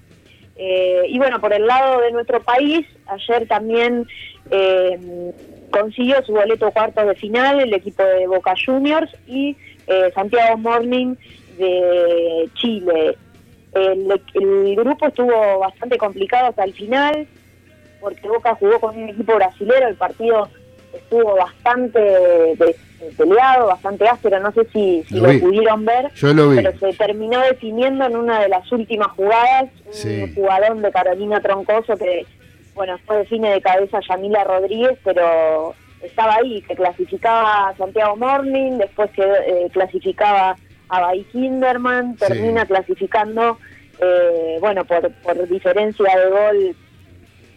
Eh, 0.56 1.06
y 1.08 1.18
bueno, 1.18 1.40
por 1.40 1.52
el 1.52 1.66
lado 1.66 2.00
de 2.02 2.12
nuestro 2.12 2.40
país, 2.40 2.86
ayer 3.06 3.48
también 3.48 4.06
consiguió 5.70 6.22
su 6.22 6.32
boleto 6.32 6.70
cuarto 6.70 7.04
de 7.04 7.14
final 7.14 7.60
el 7.60 7.72
equipo 7.72 8.04
de 8.04 8.26
Boca 8.26 8.54
Juniors 8.64 9.10
y 9.26 9.56
Santiago 10.14 10.58
Morning 10.58 11.16
de 11.56 12.48
Chile. 12.54 13.16
el 13.74 14.76
grupo 14.76 15.06
estuvo 15.08 15.60
bastante 15.60 15.96
complicado 15.96 16.48
hasta 16.48 16.64
el 16.64 16.74
final 16.74 17.26
porque 18.04 18.28
Boca 18.28 18.54
jugó 18.56 18.78
con 18.80 18.98
un 18.98 19.08
equipo 19.08 19.34
brasilero, 19.34 19.88
el 19.88 19.96
partido 19.96 20.46
estuvo 20.92 21.36
bastante 21.36 22.54
peleado, 23.16 23.66
bastante 23.66 24.06
áspero, 24.06 24.40
no 24.40 24.52
sé 24.52 24.66
si, 24.72 25.04
lo, 25.10 25.26
pudieron 25.40 25.86
ver, 25.86 26.10
pero 26.20 26.78
se 26.78 26.92
terminó 26.98 27.40
definiendo 27.40 28.04
en 28.04 28.16
una 28.16 28.40
de 28.40 28.50
las 28.50 28.70
últimas 28.70 29.08
jugadas, 29.12 29.70
un 30.04 30.34
jugador 30.34 30.76
de 30.76 30.92
Carolina 30.92 31.40
Troncoso 31.40 31.96
que, 31.96 32.26
bueno, 32.74 32.98
fue 33.06 33.18
define 33.18 33.52
de 33.52 33.62
cabeza 33.62 34.00
Yamila 34.06 34.44
Rodríguez, 34.44 34.98
pero 35.02 35.74
estaba 36.02 36.36
ahí, 36.36 36.60
que 36.62 36.76
clasificaba 36.76 37.70
a 37.70 37.76
Santiago 37.76 38.16
Morning, 38.16 38.72
después 38.72 39.10
que 39.12 39.22
eh, 39.22 39.68
clasificaba 39.72 40.56
a 40.90 41.00
Bay 41.00 41.24
Kinderman, 41.32 42.16
termina 42.16 42.66
clasificando, 42.66 43.58
eh, 43.98 44.58
bueno, 44.60 44.84
por, 44.84 45.10
por 45.10 45.48
diferencia 45.48 46.16
de 46.18 46.28
gol 46.30 46.76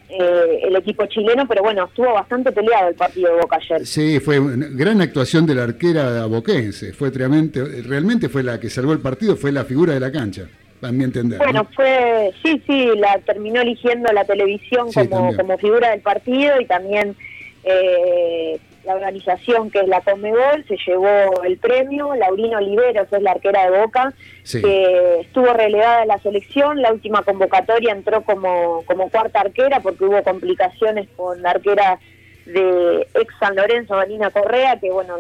eh, 0.10 0.60
el 0.64 0.76
equipo 0.76 1.06
chileno, 1.06 1.46
pero 1.48 1.64
bueno, 1.64 1.86
estuvo 1.86 2.14
bastante 2.14 2.52
peleado 2.52 2.90
el 2.90 2.96
partido 2.96 3.34
de 3.34 3.42
Boca 3.42 3.58
ayer. 3.58 3.86
Sí, 3.86 4.20
fue 4.20 4.40
una 4.40 4.68
gran 4.70 5.02
actuación 5.02 5.46
de 5.46 5.56
la 5.56 5.64
arquera 5.64 6.26
boquense, 6.28 6.94
fue 6.94 7.10
realmente, 7.10 7.64
realmente 7.84 8.30
fue 8.30 8.44
la 8.44 8.60
que 8.60 8.70
salvó 8.70 8.94
el 8.94 9.00
partido, 9.00 9.36
fue 9.36 9.52
la 9.52 9.66
figura 9.66 9.94
de 9.94 10.00
la 10.00 10.12
cancha, 10.12 10.48
a 10.82 10.92
mi 10.92 11.04
entender. 11.04 11.40
Bueno, 11.40 11.68
fue, 11.76 12.32
sí, 12.44 12.62
sí, 12.66 12.92
la 12.96 13.20
terminó 13.26 13.62
eligiendo 13.62 14.12
la 14.14 14.24
televisión 14.24 14.92
como, 14.94 15.36
como 15.36 15.58
figura 15.58 15.92
del 15.92 16.02
partido 16.02 16.62
y 16.62 16.66
también 16.66 17.16
eh, 17.64 18.60
la 18.88 18.96
organización 18.96 19.70
que 19.70 19.80
es 19.82 19.88
la 19.90 20.00
Comebol 20.00 20.64
se 20.66 20.78
llevó 20.88 21.44
el 21.44 21.58
premio, 21.58 22.16
Laurino 22.16 22.58
Oliveros 22.58 23.12
es 23.12 23.22
la 23.22 23.32
arquera 23.32 23.70
de 23.70 23.78
Boca, 23.80 24.14
que 24.50 25.20
estuvo 25.20 25.52
relegada 25.52 26.04
a 26.04 26.06
la 26.06 26.20
selección, 26.20 26.82
la 26.82 26.94
última 26.94 27.22
convocatoria 27.24 27.92
entró 27.92 28.22
como, 28.22 28.84
como 28.86 29.10
cuarta 29.10 29.42
arquera 29.42 29.82
porque 29.82 30.06
hubo 30.06 30.24
complicaciones 30.24 31.10
con 31.18 31.42
la 31.42 31.52
arquera 31.52 32.00
de 32.46 33.06
ex 33.14 33.34
San 33.42 33.58
Lorenzo, 33.58 33.98
Vanina 33.98 34.30
Correa, 34.30 34.80
que 34.80 34.90
bueno, 34.90 35.18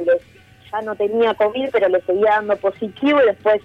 ya 0.71 0.81
no 0.81 0.95
tenía 0.95 1.33
COVID, 1.33 1.67
pero 1.73 1.89
le 1.89 1.99
seguía 2.03 2.35
dando 2.37 2.55
positivo 2.55 3.19
y 3.21 3.25
después 3.25 3.61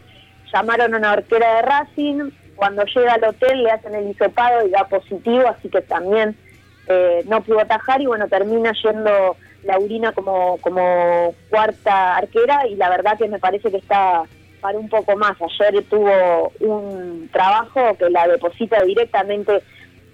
llamaron 0.53 0.95
a 0.95 0.99
una 0.99 1.13
arquera 1.13 1.57
de 1.57 1.63
Racing, 1.63 2.31
Cuando 2.57 2.85
llega 2.87 3.15
al 3.15 3.25
hotel 3.25 3.63
le 3.63 3.71
hacen 3.71 3.95
el 3.95 4.11
hisopado 4.11 4.67
y 4.67 4.71
da 4.71 4.89
positivo, 4.89 5.47
así 5.47 5.69
que 5.69 5.81
también 5.81 6.37
eh, 6.89 7.23
no 7.29 7.41
pudo 7.43 7.61
atajar 7.61 8.01
y 8.01 8.07
bueno, 8.07 8.27
termina 8.27 8.73
yendo 8.83 9.37
Laurina 9.65 10.13
como, 10.13 10.59
como 10.59 11.35
cuarta 11.51 12.17
arquera 12.17 12.67
y 12.67 12.75
la 12.77 12.91
verdad 12.91 13.19
que 13.19 13.29
me 13.29 13.39
parece 13.39 13.71
que 13.71 13.77
está 13.79 14.25
para 14.61 14.79
un 14.79 14.89
poco 14.89 15.17
más. 15.17 15.37
Ayer 15.41 15.85
tuvo 15.85 16.53
un 16.61 17.29
trabajo 17.33 17.97
que 17.99 18.09
la 18.11 18.27
deposita 18.29 18.83
directamente 18.85 19.63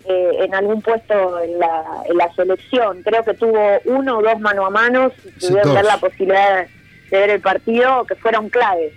eh, 0.04 0.30
en 0.40 0.54
algún 0.54 0.80
puesto 0.80 1.40
en 1.40 1.58
la, 1.58 1.84
en 2.08 2.16
la 2.16 2.32
selección. 2.34 3.02
Creo 3.02 3.24
que 3.24 3.34
tuvo 3.34 3.78
uno 3.84 4.18
o 4.18 4.22
dos 4.22 4.40
mano 4.40 4.66
a 4.66 4.70
mano, 4.70 5.12
si 5.38 5.48
tuvieron 5.48 5.74
ver 5.74 5.84
la 5.84 5.98
posibilidad 5.98 6.66
de 7.10 7.18
ver 7.18 7.30
el 7.30 7.40
partido, 7.40 8.04
que 8.06 8.14
fueron 8.16 8.48
claves. 8.48 8.92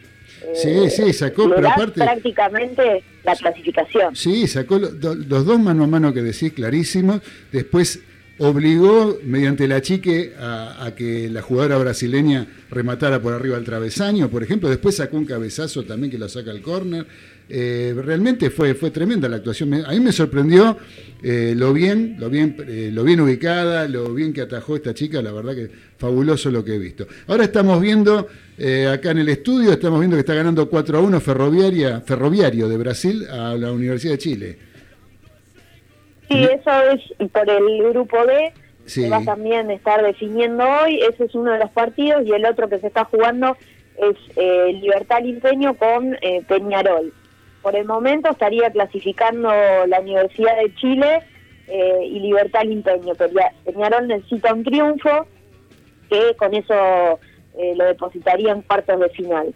Sí, 0.55 0.85
eh, 0.85 0.89
sí, 0.89 1.13
sacó, 1.13 1.49
pero 1.49 1.69
aparte. 1.69 2.01
prácticamente 2.01 3.03
la 3.23 3.35
clasificación. 3.35 4.15
Sí, 4.15 4.47
sacó 4.47 4.79
los 4.79 5.45
dos 5.45 5.59
mano 5.59 5.83
a 5.83 5.87
mano 5.87 6.13
que 6.13 6.21
decís 6.21 6.53
clarísimos. 6.53 7.21
Después 7.51 7.99
obligó, 8.41 9.19
mediante 9.23 9.67
la 9.67 9.81
chique, 9.81 10.33
a, 10.39 10.91
que 10.95 11.29
la 11.29 11.43
jugadora 11.43 11.77
brasileña 11.77 12.47
rematara 12.71 13.21
por 13.21 13.33
arriba 13.33 13.55
al 13.55 13.63
travesaño, 13.63 14.29
por 14.29 14.41
ejemplo. 14.41 14.67
Después 14.67 14.95
sacó 14.95 15.17
un 15.17 15.25
cabezazo 15.25 15.83
también 15.83 16.09
que 16.09 16.17
la 16.17 16.27
saca 16.27 16.49
al 16.49 16.61
córner. 16.61 17.05
Eh, 17.47 17.93
realmente 18.03 18.49
fue, 18.49 18.73
fue 18.73 18.89
tremenda 18.89 19.29
la 19.29 19.37
actuación. 19.37 19.73
A 19.85 19.91
mí 19.91 19.99
me 19.99 20.11
sorprendió 20.11 20.75
eh, 21.21 21.53
lo 21.55 21.71
bien, 21.71 22.15
lo 22.17 22.31
bien, 22.31 22.55
eh, 22.67 22.89
lo 22.91 23.03
bien 23.03 23.21
ubicada, 23.21 23.87
lo 23.87 24.11
bien 24.11 24.33
que 24.33 24.41
atajó 24.41 24.75
esta 24.75 24.95
chica. 24.95 25.21
La 25.21 25.31
verdad 25.31 25.53
que 25.53 25.69
fabuloso 25.99 26.49
lo 26.49 26.65
que 26.65 26.75
he 26.75 26.79
visto. 26.79 27.07
Ahora 27.27 27.43
estamos 27.43 27.79
viendo 27.79 28.27
acá 28.91 29.11
en 29.11 29.19
el 29.19 29.29
estudio, 29.29 29.71
estamos 29.71 29.99
viendo 29.99 30.15
que 30.15 30.21
está 30.21 30.33
ganando 30.33 30.67
4 30.67 30.97
a 30.97 31.01
1 31.01 31.21
Ferroviaria, 31.21 32.01
Ferroviario 32.01 32.67
de 32.67 32.77
Brasil 32.77 33.27
a 33.27 33.55
la 33.55 33.71
Universidad 33.71 34.13
de 34.13 34.17
Chile. 34.17 34.70
Sí, 36.31 36.43
eso 36.45 36.71
es 37.19 37.29
por 37.29 37.49
el 37.49 37.83
grupo 37.91 38.25
D, 38.25 38.53
que 38.93 39.09
va 39.09 39.21
también 39.23 39.69
a 39.69 39.73
estar 39.73 40.01
definiendo 40.01 40.63
hoy. 40.63 41.01
Ese 41.01 41.25
es 41.25 41.35
uno 41.35 41.51
de 41.51 41.59
los 41.59 41.69
partidos 41.71 42.25
y 42.25 42.31
el 42.31 42.45
otro 42.45 42.69
que 42.69 42.79
se 42.79 42.87
está 42.87 43.03
jugando 43.03 43.57
es 43.97 44.15
eh, 44.37 44.71
Libertad 44.81 45.21
Limpeño 45.21 45.75
con 45.75 46.17
eh, 46.21 46.41
Peñarol. 46.47 47.13
Por 47.61 47.75
el 47.75 47.85
momento 47.85 48.29
estaría 48.29 48.71
clasificando 48.71 49.49
la 49.87 49.99
Universidad 49.99 50.57
de 50.57 50.73
Chile 50.75 51.21
eh, 51.67 52.05
y 52.05 52.19
Libertad 52.21 52.63
Limpeño. 52.63 53.13
Peñarol 53.65 54.07
necesita 54.07 54.53
un 54.53 54.63
triunfo 54.63 55.27
que 56.09 56.35
con 56.37 56.53
eso 56.53 57.19
lo 57.75 57.85
depositaría 57.85 58.53
en 58.53 58.61
cuartos 58.61 58.99
de 58.99 59.09
final. 59.09 59.53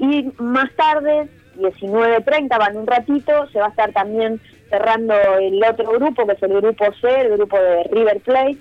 y 0.00 0.28
más 0.38 0.70
tarde, 0.74 1.28
19.30, 1.56 2.58
van 2.58 2.76
un 2.76 2.86
ratito, 2.86 3.48
se 3.52 3.60
va 3.60 3.66
a 3.66 3.70
estar 3.70 3.92
también 3.92 4.40
cerrando 4.68 5.14
el 5.40 5.62
otro 5.64 5.90
grupo, 5.92 6.26
que 6.26 6.32
es 6.32 6.42
el 6.42 6.60
grupo 6.60 6.84
C, 7.00 7.20
el 7.20 7.36
grupo 7.36 7.58
de 7.58 7.84
River 7.84 8.20
Plate, 8.20 8.58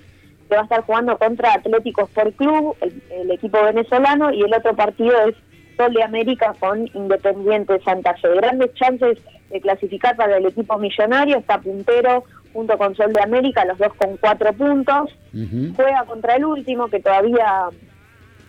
que 0.49 0.55
va 0.55 0.61
a 0.61 0.63
estar 0.63 0.81
jugando 0.81 1.17
contra 1.17 1.53
Atlético 1.53 2.03
Sport 2.03 2.35
Club, 2.35 2.75
el, 3.11 3.31
equipo 3.31 3.61
venezolano, 3.63 4.31
y 4.31 4.41
el 4.41 4.53
otro 4.53 4.75
partido 4.75 5.13
es 5.27 5.35
Sol 5.75 5.93
de 5.93 6.03
América 6.03 6.55
con 6.59 6.89
Independiente 6.93 7.79
Santa 7.83 8.15
Fe. 8.15 8.33
Grandes 8.35 8.73
chances 8.73 9.19
de 9.49 9.61
clasificar 9.61 10.15
para 10.15 10.37
el 10.37 10.45
equipo 10.45 10.77
millonario, 10.77 11.37
está 11.37 11.59
puntero 11.59 12.23
junto 12.53 12.77
con 12.77 12.95
Sol 12.95 13.13
de 13.13 13.21
América, 13.21 13.65
los 13.65 13.77
dos 13.77 13.93
con 13.95 14.17
cuatro 14.17 14.51
puntos. 14.53 15.15
Juega 15.75 16.03
contra 16.05 16.35
el 16.35 16.45
último, 16.45 16.87
que 16.87 16.99
todavía 16.99 17.65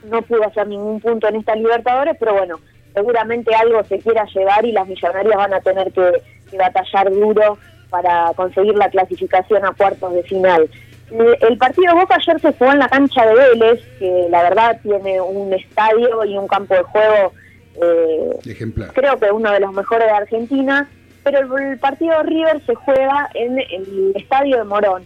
no 0.09 0.23
pudo 0.23 0.45
hacer 0.45 0.67
ningún 0.69 1.01
punto 1.01 1.29
en 1.29 1.37
esta 1.37 1.55
Libertadores, 1.55 2.17
pero 2.19 2.35
bueno, 2.35 2.57
seguramente 2.95 3.55
algo 3.55 3.83
se 3.85 3.99
quiera 3.99 4.25
llevar 4.33 4.65
y 4.65 4.73
las 4.73 4.89
millonarias 4.89 5.37
van 5.37 5.55
a 5.55 5.61
tener 5.61 5.93
que 5.93 6.13
que 6.49 6.57
batallar 6.57 7.11
duro 7.11 7.59
para 7.91 8.33
conseguir 8.35 8.75
la 8.75 8.91
clasificación 8.91 9.65
a 9.65 9.73
cuartos 9.73 10.13
de 10.15 10.23
final. 10.25 10.69
El 11.11 11.57
partido 11.57 11.95
Boca 11.95 12.17
ayer 12.17 12.39
se 12.41 12.53
jugó 12.53 12.73
en 12.73 12.81
la 12.81 12.89
cancha 12.89 13.25
de 13.25 13.35
Vélez, 13.35 13.83
que 13.99 14.27
la 14.29 14.43
verdad 14.43 14.79
tiene 14.83 15.21
un 15.21 15.53
estadio 15.55 16.25
y 16.25 16.37
un 16.37 16.47
campo 16.47 16.75
de 16.75 16.83
juego 16.83 17.33
eh, 17.83 18.39
ejemplar. 18.45 18.93
Creo 18.93 19.19
que 19.19 19.31
uno 19.31 19.51
de 19.51 19.61
los 19.61 19.73
mejores 19.73 20.07
de 20.07 20.13
Argentina, 20.13 20.89
pero 21.25 21.57
el, 21.57 21.79
partido 21.79 22.23
River 22.23 22.61
se 22.67 22.75
juega 22.75 23.31
en 23.35 23.59
el 23.59 24.13
estadio 24.17 24.59
de 24.59 24.65
Morón. 24.65 25.05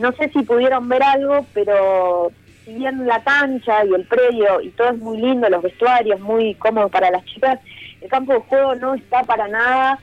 no 0.00 0.12
sé 0.12 0.28
si 0.30 0.42
pudieron 0.42 0.88
ver 0.88 1.02
algo, 1.04 1.46
pero 1.54 2.32
si 2.64 2.74
bien 2.74 3.06
la 3.06 3.22
cancha 3.22 3.84
y 3.84 3.94
el 3.94 4.04
predio 4.06 4.60
y 4.60 4.70
todo 4.70 4.90
es 4.90 4.98
muy 4.98 5.18
lindo, 5.18 5.48
los 5.48 5.62
vestuarios 5.62 6.18
muy 6.20 6.54
cómodos 6.54 6.90
para 6.90 7.12
las 7.12 7.24
chicas, 7.26 7.60
el 8.00 8.08
campo 8.08 8.32
de 8.32 8.40
juego 8.40 8.74
no 8.74 8.94
está 8.94 9.22
para 9.22 9.46
nada 9.46 10.00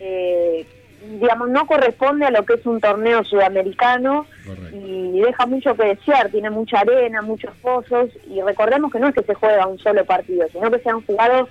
eh, 0.00 0.66
digamos, 1.02 1.48
no 1.48 1.66
corresponde 1.66 2.26
a 2.26 2.30
lo 2.30 2.44
que 2.44 2.54
es 2.54 2.66
un 2.66 2.80
torneo 2.80 3.24
sudamericano 3.24 4.26
y 4.72 5.20
deja 5.20 5.46
mucho 5.46 5.74
que 5.74 5.84
desear, 5.84 6.30
tiene 6.30 6.50
mucha 6.50 6.80
arena, 6.80 7.22
muchos 7.22 7.54
pozos 7.62 8.10
y 8.28 8.40
recordemos 8.42 8.92
que 8.92 9.00
no 9.00 9.08
es 9.08 9.14
que 9.14 9.22
se 9.22 9.34
juega 9.34 9.66
un 9.66 9.78
solo 9.78 10.04
partido, 10.04 10.46
sino 10.52 10.70
que 10.70 10.78
se 10.80 10.90
han 10.90 11.00
jugado 11.02 11.48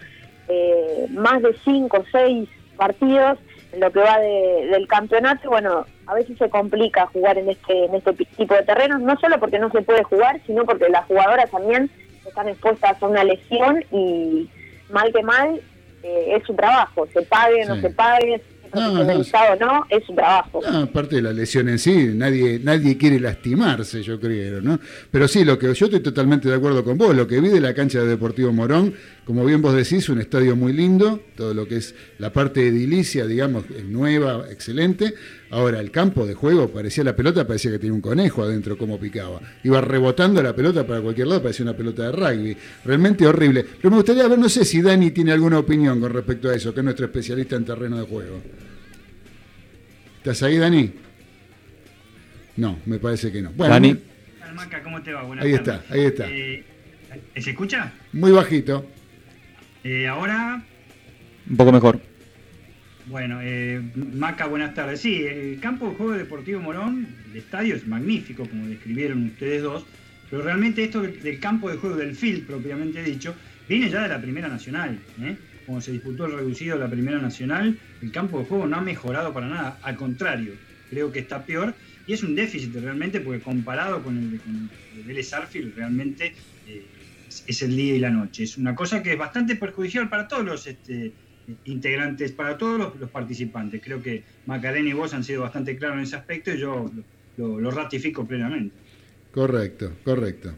eh, 0.48 1.08
más 1.12 1.42
de 1.42 1.56
cinco 1.64 1.98
o 1.98 2.06
seis 2.12 2.48
partidos 2.76 3.40
en 3.72 3.82
lo 3.82 3.92
que 3.92 4.00
va 4.00 4.20
del 4.20 4.88
campeonato, 4.88 5.50
bueno, 5.50 5.86
a 6.08 6.16
veces 6.16 6.38
se 6.38 6.50
complica 6.50 7.06
jugar 7.08 7.38
en 7.38 7.50
este, 7.50 7.86
en 7.86 7.94
este 7.94 8.14
tipo 8.14 8.56
de 8.56 8.64
terrenos, 8.64 9.00
no 9.02 9.16
solo 9.20 9.40
porque 9.40 9.60
no 9.60 9.70
se 9.70 9.84
puede 9.84 10.04
jugar, 10.04 10.42
sino 10.48 10.66
porque 10.66 10.90
las 10.90 11.06
jugadoras 11.06 11.52
también 11.52 11.90
están 12.26 12.50
expuestas 12.50 13.02
a 13.02 13.06
una 13.06 13.24
lesión 13.24 13.84
y 13.92 14.50
mal 14.90 15.14
que 15.14 15.22
mal 15.22 15.62
eh, 16.04 16.36
es 16.36 16.44
su 16.46 16.54
trabajo, 16.54 17.08
se 17.14 17.22
pague, 17.24 17.66
no 17.66 17.80
se 17.82 17.90
pague, 17.90 18.42
no, 18.74 19.04
no, 19.04 19.86
es 19.90 20.08
un 20.10 20.16
trabajo. 20.16 20.62
aparte 20.66 21.16
de 21.18 21.22
la 21.22 21.34
lesión 21.34 21.70
en 21.70 21.80
sí, 21.80 22.12
nadie, 22.14 22.60
nadie 22.62 22.98
quiere 22.98 23.20
lastimarse, 23.20 24.04
yo 24.04 24.20
creo, 24.20 24.62
¿no? 24.62 24.80
Pero 25.12 25.28
sí, 25.28 25.44
lo 25.44 25.58
que 25.58 25.74
yo 25.74 25.86
estoy 25.86 26.02
totalmente 26.02 26.50
de 26.50 26.56
acuerdo 26.56 26.84
con 26.84 26.98
vos, 26.98 27.16
lo 27.16 27.28
que 27.28 27.40
vi 27.42 27.50
de 27.50 27.62
la 27.62 27.74
cancha 27.74 28.00
de 28.00 28.08
Deportivo 28.08 28.52
Morón, 28.52 28.94
como 29.30 29.46
bien 29.46 29.62
vos 29.62 29.76
decís, 29.76 30.10
un 30.10 30.20
estadio 30.20 30.56
muy 30.56 30.74
lindo, 30.74 31.24
todo 31.36 31.54
lo 31.54 31.68
que 31.68 31.76
es 31.76 31.94
la 32.18 32.34
parte 32.34 32.68
edilicia, 32.68 33.28
digamos, 33.28 33.64
es 33.70 33.86
nueva, 33.86 34.48
excelente. 34.50 35.14
Ahora, 35.52 35.80
el 35.80 35.92
campo 35.92 36.26
de 36.26 36.34
juego 36.34 36.70
parecía 36.70 37.04
la 37.04 37.16
pelota, 37.16 37.46
parecía 37.46 37.70
que 37.70 37.78
tenía 37.78 37.94
un 37.94 38.02
conejo 38.02 38.42
adentro, 38.42 38.76
como 38.76 39.00
picaba. 39.00 39.40
Iba 39.64 39.82
rebotando 39.82 40.42
la 40.42 40.56
pelota 40.56 40.88
para 40.88 41.02
cualquier 41.02 41.28
lado, 41.28 41.44
parecía 41.44 41.64
una 41.64 41.78
pelota 41.78 42.10
de 42.10 42.12
rugby. 42.12 42.58
Realmente 42.84 43.28
horrible. 43.28 43.64
Pero 43.78 43.92
me 43.92 43.98
gustaría 43.98 44.28
ver, 44.28 44.40
no 44.40 44.50
sé 44.50 44.66
si 44.66 44.82
Dani 44.82 45.12
tiene 45.12 45.32
alguna 45.32 45.60
opinión 45.60 46.00
con 46.00 46.12
respecto 46.12 46.50
a 46.50 46.56
eso, 46.56 46.74
que 46.74 46.80
es 46.80 46.84
nuestro 46.84 47.06
especialista 47.06 47.56
en 47.56 47.66
terreno 47.66 48.00
de 48.00 48.08
juego. 48.08 48.42
¿Estás 50.18 50.42
ahí, 50.42 50.58
Dani? 50.58 50.92
No, 52.58 52.80
me 52.88 52.98
parece 52.98 53.32
que 53.32 53.44
no. 53.44 53.52
Bueno, 53.52 53.76
Dani. 53.76 53.96
¿cómo 54.84 55.04
te 55.04 55.14
va? 55.14 55.22
ahí 55.40 55.54
está, 55.54 55.84
ahí 55.88 56.06
está. 56.06 56.28
Eh, 56.28 56.64
¿Se 57.38 57.52
escucha? 57.52 57.92
Muy 58.12 58.32
bajito. 58.32 58.88
Eh, 59.84 60.08
ahora. 60.08 60.64
Un 61.50 61.58
poco 61.58 61.72
mejor. 61.72 62.00
Bueno, 63.08 63.40
eh, 63.42 63.82
Maca, 63.96 64.46
buenas 64.46 64.76
tardes. 64.76 65.02
Sí, 65.02 65.24
el 65.24 65.60
campo 65.60 65.90
de 65.90 65.96
juego 65.96 66.12
Deportivo 66.12 66.60
Morón, 66.60 67.08
el 67.32 67.38
estadio 67.38 67.76
es 67.76 67.88
magnífico, 67.88 68.48
como 68.48 68.68
describieron 68.68 69.26
ustedes 69.26 69.64
dos, 69.64 69.86
pero 70.30 70.44
realmente 70.44 70.84
esto 70.84 71.02
del 71.02 71.40
campo 71.40 71.72
de 71.72 71.78
juego 71.78 71.96
del 71.96 72.16
field, 72.16 72.46
propiamente 72.46 73.02
dicho, 73.02 73.34
viene 73.68 73.90
ya 73.90 74.04
de 74.04 74.10
la 74.10 74.22
Primera 74.22 74.48
Nacional. 74.48 75.00
¿eh? 75.22 75.36
Como 75.66 75.82
se 75.82 75.92
disputó 75.92 76.26
el 76.26 76.34
reducido 76.34 76.78
de 76.78 76.84
la 76.84 76.90
Primera 76.90 77.18
Nacional, 77.20 77.80
el 78.02 78.12
campo 78.12 78.40
de 78.40 78.46
juego 78.46 78.68
no 78.68 78.78
ha 78.78 78.82
mejorado 78.82 79.34
para 79.34 79.48
nada, 79.48 79.80
al 79.82 79.96
contrario, 79.96 80.54
creo 80.92 81.12
que 81.12 81.20
está 81.20 81.44
peor 81.46 81.74
y 82.06 82.14
es 82.14 82.22
un 82.22 82.36
déficit 82.36 82.76
realmente 82.76 83.22
porque 83.22 83.40
comparado 83.40 84.04
con 84.04 84.18
el, 84.18 84.32
de 84.96 85.04
Vélez 85.04 85.34
Arfield 85.34 85.76
realmente 85.76 86.34
eh, 86.68 86.84
es 87.48 87.62
el 87.62 87.76
día 87.76 87.96
y 87.96 88.00
la 88.00 88.10
noche. 88.10 88.44
Es 88.44 88.58
una 88.58 88.76
cosa 88.76 89.02
que 89.02 89.14
es 89.14 89.18
bastante 89.18 89.56
perjudicial 89.56 90.10
para 90.10 90.28
todos 90.28 90.46
los... 90.46 90.68
Este, 90.68 91.14
integrantes, 91.66 92.32
para 92.32 92.58
todos 92.58 92.94
los, 93.00 93.10
participantes. 93.10 93.82
Creo 93.84 94.02
que 94.02 94.24
Macarena 94.46 94.90
y 94.90 94.94
vos 94.94 95.14
han 95.14 95.24
sido 95.24 95.42
bastante 95.42 95.78
claros 95.78 95.98
en 95.98 96.04
ese 96.04 96.16
aspecto 96.16 96.52
y 96.52 96.60
yo 96.60 96.90
lo, 97.38 97.72
ratifico 97.72 98.26
plenamente. 98.26 98.76
Correcto, 99.34 99.92
correcto. 100.04 100.50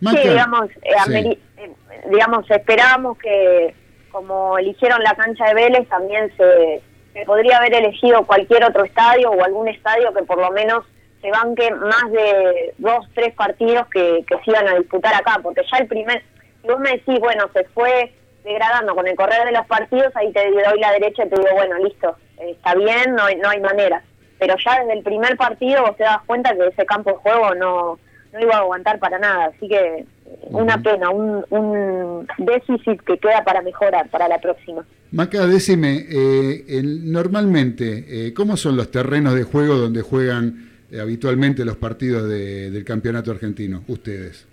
sí, 0.00 0.16
digamos, 0.28 0.70
eh, 0.70 1.38
eh, 1.58 1.72
digamos, 2.10 2.50
esperábamos 2.50 3.18
que 3.18 3.74
como 4.10 4.56
eligieron 4.58 5.02
la 5.02 5.14
cancha 5.14 5.46
de 5.48 5.54
Vélez, 5.54 5.88
también 5.88 6.32
se, 6.36 6.82
podría 7.26 7.58
haber 7.58 7.74
elegido 7.74 8.24
cualquier 8.24 8.64
otro 8.64 8.84
estadio 8.84 9.30
o 9.30 9.44
algún 9.44 9.68
estadio 9.68 10.12
que 10.14 10.22
por 10.22 10.38
lo 10.38 10.50
menos 10.52 10.84
se 11.26 11.30
banque 11.32 11.70
más 11.74 12.10
de 12.12 12.72
dos, 12.78 13.04
tres 13.14 13.34
partidos 13.34 13.86
que, 13.88 14.24
que 14.28 14.36
se 14.44 14.50
iban 14.50 14.68
a 14.68 14.74
disputar 14.78 15.12
acá, 15.14 15.40
porque 15.42 15.62
ya 15.70 15.78
el 15.78 15.86
primer, 15.88 16.22
si 16.62 16.68
vos 16.68 16.78
me 16.78 16.90
decís, 16.92 17.18
bueno, 17.18 17.44
se 17.52 17.64
fue 17.74 18.12
degradando 18.44 18.94
con 18.94 19.06
el 19.08 19.16
correr 19.16 19.44
de 19.44 19.52
los 19.52 19.66
partidos, 19.66 20.14
ahí 20.14 20.32
te 20.32 20.50
doy 20.50 20.78
la 20.80 20.92
derecha 20.92 21.24
y 21.24 21.28
te 21.28 21.36
digo, 21.40 21.52
bueno, 21.54 21.78
listo, 21.78 22.14
está 22.38 22.74
bien, 22.76 23.14
no 23.16 23.24
hay, 23.24 23.36
no 23.36 23.48
hay 23.48 23.60
manera. 23.60 24.02
Pero 24.38 24.54
ya 24.64 24.78
desde 24.80 24.92
el 24.98 25.02
primer 25.02 25.36
partido 25.36 25.82
vos 25.82 25.96
te 25.96 26.04
das 26.04 26.18
cuenta 26.26 26.54
que 26.54 26.68
ese 26.68 26.86
campo 26.86 27.10
de 27.10 27.16
juego 27.16 27.54
no, 27.56 27.98
no 28.32 28.40
iba 28.40 28.54
a 28.54 28.58
aguantar 28.58 28.98
para 29.00 29.18
nada. 29.18 29.46
Así 29.46 29.66
que 29.66 30.04
Una 30.50 30.80
pena, 30.80 31.10
un, 31.10 31.44
un 31.50 32.26
déficit 32.38 33.00
que 33.02 33.18
queda 33.18 33.42
para 33.44 33.62
mejorar 33.62 34.08
para 34.10 34.28
la 34.28 34.38
próxima. 34.38 34.84
Maca, 35.10 35.46
decime, 35.46 36.04
eh, 36.08 36.64
el- 36.68 37.10
normalmente, 37.10 38.04
eh, 38.08 38.34
¿cómo 38.34 38.56
son 38.56 38.76
los 38.76 38.90
terrenos 38.92 39.34
de 39.34 39.42
juego 39.44 39.74
donde 39.76 40.02
juegan 40.02 40.75
eh, 40.90 41.00
habitualmente 41.00 41.64
los 41.64 41.76
partidos 41.76 42.28
de- 42.28 42.70
del 42.70 42.84
campeonato 42.84 43.30
argentino? 43.30 43.82
Ustedes. 43.88 44.46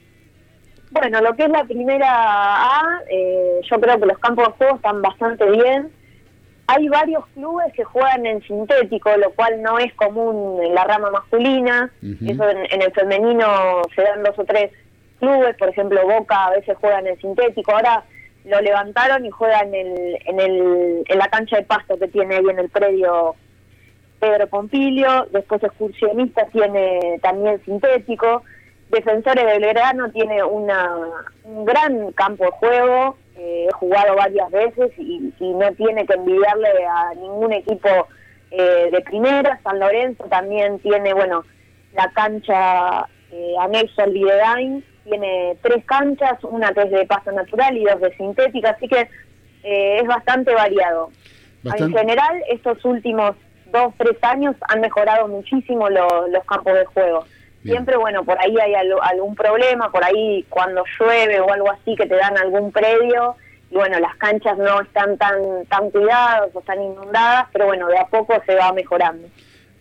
Bueno, 0.92 1.22
lo 1.22 1.36
que 1.36 1.44
es 1.46 1.50
la 1.50 1.64
primera 1.64 2.08
A, 2.10 3.02
eh, 3.10 3.60
yo 3.70 3.80
creo 3.80 4.00
que 4.00 4.06
los 4.06 4.20
campos 4.20 4.48
de 4.48 4.54
juego 4.54 4.76
están 4.76 5.02
bastante 5.02 5.50
bien. 5.50 5.90
Hay 6.68 6.88
varios 6.88 7.26
clubes 7.34 7.74
que 7.74 7.84
juegan 7.84 8.26
en 8.26 8.42
sintético, 8.44 9.16
lo 9.18 9.32
cual 9.32 9.62
no 9.62 9.80
es 9.80 9.94
común 9.96 10.64
en 10.64 10.74
la 10.76 10.86
rama 10.86 11.10
masculina. 11.12 11.92
Eso 12.26 12.48
en, 12.50 12.58
en 12.72 12.82
el 12.82 12.92
femenino 12.94 13.82
se 13.96 14.02
dan 14.02 14.24
dos 14.24 14.38
o 14.40 14.46
tres 14.46 14.72
clubes, 15.20 15.56
por 15.58 15.70
ejemplo 15.70 16.02
Boca 16.08 16.46
a 16.48 16.52
veces 16.52 16.78
juegan 16.80 17.08
en 17.08 17.20
sintético. 17.20 17.72
Ahora 17.72 18.04
lo 18.46 18.62
levantaron 18.62 19.26
y 19.26 19.30
juegan 19.32 19.74
en, 19.74 19.88
el, 19.98 20.18
en, 20.26 20.40
el, 20.40 21.04
en 21.08 21.18
la 21.18 21.28
cancha 21.28 21.58
de 21.58 21.64
pasto 21.64 21.98
que 21.98 22.08
tiene 22.08 22.36
ahí 22.36 22.46
en 22.50 22.60
el 22.60 22.70
predio 22.70 23.36
Pedro 24.24 24.48
Pompilio. 24.48 25.28
Después 25.32 25.62
Excursionista 25.62 26.46
tiene 26.48 27.20
también 27.22 27.62
sintético. 27.66 28.44
Defensores 28.90 29.46
de 29.46 29.60
Belgrano 29.60 30.12
tiene 30.12 30.42
una, 30.44 30.98
un 31.44 31.66
gran 31.66 32.12
campo 32.14 32.46
de 32.46 32.52
juego, 32.52 33.18
eh, 33.36 33.68
he 33.68 33.74
jugado 33.74 34.16
varias 34.16 34.50
veces 34.52 34.92
y, 34.98 35.34
y 35.40 35.54
no 35.56 35.72
tiene 35.74 36.06
que 36.06 36.14
envidiarle 36.14 36.70
a 36.86 37.14
ningún 37.16 37.52
equipo 37.52 37.90
eh, 38.52 38.90
de 38.92 39.02
primera. 39.02 39.60
San 39.64 39.80
Lorenzo 39.80 40.24
también 40.26 40.80
tiene, 40.80 41.14
bueno, 41.14 41.44
la 41.94 42.10
cancha 42.12 43.08
eh, 43.32 43.56
anexo 43.60 44.04
al 44.04 44.12
Videgain, 44.12 44.86
tiene 45.04 45.58
tres 45.62 45.84
canchas, 45.86 46.42
una 46.44 46.72
que 46.72 46.84
es 46.84 46.92
de 46.92 47.06
pasto 47.06 47.32
natural 47.32 47.76
y 47.76 47.84
dos 47.84 48.00
de 48.00 48.16
sintética, 48.16 48.70
así 48.70 48.88
que 48.88 49.10
eh, 49.64 49.98
es 50.02 50.08
bastante 50.08 50.54
variado. 50.54 51.10
En 51.64 51.92
general, 51.92 52.44
estos 52.50 52.84
últimos 52.86 53.36
dos, 53.74 53.94
tres 53.98 54.16
años 54.22 54.56
han 54.70 54.80
mejorado 54.80 55.28
muchísimo 55.28 55.90
lo- 55.90 56.28
los 56.30 56.46
campos 56.46 56.74
de 56.76 56.86
juego. 56.86 57.26
Bien. 57.64 57.76
Siempre, 57.78 57.98
bueno, 57.98 58.24
por 58.24 58.38
ahí 58.40 58.56
hay 58.58 58.76
al- 58.76 58.94
algún 59.02 59.36
problema, 59.36 59.92
por 59.92 60.04
ahí 60.04 60.46
cuando 60.50 60.84
llueve 61.00 61.40
o 61.42 61.52
algo 61.52 61.72
así 61.72 61.96
que 61.96 62.06
te 62.06 62.16
dan 62.16 62.38
algún 62.38 62.72
predio, 62.72 63.36
y 63.72 63.76
bueno, 63.76 64.00
las 64.00 64.16
canchas 64.18 64.58
no 64.58 64.82
están 64.82 65.18
tan, 65.18 65.66
tan 65.68 65.90
cuidadas 65.90 66.50
o 66.54 66.60
están 66.60 66.82
inundadas, 66.82 67.48
pero 67.52 67.66
bueno, 67.66 67.88
de 67.88 67.98
a 67.98 68.06
poco 68.06 68.34
se 68.46 68.56
va 68.56 68.72
mejorando. 68.72 69.28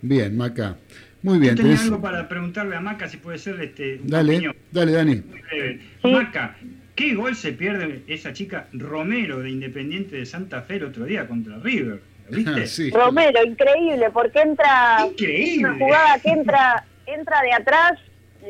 Bien, 0.01 0.36
Maca. 0.36 0.76
Muy 1.22 1.38
bien. 1.38 1.55
Yo 1.55 1.62
tenía 1.62 1.76
tenés- 1.76 1.84
algo 1.84 2.01
para 2.01 2.28
preguntarle 2.28 2.74
a 2.74 2.80
Maca 2.80 3.09
si 3.09 3.16
puede 3.18 3.38
ser 3.38 3.61
este, 3.61 4.01
Dale, 4.03 4.32
opinión 4.34 4.57
dale, 4.72 4.93
Dani. 4.93 5.14
muy 5.16 5.40
breve. 5.40 5.80
Sí. 6.03 6.11
Maca, 6.11 6.57
¿qué 6.97 7.14
gol 7.14 7.36
se 7.36 7.53
pierde 7.53 8.03
esa 8.09 8.32
chica 8.32 8.66
Romero 8.72 9.38
de 9.40 9.51
Independiente 9.51 10.16
de 10.16 10.26
Santa 10.26 10.62
Fe 10.62 10.76
el 10.76 10.84
otro 10.84 11.05
día 11.05 11.26
contra 11.28 11.59
River? 11.59 12.01
Sí. 12.66 12.91
Romero, 12.91 13.45
increíble, 13.45 14.11
porque 14.11 14.41
entra 14.41 15.07
Increíble. 15.07 15.68
una 15.68 15.78
jugada 15.78 16.18
que 16.18 16.30
entra 16.30 16.85
entra 17.07 17.43
de 17.43 17.53
atrás, 17.53 17.93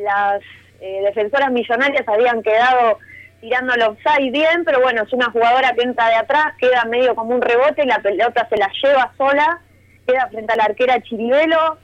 las 0.03 0.43
eh, 0.81 1.01
defensoras 1.05 1.51
millonarias 1.51 2.07
habían 2.07 2.43
quedado 2.43 2.99
tirando 3.41 3.75
el 3.75 3.83
offside 3.83 4.31
bien, 4.31 4.65
pero 4.65 4.81
bueno, 4.81 5.03
es 5.03 5.13
una 5.13 5.31
jugadora 5.31 5.75
que 5.75 5.83
entra 5.83 6.09
de 6.09 6.15
atrás, 6.15 6.55
queda 6.59 6.85
medio 6.85 7.15
como 7.15 7.35
un 7.35 7.43
rebote 7.43 7.83
y 7.83 7.87
la 7.87 7.99
pelota 7.99 8.47
se 8.49 8.57
la 8.57 8.71
lleva 8.83 9.13
sola, 9.17 9.61
queda 10.07 10.29
frente 10.29 10.53
a 10.53 10.57
la 10.57 10.65
arquera 10.65 11.03
Chiribelo, 11.03 11.79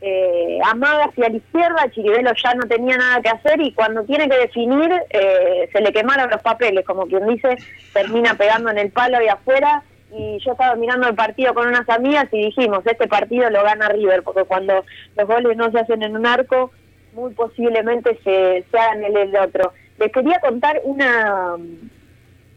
eh, 0.00 0.58
amaga 0.64 1.04
hacia 1.04 1.28
la 1.28 1.36
izquierda, 1.36 1.90
Chiribelo 1.92 2.32
ya 2.42 2.54
no 2.54 2.66
tenía 2.66 2.96
nada 2.96 3.22
que 3.22 3.28
hacer 3.28 3.60
y 3.60 3.72
cuando 3.72 4.02
tiene 4.04 4.28
que 4.28 4.36
definir 4.36 4.92
eh, 5.10 5.68
se 5.72 5.80
le 5.80 5.92
quemaron 5.92 6.28
los 6.28 6.42
papeles, 6.42 6.84
como 6.84 7.06
quien 7.06 7.26
dice, 7.28 7.56
termina 7.92 8.34
pegando 8.34 8.70
en 8.70 8.78
el 8.78 8.90
palo 8.90 9.22
y 9.22 9.28
afuera 9.28 9.84
y 10.12 10.38
yo 10.38 10.52
estaba 10.52 10.76
mirando 10.76 11.08
el 11.08 11.14
partido 11.14 11.52
con 11.54 11.68
unas 11.68 11.88
amigas 11.88 12.28
y 12.32 12.46
dijimos, 12.46 12.80
este 12.84 13.08
partido 13.08 13.50
lo 13.50 13.62
gana 13.62 13.88
River, 13.88 14.22
porque 14.22 14.44
cuando 14.44 14.84
los 15.16 15.26
goles 15.26 15.56
no 15.56 15.70
se 15.70 15.80
hacen 15.80 16.02
en 16.02 16.16
un 16.16 16.26
arco, 16.26 16.70
muy 17.12 17.32
posiblemente 17.34 18.18
se, 18.22 18.64
se 18.70 18.78
hagan 18.78 19.04
el 19.04 19.36
otro. 19.36 19.72
Les 19.98 20.12
quería 20.12 20.38
contar 20.40 20.80
una 20.84 21.56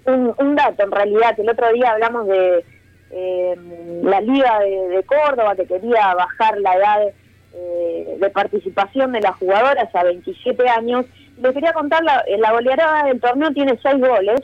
un, 0.05 0.33
un 0.37 0.55
dato 0.55 0.83
en 0.83 0.91
realidad, 0.91 1.39
el 1.39 1.49
otro 1.49 1.71
día 1.73 1.91
hablamos 1.91 2.27
de 2.27 2.65
eh, 3.11 3.55
la 4.03 4.21
Liga 4.21 4.59
de, 4.59 5.03
Córdoba, 5.03 5.55
que 5.55 5.65
quería 5.65 6.13
bajar 6.13 6.59
la 6.59 6.75
edad 6.75 7.13
eh, 7.53 8.17
de 8.19 8.29
participación 8.29 9.11
de 9.11 9.21
las 9.21 9.35
jugadoras 9.37 9.93
a 9.95 10.03
27 10.03 10.69
años. 10.69 11.05
Les 11.41 11.53
quería 11.53 11.73
contar, 11.73 12.03
la, 12.03 12.23
la 12.37 12.51
goleadora 12.51 13.05
del 13.05 13.19
torneo 13.19 13.51
tiene 13.51 13.79
6 13.81 13.99
goles, 13.99 14.41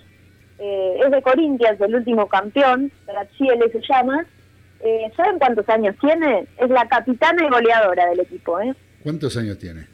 eh, 0.60 1.00
es 1.04 1.12
de 1.12 1.22
Corinthians, 1.22 1.80
el 1.82 1.96
último 1.96 2.28
campeón, 2.28 2.92
Graciele 3.08 3.70
se 3.72 3.82
llama. 3.88 4.26
Eh, 4.82 5.12
¿Saben 5.16 5.40
cuántos 5.40 5.68
años 5.70 5.96
tiene? 6.00 6.48
Es 6.58 6.70
la 6.70 6.88
capitana 6.88 7.46
y 7.46 7.50
goleadora 7.50 8.08
del 8.08 8.20
equipo, 8.20 8.60
¿eh? 8.60 8.74
¿Cuántos 9.04 9.36
años 9.38 9.58
tiene? 9.58 9.88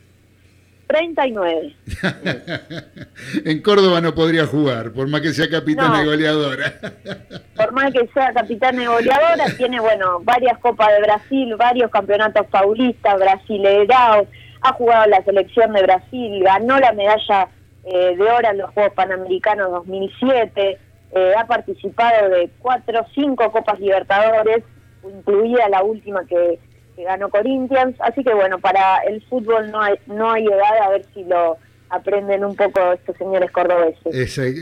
39. 0.87 1.75
en 3.45 3.61
Córdoba 3.61 4.01
no 4.01 4.13
podría 4.13 4.45
jugar, 4.45 4.91
por 4.91 5.07
más 5.07 5.21
que 5.21 5.31
sea 5.33 5.49
capitana 5.49 5.97
No. 5.97 6.03
y 6.03 6.05
goleadora. 6.05 6.73
Por 7.55 7.71
más 7.71 7.93
que 7.93 8.07
sea 8.07 8.33
capitana 8.33 8.83
y 8.83 8.87
goleadora, 8.87 9.45
tiene, 9.55 9.79
bueno, 9.79 10.19
varias 10.23 10.57
Copas 10.57 10.89
de 10.93 11.01
Brasil, 11.01 11.55
varios 11.55 11.91
campeonatos 11.91 12.45
paulistas, 12.47 13.17
brasileiraos, 13.19 14.27
ha 14.61 14.73
jugado 14.73 15.05
la 15.07 15.23
selección 15.23 15.71
de 15.73 15.83
Brasil, 15.83 16.43
ganó 16.43 16.77
la 16.79 16.91
medalla 16.91 17.47
eh, 17.83 18.15
de 18.15 18.23
oro 18.23 18.49
en 18.49 18.57
los 18.59 18.71
Juegos 18.71 18.93
Panamericanos 18.93 19.71
2007, 19.71 20.77
eh, 21.13 21.33
ha 21.37 21.45
participado 21.47 22.29
de 22.29 22.49
cuatro 22.59 23.01
o 23.01 23.05
cinco 23.13 23.51
Copas 23.51 23.79
Libertadores, 23.79 24.63
incluida 25.03 25.67
la 25.69 25.83
última 25.83 26.25
que, 26.25 26.59
que 26.95 27.03
ganó 27.03 27.29
Corinthians, 27.29 27.95
así 27.99 28.23
que 28.23 28.33
bueno, 28.33 28.59
para 28.59 28.97
el 29.07 29.21
fútbol 29.23 29.71
no 29.71 29.81
hay, 29.81 29.95
no 30.07 30.31
hay 30.31 30.45
edad, 30.45 30.77
a 30.83 30.89
ver 30.89 31.05
si 31.13 31.23
lo 31.23 31.57
aprenden 31.89 32.45
un 32.45 32.55
poco 32.55 32.93
estos 32.93 33.17
señores 33.17 33.51
cordobeses. 33.51 34.13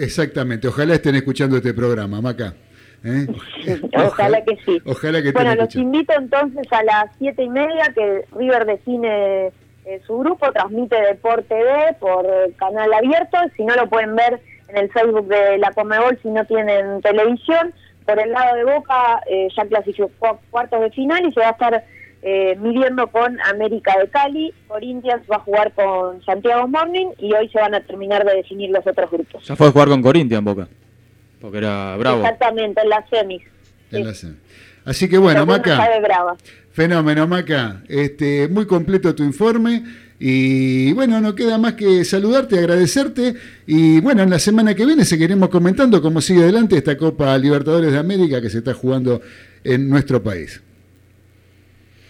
Exactamente. 0.01 0.67
Ojalá 0.67 0.95
estén 0.95 1.15
escuchando 1.15 1.57
este 1.57 1.73
programa, 1.73 2.21
Maca. 2.21 2.53
¿Eh? 3.03 3.27
Ojalá 3.95 4.43
que 4.43 4.57
sí. 4.65 4.81
Ojalá 4.85 5.21
que 5.21 5.31
Bueno, 5.31 5.51
los 5.55 5.67
escuchando. 5.69 5.85
invito 5.97 6.13
entonces 6.17 6.67
a 6.71 6.83
las 6.83 7.05
siete 7.17 7.43
y 7.43 7.49
media 7.49 7.93
que 7.95 8.25
River 8.35 8.65
define 8.65 9.51
eh, 9.89 10.01
su 10.05 10.19
grupo, 10.19 10.51
transmite 10.51 10.95
Deporte 11.01 11.47
TV 11.47 11.95
por 11.99 12.23
el 12.23 12.55
canal 12.55 12.93
abierto, 12.93 13.37
si 13.57 13.63
no 13.63 13.75
lo 13.75 13.89
pueden 13.89 14.15
ver 14.15 14.39
en 14.67 14.77
el 14.77 14.91
Facebook 14.91 15.27
de 15.27 15.57
la 15.57 15.71
Comebol 15.71 16.19
si 16.21 16.27
no 16.29 16.45
tienen 16.45 17.01
televisión. 17.01 17.73
Por 18.05 18.19
el 18.19 18.31
lado 18.31 18.55
de 18.55 18.65
Boca 18.65 19.21
eh, 19.25 19.47
ya 19.55 19.65
clasificó 19.65 20.27
a 20.27 20.37
cuartos 20.51 20.81
de 20.81 20.91
final 20.91 21.27
y 21.27 21.33
se 21.33 21.39
va 21.39 21.47
a 21.47 21.51
estar 21.51 21.83
eh, 22.21 22.55
midiendo 22.59 23.07
con 23.07 23.39
América 23.41 23.97
de 23.99 24.07
Cali. 24.09 24.53
Corinthians 24.67 25.23
va 25.31 25.37
a 25.37 25.39
jugar 25.39 25.73
con 25.73 26.23
Santiago 26.23 26.67
Morning 26.67 27.07
y 27.17 27.33
hoy 27.33 27.49
se 27.49 27.59
van 27.59 27.73
a 27.73 27.81
terminar 27.81 28.23
de 28.25 28.35
definir 28.35 28.69
los 28.69 28.85
otros 28.85 29.09
grupos. 29.09 29.43
Ya 29.47 29.55
fue 29.55 29.67
a 29.67 29.71
jugar 29.71 29.87
con 29.87 30.03
Corinthians, 30.03 30.43
Boca. 30.43 30.67
Porque 31.41 31.57
era 31.57 31.97
bravo. 31.97 32.19
Exactamente, 32.19 32.81
en 32.81 32.89
las 32.89 33.09
semis. 33.09 33.41
En 33.91 34.05
la 34.05 34.13
semi. 34.13 34.35
Así 34.89 35.07
que 35.07 35.19
bueno, 35.19 35.41
Según 35.41 35.55
Maca. 35.55 36.35
Fenómeno, 36.71 37.27
Maca. 37.27 37.83
Este, 37.87 38.47
muy 38.47 38.65
completo 38.65 39.13
tu 39.13 39.23
informe. 39.23 39.83
Y 40.17 40.91
bueno, 40.93 41.21
no 41.21 41.35
queda 41.35 41.59
más 41.59 41.73
que 41.73 42.03
saludarte, 42.03 42.57
agradecerte. 42.57 43.35
Y 43.67 44.01
bueno, 44.01 44.23
en 44.23 44.31
la 44.31 44.39
semana 44.39 44.73
que 44.73 44.87
viene 44.87 45.05
seguiremos 45.05 45.49
comentando 45.49 46.01
cómo 46.01 46.21
sigue 46.21 46.41
adelante 46.41 46.75
esta 46.75 46.97
Copa 46.97 47.37
Libertadores 47.37 47.91
de 47.91 47.99
América 47.99 48.41
que 48.41 48.49
se 48.49 48.57
está 48.57 48.73
jugando 48.73 49.21
en 49.63 49.87
nuestro 49.87 50.23
país. 50.23 50.59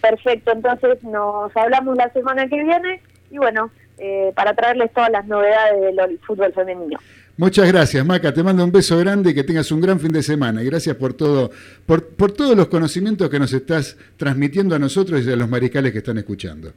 Perfecto, 0.01 0.53
entonces 0.53 1.03
nos 1.03 1.51
hablamos 1.57 1.97
la 1.97 2.09
semana 2.13 2.47
que 2.47 2.63
viene 2.63 3.01
y 3.29 3.37
bueno, 3.37 3.71
eh, 3.97 4.31
para 4.33 4.53
traerles 4.53 4.93
todas 4.93 5.11
las 5.11 5.27
novedades 5.27 5.97
del 5.97 6.17
fútbol 6.19 6.53
femenino. 6.53 6.97
Muchas 7.39 7.69
gracias, 7.69 8.05
Maca. 8.05 8.33
Te 8.33 8.43
mando 8.43 8.65
un 8.65 8.71
beso 8.73 8.97
grande 8.97 9.29
y 9.29 9.33
que 9.33 9.45
tengas 9.45 9.71
un 9.71 9.79
gran 9.79 9.97
fin 9.97 10.11
de 10.11 10.21
semana. 10.21 10.61
Y 10.61 10.65
gracias 10.65 10.97
por 10.97 11.13
todo, 11.13 11.49
por, 11.85 12.05
por 12.05 12.33
todos 12.33 12.53
los 12.53 12.67
conocimientos 12.67 13.29
que 13.29 13.39
nos 13.39 13.53
estás 13.53 13.95
transmitiendo 14.17 14.75
a 14.75 14.79
nosotros 14.79 15.25
y 15.25 15.31
a 15.31 15.37
los 15.37 15.47
mariscales 15.47 15.93
que 15.93 15.99
están 15.99 16.17
escuchando. 16.17 16.73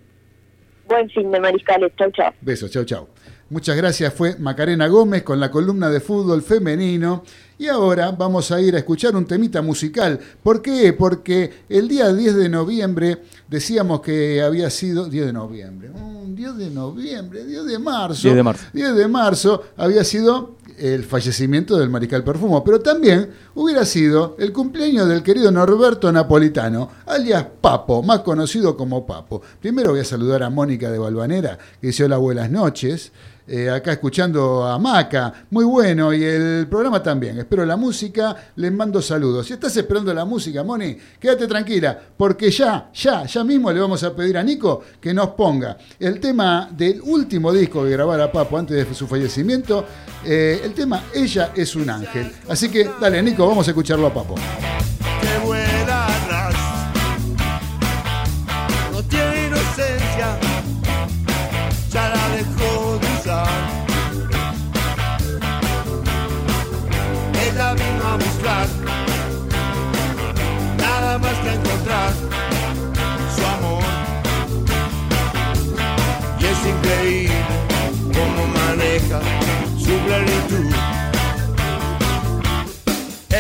Buen 0.87 1.11
fin 1.11 1.33
de 1.33 1.41
mariscales, 1.41 1.91
chau 1.99 2.13
chau. 2.13 2.33
Besos, 2.41 2.71
chau, 2.71 2.85
chau. 2.85 3.09
Muchas 3.51 3.77
gracias, 3.77 4.15
fue 4.15 4.39
Macarena 4.39 4.87
Gómez 4.87 5.25
con 5.25 5.41
la 5.41 5.51
columna 5.51 5.91
de 5.91 5.99
fútbol 5.99 6.43
femenino. 6.43 7.25
Y 7.63 7.69
ahora 7.69 8.11
vamos 8.11 8.51
a 8.51 8.61
ir 8.61 8.75
a 8.75 8.79
escuchar 8.79 9.15
un 9.15 9.25
temita 9.25 9.63
musical. 9.63 10.19
¿Por 10.43 10.61
qué? 10.61 10.93
Porque 10.95 11.63
el 11.69 11.87
día 11.87 12.13
10 12.13 12.35
de 12.35 12.49
noviembre 12.49 13.23
decíamos 13.49 14.01
que 14.01 14.43
había 14.43 14.69
sido. 14.69 15.09
10 15.09 15.27
de 15.27 15.33
noviembre. 15.33 15.91
mm, 15.91 16.35
10 16.35 16.57
de 16.57 16.71
noviembre, 16.71 17.45
10 17.45 17.65
de 17.67 17.79
marzo. 17.79 18.23
10 18.23 18.35
de 18.35 18.43
marzo. 18.43 18.65
10 18.73 18.95
de 18.97 19.07
marzo 19.07 19.63
había 19.77 20.03
sido 20.03 20.57
el 20.77 21.05
fallecimiento 21.05 21.77
del 21.79 21.89
Mariscal 21.89 22.25
Perfumo, 22.25 22.65
pero 22.65 22.81
también 22.81 23.31
hubiera 23.55 23.85
sido 23.85 24.35
el 24.41 24.53
cumpleaños 24.53 25.07
del 25.09 25.23
querido 25.23 25.53
Norberto 25.53 26.11
Napolitano, 26.11 26.91
alias 27.07 27.47
Papo, 27.61 28.03
más 28.03 28.21
conocido 28.21 28.77
como 28.77 29.07
Papo. 29.07 29.41
Primero 29.61 29.91
voy 29.91 30.01
a 30.01 30.05
saludar 30.05 30.43
a 30.43 30.51
Mónica 30.51 30.91
de 30.91 30.99
Balvanera, 30.99 31.59
que 31.81 31.89
dice 31.89 32.03
hola, 32.03 32.17
buenas 32.17 32.51
noches. 32.51 33.13
Eh, 33.47 33.71
acá 33.71 33.93
escuchando 33.93 34.65
a 34.65 34.79
Maca, 34.79 35.47
muy 35.51 35.65
bueno, 35.65 36.13
y 36.13 36.23
el 36.23 36.67
programa 36.69 37.03
también. 37.03 37.39
Espero 37.39 37.65
la 37.65 37.77
música, 37.77 38.37
les 38.57 38.73
mando 38.73 39.03
saludos. 39.03 39.47
Si 39.47 39.53
estás 39.53 39.77
esperando 39.77 40.13
la 40.15 40.25
música, 40.25 40.63
Moni, 40.63 40.97
quédate 41.19 41.47
tranquila, 41.47 41.99
porque 42.17 42.51
ya, 42.51 42.91
ya, 42.95 43.25
ya 43.25 43.45
mismo 43.45 43.73
le 43.73 43.81
vamos 43.81 44.03
a 44.05 44.15
pedir 44.15 44.39
a 44.39 44.43
Nico 44.43 44.83
que 45.01 45.13
nos 45.13 45.31
ponga 45.31 45.77
el 45.99 46.21
tema 46.21 46.69
del 46.71 47.01
último 47.03 47.53
disco 47.53 47.85
que 47.85 47.91
grabara 47.91 48.31
Papo 48.31 48.59
antes 48.59 48.89
de 48.89 48.95
su 48.95 49.07
fallecimiento, 49.07 49.85
eh, 50.25 50.61
el 50.65 50.73
tema 50.73 51.05
Ella 51.15 51.53
es 51.55 51.75
un 51.77 51.91
ángel. 51.91 52.33
Así 52.49 52.69
que 52.69 52.91
dale, 53.01 53.23
Nico, 53.23 53.47
vamos 53.47 53.67
a 53.67 53.71
escucharlo 53.71 54.07
a 54.07 54.15
Papo. 54.15 54.35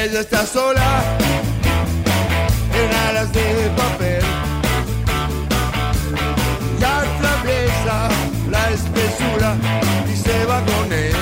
Ella 0.05 0.21
está 0.21 0.45
sola 0.45 1.05
en 2.75 3.09
alas 3.09 3.33
de 3.33 3.71
papel. 3.77 4.25
Y 6.81 6.83
atraviesa 6.83 8.09
la 8.51 8.71
espesura 8.71 9.55
y 10.13 10.17
se 10.17 10.45
va 10.47 10.61
con 10.65 10.93
él. 10.93 11.15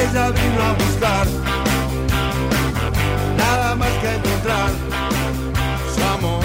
Ella 0.00 0.30
vino 0.30 0.62
a 0.62 0.72
buscar 0.74 1.26
más 3.76 3.90
que 4.00 4.14
encontrar 4.14 4.70
su 5.92 6.02
amor. 6.04 6.44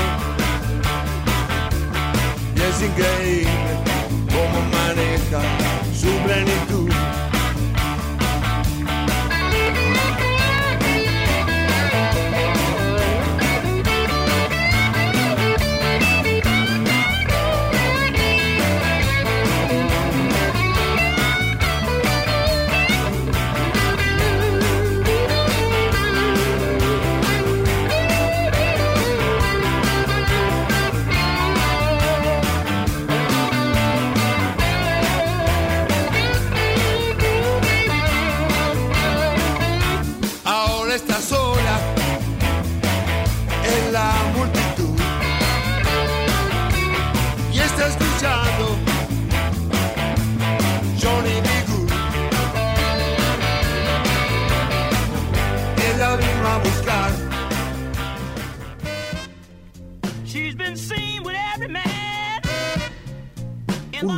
Y 2.56 2.62
es 2.62 2.82
increíble 2.82 3.19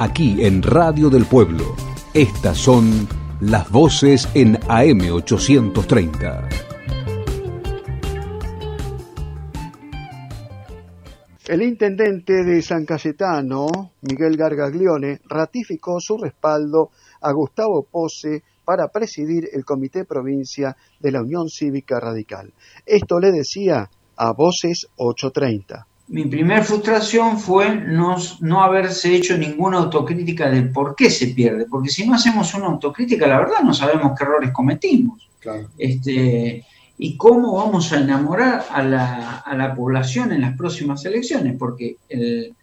aquí 0.00 0.42
en 0.46 0.62
Radio 0.62 1.10
del 1.10 1.26
Pueblo. 1.26 1.76
Estas 2.14 2.56
son 2.56 3.06
las 3.42 3.70
voces 3.70 4.26
en 4.32 4.56
AM830. 4.56 6.48
El 11.48 11.60
intendente 11.62 12.32
de 12.44 12.62
San 12.62 12.86
Cayetano, 12.86 13.92
Miguel 14.00 14.38
Gargaglione, 14.38 15.20
ratificó 15.28 16.00
su 16.00 16.16
respaldo 16.16 16.92
a 17.20 17.32
Gustavo 17.32 17.82
Pose 17.82 18.42
para 18.64 18.88
presidir 18.88 19.50
el 19.52 19.66
Comité 19.66 20.06
Provincia 20.06 20.74
de 20.98 21.12
la 21.12 21.20
Unión 21.20 21.50
Cívica 21.50 22.00
Radical. 22.00 22.54
Esto 22.86 23.20
le 23.20 23.32
decía 23.32 23.90
a 24.16 24.32
Voces 24.32 24.86
830 24.96 25.89
mi 26.10 26.24
primer 26.24 26.64
frustración 26.64 27.38
fue 27.38 27.72
no, 27.72 28.16
no, 28.40 28.62
haberse 28.62 29.14
hecho 29.14 29.38
ninguna 29.38 29.78
autocrítica 29.78 30.50
de 30.50 30.62
por 30.62 30.96
qué 30.96 31.08
se 31.08 31.28
pierde, 31.28 31.66
porque 31.66 31.88
si 31.88 32.04
no 32.04 32.14
hacemos 32.14 32.52
una 32.54 32.66
autocrítica, 32.66 33.28
la 33.28 33.38
verdad 33.38 33.60
no 33.62 33.72
sabemos 33.72 34.12
qué 34.18 34.24
errores 34.24 34.50
cometimos. 34.50 35.28
Este, 35.78 36.66
y 36.98 37.16
cómo 37.16 37.54
vamos 37.54 37.92
a 37.92 38.00
enamorar 38.00 38.66
a 38.70 38.82
la, 38.82 39.38
a 39.38 39.56
la, 39.56 39.74
población 39.74 40.32
en 40.32 40.40
las 40.40 40.56
próximas 40.56 41.04
elecciones, 41.04 41.56
porque 41.56 41.96
el, 42.08 42.54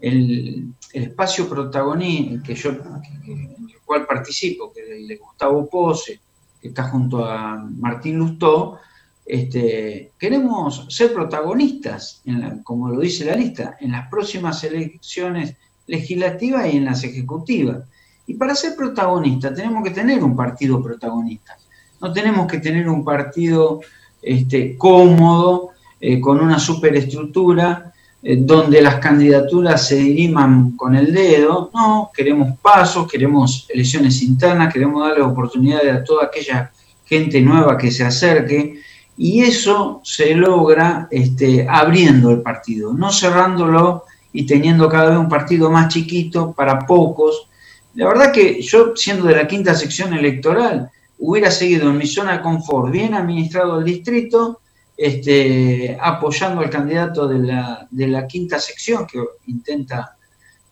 el, 0.00 0.72
espacio 0.94 1.46
protagonista 1.46 2.42
que 2.42 2.54
yo, 2.54 2.70
en 2.70 3.68
el 3.68 3.80
cual 3.84 4.06
participo, 4.06 4.72
que 4.72 4.80
es 4.80 4.88
el 4.90 5.06
de 5.06 5.16
Gustavo 5.16 5.68
Pose, 5.68 6.20
que 6.60 6.68
está 6.68 6.84
junto 6.84 7.24
a 7.24 7.56
Martín 7.56 8.16
Lustó, 8.18 8.78
este, 9.26 10.12
queremos 10.18 10.86
ser 10.90 11.12
protagonistas, 11.12 12.22
como 12.62 12.90
lo 12.90 13.00
dice 13.00 13.24
la 13.24 13.36
lista, 13.36 13.76
en 13.80 13.92
las 13.92 14.08
próximas 14.08 14.62
elecciones 14.64 15.54
legislativas 15.86 16.72
y 16.72 16.76
en 16.76 16.84
las 16.84 17.04
ejecutivas. 17.04 17.84
Y 18.26 18.34
para 18.34 18.54
ser 18.54 18.74
protagonistas 18.76 19.54
tenemos 19.54 19.82
que 19.84 19.90
tener 19.90 20.22
un 20.22 20.36
partido 20.36 20.82
protagonista. 20.82 21.56
No 22.00 22.12
tenemos 22.12 22.46
que 22.46 22.58
tener 22.58 22.88
un 22.88 23.04
partido 23.04 23.80
este, 24.20 24.76
cómodo, 24.76 25.70
eh, 26.00 26.20
con 26.20 26.40
una 26.40 26.58
superestructura, 26.58 27.92
eh, 28.22 28.36
donde 28.38 28.82
las 28.82 28.96
candidaturas 28.96 29.86
se 29.86 29.96
diriman 29.96 30.72
con 30.72 30.94
el 30.94 31.14
dedo. 31.14 31.70
No, 31.72 32.10
queremos 32.14 32.58
pasos, 32.58 33.10
queremos 33.10 33.66
elecciones 33.70 34.20
internas, 34.22 34.72
queremos 34.72 35.06
darle 35.06 35.22
oportunidades 35.22 35.94
a 35.94 36.04
toda 36.04 36.26
aquella 36.26 36.70
gente 37.06 37.40
nueva 37.40 37.78
que 37.78 37.90
se 37.90 38.04
acerque 38.04 38.80
y 39.16 39.42
eso 39.42 40.00
se 40.02 40.34
logra 40.34 41.08
este, 41.10 41.66
abriendo 41.68 42.30
el 42.30 42.42
partido, 42.42 42.92
no 42.92 43.12
cerrándolo 43.12 44.04
y 44.32 44.46
teniendo 44.46 44.88
cada 44.88 45.10
vez 45.10 45.18
un 45.18 45.28
partido 45.28 45.70
más 45.70 45.92
chiquito 45.92 46.52
para 46.52 46.80
pocos. 46.80 47.48
La 47.94 48.08
verdad 48.08 48.32
que 48.32 48.60
yo, 48.60 48.96
siendo 48.96 49.26
de 49.26 49.36
la 49.36 49.46
quinta 49.46 49.74
sección 49.74 50.14
electoral, 50.14 50.90
hubiera 51.18 51.50
seguido 51.50 51.90
en 51.90 51.98
mi 51.98 52.06
zona 52.06 52.38
de 52.38 52.42
confort, 52.42 52.90
bien 52.90 53.14
administrado 53.14 53.78
el 53.78 53.84
distrito, 53.84 54.60
este, 54.96 55.96
apoyando 56.00 56.60
al 56.60 56.70
candidato 56.70 57.28
de 57.28 57.38
la, 57.38 57.86
de 57.90 58.08
la 58.08 58.26
quinta 58.26 58.58
sección 58.58 59.06
que 59.06 59.22
intenta 59.46 60.16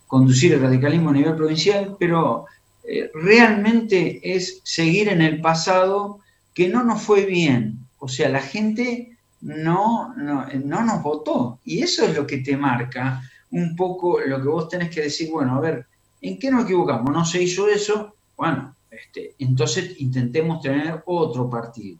conducir 0.07 0.53
el 0.53 0.61
radicalismo 0.61 1.11
a 1.11 1.15
nivel 1.15 1.37
provincial, 1.37 1.97
pero 1.99 2.47
eh, 2.85 3.11
realmente 3.15 4.21
es 4.23 4.61
seguir 4.65 5.09
en 5.09 5.23
el 5.23 5.41
pasado 5.41 6.19
que 6.53 6.69
no 6.69 6.83
nos 6.85 7.03
fue 7.03 7.25
bien, 7.25 7.82
o 8.05 8.09
sea, 8.09 8.29
la 8.29 8.41
gente 8.41 9.17
no, 9.43 10.13
no, 10.17 10.85
nos 10.85 11.03
votó. 11.05 11.61
Y 11.65 11.85
eso 11.85 12.05
es 12.05 12.17
lo 12.17 12.27
que 12.27 12.39
te 12.39 12.57
marca 12.57 13.23
un 13.53 13.77
poco 13.77 14.19
lo 14.19 14.43
que 14.43 14.49
vos 14.49 14.69
tenés 14.69 14.91
que 14.93 15.03
decir, 15.03 15.31
bueno, 15.31 15.55
a 15.55 15.61
ver, 15.61 15.87
¿en 16.21 16.37
qué 16.37 16.51
nos 16.51 16.65
equivocamos? 16.65 17.13
¿No 17.13 17.25
se 17.25 17.41
hizo 17.41 17.69
eso? 17.69 18.17
Bueno, 18.37 18.75
este, 18.91 19.37
entonces 19.39 20.01
intentemos 20.01 20.61
tener 20.61 21.01
otro 21.07 21.49
partido. 21.49 21.97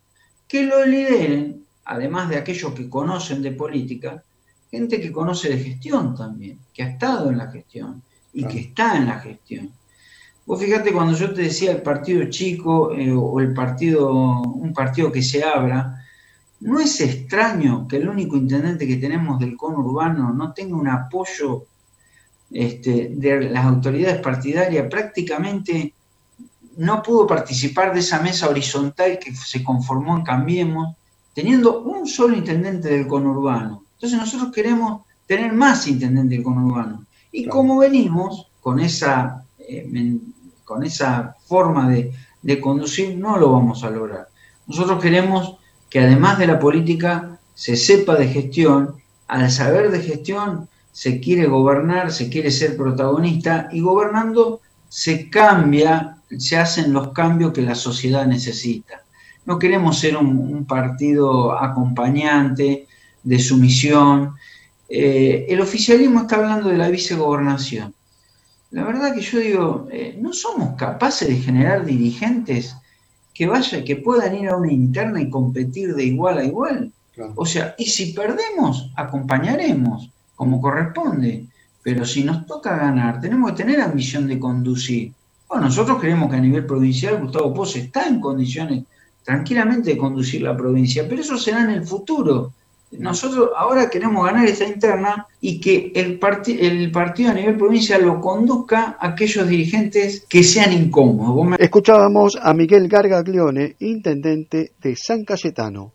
Que 0.49 0.65
lo 0.65 0.85
lideren, 0.85 1.65
además 1.85 2.29
de 2.31 2.37
aquellos 2.39 2.75
que 2.75 2.91
conocen 2.91 3.41
de 3.41 3.53
política, 3.53 4.25
gente 4.73 5.01
que 5.01 5.13
conoce 5.13 5.51
de 5.51 5.59
gestión 5.59 6.17
también, 6.17 6.59
que 6.75 6.83
ha 6.83 6.89
estado 6.89 7.31
en 7.31 7.39
la 7.39 7.49
gestión, 7.49 8.03
y 8.33 8.45
que 8.45 8.59
está 8.59 8.97
en 8.97 9.07
la 9.07 9.21
gestión. 9.21 9.71
Vos 10.45 10.61
fíjate 10.61 10.93
cuando 10.93 11.17
yo 11.17 11.33
te 11.33 11.43
decía 11.43 11.73
el 11.73 11.83
partido 11.83 12.25
chico 12.29 12.93
eh, 12.93 13.13
o 13.13 13.41
el 13.41 13.55
partido, 13.55 14.13
un 14.13 14.73
partido 14.73 15.13
que 15.13 15.23
se 15.23 15.45
abra, 15.45 16.03
no 16.61 16.81
es 16.81 17.01
extraño 17.01 17.87
que 17.89 17.97
el 17.97 18.09
único 18.09 18.37
intendente 18.37 18.87
que 18.87 18.97
tenemos 18.97 19.39
del 19.39 19.57
conurbano 19.57 20.33
no 20.33 20.53
tenga 20.53 20.77
un 20.77 20.89
apoyo 20.89 21.65
este, 22.51 23.13
de 23.15 23.51
las 23.51 23.65
autoridades 23.65 24.21
partidarias, 24.21 24.87
prácticamente 24.89 25.95
no 26.77 27.03
pudo 27.03 27.27
participar 27.27 27.93
de 27.93 28.01
esa 28.01 28.21
mesa 28.21 28.49
horizontal 28.49 29.19
que 29.19 29.35
se 29.35 29.63
conformó 29.63 30.17
en 30.17 30.25
Cambiemos, 30.25 30.97
teniendo 31.35 31.81
un 31.83 32.07
solo 32.07 32.37
intendente 32.37 32.89
del 32.89 33.07
conurbano. 33.07 33.85
Entonces 33.95 34.19
nosotros 34.19 34.53
queremos 34.53 35.03
tener 35.27 35.53
más 35.53 35.87
intendentes 35.87 36.39
del 36.39 36.45
conurbano. 36.45 37.07
Y 37.31 37.47
como 37.47 37.79
venimos 37.79 38.49
con 38.61 38.81
esa, 38.81 39.42
eh, 39.79 40.19
con 40.65 40.85
esa 40.85 41.37
forma 41.47 41.89
de, 41.89 42.13
de 42.43 42.61
conducir, 42.61 43.17
no 43.17 43.37
lo 43.39 43.53
vamos 43.53 43.85
a 43.85 43.91
lograr. 43.91 44.29
Nosotros 44.67 45.03
queremos 45.03 45.57
que 45.91 46.01
además 46.01 46.39
de 46.39 46.47
la 46.47 46.59
política 46.59 47.39
se 47.55 47.77
sepa 47.77 48.17
de 48.17 48.29
gestión, 48.29 48.97
al 49.29 49.51
saber 49.51 49.91
de 49.91 50.01
gestión 50.01 50.69
se 50.91 51.21
quiere 51.21 51.47
gobernar, 51.47 52.13
se 52.13 52.29
quiere 52.29 52.51
ser 52.51 52.77
protagonista 52.77 53.69
y 53.73 53.81
gobernando 53.81 54.61
se 54.89 55.31
cambia, 55.31 56.19
se 56.39 56.59
hacen 56.59 56.93
los 56.93 57.13
cambios 57.13 57.53
que 57.53 57.63
la 57.63 57.75
sociedad 57.75 58.27
necesita. 58.27 59.03
No 59.47 59.59
queremos 59.59 59.99
ser 59.99 60.17
un, 60.17 60.65
partido 60.67 61.59
acompañante 61.59 62.87
de 63.23 63.39
sumisión. 63.39 64.35
Eh, 64.89 65.47
el 65.49 65.61
oficialismo 65.61 66.21
está 66.21 66.37
hablando 66.37 66.69
de 66.69 66.77
la 66.77 66.89
vicegobernación. 66.89 67.95
La 68.73 68.85
verdad 68.85 69.15
que 69.15 69.21
yo 69.21 69.39
digo, 69.39 69.89
eh, 69.93 70.19
no 70.19 70.33
somos 70.33 70.77
capaces 70.77 71.29
de 71.29 71.37
generar 71.37 71.85
dirigentes 71.85 72.75
que 73.35 73.47
vaya, 73.47 73.85
que 73.85 73.97
puedan 73.97 74.35
ir 74.35 74.49
a 74.49 74.57
una 74.57 74.73
interna 74.73 75.21
y 75.21 75.29
competir 75.29 75.95
de 75.95 76.05
igual 76.05 76.39
a 76.39 76.45
igual. 76.45 76.91
O 77.37 77.45
sea, 77.45 77.75
y 77.77 77.85
si 77.85 78.15
perdemos, 78.15 78.91
acompañaremos 78.97 80.11
como 80.35 80.61
corresponde. 80.61 81.47
Pero 81.83 82.07
si 82.07 82.25
nos 82.25 82.47
toca 82.47 82.77
ganar, 82.77 83.21
tenemos 83.21 83.51
que 83.51 83.59
tener 83.59 83.81
ambición 83.81 84.27
de 84.27 84.39
conducir. 84.39 85.13
Bueno, 85.49 85.67
nosotros 85.67 85.99
creemos 86.01 86.31
que 86.31 86.37
a 86.37 86.41
nivel 86.41 86.65
provincial 86.65 87.21
Gustavo 87.21 87.53
Pose 87.53 87.81
está 87.81 88.07
en 88.07 88.21
condiciones 88.21 88.85
tranquilamente 89.23 89.91
de 89.91 89.99
conducir 89.99 90.43
la 90.43 90.57
provincia, 90.57 91.05
pero 91.07 91.21
eso 91.21 91.37
será 91.37 91.63
en 91.63 91.71
el 91.71 91.85
futuro. 91.85 92.55
Nosotros 92.99 93.51
ahora 93.57 93.89
queremos 93.89 94.25
ganar 94.25 94.47
esta 94.47 94.67
interna 94.67 95.27
y 95.41 95.61
que 95.61 95.93
el, 95.95 96.21
el 96.61 96.91
partido 96.91 97.31
a 97.31 97.35
nivel 97.35 97.57
provincial 97.57 98.05
lo 98.05 98.21
conduzca 98.21 98.97
a 99.01 99.09
aquellos 99.09 99.49
dirigentes 99.49 100.27
que 100.29 100.43
sean 100.43 100.73
incómodos. 100.73 101.59
Escuchábamos 101.59 102.39
a 102.41 102.53
Miguel 102.53 102.89
Gargaglione, 102.89 103.77
intendente 103.81 104.73
de 104.81 104.97
San 104.97 105.25
Cayetano. 105.25 105.93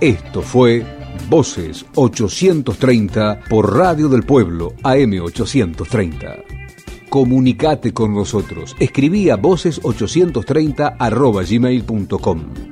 Esto 0.00 0.42
fue 0.42 0.84
Voces 1.28 1.84
830 1.96 3.40
por 3.50 3.76
Radio 3.76 4.08
del 4.08 4.22
Pueblo 4.22 4.74
AM 4.82 5.20
830. 5.20 6.36
Comunicate 7.08 7.92
con 7.92 8.14
nosotros. 8.14 8.76
Escribí 8.78 9.30
a 9.30 9.36
voces830 9.36 10.96
arroba 10.98 11.42
gmail.com. 11.42 12.68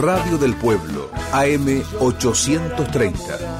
Radio 0.00 0.38
del 0.38 0.54
Pueblo, 0.54 1.10
AM 1.32 1.82
830. 2.00 3.59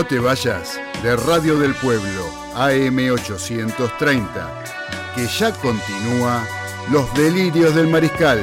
No 0.00 0.06
te 0.06 0.18
vayas 0.18 0.80
de 1.02 1.14
Radio 1.14 1.58
del 1.58 1.74
Pueblo, 1.74 2.24
AM830, 2.54 4.24
que 5.14 5.26
ya 5.26 5.52
continúa 5.52 6.42
Los 6.90 7.12
Delirios 7.12 7.74
del 7.74 7.86
Mariscal. 7.86 8.40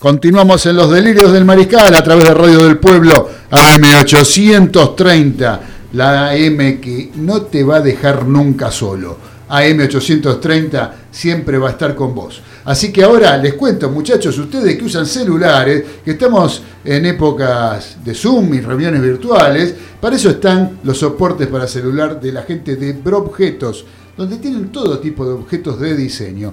Continuamos 0.00 0.66
en 0.66 0.74
Los 0.74 0.90
Delirios 0.90 1.32
del 1.32 1.44
Mariscal 1.44 1.94
a 1.94 2.02
través 2.02 2.24
de 2.24 2.34
Radio 2.34 2.64
del 2.64 2.78
Pueblo, 2.78 3.30
AM830 3.48 5.75
la 5.92 6.30
AM 6.30 6.80
que 6.80 7.10
no 7.16 7.42
te 7.42 7.62
va 7.64 7.76
a 7.76 7.80
dejar 7.80 8.26
nunca 8.26 8.70
solo. 8.70 9.36
AM830 9.48 10.90
siempre 11.10 11.58
va 11.58 11.68
a 11.68 11.72
estar 11.72 11.94
con 11.94 12.14
vos. 12.14 12.42
Así 12.64 12.92
que 12.92 13.04
ahora 13.04 13.36
les 13.36 13.54
cuento, 13.54 13.88
muchachos, 13.90 14.36
ustedes 14.38 14.76
que 14.76 14.84
usan 14.84 15.06
celulares, 15.06 15.84
que 16.04 16.12
estamos 16.12 16.62
en 16.84 17.06
épocas 17.06 17.98
de 18.04 18.12
Zoom 18.12 18.54
y 18.54 18.60
reuniones 18.60 19.00
virtuales, 19.00 19.74
para 20.00 20.16
eso 20.16 20.30
están 20.30 20.80
los 20.82 20.98
soportes 20.98 21.46
para 21.46 21.68
celular 21.68 22.20
de 22.20 22.32
la 22.32 22.42
gente 22.42 22.74
de 22.74 22.92
Brobjetos, 22.92 23.84
donde 24.16 24.38
tienen 24.38 24.72
todo 24.72 24.98
tipo 24.98 25.24
de 25.24 25.34
objetos 25.34 25.78
de 25.78 25.94
diseño. 25.94 26.52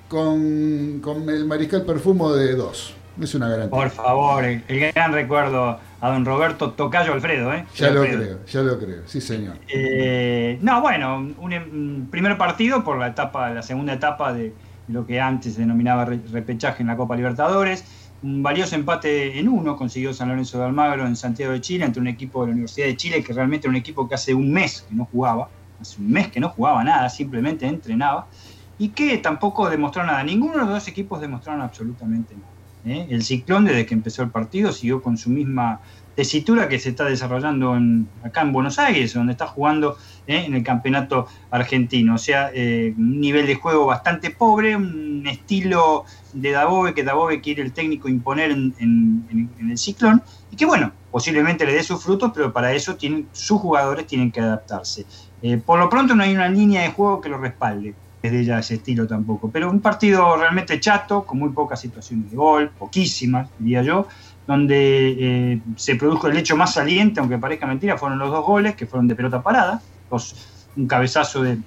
con, 0.08 1.00
con 1.02 1.28
el 1.28 1.46
mariscal 1.46 1.84
perfumo 1.84 2.32
de 2.32 2.54
dos. 2.54 2.94
Es 3.20 3.34
una 3.34 3.50
garantía. 3.50 3.72
Por 3.72 3.90
favor, 3.90 4.46
el, 4.46 4.64
gran 4.94 5.14
recuerdo 5.14 5.80
a 6.02 6.10
don 6.10 6.26
Roberto 6.26 6.72
Tocayo 6.72 7.14
Alfredo. 7.14 7.54
¿eh? 7.54 7.66
Ya 7.76 7.90
lo 7.92 8.02
creo, 8.02 8.46
ya 8.46 8.62
lo 8.62 8.80
creo, 8.80 9.02
sí 9.06 9.22
señor. 9.22 9.58
Eh, 9.68 10.58
no, 10.62 10.82
bueno, 10.82 11.18
un, 11.18 12.08
primer 12.10 12.38
partido 12.38 12.84
por 12.84 12.98
la 12.98 13.08
etapa, 13.08 13.50
la 13.50 13.62
segunda 13.62 13.94
etapa 13.94 14.34
de 14.34 14.54
lo 14.88 15.06
que 15.06 15.20
antes 15.20 15.54
se 15.56 15.62
denominaba 15.62 16.06
repechaje 16.06 16.82
en 16.82 16.88
la 16.88 16.98
Copa 16.98 17.16
Libertadores. 17.16 17.84
Un 18.22 18.44
valioso 18.44 18.76
empate 18.76 19.40
en 19.40 19.48
uno 19.48 19.78
consiguió 19.78 20.14
San 20.14 20.28
Lorenzo 20.30 20.58
de 20.58 20.66
Almagro 20.66 21.06
en 21.06 21.16
Santiago 21.16 21.54
de 21.54 21.62
Chile 21.62 21.86
ante 21.86 22.00
un 22.00 22.08
equipo 22.08 22.42
de 22.42 22.48
la 22.48 22.54
Universidad 22.54 22.88
de 22.88 22.98
Chile 22.98 23.24
que 23.24 23.32
realmente 23.32 23.68
era 23.68 23.72
un 23.72 23.78
equipo 23.78 24.10
que 24.10 24.16
hace 24.16 24.34
un 24.34 24.52
mes 24.52 24.86
que 24.88 24.96
no 24.96 25.06
jugaba, 25.06 25.50
hace 25.80 26.02
un 26.02 26.12
mes 26.12 26.28
que 26.28 26.40
no 26.40 26.50
jugaba 26.50 26.84
nada, 26.84 27.10
simplemente 27.10 27.66
entrenaba 27.66 28.28
y 28.78 28.90
que 28.90 29.18
tampoco 29.20 29.70
demostró 29.70 30.04
nada. 30.04 30.24
Ninguno 30.24 30.54
de 30.54 30.60
los 30.60 30.70
dos 30.70 30.88
equipos 30.88 31.22
demostraron 31.22 31.62
absolutamente 31.62 32.34
nada. 32.36 32.49
¿Eh? 32.86 33.08
El 33.10 33.24
Ciclón, 33.24 33.66
desde 33.66 33.86
que 33.86 33.94
empezó 33.94 34.24
el 34.24 34.30
partido, 34.30 34.72
siguió 34.72 35.02
con 35.02 35.18
su 35.18 35.30
misma 35.30 35.82
tesitura 36.16 36.68
que 36.68 36.80
se 36.80 36.90
está 36.90 37.06
desarrollando 37.06 37.78
acá 38.24 38.42
en 38.42 38.52
Buenos 38.52 38.78
Aires, 38.78 39.14
donde 39.14 39.32
está 39.32 39.48
jugando 39.48 39.98
¿eh? 40.28 40.44
en 40.46 40.54
el 40.54 40.64
campeonato 40.64 41.28
argentino. 41.50 42.16
O 42.16 42.18
sea, 42.18 42.52
eh, 42.54 42.94
un 42.98 43.22
nivel 43.22 43.48
de 43.48 43.56
juego 43.56 43.86
bastante 43.86 44.30
pobre, 44.30 44.76
un 44.76 45.26
estilo 45.28 46.04
de 46.34 46.52
Dabove 46.52 46.94
que 46.94 47.04
Dabove 47.04 47.40
quiere 47.40 47.62
el 47.62 47.72
técnico 47.72 48.10
imponer 48.10 48.52
en, 48.52 49.56
el 49.70 49.78
Ciclón, 49.78 50.22
y 50.52 50.58
que 50.58 50.66
bueno, 50.66 50.92
posiblemente 51.10 51.66
le 51.66 51.74
dé 51.74 51.84
sus 51.84 52.04
frutos, 52.04 52.32
pero 52.34 52.52
para 52.52 52.74
eso 52.74 52.96
tienen, 52.96 53.28
sus 53.32 53.62
jugadores 53.62 54.06
tienen 54.06 54.32
que 54.32 54.42
adaptarse. 54.42 55.06
por 55.66 55.80
lo 55.80 55.90
pronto 55.90 56.16
no 56.16 56.24
hay 56.24 56.34
una 56.34 56.50
línea 56.50 56.82
de 56.82 56.90
juego 56.92 57.22
que 57.22 57.30
lo 57.30 57.38
respalde 57.38 57.96
de 58.22 58.40
ella 58.40 58.60
ese 58.60 58.76
estilo 58.76 59.08
tampoco. 59.08 59.50
Pero 59.50 59.70
un 59.70 59.80
partido 59.80 60.36
realmente 60.38 60.80
chato, 60.80 61.26
con 61.26 61.40
muy 61.40 61.50
pocas 61.50 61.80
situaciones 61.80 62.32
de 62.32 62.38
gol, 62.38 62.70
poquísimas, 62.78 63.50
diría 63.60 63.82
yo, 63.82 64.08
donde 64.48 65.16
eh, 65.20 65.62
se 65.76 65.96
produjo 65.96 66.28
el 66.28 66.38
hecho 66.38 66.58
más 66.58 66.74
saliente, 66.74 67.20
aunque 67.20 67.38
parezca 67.38 67.68
mentira, 67.68 67.98
fueron 67.98 68.20
los 68.20 68.32
dos 68.32 68.46
goles, 68.46 68.76
que 68.76 68.86
fueron 68.86 69.08
de 69.08 69.16
pelota 69.16 69.42
parada, 69.42 69.82
un 70.76 70.88
cabezazo 70.88 71.44
de, 71.44 71.60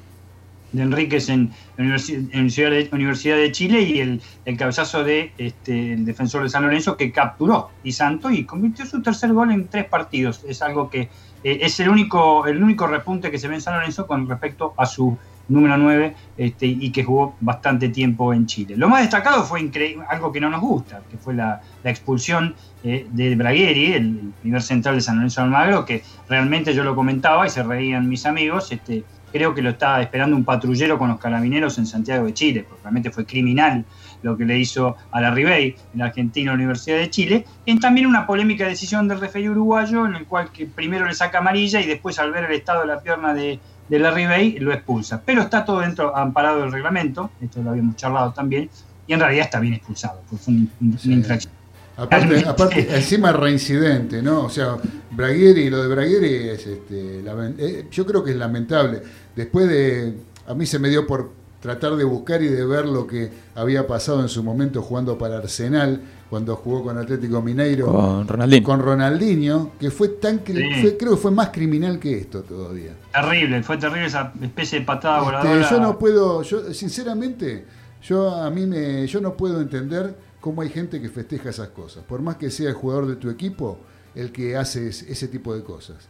de 0.73 0.83
Enríquez 0.83 1.29
en, 1.29 1.53
la 1.77 1.85
Universidad 1.85 3.37
de, 3.37 3.53
Chile 3.53 3.83
y 3.83 4.01
el, 4.01 4.21
cabezazo 4.59 5.05
de 5.05 5.33
este, 5.39 5.93
el 5.93 6.05
defensor 6.05 6.43
de 6.43 6.49
San 6.49 6.65
Lorenzo 6.65 6.97
que 6.97 7.13
capturó 7.13 7.71
y 7.85 7.93
Santo 7.93 8.31
y 8.31 8.45
convirtió 8.45 8.87
su 8.87 9.03
tercer 9.03 9.33
gol 9.33 9.53
en 9.53 9.69
tres 9.69 9.85
partidos. 9.85 10.43
Es 10.49 10.63
algo 10.63 10.91
que 10.91 11.09
eh, 11.45 11.59
es 11.61 11.79
el 11.81 11.89
único, 11.89 12.47
el 12.47 12.63
único 12.63 12.87
repunte 12.87 13.31
que 13.31 13.39
se 13.39 13.49
ve 13.49 13.57
en 13.57 13.61
San 13.61 13.75
Lorenzo 13.75 14.07
con 14.07 14.29
respecto 14.29 14.75
a 14.77 14.87
su 14.87 15.17
número 15.49 15.77
9, 15.77 16.15
este, 16.37 16.67
y 16.67 16.91
que 16.91 17.05
jugó 17.05 17.37
bastante 17.41 17.89
tiempo 17.89 18.33
en 18.33 18.47
Chile. 18.47 18.77
Lo 18.77 18.89
más 18.89 19.01
destacado 19.01 19.45
fue 19.45 19.71
algo 20.09 20.33
que 20.33 20.41
no 20.41 20.51
nos 20.51 20.61
gusta, 20.61 21.03
que 21.11 21.17
fue 21.17 21.35
la, 21.35 21.61
expulsión 21.85 22.55
eh, 22.85 23.07
de 23.11 23.35
Bragueri, 23.35 23.93
el, 23.93 24.33
primer 24.41 24.63
central 24.63 24.95
de 24.95 25.01
San 25.01 25.17
Lorenzo 25.17 25.43
Almagro, 25.43 25.85
que 25.85 26.03
realmente 26.29 26.75
yo 26.75 26.85
lo 26.85 26.95
comentaba 26.95 27.47
y 27.47 27.51
se 27.51 27.63
reían 27.63 28.09
mis 28.09 28.25
amigos, 28.25 28.71
este, 28.73 29.05
creo 29.33 29.55
que 29.55 29.63
lo 29.63 29.71
estaba 29.71 30.03
esperando 30.03 30.37
un 30.37 30.45
patrullero 30.45 30.99
con 30.99 31.09
los 31.09 31.19
carabineros 31.19 31.79
en 31.79 31.87
Santiago 31.87 32.27
de 32.27 32.35
Chile, 32.35 32.65
porque 32.69 32.83
realmente 32.83 33.11
fue 33.11 33.25
criminal 33.25 33.85
lo 34.23 34.37
que 34.37 34.45
le 34.45 34.59
hizo 34.59 34.97
a 35.11 35.21
la 35.21 35.33
Ribey, 35.33 35.75
la 35.95 36.07
Argentina 36.07 36.53
Universidad 36.53 36.99
de 36.99 37.11
Chile, 37.11 37.45
en 37.67 37.81
también 37.81 38.07
una 38.07 38.27
polémica 38.27 38.67
decisión 38.67 39.09
del 39.09 39.21
referee 39.21 39.51
uruguayo, 39.51 40.07
en 40.07 40.15
el 40.15 40.27
cual 40.27 40.53
que 40.53 40.67
primero 40.67 41.07
le 41.07 41.15
saca 41.15 41.39
amarilla 41.39 41.81
y 41.81 41.87
después 41.87 42.19
al 42.19 42.31
ver 42.31 42.45
el 42.45 42.53
estado 42.53 42.83
de 42.83 42.87
la 42.87 43.01
pierna 43.01 43.35
de, 43.35 43.59
de 43.93 43.99
Larry 43.99 44.25
Bay 44.25 44.59
lo 44.59 44.73
expulsa. 44.73 45.21
Pero 45.23 45.43
está 45.43 45.67
todo 45.67 45.81
dentro, 45.81 46.17
amparado 46.17 46.63
del 46.63 46.73
reglamento, 46.73 47.31
esto 47.43 47.63
lo 47.63 47.71
habíamos 47.71 47.95
charlado 47.97 48.33
también, 48.33 48.71
y 49.07 49.13
en 49.13 49.21
realidad 49.21 49.45
está 49.45 49.61
bien 49.61 49.75
expulsado, 49.75 50.23
porque 50.31 50.43
fue 50.43 50.55
una 50.55 50.99
infracción. 51.15 51.53
Aparte, 51.99 52.43
aparte, 52.49 52.97
encima 52.97 53.33
reincidente, 53.33 54.23
¿no? 54.23 54.45
O 54.45 54.49
sea, 54.49 54.79
Bragueri, 55.11 55.69
lo 55.69 55.83
de 55.83 55.89
Bragueri 55.89 56.35
es, 56.49 56.67
este, 56.67 57.23
eh, 57.59 57.87
yo 57.91 58.07
creo 58.07 58.25
que 58.25 58.31
es 58.31 58.37
lamentable. 58.39 59.03
Después 59.37 59.69
de, 59.69 60.15
a 60.47 60.55
mí 60.55 60.65
se 60.65 60.79
me 60.79 60.89
dio 60.89 61.07
por 61.07 61.31
tratar 61.63 61.95
de 61.95 62.03
buscar 62.03 62.43
y 62.43 62.49
de 62.49 62.67
ver 62.67 62.87
lo 62.87 63.07
que 63.07 63.31
había 63.55 63.87
pasado 63.87 64.21
en 64.21 64.29
su 64.29 64.43
momento 64.43 64.83
jugando 64.83 65.17
para 65.17 65.39
Arsenal, 65.39 66.03
cuando 66.29 66.57
jugó 66.57 66.83
con 66.83 66.99
Atlético 66.99 67.41
Mineiro. 67.41 67.87
Con 67.87 68.27
Ronaldinho. 68.27 68.65
Con 68.65 68.81
Ronaldinho, 68.81 69.71
que 69.79 69.93
fue 69.93 70.09
tan 70.09 70.39
creo 70.39 70.97
que 70.99 71.17
fue 71.17 71.31
más 71.31 71.51
criminal 71.51 72.01
que 72.01 72.19
esto 72.19 72.43
todavía. 72.43 72.95
Terrible, 73.13 73.63
fue 73.63 73.77
terrible 73.79 74.07
esa 74.07 74.33
especie 74.43 74.81
de 74.81 74.85
patada 74.85 75.19
este, 75.19 75.31
voladora. 75.31 75.71
Yo 75.71 75.81
no 75.81 75.99
puedo, 75.99 76.43
yo 76.43 76.75
sinceramente, 76.75 77.65
yo 78.03 78.29
a 78.35 78.51
mí 78.51 78.67
me, 78.67 79.07
yo 79.07 79.21
no 79.21 79.37
puedo 79.37 79.61
entender 79.61 80.17
cómo 80.41 80.63
hay 80.63 80.69
gente 80.69 81.01
que 81.01 81.09
festeja 81.09 81.51
esas 81.51 81.69
cosas. 81.69 82.03
Por 82.03 82.23
más 82.23 82.37
que 82.37 82.51
sea 82.51 82.71
el 82.71 82.75
jugador 82.75 83.07
de 83.07 83.15
tu 83.15 83.31
equipo, 83.31 83.79
el 84.17 84.33
que 84.33 84.57
hace 84.57 84.89
ese 84.89 85.29
tipo 85.29 85.55
de 85.55 85.63
cosas. 85.63 86.09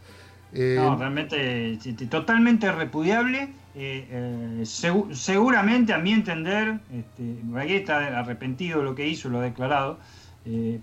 Eh, 0.51 0.77
no, 0.79 0.95
realmente 0.95 1.77
totalmente 2.09 2.71
repudiable. 2.71 3.53
Eh, 3.75 4.61
eh, 4.61 4.63
seguramente, 4.65 5.93
a 5.93 5.97
mi 5.97 6.11
entender, 6.11 6.79
este, 6.93 7.75
está 7.75 8.19
arrepentido 8.19 8.79
de 8.79 8.85
lo 8.85 8.95
que 8.95 9.07
hizo, 9.07 9.29
lo 9.29 9.39
ha 9.39 9.41
declarado, 9.41 9.97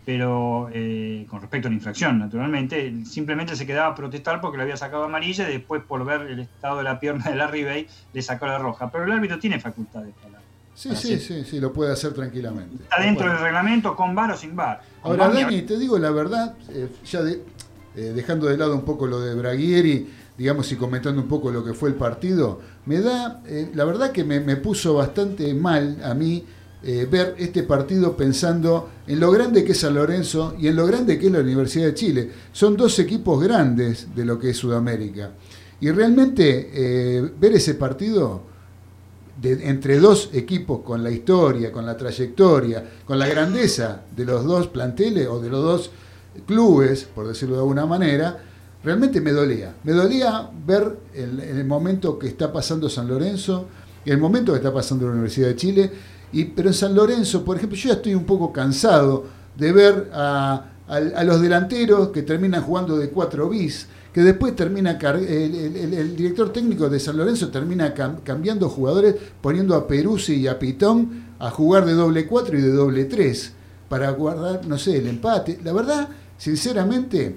pero 0.07 0.71
con 1.29 1.41
respecto 1.41 1.69
a 1.69 1.71
la 1.71 1.77
infracción, 1.77 2.19
naturalmente, 2.19 3.05
simplemente 3.05 3.55
se 3.57 3.67
quedaba 3.67 3.89
a 3.89 3.95
protestar 3.95 4.41
porque 4.41 4.57
le 4.57 4.63
había 4.63 4.77
sacado 4.77 5.05
amarilla 5.05 5.49
y 5.51 5.53
después, 5.53 5.83
por 5.87 6.05
ver 6.05 6.23
el 6.23 6.41
estado 6.41 6.79
de 6.79 6.85
la 6.85 6.99
pierna 6.99 7.25
de 7.27 7.37
Larry 7.37 7.65
Bay, 7.65 7.87
le 8.13 8.23
sacó 8.23 8.47
la 8.47 8.59
roja. 8.59 8.91
Pero 8.91 9.05
el 9.05 9.13
árbitro 9.13 9.39
tiene 9.39 9.61
facultades 9.61 10.15
para. 10.23 10.41
Sí, 10.75 10.97
sí, 10.97 11.19
sí, 11.19 11.45
sí, 11.45 11.61
lo 11.61 11.75
puede 11.75 11.93
hacer 11.93 12.15
tranquilamente. 12.15 12.83
Está 12.85 13.03
dentro 13.03 13.29
del 13.29 13.39
reglamento, 13.39 13.95
con 13.95 14.15
bar 14.15 14.31
o 14.31 14.37
sin 14.37 14.57
bar. 14.57 14.81
Ahora, 15.03 15.29
Dani, 15.29 15.61
te 15.63 15.79
digo 15.79 15.99
la 15.99 16.11
verdad, 16.11 16.55
ya 17.05 17.23
de, 17.23 17.43
eh, 17.97 18.13
dejando 18.15 18.47
de 18.47 18.57
lado 18.57 18.75
un 18.75 18.85
poco 18.85 19.07
lo 19.07 19.21
de 19.21 19.35
Braguieri, 19.35 20.09
digamos, 20.41 20.73
y 20.73 20.77
comentando 20.77 21.21
un 21.21 21.29
poco 21.29 21.51
lo 21.51 21.63
que 21.63 21.75
fue 21.75 21.91
el 21.91 21.97
partido, 21.97 22.61
me 22.87 23.03
da, 23.03 23.43
eh, 23.47 23.73
la 23.75 23.85
verdad 23.85 24.11
que 24.11 24.25
me, 24.25 24.41
puso 24.57 24.95
bastante 24.95 25.53
mal 25.53 25.99
a 26.03 26.15
mí 26.15 26.47
eh, 26.83 27.07
ver 27.11 27.35
este 27.37 27.63
partido 27.63 28.17
pensando 28.17 28.89
en 29.07 29.21
lo 29.21 29.31
grande 29.31 29.65
que 29.65 29.73
es 29.73 29.81
San 29.81 29.95
Lorenzo 29.95 30.55
y 30.59 30.69
en 30.69 30.77
lo 30.77 30.87
grande 30.87 31.19
que 31.19 31.27
es 31.27 31.33
la 31.33 31.41
Universidad 31.41 31.89
de 31.89 31.95
Chile. 31.95 32.31
Son 32.53 32.75
dos 32.75 32.99
equipos 32.99 33.45
grandes 33.45 34.15
de 34.17 34.25
lo 34.25 34.39
que 34.39 34.49
es 34.49 34.57
Sudamérica. 34.57 35.33
Y 35.79 35.91
realmente 35.91 37.31
ver 37.39 37.53
ese 37.53 37.75
partido 37.75 38.41
de, 39.43 39.69
entre 39.69 39.99
dos 39.99 40.31
equipos 40.33 40.81
con 40.81 41.05
la 41.05 41.11
historia, 41.11 41.71
con 41.71 41.85
la 41.85 41.99
trayectoria, 41.99 42.83
con 43.05 43.19
la 43.19 43.29
grandeza 43.29 44.05
de 44.17 44.25
los 44.25 44.47
dos 44.47 44.69
planteles 44.69 45.29
o 45.29 45.39
de 45.39 45.51
los 45.51 45.63
dos 45.63 45.91
clubes, 46.47 47.05
por 47.15 47.29
decirlo 47.29 47.57
de 47.57 47.61
alguna 47.61 47.85
manera, 47.85 48.45
realmente 48.83 49.21
me 49.21 49.33
dolía. 49.33 49.75
Me 49.85 49.93
dolía 49.93 50.51
ver 50.67 50.99
el, 51.15 51.41
el 51.41 51.65
momento 51.65 52.19
que 52.19 52.29
está 52.29 52.53
pasando 52.53 52.89
San 52.89 53.09
Lorenzo, 53.09 53.67
el 54.05 54.19
momento 54.19 54.53
que 54.53 54.59
está 54.59 54.73
pasando 54.73 55.07
la 55.07 55.13
Universidad 55.13 55.49
de 55.49 55.57
Chile, 55.57 55.93
y, 56.33 56.45
pero 56.45 56.69
en 56.69 56.75
San 56.75 56.95
Lorenzo, 56.95 57.45
por 57.45 57.57
ejemplo, 57.57 57.77
yo 57.77 57.89
ya 57.89 57.95
estoy 57.95 58.15
un 58.15 58.25
poco 58.25 58.53
cansado 58.53 59.25
de 59.57 59.73
ver 59.73 60.11
a, 60.13 60.67
los 61.25 61.41
delanteros 61.41 62.09
que 62.09 62.23
terminan 62.23 62.63
jugando 62.63 62.97
de 62.99 63.11
4 63.11 63.49
bis, 63.49 63.87
que 64.13 64.23
después 64.23 64.57
termina 64.57 64.99
el, 64.99 66.17
director 66.17 66.53
técnico 66.53 66.89
de 66.89 66.99
San 66.99 67.17
Lorenzo 67.17 67.49
termina 67.49 67.95
cambiando 67.95 68.69
jugadores, 68.69 69.15
poniendo 69.41 69.77
a 69.77 69.87
Peruzzi 69.87 70.35
y 70.35 70.49
a 70.49 70.59
Pitón 70.59 71.35
a 71.39 71.51
jugar 71.51 71.87
de 71.87 71.93
doble 71.93 72.27
4 72.27 72.59
y 72.59 72.61
de 72.61 72.73
doble 72.73 73.05
3 73.05 73.53
para 73.89 74.11
guardar, 74.11 74.67
no 74.67 74.79
sé, 74.79 74.99
el 74.99 75.07
empate. 75.07 75.61
La 75.63 75.73
verdad, 75.73 76.09
sinceramente, 76.39 77.37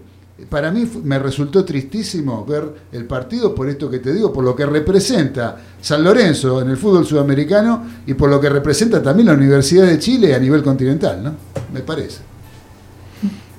para 0.50 0.72
mí 0.72 0.90
me 1.04 1.20
resultó 1.20 1.64
tristísimo 1.64 2.44
ver 2.46 2.64
el 2.92 3.06
partido 3.06 3.54
por 3.54 3.70
esto 3.70 3.90
que 3.90 4.00
te 4.00 4.14
digo, 4.14 4.34
por 4.34 4.44
lo 4.44 4.56
que 4.56 4.66
representa 4.66 5.58
San 5.80 6.04
Lorenzo 6.04 6.62
en 6.62 6.70
el 6.70 6.78
fútbol 6.78 7.06
sudamericano 7.06 7.84
y 8.08 8.16
por 8.16 8.30
lo 8.30 8.42
que 8.42 8.50
representa 8.50 9.02
también 9.02 9.28
la 9.28 9.34
Universidad 9.34 9.86
de 9.86 10.00
Chile 10.00 10.34
a 10.34 10.40
nivel 10.40 10.64
continental, 10.64 11.24
¿no? 11.24 11.36
Me 11.72 11.82
parece. 11.82 12.33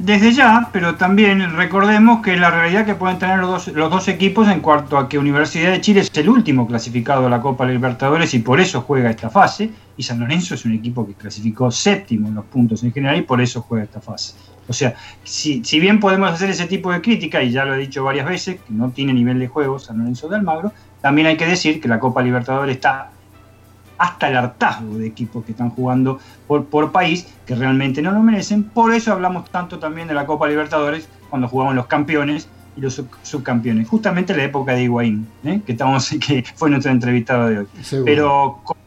Desde 0.05 0.33
ya, 0.33 0.69
pero 0.71 0.97
también 0.97 1.57
recordemos 1.57 2.21
que 2.21 2.37
la 2.37 2.51
realidad 2.51 2.85
que 2.85 2.95
pueden 2.95 3.19
tener 3.19 3.39
los 3.39 3.49
dos, 3.49 3.69
los 3.75 3.91
dos 3.91 4.07
equipos 4.09 4.47
en 4.49 4.61
cuanto 4.61 4.99
a 4.99 5.09
que 5.09 5.17
Universidad 5.17 5.71
de 5.71 5.81
Chile 5.81 6.01
es 6.01 6.11
el 6.15 6.29
último 6.29 6.67
clasificado 6.67 7.27
a 7.27 7.31
la 7.31 7.41
Copa 7.41 7.65
Libertadores 7.65 8.35
y 8.35 8.41
por 8.41 8.61
eso 8.61 8.83
juega 8.83 9.09
esta 9.09 9.31
fase, 9.31 9.71
y 9.97 10.03
San 10.03 10.21
Lorenzo 10.21 10.57
es 10.57 10.67
un 10.67 10.75
equipo 10.75 11.07
que 11.07 11.15
clasificó 11.15 11.71
séptimo 11.71 12.29
en 12.29 12.35
los 12.35 12.45
puntos 12.45 12.85
en 12.85 12.93
general 12.93 13.17
y 13.17 13.23
por 13.23 13.41
eso 13.41 13.63
juega 13.63 13.85
esta 13.85 14.03
fase. 14.03 14.35
O 14.69 14.75
sea, 14.75 14.95
si, 15.23 15.65
si 15.65 15.81
bien 15.81 15.99
podemos 16.01 16.31
hacer 16.31 16.51
ese 16.51 16.67
tipo 16.67 16.93
de 16.93 17.01
crítica, 17.01 17.43
y 17.43 17.51
ya 17.51 17.65
lo 17.65 17.75
he 17.75 17.79
dicho 17.79 18.05
varias 18.05 18.27
veces, 18.27 18.57
que 18.57 18.75
no 18.75 18.91
tiene 18.91 19.15
nivel 19.15 19.39
de 19.39 19.49
juego 19.49 19.79
San 19.79 19.97
Lorenzo 19.97 20.29
de 20.29 20.37
Almagro, 20.37 20.71
también 21.01 21.29
hay 21.29 21.39
que 21.39 21.47
decir 21.47 21.81
que 21.81 21.89
la 21.89 21.99
Copa 21.99 22.21
Libertadores 22.21 22.77
está 22.77 23.09
hasta 23.99 24.29
el 24.29 24.37
hartazgo 24.37 24.99
de 24.99 25.07
equipos 25.07 25.45
que 25.45 25.53
están 25.53 25.71
jugando 25.71 26.19
por, 26.47 26.65
por 26.67 26.93
país 26.93 27.27
que 27.47 27.55
realmente 27.55 28.03
no 28.03 28.11
lo 28.13 28.21
merecen. 28.21 28.65
Por 28.65 28.93
eso 28.93 29.13
hablamos 29.13 29.51
tanto 29.51 29.79
también 29.79 30.09
de 30.09 30.15
la 30.15 30.27
Copa 30.27 30.49
Libertadores 30.49 31.09
cuando 31.31 31.49
jugamos 31.49 31.75
los 31.75 31.87
campeones 31.87 32.49
y 32.77 32.81
los 32.81 33.03
subcampeones. 33.23 33.89
Justamente 33.89 34.33
en 34.33 34.39
la 34.39 34.45
época 34.45 34.73
de 34.73 34.85
Higuaín, 34.85 35.27
¿eh? 35.45 35.61
que, 35.65 35.73
estamos, 35.73 36.09
que 36.27 36.45
fue 36.55 36.71
nuestro 36.71 36.93
entrevistado 36.93 37.49
de 37.49 37.59
hoy. 37.61 37.67
Pero 38.05 38.61
como 38.65 38.81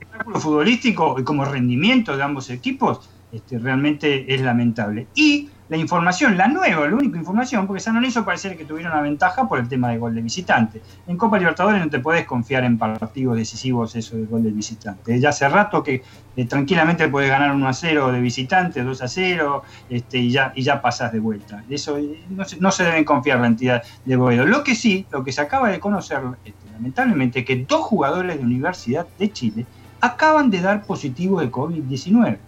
espectáculo 0.00 0.40
futbolístico 0.40 1.16
y 1.18 1.24
como 1.24 1.44
rendimiento 1.44 2.16
de 2.16 2.22
ambos 2.22 2.50
equipos, 2.50 3.08
este, 3.32 3.58
realmente 3.58 4.32
es 4.32 4.40
lamentable. 4.40 5.06
Y 5.14 5.48
la 5.74 5.80
información, 5.80 6.36
la 6.36 6.46
nueva, 6.46 6.86
la 6.86 6.94
única 6.94 7.18
información, 7.18 7.66
porque 7.66 7.80
San 7.80 7.96
Lorenzo 7.96 8.24
parece 8.24 8.56
que 8.56 8.64
tuvieron 8.64 8.92
una 8.92 9.02
ventaja 9.02 9.48
por 9.48 9.58
el 9.58 9.68
tema 9.68 9.90
de 9.90 9.98
gol 9.98 10.14
de 10.14 10.22
visitante. 10.22 10.80
En 11.08 11.16
Copa 11.16 11.36
Libertadores 11.36 11.82
no 11.82 11.90
te 11.90 11.98
puedes 11.98 12.24
confiar 12.26 12.62
en 12.62 12.78
partidos 12.78 13.36
decisivos 13.36 13.96
eso 13.96 14.14
del 14.16 14.28
gol 14.28 14.44
de 14.44 14.52
visitante. 14.52 15.18
Ya 15.18 15.30
hace 15.30 15.48
rato 15.48 15.82
que 15.82 16.02
eh, 16.36 16.44
tranquilamente 16.46 17.08
puedes 17.08 17.28
ganar 17.28 17.52
1 17.52 17.68
a 17.68 17.72
0 17.72 18.12
de 18.12 18.20
visitante, 18.20 18.84
2 18.84 19.02
a 19.02 19.08
0, 19.08 19.62
este, 19.90 20.18
y, 20.18 20.30
ya, 20.30 20.52
y 20.54 20.62
ya 20.62 20.80
pasas 20.80 21.12
de 21.12 21.18
vuelta. 21.18 21.64
Eso 21.68 21.98
eh, 21.98 22.20
no 22.30 22.44
se, 22.44 22.60
no 22.60 22.70
se 22.70 22.84
deben 22.84 23.04
confiar 23.04 23.40
la 23.40 23.48
entidad 23.48 23.82
de 24.04 24.14
Boedo. 24.14 24.46
Lo 24.46 24.62
que 24.62 24.76
sí, 24.76 25.06
lo 25.10 25.24
que 25.24 25.32
se 25.32 25.40
acaba 25.40 25.70
de 25.70 25.80
conocer, 25.80 26.20
este, 26.44 26.70
lamentablemente, 26.72 27.44
que 27.44 27.64
dos 27.64 27.80
jugadores 27.80 28.38
de 28.38 28.44
Universidad 28.44 29.08
de 29.18 29.32
Chile 29.32 29.66
acaban 30.00 30.50
de 30.50 30.60
dar 30.60 30.84
positivo 30.84 31.40
de 31.40 31.50
COVID-19 31.50 32.38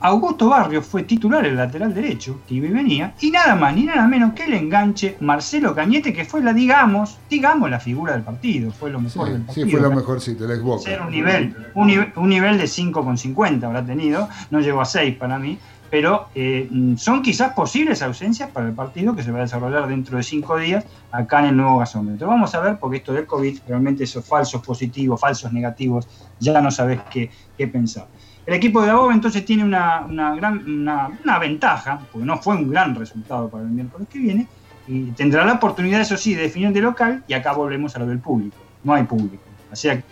Augusto 0.00 0.48
Barrio 0.48 0.82
fue 0.82 1.02
titular 1.02 1.46
el 1.46 1.56
lateral 1.56 1.94
derecho, 1.94 2.40
que 2.46 2.54
iba 2.54 2.66
y 2.66 2.70
venía, 2.70 3.14
y 3.20 3.30
nada 3.30 3.54
más 3.54 3.74
ni 3.74 3.84
nada 3.84 4.06
menos 4.06 4.32
que 4.34 4.44
el 4.44 4.54
enganche 4.54 5.16
Marcelo 5.20 5.74
Cañete, 5.74 6.12
que 6.12 6.24
fue 6.24 6.42
la, 6.42 6.52
digamos, 6.52 7.18
digamos, 7.28 7.70
la 7.70 7.80
figura 7.80 8.12
del 8.12 8.22
partido, 8.22 8.70
fue 8.70 8.90
lo 8.90 9.00
mejor 9.00 9.30
del 9.30 9.42
partido. 9.42 9.66
Sí, 9.66 9.70
fue 9.70 9.80
lo 9.80 9.90
mejorcito, 9.90 10.44
el 10.44 10.52
ex 10.52 10.62
un 10.62 11.10
nivel, 11.10 11.56
un, 11.74 11.86
nivel, 11.86 12.12
un 12.16 12.28
nivel 12.28 12.58
de 12.58 12.64
5,50 12.64 13.64
habrá 13.64 13.84
tenido, 13.84 14.28
no 14.50 14.60
llegó 14.60 14.80
a 14.80 14.84
6 14.84 15.16
para 15.16 15.38
mí, 15.38 15.58
pero 15.90 16.28
eh, 16.34 16.68
son 16.96 17.22
quizás 17.22 17.52
posibles 17.54 18.02
ausencias 18.02 18.50
para 18.50 18.66
el 18.66 18.74
partido 18.74 19.14
que 19.14 19.22
se 19.22 19.30
va 19.30 19.38
a 19.38 19.42
desarrollar 19.42 19.88
dentro 19.88 20.16
de 20.16 20.22
5 20.22 20.58
días 20.58 20.84
acá 21.10 21.40
en 21.40 21.46
el 21.46 21.56
nuevo 21.56 21.78
gasómetro. 21.78 22.28
Vamos 22.28 22.54
a 22.54 22.60
ver, 22.60 22.78
porque 22.78 22.98
esto 22.98 23.12
del 23.12 23.26
COVID, 23.26 23.60
realmente 23.66 24.04
esos 24.04 24.24
falsos 24.24 24.62
positivos, 24.62 25.20
falsos 25.20 25.52
negativos, 25.52 26.06
ya 26.38 26.60
no 26.60 26.70
sabes 26.70 27.00
qué, 27.10 27.30
qué 27.56 27.68
pensar. 27.68 28.06
El 28.48 28.54
equipo 28.54 28.80
de 28.80 28.88
Aboba 28.88 29.12
entonces 29.12 29.44
tiene 29.44 29.62
una, 29.62 30.06
gran 30.08 30.64
una, 30.66 31.38
ventaja, 31.38 32.00
porque 32.10 32.24
no 32.24 32.38
fue 32.38 32.56
un 32.56 32.70
gran 32.70 32.94
resultado 32.94 33.50
para 33.50 33.64
el 33.64 33.68
miércoles 33.68 34.08
que 34.10 34.18
viene, 34.18 34.46
y 34.86 35.10
tendrá 35.10 35.44
la 35.44 35.52
oportunidad, 35.52 36.00
eso 36.00 36.16
sí, 36.16 36.32
de 36.32 36.44
definir 36.44 36.72
de 36.72 36.80
local, 36.80 37.22
y 37.28 37.34
acá 37.34 37.52
volvemos 37.52 37.94
a 37.94 37.98
lo 37.98 38.06
del 38.06 38.20
público. 38.20 38.56
No 38.84 38.94
hay 38.94 39.02
público. 39.02 39.42
O 39.70 39.76
sea, 39.76 40.02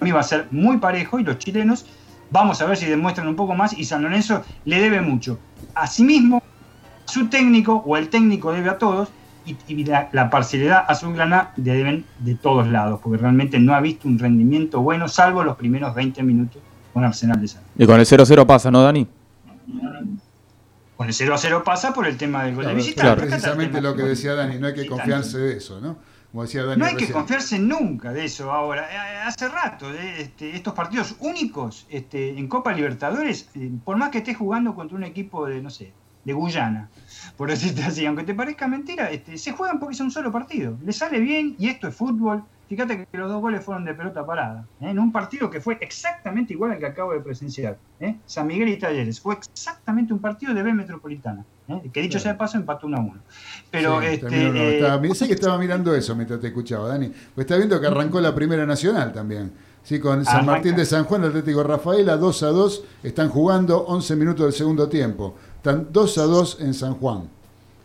a 0.00 0.04
mí 0.04 0.12
va 0.12 0.20
a 0.20 0.22
ser 0.22 0.46
muy 0.52 0.78
parejo 0.78 1.18
y 1.18 1.24
los 1.24 1.38
chilenos 1.38 1.84
vamos 2.30 2.62
a 2.62 2.66
ver 2.66 2.76
si 2.76 2.86
demuestran 2.86 3.26
un 3.26 3.34
poco 3.34 3.52
más 3.56 3.76
y 3.76 3.84
San 3.84 4.02
Lorenzo 4.02 4.44
le 4.64 4.80
debe 4.80 5.00
mucho. 5.00 5.40
a 5.74 5.88
sí 5.88 6.04
mismo, 6.04 6.40
su 7.06 7.26
técnico 7.30 7.82
o 7.84 7.96
el 7.96 8.10
técnico 8.10 8.52
debe 8.52 8.70
a 8.70 8.78
todos 8.78 9.08
y, 9.44 9.84
la, 9.84 10.30
parcialidad 10.30 10.84
azulgrana 10.86 11.50
deben 11.56 12.04
de 12.20 12.36
todos 12.36 12.68
lados, 12.68 13.00
porque 13.02 13.18
realmente 13.18 13.58
no 13.58 13.74
ha 13.74 13.80
visto 13.80 14.06
un 14.06 14.20
rendimiento 14.20 14.82
bueno, 14.82 15.08
salvo 15.08 15.42
los 15.42 15.56
primeros 15.56 15.96
20 15.96 16.22
minutos 16.22 16.62
con 16.92 17.04
Arsenal 17.04 17.40
de 17.40 17.48
San. 17.48 17.62
Y 17.76 17.86
con 17.86 17.98
el 17.98 18.06
0-0 18.06 18.46
pasa, 18.46 18.70
¿no, 18.70 18.82
Dani? 18.82 19.06
Con 21.02 21.08
el 21.08 21.14
0 21.14 21.34
0 21.36 21.62
pasa 21.64 21.92
por 21.92 22.06
el 22.06 22.16
tema 22.16 22.44
del 22.44 22.54
gol 22.54 22.64
de 22.64 22.74
visita. 22.74 23.02
Claro, 23.02 23.22
precisamente 23.22 23.80
lo 23.80 23.96
que 23.96 24.04
decía 24.04 24.34
Dani, 24.34 24.58
no 24.58 24.68
hay 24.68 24.74
que 24.74 24.86
confiarse 24.86 25.36
de 25.36 25.56
eso, 25.56 25.80
¿no? 25.80 25.96
Como 26.30 26.44
decía 26.44 26.64
Dani 26.64 26.78
no 26.78 26.86
hay 26.86 26.94
que 26.94 27.10
confiarse 27.10 27.58
nunca 27.58 28.12
de 28.12 28.24
eso 28.24 28.52
ahora. 28.52 28.88
Eh, 28.88 29.18
hace 29.26 29.48
rato, 29.48 29.90
este, 29.90 30.54
estos 30.54 30.74
partidos 30.74 31.16
únicos 31.18 31.86
este, 31.90 32.38
en 32.38 32.46
Copa 32.46 32.72
Libertadores, 32.72 33.48
eh, 33.56 33.68
por 33.84 33.96
más 33.96 34.10
que 34.10 34.18
estés 34.18 34.36
jugando 34.36 34.76
contra 34.76 34.96
un 34.96 35.02
equipo 35.02 35.44
de, 35.46 35.60
no 35.60 35.70
sé, 35.70 35.92
de 36.24 36.32
Guyana, 36.34 36.88
por 37.36 37.50
decirte 37.50 37.82
así, 37.82 38.06
aunque 38.06 38.22
te 38.22 38.34
parezca 38.34 38.68
mentira, 38.68 39.10
este, 39.10 39.38
se 39.38 39.50
juegan 39.50 39.80
porque 39.80 39.94
es 39.94 40.00
un 40.00 40.12
solo 40.12 40.30
partido. 40.30 40.78
Le 40.84 40.92
sale 40.92 41.18
bien 41.18 41.56
y 41.58 41.66
esto 41.66 41.88
es 41.88 41.96
fútbol, 41.96 42.44
Fíjate 42.72 43.06
que 43.06 43.18
los 43.18 43.30
dos 43.30 43.42
goles 43.42 43.62
fueron 43.62 43.84
de 43.84 43.92
pelota 43.92 44.24
parada, 44.24 44.64
¿eh? 44.80 44.88
en 44.88 44.98
un 44.98 45.12
partido 45.12 45.50
que 45.50 45.60
fue 45.60 45.76
exactamente 45.82 46.54
igual 46.54 46.72
al 46.72 46.78
que 46.78 46.86
acabo 46.86 47.12
de 47.12 47.20
presenciar. 47.20 47.76
¿eh? 48.00 48.16
San 48.24 48.46
Miguel 48.46 48.70
y 48.70 48.78
Talleres. 48.78 49.20
Fue 49.20 49.34
exactamente 49.34 50.14
un 50.14 50.20
partido 50.20 50.54
de 50.54 50.62
B 50.62 50.72
Metropolitana. 50.72 51.44
¿eh? 51.68 51.90
Que 51.92 52.00
dicho 52.00 52.18
sea 52.18 52.32
de 52.32 52.38
paso, 52.38 52.56
empató 52.56 52.86
1 52.86 52.96
a 52.96 53.00
1. 53.00 53.14
Pero 53.70 54.00
este. 54.00 54.78
estaba, 54.78 55.02
que 55.02 55.34
estaba 55.34 55.58
mirando 55.58 55.94
eso 55.94 56.16
mientras 56.16 56.40
te 56.40 56.46
escuchaba, 56.46 56.88
Dani. 56.88 57.08
Pues 57.34 57.44
está 57.44 57.58
viendo 57.58 57.78
que 57.78 57.88
arrancó 57.88 58.22
la 58.22 58.34
Primera 58.34 58.64
Nacional 58.64 59.12
también. 59.12 59.52
Sí, 59.82 60.00
con 60.00 60.24
San 60.24 60.46
Martín 60.46 60.74
de 60.74 60.86
San 60.86 61.04
Juan, 61.04 61.24
Atlético 61.24 61.62
Rafaela, 61.62 62.16
2 62.16 62.42
a 62.42 62.46
2. 62.46 62.84
Están 63.02 63.28
jugando 63.28 63.84
11 63.84 64.16
minutos 64.16 64.46
del 64.46 64.54
segundo 64.54 64.88
tiempo. 64.88 65.36
Están 65.56 65.88
2 65.92 66.16
a 66.16 66.22
2 66.22 66.60
en 66.62 66.72
San 66.72 66.94
Juan. 66.94 67.28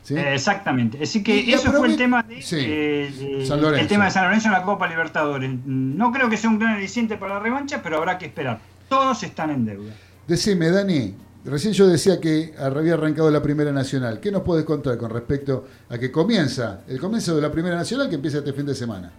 Eh, 0.09 0.33
exactamente. 0.33 1.01
Así 1.03 1.23
que 1.23 1.53
eso 1.53 1.71
fue 1.71 1.87
el 1.87 1.97
tema 1.97 2.23
de, 2.23 2.39
eh, 2.51 3.39
el 3.39 3.87
tema 3.87 4.05
de 4.05 4.11
San 4.11 4.23
Lorenzo 4.25 4.47
en 4.47 4.53
la 4.53 4.63
Copa 4.63 4.87
Libertadores. 4.87 5.51
No 5.65 6.11
creo 6.11 6.29
que 6.29 6.37
sea 6.37 6.49
un 6.49 6.59
gran 6.59 6.75
aliciente 6.75 7.17
para 7.17 7.35
la 7.35 7.39
revancha, 7.39 7.81
pero 7.83 7.97
habrá 7.97 8.17
que 8.17 8.27
esperar. 8.27 8.59
Todos 8.87 9.23
están 9.23 9.49
en 9.49 9.65
deuda. 9.65 9.93
Decime, 10.27 10.69
Dani, 10.69 11.13
recién 11.45 11.73
yo 11.73 11.87
decía 11.87 12.19
que 12.21 12.53
había 12.59 12.93
arrancado 12.93 13.29
la 13.31 13.41
Primera 13.41 13.71
Nacional. 13.71 14.19
¿Qué 14.19 14.31
nos 14.31 14.43
puedes 14.43 14.65
contar 14.65 14.97
con 14.97 15.09
respecto 15.09 15.67
a 15.89 15.97
que 15.97 16.11
comienza, 16.11 16.81
el 16.87 16.99
comienzo 16.99 17.35
de 17.35 17.41
la 17.41 17.51
Primera 17.51 17.75
Nacional 17.75 18.09
que 18.09 18.15
empieza 18.15 18.37
este 18.37 18.53
fin 18.53 18.65
de 18.65 18.75
semana? 18.75 19.11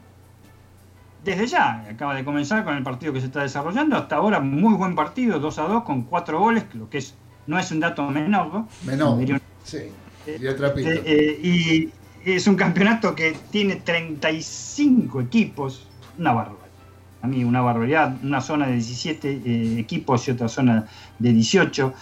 Desde 1.25 1.47
ya, 1.47 1.85
acaba 1.91 2.15
de 2.15 2.25
comenzar 2.25 2.65
con 2.65 2.77
el 2.77 2.83
partido 2.83 3.13
que 3.13 3.21
se 3.21 3.27
está 3.27 3.43
desarrollando. 3.43 3.97
Hasta 3.97 4.17
ahora, 4.17 4.41
muy 4.41 4.75
buen 4.75 4.95
partido, 4.95 5.39
2 5.39 5.59
a 5.59 5.63
2, 5.65 5.83
con 5.83 6.03
4 6.03 6.39
goles, 6.39 6.65
lo 6.75 6.89
que 6.89 6.99
es, 6.99 7.15
no 7.47 7.59
es 7.59 7.71
un 7.71 7.81
dato 7.81 8.09
menor. 8.09 8.47
¿no? 8.53 8.69
Menor. 8.85 9.41
Sí. 9.65 9.91
Eh, 10.29 11.03
eh, 11.07 11.41
y 11.43 11.91
es 12.25 12.47
un 12.47 12.57
campeonato 12.57 13.15
que 13.15 13.35
tiene 13.51 13.77
35 13.77 15.23
equipos, 15.23 15.89
una 16.19 16.33
barbaridad. 16.33 16.69
A 17.23 17.27
mí 17.27 17.43
una 17.43 17.63
barbaridad, 17.63 18.17
una 18.23 18.41
zona 18.41 18.67
de 18.67 18.75
17 18.75 19.31
eh, 19.31 19.79
equipos 19.81 20.29
y 20.29 20.33
otra 20.33 20.49
zona 20.49 20.87
de 21.19 21.33
18. 21.33 21.95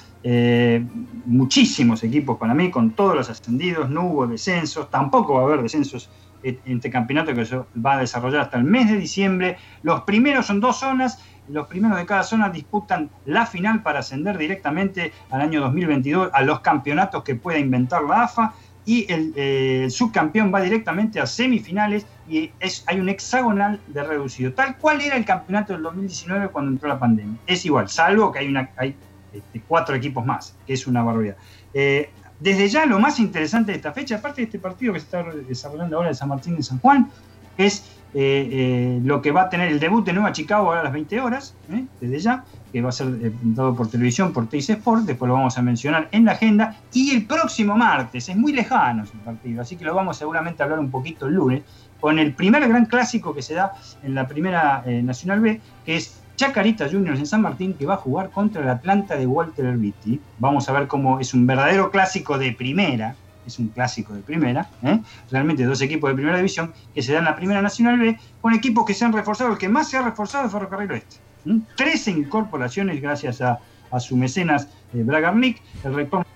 muchísimos 1.27 2.03
equipos 2.03 2.37
para 2.37 2.53
mí, 2.53 2.71
con 2.71 2.91
todos 2.91 3.15
los 3.15 3.31
ascendidos, 3.31 3.89
no 3.89 4.07
hubo 4.09 4.27
descensos, 4.27 4.91
tampoco 4.91 5.35
va 5.35 5.43
a 5.43 5.45
haber 5.45 5.63
descensos 5.63 6.11
en 6.43 6.59
este 6.67 6.91
campeonato 6.91 7.33
que 7.35 7.45
se 7.45 7.57
va 7.57 7.95
a 7.95 8.01
desarrollar 8.01 8.43
hasta 8.43 8.59
el 8.59 8.65
mes 8.65 8.91
de 8.91 8.99
diciembre. 8.99 9.57
Los 9.83 10.03
primeros 10.03 10.47
son 10.47 10.61
dos 10.61 10.81
zonas 10.81 11.19
los 11.49 11.67
primeros 11.67 11.99
de 11.99 12.07
cada 12.07 12.23
zona 12.23 12.51
disputan 12.51 13.11
la 13.25 13.47
final 13.47 13.83
para 13.83 14.01
ascender 14.01 14.39
directamente 14.39 15.13
al 15.31 15.41
año 15.41 15.61
2022 15.61 16.31
a 16.33 16.43
los 16.43 16.61
campeonatos 16.61 17.23
que 17.23 17.35
pueda 17.35 17.59
inventar 17.59 18.03
la 18.03 18.25
AFA 18.25 18.55
y 18.85 19.05
eh, 19.13 19.83
el, 19.85 19.91
subcampeón 19.91 20.55
va 20.55 20.61
directamente 20.61 21.21
a 21.21 21.27
semifinales 21.27 22.07
y 22.29 22.53
es, 22.61 22.85
hay 22.87 23.01
un 23.01 23.09
hexagonal 23.09 23.81
de 23.89 24.03
reducido, 24.03 24.53
tal 24.53 24.77
cual 24.79 25.01
era 25.01 25.17
el 25.17 25.25
campeonato 25.25 25.73
del 25.73 25.83
2019 25.83 26.49
cuando 26.49 26.71
entró 26.71 26.89
la 26.89 26.99
pandemia. 26.99 27.37
Es 27.47 27.65
igual, 27.67 27.89
salvo 27.89 28.31
que 28.31 28.39
hay, 28.39 28.49
una, 28.49 28.71
hay 28.77 28.95
este, 29.33 29.61
cuatro 29.67 29.95
equipos 29.97 30.25
más, 30.25 30.57
que 30.67 30.75
es 30.75 30.87
una 30.87 31.03
barbaridad. 31.03 31.37
Eh, 31.75 32.11
desde 32.39 32.69
ya 32.69 32.87
lo 32.87 32.99
más 32.99 33.19
interesante 33.19 33.73
de 33.73 33.77
esta 33.77 33.93
fecha, 33.93 34.17
aparte 34.17 34.43
de 34.43 34.45
este 34.45 34.59
partido 34.59 34.93
que 34.93 35.01
se 35.01 35.07
está 35.07 35.25
desarrollando 35.49 35.97
ahora 35.97 36.11
de 36.11 36.15
San 36.15 36.29
Martín 36.29 36.57
de 36.57 36.63
San 36.63 36.79
Juan, 36.79 37.11
es 37.59 37.85
eh, 38.19 38.49
eh, 38.51 39.01
lo 39.05 39.21
que 39.21 39.31
va 39.31 39.43
a 39.43 39.51
tener 39.51 39.71
el 39.71 39.79
debut 39.79 40.03
de 40.03 40.15
Nueva 40.15 40.33
Chicago 40.33 40.73
a 40.73 40.83
las 40.83 40.91
20 40.91 41.21
horas, 41.21 41.55
eh, 41.71 41.85
desde 42.01 42.19
ya, 42.19 42.45
que 42.73 42.81
va 42.81 42.89
a 42.89 42.93
ser 42.93 43.09
dado 43.43 43.77
por 43.77 43.91
televisión, 43.91 44.33
por 44.33 44.49
Teis 44.49 44.71
Sport, 44.71 45.03
después 45.03 45.29
lo 45.29 45.35
vamos 45.35 45.59
a 45.59 45.61
mencionar 45.61 46.09
en 46.13 46.25
la 46.25 46.33
agenda, 46.33 46.77
y 46.95 47.15
el 47.15 47.27
próximo 47.27 47.77
martes, 47.77 48.31
es 48.31 48.35
muy 48.35 48.55
lejano 48.55 49.05
ese 49.05 49.19
partido, 49.19 49.61
así 49.61 49.77
que 49.77 49.85
lo 49.85 49.95
vamos 49.95 50.17
seguramente 50.17 50.63
a 50.63 50.65
hablar 50.65 50.79
un 50.79 50.91
poquito 50.91 51.27
el 51.27 51.35
lunes, 51.35 51.63
con 52.01 52.19
el 52.19 52.33
primer 52.33 52.67
gran 52.67 52.87
clásico 52.87 53.35
que 53.35 53.43
se 53.43 53.53
da 53.53 53.75
en 54.03 54.15
la 54.15 54.27
primera 54.27 54.83
Nacional 54.87 55.41
B, 55.41 55.61
que 55.85 55.97
es 55.97 56.19
Chacarita 56.37 56.89
Juniors 56.89 57.19
en 57.19 57.27
San 57.27 57.43
Martín, 57.43 57.75
que 57.75 57.85
va 57.85 57.95
a 57.95 57.99
jugar 57.99 58.31
contra 58.31 58.63
el 58.63 58.69
Atlanta 58.71 59.17
de 59.17 59.27
Walter 59.27 59.67
Herbiti. 59.67 60.21
Vamos 60.39 60.71
a 60.71 60.73
ver 60.73 60.87
cómo 60.87 61.21
es 61.21 61.35
un 61.35 61.47
verdadero 61.47 61.91
clásico 61.91 62.39
de 62.39 62.53
primera, 62.53 63.15
es 63.47 63.59
un 63.59 63.69
clásico 63.69 64.13
de 64.13 64.21
primera, 64.21 64.69
¿eh? 64.83 65.01
realmente 65.31 65.65
dos 65.65 65.81
equipos 65.81 66.11
de 66.11 66.15
primera 66.15 66.37
división 66.37 66.73
que 66.95 67.03
se 67.03 67.13
dan 67.13 67.25
la 67.25 67.37
primera 67.37 67.63
Nacional 67.63 67.99
B, 67.99 68.19
con 68.41 68.55
equipos 68.55 68.85
que 68.85 68.95
se 68.95 69.05
han 69.05 69.13
reforzado, 69.13 69.53
el 69.53 69.59
que 69.59 69.69
más 69.69 69.89
se 69.89 69.97
ha 69.97 70.03
reforzado 70.03 70.47
es 70.47 70.53
Ferrocarril 70.53 70.91
Oeste. 70.91 71.17
Trece 71.77 72.11
incorporaciones 72.11 73.01
gracias 73.01 73.41
a, 73.41 73.61
su 74.01 74.17
mecenas 74.17 74.69
eh, 74.93 75.03
Bragarnik, 75.03 75.63
el 75.85 75.95
rector 75.95 76.27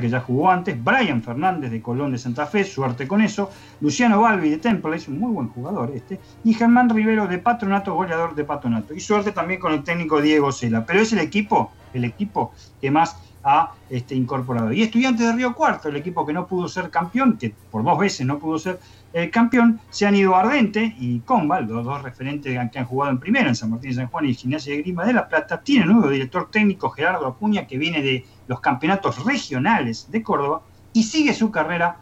que 0.00 0.08
ya 0.10 0.20
jugó 0.20 0.50
antes, 0.50 0.82
Brian 0.82 1.22
Fernández 1.22 1.70
de 1.70 1.80
Colón 1.80 2.12
de 2.12 2.18
Santa 2.18 2.46
Fe, 2.46 2.62
suerte 2.62 3.08
con 3.08 3.22
eso, 3.22 3.50
Luciano 3.80 4.20
Balbi 4.20 4.50
de 4.50 4.58
Temple, 4.58 4.96
es 4.96 5.08
un 5.08 5.18
muy 5.18 5.32
buen 5.32 5.48
jugador 5.48 5.90
este, 5.94 6.20
y 6.44 6.52
Germán 6.52 6.90
Rivero 6.90 7.26
de 7.26 7.38
Patronato, 7.38 7.94
goleador 7.94 8.34
de 8.34 8.44
Patronato, 8.44 8.94
y 8.94 9.00
suerte 9.00 9.32
también 9.32 9.60
con 9.60 9.72
el 9.72 9.82
técnico 9.82 10.20
Diego 10.20 10.52
Cela, 10.52 10.84
pero 10.84 11.00
es 11.00 11.12
el 11.14 11.20
equipo, 11.20 11.72
el 11.94 12.04
equipo 12.04 12.52
que 12.80 12.90
más 12.90 13.16
ha 13.44 13.72
este, 13.90 14.14
incorporado. 14.14 14.72
Y 14.72 14.82
Estudiantes 14.82 15.26
de 15.26 15.32
Río 15.32 15.54
Cuarto, 15.54 15.88
el 15.88 15.96
equipo 15.96 16.24
que 16.24 16.32
no 16.32 16.46
pudo 16.46 16.68
ser 16.68 16.90
campeón, 16.90 17.36
que 17.38 17.54
por 17.70 17.82
dos 17.84 17.98
veces 17.98 18.26
no 18.26 18.38
pudo 18.38 18.58
ser 18.58 18.78
eh, 19.12 19.30
campeón, 19.30 19.80
se 19.90 20.06
han 20.06 20.14
ido 20.14 20.34
Ardente 20.34 20.94
y 20.98 21.20
Comba, 21.20 21.60
los 21.60 21.84
dos 21.84 22.02
referentes 22.02 22.58
que 22.70 22.78
han 22.78 22.86
jugado 22.86 23.12
en 23.12 23.18
primera, 23.18 23.48
en 23.48 23.56
San 23.56 23.70
Martín 23.70 23.90
de 23.90 23.96
San 23.96 24.06
Juan 24.06 24.26
y 24.26 24.34
Gimnasia 24.34 24.74
de 24.74 24.82
Grima 24.82 25.04
de 25.04 25.12
la 25.12 25.28
Plata, 25.28 25.60
tiene 25.60 25.86
nuevo 25.86 26.08
director 26.08 26.50
técnico 26.50 26.90
Gerardo 26.90 27.26
Acuña, 27.26 27.66
que 27.66 27.78
viene 27.78 28.00
de 28.02 28.24
los 28.46 28.60
campeonatos 28.60 29.24
regionales 29.24 30.10
de 30.10 30.22
Córdoba 30.22 30.62
y 30.92 31.02
sigue 31.02 31.34
su 31.34 31.50
carrera 31.50 31.96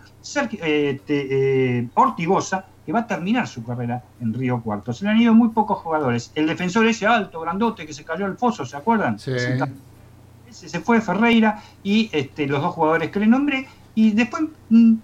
eh, 0.63 1.01
eh, 1.09 1.89
Ortigosa, 1.95 2.67
que 2.85 2.93
va 2.93 3.01
a 3.01 3.07
terminar 3.07 3.47
su 3.47 3.65
carrera 3.65 4.03
en 4.21 4.35
Río 4.35 4.61
Cuarto. 4.63 4.93
Se 4.93 5.05
le 5.05 5.11
han 5.11 5.21
ido 5.21 5.35
muy 5.35 5.51
pocos 5.51 5.79
jugadores. 5.79 6.33
El 6.35 6.47
defensor 6.47 6.87
ese 6.87 7.07
alto, 7.07 7.41
grandote, 7.41 7.87
que 7.87 7.93
se 7.93 8.05
cayó 8.05 8.27
al 8.27 8.37
foso, 8.37 8.65
¿se 8.65 8.77
acuerdan? 8.77 9.19
Sí. 9.19 9.39
Se 9.39 9.59
fue 10.85 11.01
Ferreira 11.01 11.63
y 11.83 12.09
este, 12.13 12.47
los 12.47 12.63
dos 12.63 12.75
jugadores 12.75 13.11
que 13.11 13.21
le 13.21 13.27
nombré. 13.27 13.69
Y 13.95 14.13
después 14.13 14.45
mm, 14.69 14.95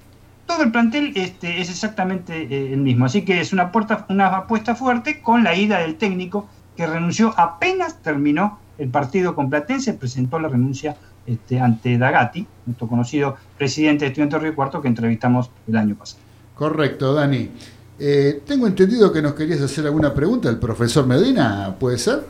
todo 0.46 0.62
el 0.62 0.72
plantel 0.72 1.12
este, 1.14 1.60
es 1.60 1.70
exactamente 1.70 2.42
eh, 2.42 2.72
el 2.72 2.80
mismo. 2.80 3.04
Así 3.04 3.22
que 3.22 3.40
es 3.40 3.52
una, 3.52 3.72
puerta, 3.72 4.06
una 4.08 4.28
apuesta 4.28 4.74
fuerte 4.74 5.20
con 5.20 5.44
la 5.44 5.54
ida 5.54 5.78
del 5.78 5.96
técnico 5.96 6.48
que 6.76 6.86
renunció 6.86 7.34
apenas 7.36 8.02
terminó 8.02 8.58
el 8.78 8.90
partido 8.90 9.34
con 9.34 9.48
Platense, 9.48 9.94
presentó 9.94 10.38
la 10.38 10.48
renuncia 10.48 10.96
este, 11.26 11.58
ante 11.58 11.96
Dagati, 11.96 12.46
nuestro 12.66 12.86
conocido 12.86 13.36
presidente 13.56 14.04
de 14.04 14.08
Estudiantes 14.08 14.42
Río 14.42 14.54
Cuarto 14.54 14.80
que 14.80 14.88
entrevistamos 14.88 15.50
el 15.66 15.76
año 15.76 15.94
pasado. 15.96 16.22
Correcto, 16.54 17.14
Dani. 17.14 17.50
Eh, 17.98 18.42
tengo 18.46 18.66
entendido 18.66 19.10
que 19.10 19.22
nos 19.22 19.34
querías 19.34 19.60
hacer 19.60 19.86
alguna 19.86 20.12
pregunta 20.12 20.48
al 20.50 20.58
profesor 20.58 21.06
Medina, 21.06 21.74
¿puede 21.78 21.96
ser? 21.96 22.24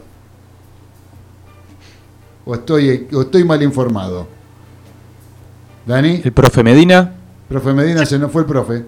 ¿O 2.47 2.55
estoy, 2.55 3.09
o 3.13 3.23
estoy 3.23 3.43
mal 3.43 3.61
informado? 3.61 4.29
¿Dani? 5.85 6.21
El 6.23 6.33
profe 6.33 6.63
Medina. 6.63 7.13
Profe 7.49 7.73
Medina, 7.73 8.07
se 8.07 8.21
nos 8.21 8.31
fue 8.31 8.43
el 8.43 8.47
profe. 8.47 8.85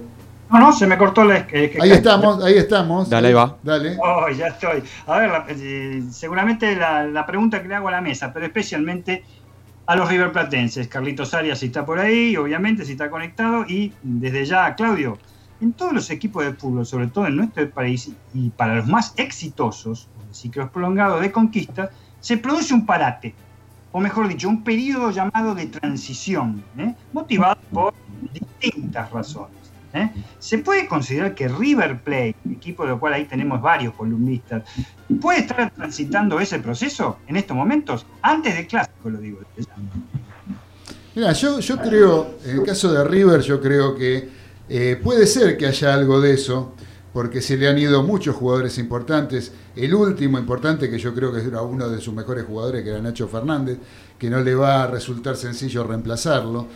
No, 0.48 0.60
no, 0.60 0.72
se 0.72 0.86
me 0.86 0.96
cortó 0.96 1.24
la... 1.24 1.44
ahí 1.52 1.90
estamos, 1.90 2.42
ahí 2.42 2.54
estamos. 2.54 3.10
Dale, 3.10 3.28
ahí 3.28 3.34
va. 3.34 3.56
Dale. 3.62 3.96
Oh, 4.00 4.28
ya 4.30 4.46
estoy. 4.46 4.84
A 5.08 5.18
ver, 5.18 5.30
eh, 5.48 6.02
seguramente 6.10 6.76
la, 6.76 7.04
la, 7.04 7.26
pregunta 7.26 7.60
que 7.60 7.66
le 7.66 7.74
hago 7.74 7.88
a 7.88 7.90
la 7.90 8.00
mesa, 8.00 8.32
pero 8.32 8.46
especialmente 8.46 9.24
a 9.86 9.96
los 9.96 10.08
River 10.08 10.30
Platenses. 10.30 10.86
Carlitos 10.86 11.34
Arias 11.34 11.58
si 11.58 11.66
está 11.66 11.84
por 11.84 11.98
ahí, 11.98 12.36
obviamente, 12.36 12.84
si 12.84 12.92
está 12.92 13.10
conectado. 13.10 13.64
Y 13.66 13.92
desde 14.02 14.44
ya, 14.44 14.72
Claudio, 14.76 15.18
en 15.60 15.72
todos 15.72 15.92
los 15.92 16.10
equipos 16.10 16.44
de 16.44 16.52
fútbol, 16.52 16.86
sobre 16.86 17.08
todo 17.08 17.26
en 17.26 17.36
nuestro 17.36 17.68
país, 17.70 18.12
y 18.32 18.50
para 18.50 18.76
los 18.76 18.86
más 18.86 19.14
exitosos, 19.16 20.08
ciclos 20.30 20.70
prolongados 20.70 21.20
de 21.20 21.32
conquista, 21.32 21.90
se 22.20 22.36
produce 22.36 22.72
un 22.72 22.86
parate, 22.86 23.34
o 23.92 24.00
mejor 24.00 24.28
dicho, 24.28 24.48
un 24.48 24.62
periodo 24.62 25.10
llamado 25.10 25.54
de 25.54 25.66
transición, 25.66 26.62
¿eh? 26.76 26.94
motivado 27.12 27.58
por 27.72 27.94
distintas 28.32 29.10
razones. 29.10 29.56
¿eh? 29.94 30.10
Se 30.38 30.58
puede 30.58 30.86
considerar 30.86 31.34
que 31.34 31.48
River 31.48 32.00
Plate, 32.00 32.36
equipo 32.50 32.86
del 32.86 32.98
cual 32.98 33.14
ahí 33.14 33.24
tenemos 33.24 33.60
varios 33.60 33.94
columnistas, 33.94 34.64
puede 35.20 35.40
estar 35.40 35.70
transitando 35.70 36.38
ese 36.40 36.58
proceso 36.58 37.18
en 37.26 37.36
estos 37.36 37.56
momentos, 37.56 38.04
antes 38.22 38.54
del 38.54 38.66
clásico, 38.66 39.08
lo 39.08 39.18
digo. 39.18 39.38
Mira, 41.14 41.32
yo, 41.32 41.60
yo 41.60 41.78
creo, 41.78 42.38
en 42.44 42.58
el 42.58 42.62
caso 42.64 42.92
de 42.92 43.04
River, 43.04 43.40
yo 43.40 43.60
creo 43.60 43.96
que 43.96 44.28
eh, 44.68 45.00
puede 45.02 45.26
ser 45.26 45.56
que 45.56 45.66
haya 45.66 45.94
algo 45.94 46.20
de 46.20 46.34
eso, 46.34 46.74
porque 47.12 47.40
se 47.40 47.56
le 47.56 47.68
han 47.68 47.78
ido 47.78 48.02
muchos 48.02 48.36
jugadores 48.36 48.78
importantes. 48.78 49.52
El 49.74 49.94
último 49.94 50.38
importante, 50.38 50.90
que 50.90 50.98
yo 50.98 51.14
creo 51.14 51.32
que 51.32 51.40
era 51.40 51.62
uno 51.62 51.88
de 51.88 52.00
sus 52.00 52.14
mejores 52.14 52.44
jugadores, 52.44 52.82
que 52.82 52.90
era 52.90 53.00
Nacho 53.00 53.28
Fernández, 53.28 53.78
que 54.18 54.28
no 54.30 54.40
le 54.40 54.54
va 54.54 54.84
a 54.84 54.86
resultar 54.86 55.36
sencillo 55.36 55.84
reemplazarlo. 55.84 56.66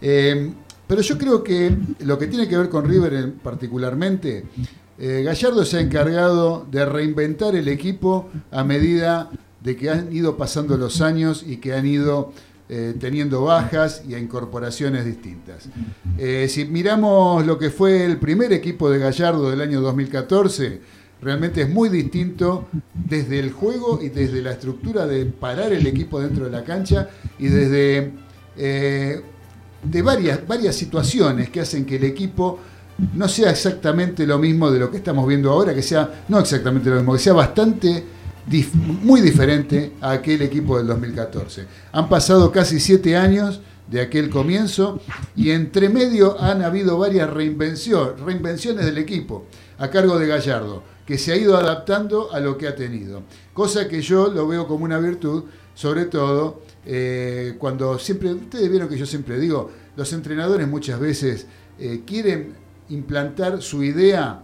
Eh, 0.00 0.52
pero 0.86 1.00
yo 1.00 1.18
creo 1.18 1.42
que 1.42 1.76
lo 2.00 2.18
que 2.18 2.26
tiene 2.26 2.48
que 2.48 2.56
ver 2.56 2.68
con 2.68 2.88
River 2.88 3.32
particularmente, 3.42 4.44
eh, 4.98 5.22
Gallardo 5.24 5.64
se 5.64 5.78
ha 5.78 5.80
encargado 5.80 6.66
de 6.70 6.84
reinventar 6.86 7.54
el 7.56 7.68
equipo 7.68 8.30
a 8.50 8.64
medida 8.64 9.30
de 9.62 9.76
que 9.76 9.90
han 9.90 10.14
ido 10.14 10.36
pasando 10.36 10.76
los 10.76 11.00
años 11.00 11.44
y 11.44 11.56
que 11.56 11.74
han 11.74 11.86
ido 11.86 12.32
eh, 12.68 12.94
teniendo 12.98 13.44
bajas 13.44 14.02
y 14.08 14.14
a 14.14 14.18
incorporaciones 14.18 15.04
distintas. 15.04 15.68
Eh, 16.18 16.46
si 16.48 16.64
miramos 16.64 17.46
lo 17.46 17.58
que 17.58 17.70
fue 17.70 18.04
el 18.04 18.18
primer 18.18 18.52
equipo 18.52 18.90
de 18.90 18.98
Gallardo 18.98 19.50
del 19.50 19.60
año 19.60 19.80
2014, 19.80 20.80
realmente 21.20 21.62
es 21.62 21.68
muy 21.68 21.88
distinto 21.88 22.68
desde 22.92 23.38
el 23.38 23.52
juego 23.52 24.00
y 24.02 24.08
desde 24.08 24.42
la 24.42 24.52
estructura 24.52 25.06
de 25.06 25.26
parar 25.26 25.72
el 25.72 25.86
equipo 25.86 26.20
dentro 26.20 26.44
de 26.44 26.50
la 26.50 26.64
cancha 26.64 27.08
y 27.38 27.48
desde 27.48 28.12
de 29.90 30.02
varias, 30.02 30.46
varias 30.46 30.74
situaciones 30.74 31.50
que 31.50 31.60
hacen 31.60 31.84
que 31.84 31.96
el 31.96 32.04
equipo 32.04 32.58
no 33.14 33.28
sea 33.28 33.50
exactamente 33.50 34.26
lo 34.26 34.38
mismo 34.38 34.70
de 34.70 34.78
lo 34.78 34.90
que 34.90 34.96
estamos 34.96 35.26
viendo 35.26 35.50
ahora, 35.50 35.74
que 35.74 35.82
sea, 35.82 36.24
no 36.28 36.38
exactamente 36.38 36.88
lo 36.88 36.96
mismo, 36.96 37.12
que 37.12 37.18
sea 37.18 37.34
bastante, 37.34 38.04
muy 38.74 39.20
diferente 39.20 39.92
a 40.00 40.12
aquel 40.12 40.42
equipo 40.42 40.78
del 40.78 40.86
2014. 40.86 41.66
Han 41.92 42.08
pasado 42.08 42.52
casi 42.52 42.78
siete 42.80 43.16
años 43.16 43.60
de 43.88 44.00
aquel 44.00 44.30
comienzo 44.30 45.00
y 45.34 45.50
entre 45.50 45.88
medio 45.88 46.40
han 46.40 46.62
habido 46.62 46.98
varias 46.98 47.30
reinvenciones 47.30 48.84
del 48.84 48.98
equipo 48.98 49.46
a 49.78 49.90
cargo 49.90 50.18
de 50.18 50.26
Gallardo, 50.26 50.82
que 51.04 51.18
se 51.18 51.32
ha 51.32 51.36
ido 51.36 51.56
adaptando 51.56 52.32
a 52.32 52.40
lo 52.40 52.56
que 52.56 52.66
ha 52.66 52.74
tenido. 52.74 53.22
Cosa 53.52 53.88
que 53.88 54.02
yo 54.02 54.28
lo 54.28 54.48
veo 54.48 54.66
como 54.66 54.84
una 54.84 54.98
virtud, 54.98 55.44
sobre 55.74 56.06
todo 56.06 56.62
eh, 56.84 57.54
cuando 57.58 57.98
siempre, 57.98 58.32
ustedes 58.32 58.70
vieron 58.70 58.88
que 58.88 58.96
yo 58.96 59.06
siempre 59.06 59.38
digo, 59.38 59.70
los 59.96 60.12
entrenadores 60.12 60.66
muchas 60.66 60.98
veces 60.98 61.46
eh, 61.78 62.02
quieren 62.06 62.54
implantar 62.88 63.60
su 63.62 63.82
idea, 63.82 64.42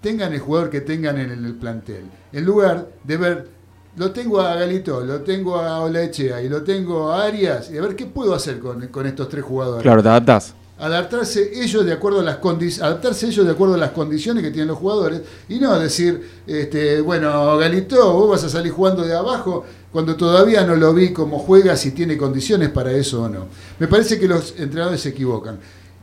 tengan 0.00 0.32
el 0.32 0.40
jugador 0.40 0.70
que 0.70 0.80
tengan 0.80 1.18
en 1.18 1.30
el 1.30 1.54
plantel, 1.54 2.04
en 2.32 2.44
lugar 2.44 2.88
de 3.04 3.16
ver, 3.16 3.48
lo 3.96 4.12
tengo 4.12 4.40
a 4.40 4.54
Galito, 4.54 5.00
lo 5.02 5.20
tengo 5.20 5.56
a 5.56 5.80
Olaechea 5.80 6.42
y 6.42 6.48
lo 6.48 6.62
tengo 6.62 7.10
a 7.10 7.24
Arias, 7.24 7.70
y 7.70 7.78
a 7.78 7.82
ver 7.82 7.96
qué 7.96 8.06
puedo 8.06 8.34
hacer 8.34 8.58
con, 8.58 8.86
con 8.88 9.06
estos 9.06 9.28
tres 9.28 9.44
jugadores. 9.44 9.82
Claro, 9.82 10.02
te 10.02 10.08
adaptás. 10.08 10.54
Adaptarse 10.78 11.62
ellos 11.62 11.84
de 11.84 11.92
acuerdo 11.92 12.20
a 12.20 12.22
las 12.22 12.38
adaptarse 12.80 13.26
ellos 13.26 13.44
de 13.44 13.52
acuerdo 13.52 13.74
a 13.74 13.76
las 13.76 13.90
condiciones 13.90 14.42
que 14.42 14.50
tienen 14.50 14.68
los 14.68 14.78
jugadores 14.78 15.20
y 15.46 15.58
no 15.58 15.78
decir 15.78 16.26
este 16.46 17.02
bueno 17.02 17.58
Galito 17.58 18.14
vos 18.14 18.30
vas 18.30 18.44
a 18.44 18.48
salir 18.48 18.72
jugando 18.72 19.02
de 19.02 19.14
abajo 19.14 19.66
cuando 19.92 20.16
todavía 20.16 20.64
no 20.64 20.76
lo 20.76 20.94
vi 20.94 21.12
cómo 21.12 21.38
juega 21.38 21.76
si 21.76 21.90
tiene 21.90 22.16
condiciones 22.16 22.70
para 22.70 22.92
eso 22.92 23.24
o 23.24 23.28
no 23.28 23.48
me 23.78 23.88
parece 23.88 24.18
que 24.18 24.26
los 24.26 24.54
entrenadores 24.58 25.02
se 25.02 25.10
equivocan. 25.10 25.58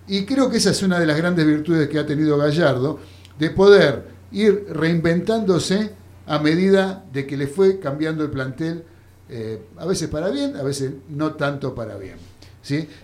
Y 0.07 0.25
creo 0.25 0.47
que 0.49 0.57
esa 0.57 0.69
es 0.69 0.83
una 0.83 0.99
de 0.99 1.07
las 1.07 1.17
grandes 1.17 1.45
virtudes 1.45 1.89
que 1.89 1.97
ha 1.97 2.05
tenido 2.05 2.37
Gallardo 2.37 2.99
de 3.39 3.49
poder 3.49 4.07
ir 4.31 4.65
reinventándose 4.69 5.91
a 6.25 6.39
medida 6.39 7.05
de 7.13 7.25
que 7.25 7.37
le 7.37 7.47
fue 7.47 7.79
cambiando 7.79 8.23
el 8.23 8.29
plantel 8.29 8.83
eh, 9.29 9.61
a 9.77 9.85
veces 9.85 10.09
para 10.09 10.29
bien 10.29 10.55
a 10.55 10.63
veces 10.63 10.91
no 11.09 11.33
tanto 11.33 11.75
para 11.75 11.97
bien 11.97 12.17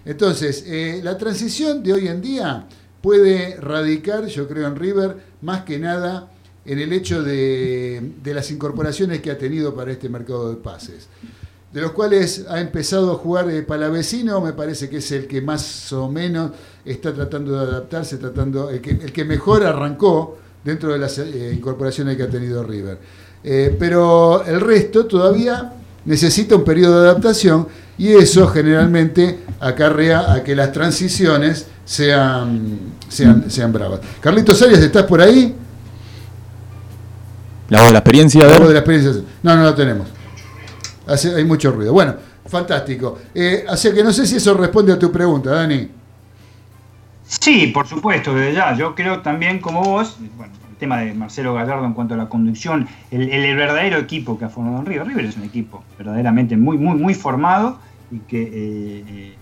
entonces, 0.06 0.64
eh, 0.68 1.02
la 1.04 1.18
transición 1.18 1.84
de 1.84 1.94
hoy 1.94 2.08
en 2.08 2.22
día 2.22 2.68
puede 3.02 3.58
radicar, 3.58 4.26
yo 4.28 4.48
creo, 4.48 4.68
en 4.68 4.76
River, 4.76 5.18
más 5.42 5.64
que 5.64 5.80
nada 5.80 6.32
en 6.66 6.80
el 6.80 6.94
hecho 6.94 7.24
de, 7.24 8.14
las 8.24 8.50
incorporaciones 8.52 9.22
que 9.22 9.32
ha 9.32 9.38
tenido 9.38 9.76
para 9.76 9.92
este 9.92 10.10
mercado 10.10 10.50
de 10.50 10.56
pases. 10.58 11.08
De 11.72 11.82
los 11.82 11.92
cuales 11.92 12.46
ha 12.50 12.62
empezado 12.62 13.12
a 13.12 13.16
jugar 13.16 13.50
eh, 13.50 13.64
Palavecino, 13.64 14.40
me 14.42 14.54
parece 14.54 14.90
que 14.90 14.98
es 14.98 15.12
el 15.12 15.28
que 15.28 15.42
más 15.42 15.92
o 15.92 16.10
menos 16.10 16.52
está 16.86 17.14
tratando 17.14 17.54
de 17.54 17.72
adaptarse, 17.72 18.18
tratando, 18.18 18.70
el 18.70 18.82
que, 18.82 19.26
mejor 19.26 19.64
arrancó 19.64 20.38
dentro 20.64 20.94
de 20.94 21.00
las 21.00 21.18
eh, 21.20 21.54
incorporaciones 21.56 22.18
que 22.18 22.24
ha 22.24 22.30
tenido 22.30 22.64
River. 22.64 22.98
pero 23.78 24.44
el 24.46 24.62
resto 24.62 25.06
todavía 25.06 25.74
necesita 26.06 26.56
un 26.56 26.64
periodo 26.64 27.02
de 27.02 27.10
adaptación 27.10 27.68
y 27.98 28.14
eso 28.14 28.48
generalmente 28.48 29.40
acarrea 29.60 30.34
a 30.34 30.44
que 30.44 30.56
las 30.56 30.72
transiciones 30.72 31.68
sean, 31.86 32.80
sean, 33.08 33.50
sean 33.50 33.72
bravas. 33.72 34.00
Carlitos 34.20 34.62
Arias, 34.62 34.80
¿estás 34.80 35.04
por 35.04 35.22
ahí? 35.22 35.56
La 37.70 37.80
voz 37.80 37.88
de 37.88 37.94
la 37.94 38.00
experiencia. 38.00 38.48
La 38.48 38.60
voz 38.60 38.68
de 38.68 38.74
la 38.74 38.80
experiencia. 38.80 39.22
No, 39.42 39.56
no 39.56 39.64
lo 39.64 39.74
tenemos. 39.74 40.08
Hace, 41.08 41.36
hay 41.36 41.46
mucho 41.46 41.72
ruido. 41.72 41.94
Bueno, 41.94 42.16
fantástico. 42.46 43.20
Eh, 43.34 43.66
así 43.68 43.92
que 43.92 44.04
no 44.04 44.12
sé 44.12 44.26
si 44.26 44.38
eso 44.38 44.54
responde 44.54 44.94
a 44.94 45.00
tu 45.00 45.12
pregunta, 45.12 45.52
Dani. 45.52 45.90
Sí, 47.42 47.68
por 47.68 47.88
supuesto, 47.88 48.34
desde 48.34 48.54
ya. 48.54 48.76
Yo 48.76 48.96
creo 48.96 49.22
también 49.22 49.60
como 49.60 49.82
vos, 49.82 50.18
bueno, 50.38 50.54
el 50.70 50.76
tema 50.78 51.00
de 51.00 51.14
Marcelo 51.14 51.54
Gallardo 51.54 51.86
en 51.86 51.94
cuanto 51.94 52.14
a 52.14 52.18
la 52.18 52.30
conducción, 52.30 52.88
el, 53.12 53.56
verdadero 53.56 53.98
equipo 53.98 54.38
que 54.38 54.46
ha 54.46 54.50
formado 54.50 54.80
en 54.80 54.86
River. 54.86 55.08
River 55.08 55.26
es 55.26 55.38
un 55.38 55.44
equipo 55.44 55.84
verdaderamente 55.98 56.58
muy, 56.58 56.78
muy, 56.78 56.98
muy 56.98 57.14
formado 57.14 57.80
y 58.12 58.20
que 58.20 58.42
eh, 58.42 59.04
eh, 59.08 59.36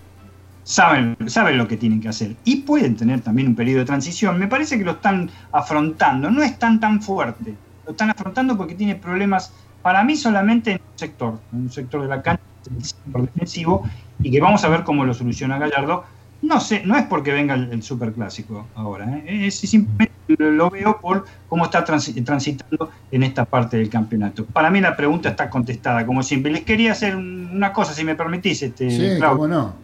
saben, 0.64 1.16
saben 1.26 1.58
lo 1.58 1.68
que 1.68 1.76
tienen 1.76 2.00
que 2.00 2.08
hacer. 2.08 2.36
Y 2.44 2.62
pueden 2.62 2.96
tener 2.96 3.20
también 3.20 3.48
un 3.48 3.54
periodo 3.54 3.80
de 3.80 3.86
transición. 3.86 4.38
Me 4.38 4.48
parece 4.48 4.78
que 4.78 4.84
lo 4.84 4.92
están 4.92 5.30
afrontando. 5.52 6.30
No 6.30 6.42
es 6.42 6.58
tan 6.58 6.80
tan 6.80 7.02
fuerte. 7.02 7.54
Lo 7.84 7.92
están 7.92 8.10
afrontando 8.10 8.56
porque 8.56 8.74
tiene 8.74 8.94
problemas 8.94 9.52
Para 9.82 10.04
mí 10.04 10.16
solamente 10.16 10.72
en 10.72 10.76
un 10.76 10.98
sector, 10.98 11.40
en 11.52 11.62
un 11.62 11.72
sector 11.72 12.02
de 12.02 12.08
la 12.08 12.22
cancha, 12.22 12.42
el 12.76 12.84
sector 12.84 13.22
defensivo, 13.22 13.82
y 14.20 14.30
que 14.30 14.40
vamos 14.40 14.62
a 14.62 14.68
ver 14.68 14.84
cómo 14.84 15.04
lo 15.04 15.12
soluciona 15.12 15.58
Gallardo. 15.58 16.04
No 16.42 16.60
sé, 16.60 16.82
no 16.84 16.96
es 16.96 17.04
porque 17.06 17.32
venga 17.32 17.54
el, 17.54 17.72
el 17.72 17.82
superclásico 17.82 18.66
ahora, 18.74 19.18
¿eh? 19.18 19.46
es 19.46 19.54
simplemente 19.60 20.12
lo 20.38 20.70
veo 20.70 20.98
por 21.00 21.24
cómo 21.48 21.64
está 21.64 21.84
transi- 21.84 22.24
transitando 22.24 22.90
en 23.10 23.22
esta 23.22 23.44
parte 23.44 23.76
del 23.76 23.88
campeonato. 23.88 24.44
Para 24.46 24.68
mí 24.70 24.80
la 24.80 24.96
pregunta 24.96 25.28
está 25.28 25.48
contestada, 25.48 26.04
como 26.04 26.22
siempre. 26.22 26.50
Les 26.50 26.62
quería 26.62 26.92
hacer 26.92 27.14
un- 27.16 27.48
una 27.52 27.72
cosa, 27.72 27.92
si 27.94 28.02
me 28.04 28.14
permitís, 28.16 28.62
este, 28.62 28.90
Sí, 28.90 28.98
Claudio. 29.18 29.28
cómo 29.30 29.46
no. 29.48 29.74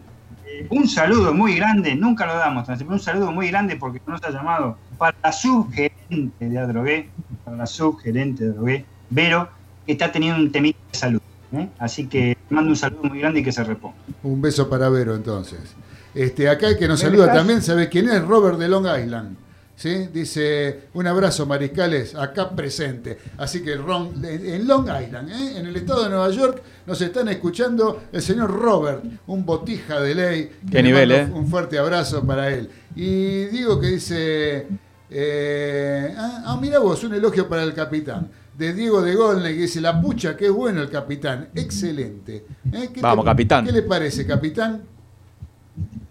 Eh, 0.45 0.67
un 0.71 0.87
saludo 0.89 1.33
muy 1.33 1.55
grande, 1.55 1.95
nunca 1.95 2.25
lo 2.25 2.35
damos, 2.35 2.67
pero 2.67 2.89
un 2.91 2.99
saludo 2.99 3.31
muy 3.31 3.47
grande 3.49 3.75
porque 3.77 4.01
nos 4.05 4.21
ha 4.23 4.29
llamado 4.31 4.77
para 4.97 5.15
la 5.23 5.31
subgerente 5.31 6.49
de 6.49 6.57
Adrogué, 6.59 7.09
para 7.45 7.55
la 7.57 7.65
subgerente 7.67 8.43
de 8.45 8.49
Adrogué, 8.51 8.85
Vero, 9.09 9.49
que 9.85 9.93
está 9.93 10.11
teniendo 10.11 10.41
un 10.41 10.51
temita 10.51 10.79
de 10.91 10.97
salud. 10.97 11.21
¿eh? 11.53 11.67
Así 11.79 12.07
que 12.07 12.37
mando 12.49 12.69
un 12.71 12.75
saludo 12.75 13.03
muy 13.03 13.19
grande 13.19 13.39
y 13.39 13.43
que 13.43 13.51
se 13.51 13.63
reponga. 13.63 13.95
Un 14.23 14.41
beso 14.41 14.69
para 14.69 14.89
Vero 14.89 15.15
entonces. 15.15 15.59
Este, 16.15 16.49
acá 16.49 16.67
el 16.69 16.77
que 16.77 16.87
nos 16.87 16.99
¿Me 17.03 17.09
saluda 17.09 17.31
también, 17.33 17.61
¿sabe 17.61 17.87
quién 17.89 18.09
es? 18.09 18.21
Robert 18.25 18.57
de 18.57 18.67
Long 18.67 18.85
Island. 18.85 19.37
¿Sí? 19.75 20.09
Dice, 20.13 20.87
un 20.93 21.07
abrazo 21.07 21.45
mariscales, 21.45 22.13
acá 22.13 22.49
presente. 22.53 23.17
Así 23.37 23.61
que 23.63 23.77
Ron- 23.77 24.11
en 24.25 24.67
Long 24.67 24.85
Island, 24.89 25.29
¿eh? 25.29 25.57
en 25.57 25.67
el 25.67 25.75
estado 25.77 26.03
de 26.03 26.09
Nueva 26.09 26.29
York, 26.31 26.61
nos 26.85 26.99
están 27.01 27.29
escuchando 27.29 28.03
el 28.11 28.21
señor 28.21 28.51
Robert, 28.51 29.01
un 29.27 29.45
botija 29.45 30.01
de 30.01 30.15
ley. 30.15 30.51
Qué 30.69 30.83
nivel, 30.83 31.13
¿eh? 31.13 31.29
Un 31.33 31.47
fuerte 31.47 31.77
abrazo 31.79 32.25
para 32.25 32.49
él. 32.53 32.69
Y 32.93 33.45
digo 33.45 33.79
que 33.79 33.87
dice, 33.87 34.67
eh, 35.09 36.13
ah, 36.17 36.43
ah, 36.47 36.57
mira 36.61 36.79
vos, 36.79 37.01
un 37.05 37.13
elogio 37.13 37.47
para 37.47 37.63
el 37.63 37.73
capitán. 37.73 38.29
De 38.57 38.73
Diego 38.73 39.01
de 39.01 39.15
Golne, 39.15 39.53
que 39.53 39.61
dice, 39.61 39.79
la 39.79 40.01
pucha, 40.01 40.35
qué 40.35 40.49
bueno 40.49 40.81
el 40.81 40.89
capitán. 40.89 41.47
Excelente. 41.55 42.45
¿Eh? 42.73 42.89
¿Qué 42.93 42.99
Vamos, 42.99 43.23
capitán. 43.23 43.65
¿Qué 43.65 43.71
le 43.71 43.83
parece, 43.83 44.25
capitán? 44.27 44.81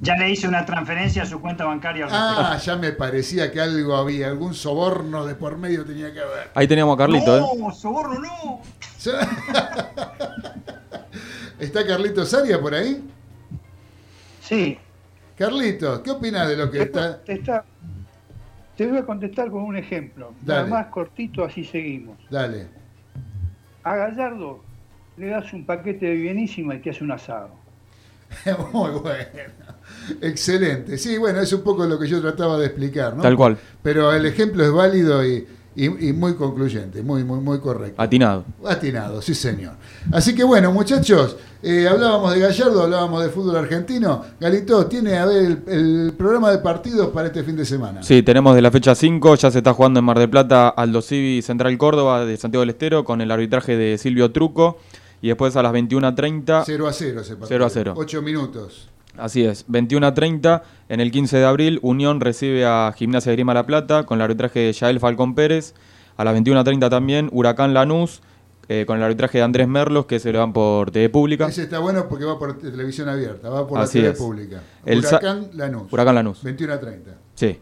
Ya 0.00 0.14
le 0.16 0.30
hice 0.30 0.46
una 0.46 0.64
transferencia 0.64 1.24
a 1.24 1.26
su 1.26 1.40
cuenta 1.40 1.64
bancaria. 1.64 2.06
Ah, 2.10 2.56
ya 2.62 2.76
me 2.76 2.92
parecía 2.92 3.50
que 3.50 3.60
algo 3.60 3.96
había, 3.96 4.28
algún 4.28 4.54
soborno 4.54 5.26
de 5.26 5.34
por 5.34 5.58
medio 5.58 5.84
tenía 5.84 6.12
que 6.12 6.20
haber. 6.20 6.50
Ahí 6.54 6.68
teníamos 6.68 6.94
a 6.94 6.98
Carlito, 6.98 7.36
¿eh? 7.36 7.40
No, 7.58 7.70
soborno 7.72 8.20
no. 8.20 8.60
¿Está 11.58 11.84
Carlito 11.86 12.24
Saria 12.24 12.60
por 12.60 12.74
ahí? 12.74 13.02
Sí. 14.40 14.78
Carlito, 15.36 16.02
¿qué 16.02 16.10
opinas 16.12 16.48
de 16.48 16.56
lo 16.56 16.70
que 16.70 16.82
está? 16.82 17.18
Te, 17.22 17.32
está- 17.34 17.64
te 18.76 18.86
voy 18.86 18.98
a 18.98 19.04
contestar 19.04 19.50
con 19.50 19.62
un 19.64 19.76
ejemplo. 19.76 20.32
Dale. 20.42 20.68
Nada 20.70 20.82
más 20.84 20.92
cortito, 20.92 21.44
así 21.44 21.64
seguimos. 21.64 22.16
Dale. 22.30 22.68
A 23.82 23.96
Gallardo 23.96 24.62
le 25.16 25.26
das 25.26 25.52
un 25.52 25.66
paquete 25.66 26.06
de 26.06 26.14
bienísima 26.14 26.76
y 26.76 26.78
te 26.78 26.90
hace 26.90 27.02
un 27.02 27.10
asado. 27.10 27.50
Muy 28.72 28.90
bueno. 28.90 29.26
Excelente. 30.20 30.98
Sí, 30.98 31.18
bueno, 31.18 31.40
es 31.40 31.52
un 31.52 31.62
poco 31.62 31.84
lo 31.86 31.98
que 31.98 32.06
yo 32.08 32.20
trataba 32.20 32.58
de 32.58 32.66
explicar, 32.66 33.16
¿no? 33.16 33.22
Tal 33.22 33.36
cual. 33.36 33.58
Pero 33.82 34.12
el 34.12 34.26
ejemplo 34.26 34.64
es 34.64 34.72
válido 34.72 35.24
y, 35.26 35.46
y- 35.76 36.08
y 36.08 36.12
muy 36.12 36.34
concluyente, 36.34 37.02
muy, 37.02 37.24
muy, 37.24 37.40
muy 37.40 37.58
correcto. 37.60 38.00
Atinado. 38.00 38.44
Atinado, 38.66 39.20
sí 39.22 39.34
señor. 39.34 39.74
Así 40.12 40.34
que 40.34 40.44
bueno, 40.44 40.72
muchachos, 40.72 41.36
eh, 41.62 41.86
hablábamos 41.90 42.32
de 42.34 42.40
Gallardo, 42.40 42.82
hablábamos 42.84 43.22
de 43.22 43.28
fútbol 43.30 43.56
argentino. 43.56 44.24
Galito, 44.40 44.86
tiene 44.86 45.16
a 45.18 45.26
ver 45.26 45.44
el, 45.44 45.62
el 45.66 46.12
programa 46.16 46.50
de 46.50 46.58
partidos 46.58 47.08
para 47.08 47.28
este 47.28 47.42
fin 47.44 47.56
de 47.56 47.64
semana. 47.66 48.02
Sí, 48.02 48.22
tenemos 48.22 48.54
de 48.54 48.62
la 48.62 48.70
fecha 48.70 48.94
5, 48.94 49.34
ya 49.36 49.50
se 49.50 49.58
está 49.58 49.72
jugando 49.74 49.98
en 50.00 50.04
Mar 50.06 50.18
del 50.18 50.30
Plata 50.30 50.68
Aldo 50.68 51.02
Civi 51.02 51.42
Central 51.42 51.76
Córdoba 51.76 52.24
de 52.24 52.36
Santiago 52.36 52.60
del 52.62 52.70
Estero 52.70 53.04
con 53.04 53.20
el 53.20 53.30
arbitraje 53.30 53.76
de 53.76 53.98
Silvio 53.98 54.32
Truco. 54.32 54.78
Y 55.20 55.28
después 55.28 55.56
a 55.56 55.62
las 55.62 55.72
21.30. 55.72 56.62
0 56.64 56.86
a 56.86 56.92
0 56.92 57.20
ese 57.20 57.30
partido. 57.36 57.48
0 57.48 57.66
a 57.66 57.70
0. 57.70 57.94
8 57.96 58.22
minutos. 58.22 58.88
Así 59.16 59.44
es, 59.44 59.64
21 59.66 60.06
a 60.06 60.14
30, 60.14 60.62
en 60.88 61.00
el 61.00 61.10
15 61.10 61.38
de 61.38 61.44
abril, 61.44 61.80
Unión 61.82 62.20
recibe 62.20 62.64
a 62.64 62.94
Gimnasia 62.96 63.30
de 63.30 63.36
Grima 63.36 63.52
La 63.52 63.66
Plata 63.66 64.06
con 64.06 64.18
el 64.18 64.22
arbitraje 64.22 64.60
de 64.60 64.72
Yael 64.72 65.00
Falcón 65.00 65.34
Pérez. 65.34 65.74
A 66.16 66.24
las 66.24 66.34
21 66.34 66.60
a 66.60 66.64
30 66.64 66.88
también, 66.88 67.28
Huracán 67.32 67.74
Lanús 67.74 68.22
eh, 68.68 68.84
con 68.86 68.98
el 68.98 69.02
arbitraje 69.02 69.38
de 69.38 69.44
Andrés 69.44 69.66
Merlos, 69.66 70.06
que 70.06 70.20
se 70.20 70.30
lo 70.30 70.40
dan 70.40 70.52
por 70.52 70.90
TV 70.90 71.08
Pública. 71.08 71.46
Ese 71.48 71.62
está 71.62 71.78
bueno 71.78 72.06
porque 72.08 72.26
va 72.26 72.38
por 72.38 72.58
televisión 72.58 73.08
abierta, 73.08 73.48
va 73.48 73.66
por 73.66 73.78
Así 73.78 73.98
la 73.98 74.04
TV 74.04 74.12
es. 74.12 74.18
pública. 74.18 74.62
El 74.84 74.98
Huracán 74.98 75.50
Lanús. 75.54 75.92
Huracán 75.92 76.14
Lanús. 76.14 76.42
21 76.42 76.74
a 76.74 76.80
30. 76.80 77.10
Sí. 77.34 77.58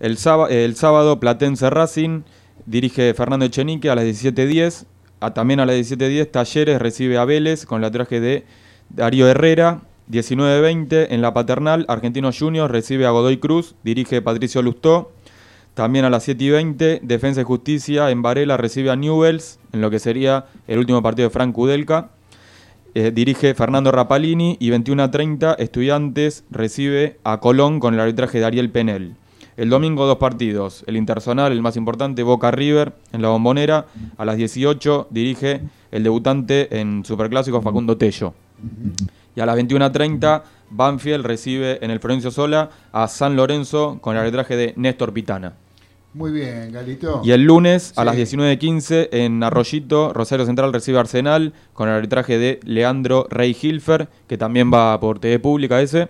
El, 0.00 0.12
el 0.50 0.76
sábado, 0.76 1.20
Platense 1.20 1.68
Racing 1.68 2.22
dirige 2.64 3.12
Fernando 3.14 3.44
Echenique 3.44 3.90
a 3.90 3.94
las 3.94 4.04
17.10. 4.06 4.86
También 5.34 5.60
a 5.60 5.66
las 5.66 5.76
17.10, 5.76 6.30
Talleres 6.30 6.80
recibe 6.80 7.18
a 7.18 7.24
Vélez 7.24 7.66
con 7.66 7.78
el 7.78 7.84
arbitraje 7.84 8.20
de 8.20 8.44
Darío 8.90 9.28
Herrera. 9.28 9.80
19.20 10.10 11.08
en 11.10 11.20
la 11.20 11.34
paternal, 11.34 11.84
Argentinos 11.88 12.38
Juniors 12.38 12.70
recibe 12.70 13.06
a 13.06 13.10
Godoy 13.10 13.38
Cruz, 13.38 13.74
dirige 13.82 14.22
Patricio 14.22 14.62
Lustó. 14.62 15.10
También 15.74 16.04
a 16.04 16.10
las 16.10 16.22
7 16.22 16.42
y 16.44 16.50
20, 16.50 17.00
Defensa 17.02 17.40
y 17.40 17.44
Justicia 17.44 18.10
en 18.10 18.22
Varela 18.22 18.56
recibe 18.56 18.90
a 18.90 18.96
Newells, 18.96 19.58
en 19.72 19.80
lo 19.80 19.90
que 19.90 19.98
sería 19.98 20.46
el 20.68 20.78
último 20.78 21.02
partido 21.02 21.28
de 21.28 21.32
Frank 21.32 21.52
Kudelka. 21.54 22.10
Eh, 22.94 23.10
dirige 23.10 23.52
Fernando 23.54 23.92
Rapalini 23.92 24.56
y 24.58 24.70
21 24.70 25.02
a 25.02 25.10
30, 25.10 25.54
Estudiantes 25.54 26.44
recibe 26.50 27.18
a 27.24 27.40
Colón 27.40 27.78
con 27.80 27.92
el 27.92 28.00
arbitraje 28.00 28.38
de 28.38 28.46
Ariel 28.46 28.70
Penel. 28.70 29.16
El 29.56 29.70
domingo 29.70 30.04
dos 30.06 30.18
partidos, 30.18 30.84
el 30.86 30.96
interzonal, 30.96 31.50
el 31.50 31.62
más 31.62 31.76
importante, 31.76 32.22
Boca 32.22 32.50
River 32.50 32.92
en 33.12 33.22
la 33.22 33.28
bombonera. 33.28 33.86
A 34.18 34.24
las 34.24 34.36
18 34.36 35.08
dirige 35.10 35.62
el 35.90 36.02
debutante 36.02 36.78
en 36.78 37.04
Superclásico 37.04 37.62
Facundo 37.62 37.96
Tello. 37.96 38.34
Y 39.34 39.40
a 39.40 39.46
las 39.46 39.56
21.30, 39.56 40.42
Banfield 40.70 41.24
recibe 41.24 41.82
en 41.84 41.90
el 41.90 42.00
Florencio 42.00 42.30
Sola 42.30 42.70
a 42.92 43.08
San 43.08 43.36
Lorenzo 43.36 43.98
con 44.00 44.14
el 44.16 44.20
arbitraje 44.20 44.56
de 44.56 44.74
Néstor 44.76 45.12
Pitana. 45.12 45.54
Muy 46.12 46.32
bien, 46.32 46.72
Galito. 46.72 47.20
Y 47.22 47.30
el 47.32 47.42
lunes 47.42 47.92
a 47.96 48.00
Sí. 48.00 48.06
las 48.06 48.16
19.15 48.16 49.08
en 49.12 49.42
Arroyito, 49.42 50.14
Rosario 50.14 50.46
Central 50.46 50.72
recibe 50.72 50.98
Arsenal 50.98 51.52
con 51.74 51.88
el 51.90 51.94
arbitraje 51.94 52.38
de 52.38 52.60
Leandro 52.64 53.26
Rey 53.30 53.54
Hilfer, 53.60 54.08
que 54.26 54.38
también 54.38 54.72
va 54.72 54.98
por 54.98 55.18
TV 55.18 55.38
Pública 55.38 55.80
ese. 55.82 56.08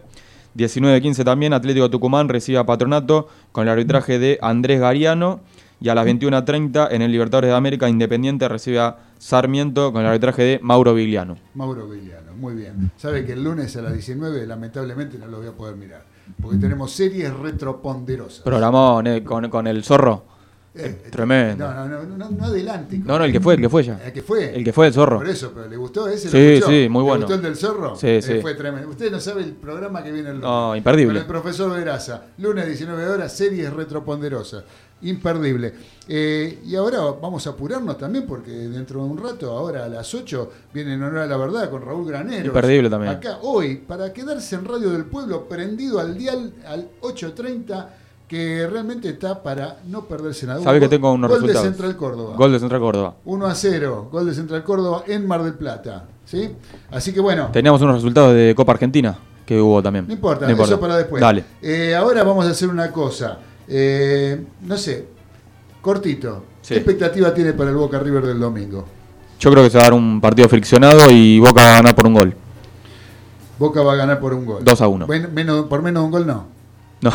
19.15 0.56 1.24
también 1.24 1.52
Atlético 1.52 1.90
Tucumán 1.90 2.28
recibe 2.28 2.58
a 2.58 2.64
Patronato 2.64 3.28
con 3.52 3.64
el 3.64 3.68
arbitraje 3.68 4.18
de 4.18 4.38
Andrés 4.40 4.80
Gariano. 4.80 5.40
Y 5.78 5.90
a 5.90 5.94
las 5.94 6.06
21.30 6.06 6.88
en 6.90 7.02
el 7.02 7.12
Libertadores 7.12 7.50
de 7.50 7.54
América 7.54 7.86
Independiente 7.86 8.48
recibe 8.48 8.80
a 8.80 8.96
Sarmiento 9.18 9.92
con 9.92 10.00
el 10.00 10.06
arbitraje 10.06 10.42
de 10.42 10.58
Mauro 10.62 10.94
Vigliano. 10.94 11.36
Mauro 11.52 11.86
Viliano, 11.86 12.32
muy 12.34 12.54
bien. 12.54 12.90
Sabe 12.96 13.26
que 13.26 13.32
el 13.34 13.44
lunes 13.44 13.76
a 13.76 13.82
las 13.82 13.92
19 13.92 14.46
lamentablemente 14.46 15.18
no 15.18 15.26
lo 15.26 15.36
voy 15.36 15.48
a 15.48 15.52
poder 15.52 15.76
mirar, 15.76 16.06
porque 16.40 16.56
tenemos 16.56 16.92
series 16.92 17.30
retroponderosas. 17.30 18.42
Programón 18.42 19.06
eh, 19.06 19.22
con, 19.22 19.50
con 19.50 19.66
el 19.66 19.84
zorro. 19.84 20.35
Eh, 20.78 21.02
Tremendo. 21.10 21.66
No, 21.72 21.88
no, 21.88 22.02
no, 22.04 22.16
no, 22.16 22.30
no 22.30 22.44
adelante. 22.44 22.98
No, 23.04 23.18
no, 23.18 23.24
el 23.24 23.32
que 23.32 23.40
fue, 23.40 23.54
el 23.54 23.60
que 23.60 23.68
fue 23.68 23.82
ya. 23.82 24.00
El 24.04 24.12
que 24.12 24.22
fue. 24.22 24.54
El 24.56 24.64
que 24.64 24.72
fue 24.72 24.86
el 24.88 24.92
zorro. 24.92 25.18
Por 25.18 25.28
eso, 25.28 25.52
pero 25.54 25.68
¿le 25.68 25.76
gustó 25.76 26.08
ese? 26.08 26.26
¿Lo 26.26 26.30
Sí, 26.32 26.38
escuchó? 26.38 26.70
sí, 26.72 26.88
muy 26.88 27.02
¿Le 27.02 27.08
bueno. 27.08 27.26
gustó 27.26 27.34
el 27.34 27.42
del 27.42 27.56
zorro? 27.56 27.96
Sí, 27.96 28.06
Eh, 28.08 28.22
sí. 28.22 28.40
Fue 28.40 28.54
tremendo. 28.54 28.88
Usted 28.90 29.10
no 29.10 29.20
sabe 29.20 29.42
el 29.42 29.52
programa 29.52 30.02
que 30.02 30.12
viene 30.12 30.28
el 30.30 30.34
lunes. 30.36 30.48
No, 30.50 30.76
imperdible. 30.76 31.14
Con 31.14 31.22
el 31.22 31.26
profesor 31.26 31.72
Veraza. 31.76 32.22
Lunes 32.38 32.66
19 32.66 33.06
horas, 33.08 33.32
series 33.36 33.72
retroponderosas. 33.72 34.64
Imperdible. 35.02 35.74
Eh, 36.08 36.60
y 36.64 36.74
ahora 36.74 37.00
vamos 37.20 37.46
a 37.46 37.50
apurarnos 37.50 37.98
también 37.98 38.26
porque 38.26 38.50
dentro 38.50 39.04
de 39.04 39.10
un 39.10 39.18
rato, 39.18 39.50
ahora 39.50 39.84
a 39.84 39.88
las 39.88 40.14
8, 40.14 40.50
viene 40.72 40.94
en 40.94 41.02
honor 41.02 41.18
a 41.18 41.26
la 41.26 41.36
verdad 41.36 41.68
con 41.70 41.82
Raúl 41.82 42.06
Granero. 42.08 42.46
Imperdible 42.46 42.88
también. 42.88 43.12
Acá 43.14 43.38
hoy, 43.42 43.76
para 43.76 44.12
quedarse 44.12 44.54
en 44.56 44.64
Radio 44.64 44.90
del 44.90 45.04
Pueblo, 45.04 45.46
prendido 45.48 46.00
al 46.00 46.16
dial 46.16 46.52
al 46.66 46.88
8.30, 47.02 47.86
que 48.28 48.66
realmente 48.66 49.08
está 49.10 49.42
para 49.42 49.78
no 49.86 50.04
perderse 50.06 50.46
nada. 50.46 50.60
Sabés 50.62 50.80
que 50.80 50.88
tengo 50.88 51.12
unos 51.12 51.30
Gol 51.30 51.40
resultados. 51.42 51.64
de 51.64 51.70
Central 51.70 51.96
Córdoba. 51.96 52.34
Gol 52.36 52.52
de 52.52 52.58
Central 52.58 52.80
Córdoba. 52.80 53.14
1 53.24 53.46
a 53.46 53.54
0, 53.54 54.08
gol 54.10 54.26
de 54.26 54.34
Central 54.34 54.64
Córdoba 54.64 55.04
en 55.06 55.26
Mar 55.28 55.42
del 55.44 55.54
Plata. 55.54 56.04
¿sí? 56.24 56.50
Así 56.90 57.12
que 57.12 57.20
bueno, 57.20 57.50
Teníamos 57.52 57.80
unos 57.82 57.94
resultados 57.96 58.34
de 58.34 58.52
Copa 58.56 58.72
Argentina 58.72 59.16
que 59.44 59.60
hubo 59.60 59.80
también. 59.82 60.06
no 60.08 60.12
importa, 60.12 60.50
eso 60.50 60.80
para 60.80 60.96
después. 60.96 61.20
Dale. 61.20 61.44
Eh, 61.62 61.94
ahora 61.94 62.24
vamos 62.24 62.44
a 62.46 62.50
hacer 62.50 62.68
una 62.68 62.90
cosa. 62.90 63.38
Eh, 63.68 64.44
no 64.62 64.76
sé, 64.76 65.06
cortito. 65.80 66.44
Sí. 66.62 66.74
¿Qué 66.74 66.80
expectativa 66.80 67.32
tiene 67.32 67.52
para 67.52 67.70
el 67.70 67.76
Boca 67.76 67.98
River 68.00 68.26
del 68.26 68.40
domingo? 68.40 68.84
Yo 69.38 69.50
creo 69.52 69.62
que 69.62 69.70
se 69.70 69.76
va 69.78 69.82
a 69.84 69.86
dar 69.86 69.94
un 69.94 70.20
partido 70.20 70.48
friccionado 70.48 71.10
y 71.12 71.38
Boca 71.38 71.62
va 71.62 71.68
a 71.68 71.72
ganar 71.76 71.94
por 71.94 72.06
un 72.08 72.14
gol. 72.14 72.34
Boca 73.58 73.82
va 73.82 73.92
a 73.92 73.96
ganar 73.96 74.18
por 74.18 74.34
un 74.34 74.44
gol. 74.44 74.64
2 74.64 74.80
a 74.80 74.88
1. 74.88 75.06
Buen- 75.06 75.32
menos, 75.32 75.66
por 75.66 75.80
menos 75.82 76.02
de 76.02 76.04
un 76.06 76.10
gol 76.10 76.26
no. 76.26 76.46
No. 77.02 77.12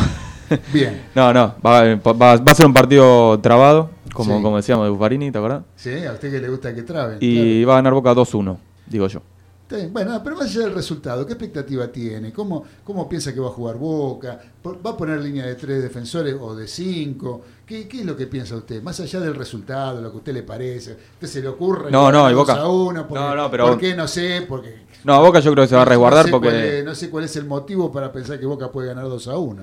Bien. 0.72 1.02
No, 1.14 1.32
no. 1.32 1.54
Va, 1.64 1.94
va- 1.96 2.36
va 2.36 2.52
a 2.52 2.54
ser 2.54 2.66
un 2.66 2.72
partido 2.74 3.38
trabado, 3.40 3.90
como, 4.14 4.36
Sí. 4.36 4.42
como 4.42 4.56
decíamos 4.56 4.86
de 4.86 4.90
Buffarini, 4.90 5.30
¿te 5.30 5.38
acuerdas? 5.38 5.62
Sí, 5.76 6.04
a 6.04 6.12
usted 6.12 6.30
que 6.30 6.40
le 6.40 6.48
gusta 6.48 6.74
que 6.74 6.82
traben. 6.82 7.18
Y 7.20 7.64
va 7.64 7.74
a 7.74 7.76
ganar 7.76 7.92
Boca 7.94 8.14
2-1, 8.14 8.56
digo 8.86 9.06
yo. 9.08 9.20
Bueno, 9.90 10.20
pero 10.22 10.36
más 10.36 10.50
allá 10.50 10.66
del 10.66 10.74
resultado, 10.74 11.24
¿qué 11.24 11.32
expectativa 11.32 11.88
tiene? 11.88 12.30
¿Cómo, 12.30 12.62
¿Cómo 12.84 13.08
piensa 13.08 13.32
que 13.32 13.40
va 13.40 13.46
a 13.46 13.52
jugar 13.52 13.76
Boca? 13.76 14.38
¿Va 14.66 14.90
a 14.90 14.96
poner 14.98 15.18
línea 15.22 15.46
de 15.46 15.54
tres 15.54 15.82
defensores 15.82 16.36
o 16.38 16.54
de 16.54 16.68
cinco? 16.68 17.40
¿Qué, 17.64 17.88
qué 17.88 18.00
es 18.00 18.04
lo 18.04 18.14
que 18.14 18.26
piensa 18.26 18.54
usted? 18.54 18.82
Más 18.82 19.00
allá 19.00 19.20
del 19.20 19.34
resultado, 19.34 20.02
lo 20.02 20.10
que 20.10 20.16
a 20.16 20.18
usted 20.18 20.34
le 20.34 20.42
parece. 20.42 20.92
¿Usted 21.14 21.26
se 21.26 21.40
le 21.40 21.48
ocurre? 21.48 21.90
No, 21.90 22.12
no, 22.12 22.30
y 22.30 22.34
Boca- 22.34 22.56
a 22.60 22.68
uno? 22.68 23.08
Porque- 23.08 23.24
No, 23.24 23.34
no, 23.34 23.50
pero- 23.50 23.68
¿Por 23.68 23.78
qué? 23.78 23.96
No 23.96 24.06
sé. 24.06 24.44
Porque 24.46 24.74
No, 25.04 25.22
Boca 25.22 25.40
yo 25.40 25.50
creo 25.52 25.64
que 25.64 25.68
se 25.70 25.76
va 25.76 25.82
a 25.82 25.86
resguardar 25.86 26.24
no 26.26 26.28
sé 26.28 26.32
porque. 26.32 26.78
es- 26.80 26.84
no 26.84 26.94
sé 26.94 27.08
cuál 27.08 27.24
es 27.24 27.34
el 27.36 27.46
motivo 27.46 27.90
para 27.90 28.12
pensar 28.12 28.38
que 28.38 28.44
Boca 28.44 28.70
puede 28.70 28.88
ganar 28.88 29.04
2 29.04 29.26
a 29.28 29.38
1. 29.38 29.62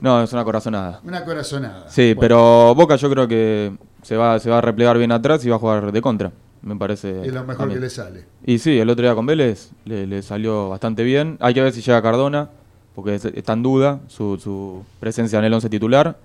No, 0.00 0.22
es 0.22 0.32
una 0.32 0.44
corazonada. 0.44 1.00
Una 1.04 1.24
corazonada. 1.24 1.88
Sí, 1.88 2.14
Bueno, 2.14 2.20
pero 2.20 2.74
Boca 2.74 2.96
yo 2.96 3.10
creo 3.10 3.28
que 3.28 3.72
se 4.02 4.16
va, 4.16 4.38
se 4.38 4.48
va 4.50 4.58
a 4.58 4.60
replegar 4.60 4.96
bien 4.98 5.12
atrás 5.12 5.44
y 5.44 5.50
va 5.50 5.56
a 5.56 5.58
jugar 5.58 5.92
de 5.92 6.00
contra. 6.02 6.32
Me 6.62 6.76
parece. 6.76 7.26
Es 7.26 7.32
lo 7.32 7.44
mejor 7.44 7.68
que 7.70 7.80
le 7.80 7.88
sale. 7.90 8.24
Y 8.44 8.58
sí, 8.58 8.78
el 8.78 8.88
otro 8.90 9.02
día 9.04 9.14
con 9.14 9.24
Vélez 9.26 9.70
le, 9.84 10.06
le 10.06 10.22
salió 10.22 10.68
bastante 10.68 11.02
bien. 11.02 11.36
Hay 11.40 11.54
que 11.54 11.62
ver 11.62 11.72
si 11.72 11.80
llega 11.80 12.02
Cardona, 12.02 12.50
porque 12.94 13.14
es- 13.14 13.24
está 13.24 13.54
en 13.54 13.62
duda 13.62 14.00
su, 14.08 14.38
su 14.38 14.84
presencia 15.00 15.38
en 15.38 15.44
el 15.46 15.54
11 15.54 15.68
titular. 15.70 16.16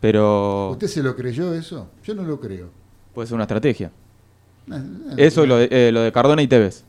Pero 0.00 0.70
¿Usted 0.72 0.88
se 0.88 1.02
lo 1.02 1.14
creyó 1.14 1.54
eso? 1.54 1.88
Yo 2.04 2.14
no 2.14 2.22
lo 2.22 2.40
creo. 2.40 2.68
puede 3.14 3.26
ser 3.28 3.34
una 3.34 3.44
estrategia. 3.44 3.90
No, 4.66 4.78
no, 4.78 5.16
Eso 5.16 5.44
y 5.44 5.46
lo 5.46 5.56
de, 5.56 5.68
eh, 5.70 5.90
lo 5.92 6.00
de 6.00 6.12
Cardona 6.12 6.42
y 6.42 6.48
Tevez, 6.48 6.84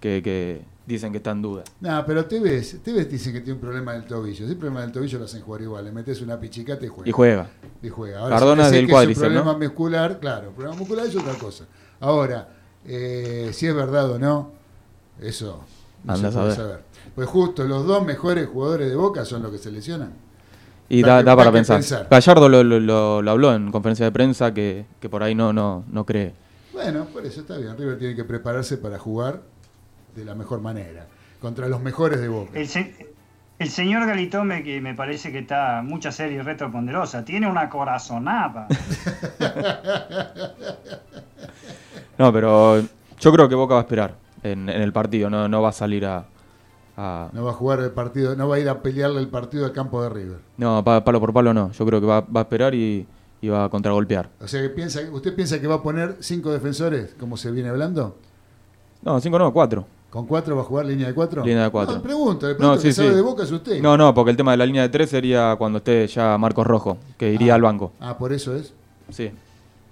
que, 0.00 0.22
que 0.22 0.62
dicen 0.86 1.12
que 1.12 1.18
está 1.18 1.30
en 1.30 1.42
duda. 1.42 1.64
No, 1.80 2.04
pero 2.06 2.24
Tevez, 2.26 2.82
Tevez 2.82 3.08
dice 3.10 3.32
que 3.32 3.40
tiene 3.40 3.54
un 3.54 3.60
problema 3.60 3.92
del 3.92 4.04
tobillo. 4.04 4.44
Si 4.46 4.52
el 4.52 4.56
problema 4.58 4.80
del 4.82 4.92
tobillo 4.92 5.18
lo 5.18 5.24
hacen 5.26 5.42
jugar 5.42 5.62
igual. 5.62 5.84
Le 5.84 5.92
metes 5.92 6.20
una 6.22 6.38
pichicata 6.40 6.84
y 6.84 6.88
juega. 6.88 7.08
Y 7.08 7.12
juega. 7.12 7.50
Y 7.82 7.88
juega. 7.88 8.28
Cardona 8.28 8.62
si 8.68 8.76
es 8.76 8.88
del 8.88 8.90
Es 9.10 9.16
un 9.16 9.22
problema 9.22 9.52
¿no? 9.52 9.58
muscular, 9.58 10.18
claro. 10.20 10.50
Problema 10.50 10.76
muscular 10.76 11.06
es 11.06 11.16
otra 11.16 11.34
cosa. 11.34 11.64
Ahora, 12.00 12.48
eh, 12.84 13.50
si 13.52 13.66
es 13.66 13.74
verdad 13.74 14.10
o 14.10 14.18
no, 14.18 14.50
eso 15.20 15.64
no 16.04 16.12
Anda 16.14 16.30
se 16.32 16.38
a 16.38 16.40
saber. 16.40 16.54
saber. 16.56 16.80
Pues 17.14 17.28
justo 17.28 17.64
los 17.64 17.86
dos 17.86 18.04
mejores 18.04 18.48
jugadores 18.48 18.88
de 18.88 18.96
Boca 18.96 19.24
son 19.24 19.42
los 19.42 19.52
que 19.52 19.58
se 19.58 19.70
lesionan. 19.70 20.12
Y 20.88 21.02
Da 21.02 21.20
que- 21.20 21.24
para 21.36 21.52
pensar. 21.52 21.76
pensar. 21.78 22.08
Gallardo 22.10 22.48
lo, 22.48 22.62
lo- 22.64 22.80
lo- 22.80 23.22
lo 23.22 23.30
habló 23.30 23.54
en 23.54 23.70
conferencia 23.70 24.04
de 24.04 24.12
prensa 24.12 24.52
que, 24.52 24.84
que 25.00 25.08
por 25.08 25.22
ahí 25.22 25.34
no, 25.34 25.52
no, 25.52 25.84
no 25.90 26.04
cree. 26.04 26.34
Bueno, 26.72 27.04
por 27.06 27.24
eso 27.24 27.40
está 27.42 27.56
bien. 27.56 27.76
River 27.78 27.98
tiene 27.98 28.14
que 28.16 28.24
prepararse 28.24 28.76
para 28.78 28.98
jugar 28.98 29.42
de 30.14 30.24
la 30.24 30.34
mejor 30.34 30.60
manera. 30.60 31.06
Contra 31.40 31.68
los 31.68 31.80
mejores 31.80 32.20
de 32.20 32.28
Boca. 32.28 32.50
El, 32.58 32.68
se- 32.68 33.12
el 33.58 33.68
señor 33.68 34.06
Galitome, 34.06 34.62
que 34.62 34.80
me 34.80 34.94
parece 34.94 35.30
que 35.32 35.40
está 35.40 35.82
mucha 35.84 36.10
serie 36.12 36.42
retroponderosa, 36.42 37.24
tiene 37.24 37.48
una 37.50 37.68
corazonada. 37.68 38.66
No, 42.18 42.32
pero 42.32 42.80
yo 43.18 43.32
creo 43.32 43.48
que 43.48 43.54
Boca 43.54 43.74
va 43.74 43.80
a 43.80 43.82
esperar 43.84 44.14
en, 44.42 44.68
en 44.68 44.82
el 44.82 44.92
partido, 44.92 45.30
no, 45.30 45.48
no 45.48 45.62
va 45.62 45.70
a 45.70 45.72
salir 45.72 46.04
a... 46.04 46.24
a- 46.96 47.28
No 47.32 47.44
va 47.44 47.50
a 47.50 47.54
jugar 47.54 47.80
el 47.80 47.90
partido, 47.90 48.36
no 48.36 48.48
va 48.48 48.56
a 48.56 48.58
ir 48.60 48.68
a 48.68 48.80
pelearle 48.82 49.20
el 49.20 49.28
partido 49.28 49.64
al 49.64 49.72
campo 49.72 50.02
de 50.02 50.08
River. 50.10 50.38
no, 50.58 50.84
pa- 50.84 51.02
palo 51.04 51.20
por 51.20 51.32
palo 51.32 51.52
no. 51.54 51.72
Yo 51.72 51.86
creo 51.86 52.00
que 52.00 52.06
va, 52.06 52.20
va 52.20 52.40
a 52.40 52.42
esperar 52.42 52.74
y, 52.74 53.06
y 53.40 53.48
va 53.48 53.64
a 53.64 53.68
contragolpear. 53.70 54.28
O 54.40 54.46
sea, 54.46 54.60
que 54.60 54.68
piensa, 54.68 55.00
¿usted 55.10 55.34
piensa 55.34 55.60
que 55.60 55.66
va 55.66 55.76
a 55.76 55.82
poner 55.82 56.16
cinco 56.20 56.52
defensores, 56.52 57.14
como 57.18 57.36
se 57.36 57.50
viene 57.50 57.70
hablando? 57.70 58.18
No, 59.02 59.18
cinco 59.20 59.38
no, 59.38 59.52
cuatro. 59.52 59.86
¿Con 60.12 60.26
cuatro 60.26 60.54
va 60.54 60.60
a 60.60 60.64
jugar 60.66 60.84
línea 60.84 61.06
de 61.06 61.14
cuatro? 61.14 61.42
Línea 61.42 61.64
de 61.64 61.70
cuatro. 61.70 61.94
No, 61.96 62.02
pregunto, 62.02 62.46
le 62.46 62.54
pregunto 62.54 62.76
No, 62.76 62.82
que 62.82 62.92
sí, 62.92 62.96
sabe 62.96 63.14
de 63.14 63.22
Boca 63.22 63.44
es 63.44 63.50
usted. 63.50 63.80
No, 63.80 63.96
no, 63.96 64.12
porque 64.12 64.30
el 64.30 64.36
tema 64.36 64.50
de 64.50 64.58
la 64.58 64.66
línea 64.66 64.82
de 64.82 64.90
tres 64.90 65.08
sería 65.08 65.56
cuando 65.56 65.78
esté 65.78 66.06
ya 66.06 66.36
Marcos 66.36 66.66
Rojo, 66.66 66.98
que 67.16 67.32
iría 67.32 67.54
Ah. 67.54 67.56
al 67.56 67.62
banco. 67.62 67.92
Ah, 67.98 68.18
por 68.18 68.30
eso 68.34 68.54
es. 68.54 68.74
Sí. 69.08 69.30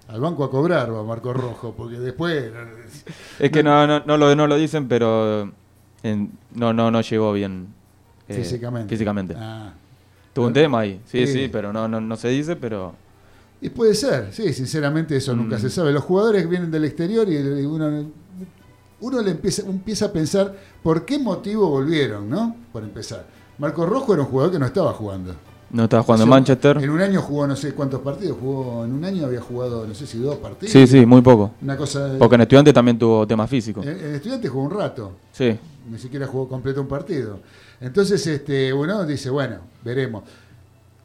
Al 0.07 0.21
banco 0.21 0.43
a 0.43 0.51
cobrar 0.51 0.93
va 0.93 1.01
Marco 1.03 1.33
Rojo, 1.33 1.73
porque 1.75 1.97
después... 1.97 2.51
Es 3.39 3.49
que 3.49 3.63
no, 3.63 3.87
no, 3.87 4.01
no, 4.05 4.15
lo, 4.17 4.35
no 4.35 4.45
lo 4.45 4.57
dicen, 4.57 4.87
pero 4.87 5.49
en- 6.03 6.31
no, 6.53 6.71
no, 6.71 6.91
no 6.91 7.01
llegó 7.01 7.33
bien 7.33 7.67
eh, 8.27 8.35
Físicamente. 8.35 8.89
físicamente. 8.89 9.35
Ah. 9.35 9.73
Tuvo 10.33 10.47
un 10.47 10.53
tema 10.53 10.81
ahí, 10.81 11.01
sí, 11.07 11.25
Sí. 11.25 11.33
sí, 11.33 11.49
pero 11.51 11.73
no, 11.73 11.87
no, 11.87 11.99
no 11.99 12.15
se 12.15 12.27
dice, 12.29 12.55
pero... 12.55 12.93
Y 13.59 13.69
puede 13.69 13.95
ser, 13.95 14.31
sí, 14.33 14.53
sinceramente 14.53 15.15
eso 15.15 15.35
nunca 15.35 15.57
Mm. 15.57 15.61
se 15.61 15.69
sabe. 15.71 15.91
Los 15.91 16.03
jugadores 16.03 16.47
vienen 16.49 16.69
del 16.71 16.85
exterior 16.85 17.27
y 17.29 17.37
uno, 17.65 18.05
uno 19.01 19.21
le 19.21 19.31
empieza, 19.31 19.63
empieza 19.63 20.05
a 20.05 20.11
pensar 20.11 20.55
por 20.81 21.05
qué 21.05 21.19
motivo 21.19 21.69
volvieron, 21.69 22.29
¿no? 22.29 22.55
Por 22.71 22.83
empezar. 22.83 23.25
Marco 23.57 23.85
Rojo 23.85 24.13
era 24.13 24.23
un 24.23 24.29
jugador 24.29 24.51
que 24.53 24.59
no 24.59 24.65
estaba 24.65 24.93
jugando. 24.93 25.35
No 25.71 25.83
estaba 25.85 26.03
jugando 26.03 26.23
en 26.25 26.29
Manchester. 26.29 26.77
En 26.83 26.89
un 26.89 26.99
año 27.01 27.21
jugó 27.21 27.47
no 27.47 27.55
sé 27.55 27.73
cuántos 27.73 28.01
partidos, 28.01 28.37
jugó 28.41 28.83
en 28.83 28.91
un 28.91 29.05
año 29.05 29.25
había 29.25 29.39
jugado 29.39 29.87
no 29.87 29.93
sé 29.95 30.05
si 30.05 30.17
dos 30.19 30.35
partidos. 30.37 30.71
Sí, 30.73 30.85
sí, 30.85 31.05
muy 31.05 31.21
poco. 31.21 31.51
Una 31.61 31.77
cosa 31.77 32.07
de- 32.07 32.17
Porque 32.17 32.35
en 32.35 32.41
estudiante 32.41 32.73
también 32.73 32.99
tuvo 32.99 33.25
temas 33.25 33.49
físicos. 33.49 33.85
En, 33.85 33.97
en 33.97 34.15
estudiante 34.15 34.49
jugó 34.49 34.65
un 34.65 34.71
rato, 34.71 35.13
Sí. 35.31 35.57
ni 35.89 35.97
siquiera 35.97 36.27
jugó 36.27 36.47
completo 36.49 36.81
un 36.81 36.87
partido. 36.87 37.39
Entonces, 37.79 38.25
este, 38.27 38.73
uno 38.73 39.05
dice, 39.05 39.29
bueno, 39.29 39.59
veremos. 39.83 40.23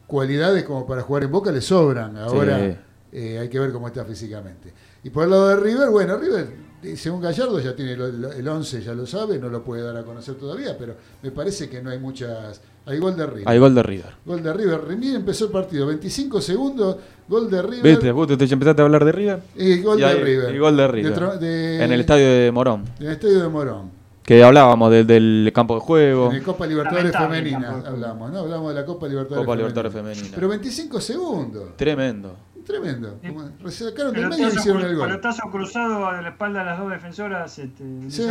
Cualidades 0.07 0.65
como 0.65 0.87
para 0.87 1.03
jugar 1.03 1.25
en 1.25 1.33
Boca 1.33 1.51
le 1.51 1.61
sobran. 1.61 2.17
Ahora 2.17 2.59
Sí. 2.59 2.77
eh, 3.13 3.39
hay 3.41 3.49
que 3.49 3.59
ver 3.59 3.73
cómo 3.73 3.87
está 3.89 4.05
físicamente. 4.05 4.73
Y 5.03 5.11
por 5.11 5.25
el 5.25 5.31
lado 5.31 5.49
de 5.49 5.57
River, 5.57 5.91
bueno, 5.91 6.17
River, 6.17 6.49
según 6.97 7.21
Gallardo, 7.21 7.59
ya 7.61 7.75
tiene 7.75 7.93
el 7.93 8.47
11, 8.49 8.83
ya 8.83 8.95
lo 8.95 9.07
sabe, 9.07 9.39
no 9.39 9.49
lo 9.49 9.63
puede 9.65 9.83
dar 9.83 9.97
a 9.97 10.03
conocer 10.05 10.35
todavía, 10.37 10.77
pero 10.79 10.95
me 11.23 11.31
parece 11.31 11.69
que 11.69 11.83
no 11.83 11.91
hay 11.91 11.99
muchas... 11.99 12.61
Hay 12.89 12.99
gol 12.99 13.17
de 13.17 13.27
River. 13.27 13.49
Hay 13.49 13.59
gol 13.59 13.75
de 13.75 13.83
River. 13.83 14.13
Gol 14.25 14.43
de 14.45 14.53
River. 14.53 14.81
Miren, 14.97 15.17
empezó 15.17 15.47
el 15.47 15.51
partido, 15.51 15.87
25 15.89 16.41
segundos, 16.41 16.97
gol 17.29 17.51
de 17.51 17.61
River. 17.63 17.83
¿Viste? 17.83 18.13
Vos 18.13 18.29
te, 18.29 18.37
te 18.37 18.45
empezaste 18.45 18.81
a 18.83 18.85
hablar 18.85 19.05
de 19.05 19.11
River. 19.13 19.41
Y 19.57 19.83
gol 19.83 19.99
Y 19.99 20.03
de 20.03 20.07
ahí- 20.07 20.23
River. 20.23 20.55
y 20.55 20.59
gol 20.59 20.77
de 20.77 20.87
River. 20.89 21.13
De 21.13 21.21
tro- 21.21 21.39
de- 21.39 21.85
En 21.85 21.91
el 21.93 22.01
estadio 22.01 22.27
de 22.29 22.53
Morón. 22.53 22.85
En 23.01 23.07
el 23.07 23.13
estadio 23.15 23.43
de 23.43 23.49
Morón. 23.49 23.91
Que 24.23 24.43
hablábamos 24.43 24.91
del- 24.93 25.07
del 25.07 25.51
campo 25.55 25.75
de 25.75 25.81
juego. 25.81 26.31
En 26.31 26.37
el 26.37 26.43
Copa 26.45 26.67
Libertadores 26.67 27.13
Femenina 27.17 27.83
hablamos, 27.87 28.31
¿no? 28.33 28.39
Hablamos 28.41 28.69
de 28.75 28.81
la 28.81 28.87
Copa 28.87 29.09
Libertadores 29.09 29.45
Copa 29.47 29.57
Femenina. 29.57 29.69
Libertadores 29.83 29.93
Femenina. 29.93 30.35
Pero 30.37 30.49
25 30.49 31.01
segundos. 31.01 31.77
Tremendo. 31.77 32.37
Tremendo. 32.67 33.19
Como 33.27 33.71
se 33.71 33.89
sacaron 33.91 34.13
del 34.13 34.29
medio 34.29 34.49
y 34.49 34.53
hicieron 34.57 34.83
el 34.83 34.97
gol. 34.97 35.07
pelotazo 35.09 35.43
cruzado 35.51 36.07
a 36.07 36.21
la 36.21 36.29
espalda 36.31 36.61
de 36.61 36.65
las 36.67 36.79
dos 36.79 36.91
defensoras 36.91 37.59
este, 37.59 37.85
Sí. 38.11 38.27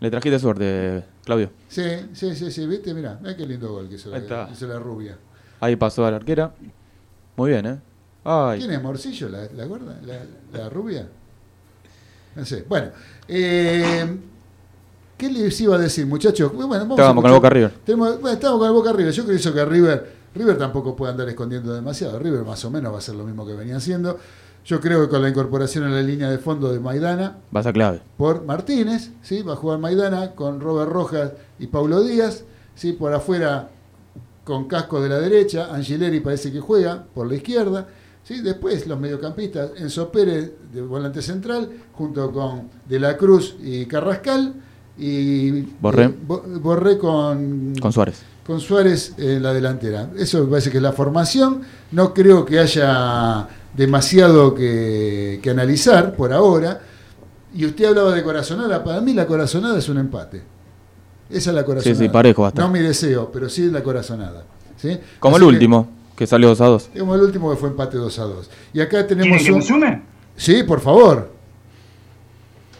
Le 0.00 0.10
trajiste 0.10 0.38
suerte, 0.38 1.04
Claudio. 1.24 1.50
Sí, 1.68 1.82
sí, 2.12 2.34
sí, 2.34 2.50
sí, 2.50 2.66
¿viste? 2.66 2.92
Mirá, 2.94 3.18
mirá 3.20 3.36
qué 3.36 3.46
lindo 3.46 3.70
gol 3.72 3.88
que 3.88 3.94
hizo, 3.96 4.12
Ahí 4.14 4.20
está. 4.22 4.46
la, 4.46 4.52
hizo 4.52 4.66
la 4.66 4.78
rubia. 4.78 5.16
Ahí 5.60 5.76
pasó 5.76 6.04
a 6.06 6.10
la 6.10 6.16
arquera. 6.16 6.52
Muy 7.36 7.50
bien, 7.50 7.66
¿eh? 7.66 7.80
Ay. 8.24 8.58
¿Quién 8.60 8.72
es 8.72 8.82
Morcillo? 8.82 9.28
¿La, 9.28 9.46
la 9.54 9.64
gorda? 9.66 9.96
¿La, 10.04 10.18
la 10.58 10.68
rubia? 10.68 11.06
No 12.34 12.44
sé. 12.44 12.64
Bueno, 12.68 12.88
eh, 13.28 14.18
¿qué 15.16 15.30
les 15.30 15.60
iba 15.60 15.76
a 15.76 15.78
decir, 15.78 16.06
muchachos? 16.06 16.52
Bueno, 16.52 16.68
vamos 16.68 16.90
a 16.90 16.94
Estábamos 16.94 17.22
con 17.22 17.30
el 17.30 17.36
Boca 17.36 17.50
River. 17.50 17.70
Tenemos- 17.84 18.20
bueno, 18.20 18.34
estamos 18.34 18.58
con 18.58 18.66
el 18.68 18.72
Boca 18.74 18.92
River. 18.92 19.12
Yo 19.12 19.24
creo 19.24 19.36
eso 19.36 19.54
que 19.54 19.64
River, 19.64 20.15
River 20.36 20.56
tampoco 20.58 20.94
puede 20.94 21.12
andar 21.12 21.28
escondiendo 21.28 21.72
demasiado. 21.74 22.18
River 22.18 22.44
más 22.44 22.64
o 22.64 22.70
menos 22.70 22.92
va 22.94 22.98
a 22.98 23.00
ser 23.00 23.14
lo 23.16 23.24
mismo 23.24 23.46
que 23.46 23.54
venía 23.54 23.76
haciendo. 23.76 24.18
Yo 24.64 24.80
creo 24.80 25.02
que 25.02 25.08
con 25.08 25.22
la 25.22 25.28
incorporación 25.28 25.84
en 25.84 25.94
la 25.94 26.02
línea 26.02 26.28
de 26.30 26.38
fondo 26.38 26.72
de 26.72 26.80
Maidana 26.80 27.36
Va 27.54 27.60
a 27.60 27.62
ser 27.62 27.72
clave. 27.72 28.00
por 28.16 28.44
Martínez, 28.44 29.10
¿sí? 29.22 29.42
va 29.42 29.52
a 29.52 29.56
jugar 29.56 29.78
Maidana 29.78 30.32
con 30.32 30.60
Robert 30.60 30.90
Rojas 30.90 31.32
y 31.60 31.68
Paulo 31.68 32.02
Díaz, 32.02 32.42
¿sí? 32.74 32.92
por 32.92 33.12
afuera 33.12 33.68
con 34.42 34.66
Casco 34.66 35.00
de 35.00 35.08
la 35.08 35.18
derecha, 35.20 35.68
Angileri 35.74 36.20
parece 36.20 36.50
que 36.52 36.60
juega 36.60 37.04
por 37.14 37.26
la 37.28 37.34
izquierda, 37.36 37.86
¿sí? 38.24 38.40
después 38.42 38.86
los 38.88 38.98
mediocampistas, 38.98 39.70
Enzo 39.76 40.10
Pérez 40.10 40.52
de 40.72 40.82
volante 40.82 41.22
central, 41.22 41.68
junto 41.92 42.30
con 42.32 42.68
De 42.88 42.98
la 42.98 43.16
Cruz 43.16 43.56
y 43.62 43.86
Carrascal, 43.86 44.52
y 44.98 45.62
Borré. 45.80 46.04
eh, 46.06 46.14
Bo- 46.26 46.42
Borré 46.60 46.96
con, 46.98 47.74
Con 47.80 47.92
Suárez. 47.92 48.22
Con 48.46 48.60
Suárez 48.60 49.14
en 49.18 49.42
la 49.42 49.52
delantera. 49.52 50.08
Eso 50.16 50.44
me 50.44 50.50
parece 50.50 50.70
que 50.70 50.76
es 50.76 50.82
la 50.82 50.92
formación. 50.92 51.62
No 51.92 52.14
creo 52.14 52.44
que 52.44 52.58
haya 52.60 53.48
demasiado 53.74 54.54
que, 54.54 55.40
que 55.42 55.50
analizar 55.50 56.14
por 56.14 56.32
ahora. 56.32 56.80
Y 57.54 57.64
usted 57.66 57.86
hablaba 57.86 58.12
de 58.14 58.22
corazonada. 58.22 58.84
Para 58.84 59.00
mí 59.00 59.14
la 59.14 59.26
corazonada 59.26 59.78
es 59.78 59.88
un 59.88 59.98
empate. 59.98 60.42
Esa 61.28 61.50
es 61.50 61.56
la 61.56 61.64
corazonada. 61.64 62.00
sí, 62.00 62.08
parejo 62.08 62.42
va 62.42 62.48
a 62.48 62.50
estar. 62.50 62.64
No 62.64 62.70
mi 62.70 62.78
deseo, 62.80 63.30
pero 63.32 63.48
sí 63.48 63.68
la 63.70 63.82
corazonada. 63.82 64.44
¿sí? 64.76 64.96
Como 65.18 65.36
Así 65.36 65.44
el 65.44 65.48
que- 65.50 65.54
último, 65.56 65.88
que 66.14 66.26
salió 66.26 66.48
2 66.48 66.60
a 66.60 66.66
2. 66.66 66.90
como 66.98 67.14
el 67.16 67.20
último 67.22 67.50
que 67.50 67.56
fue 67.56 67.70
empate 67.70 67.96
2 67.96 68.18
a 68.18 68.22
2. 68.24 68.50
Y 68.74 68.80
acá 68.80 69.06
¿Quieren 69.06 69.18
tenemos 69.18 69.42
que 69.42 69.50
me 69.50 69.56
un... 69.56 69.62
sume? 69.62 70.02
Sí, 70.36 70.62
por 70.62 70.80
favor. 70.80 71.32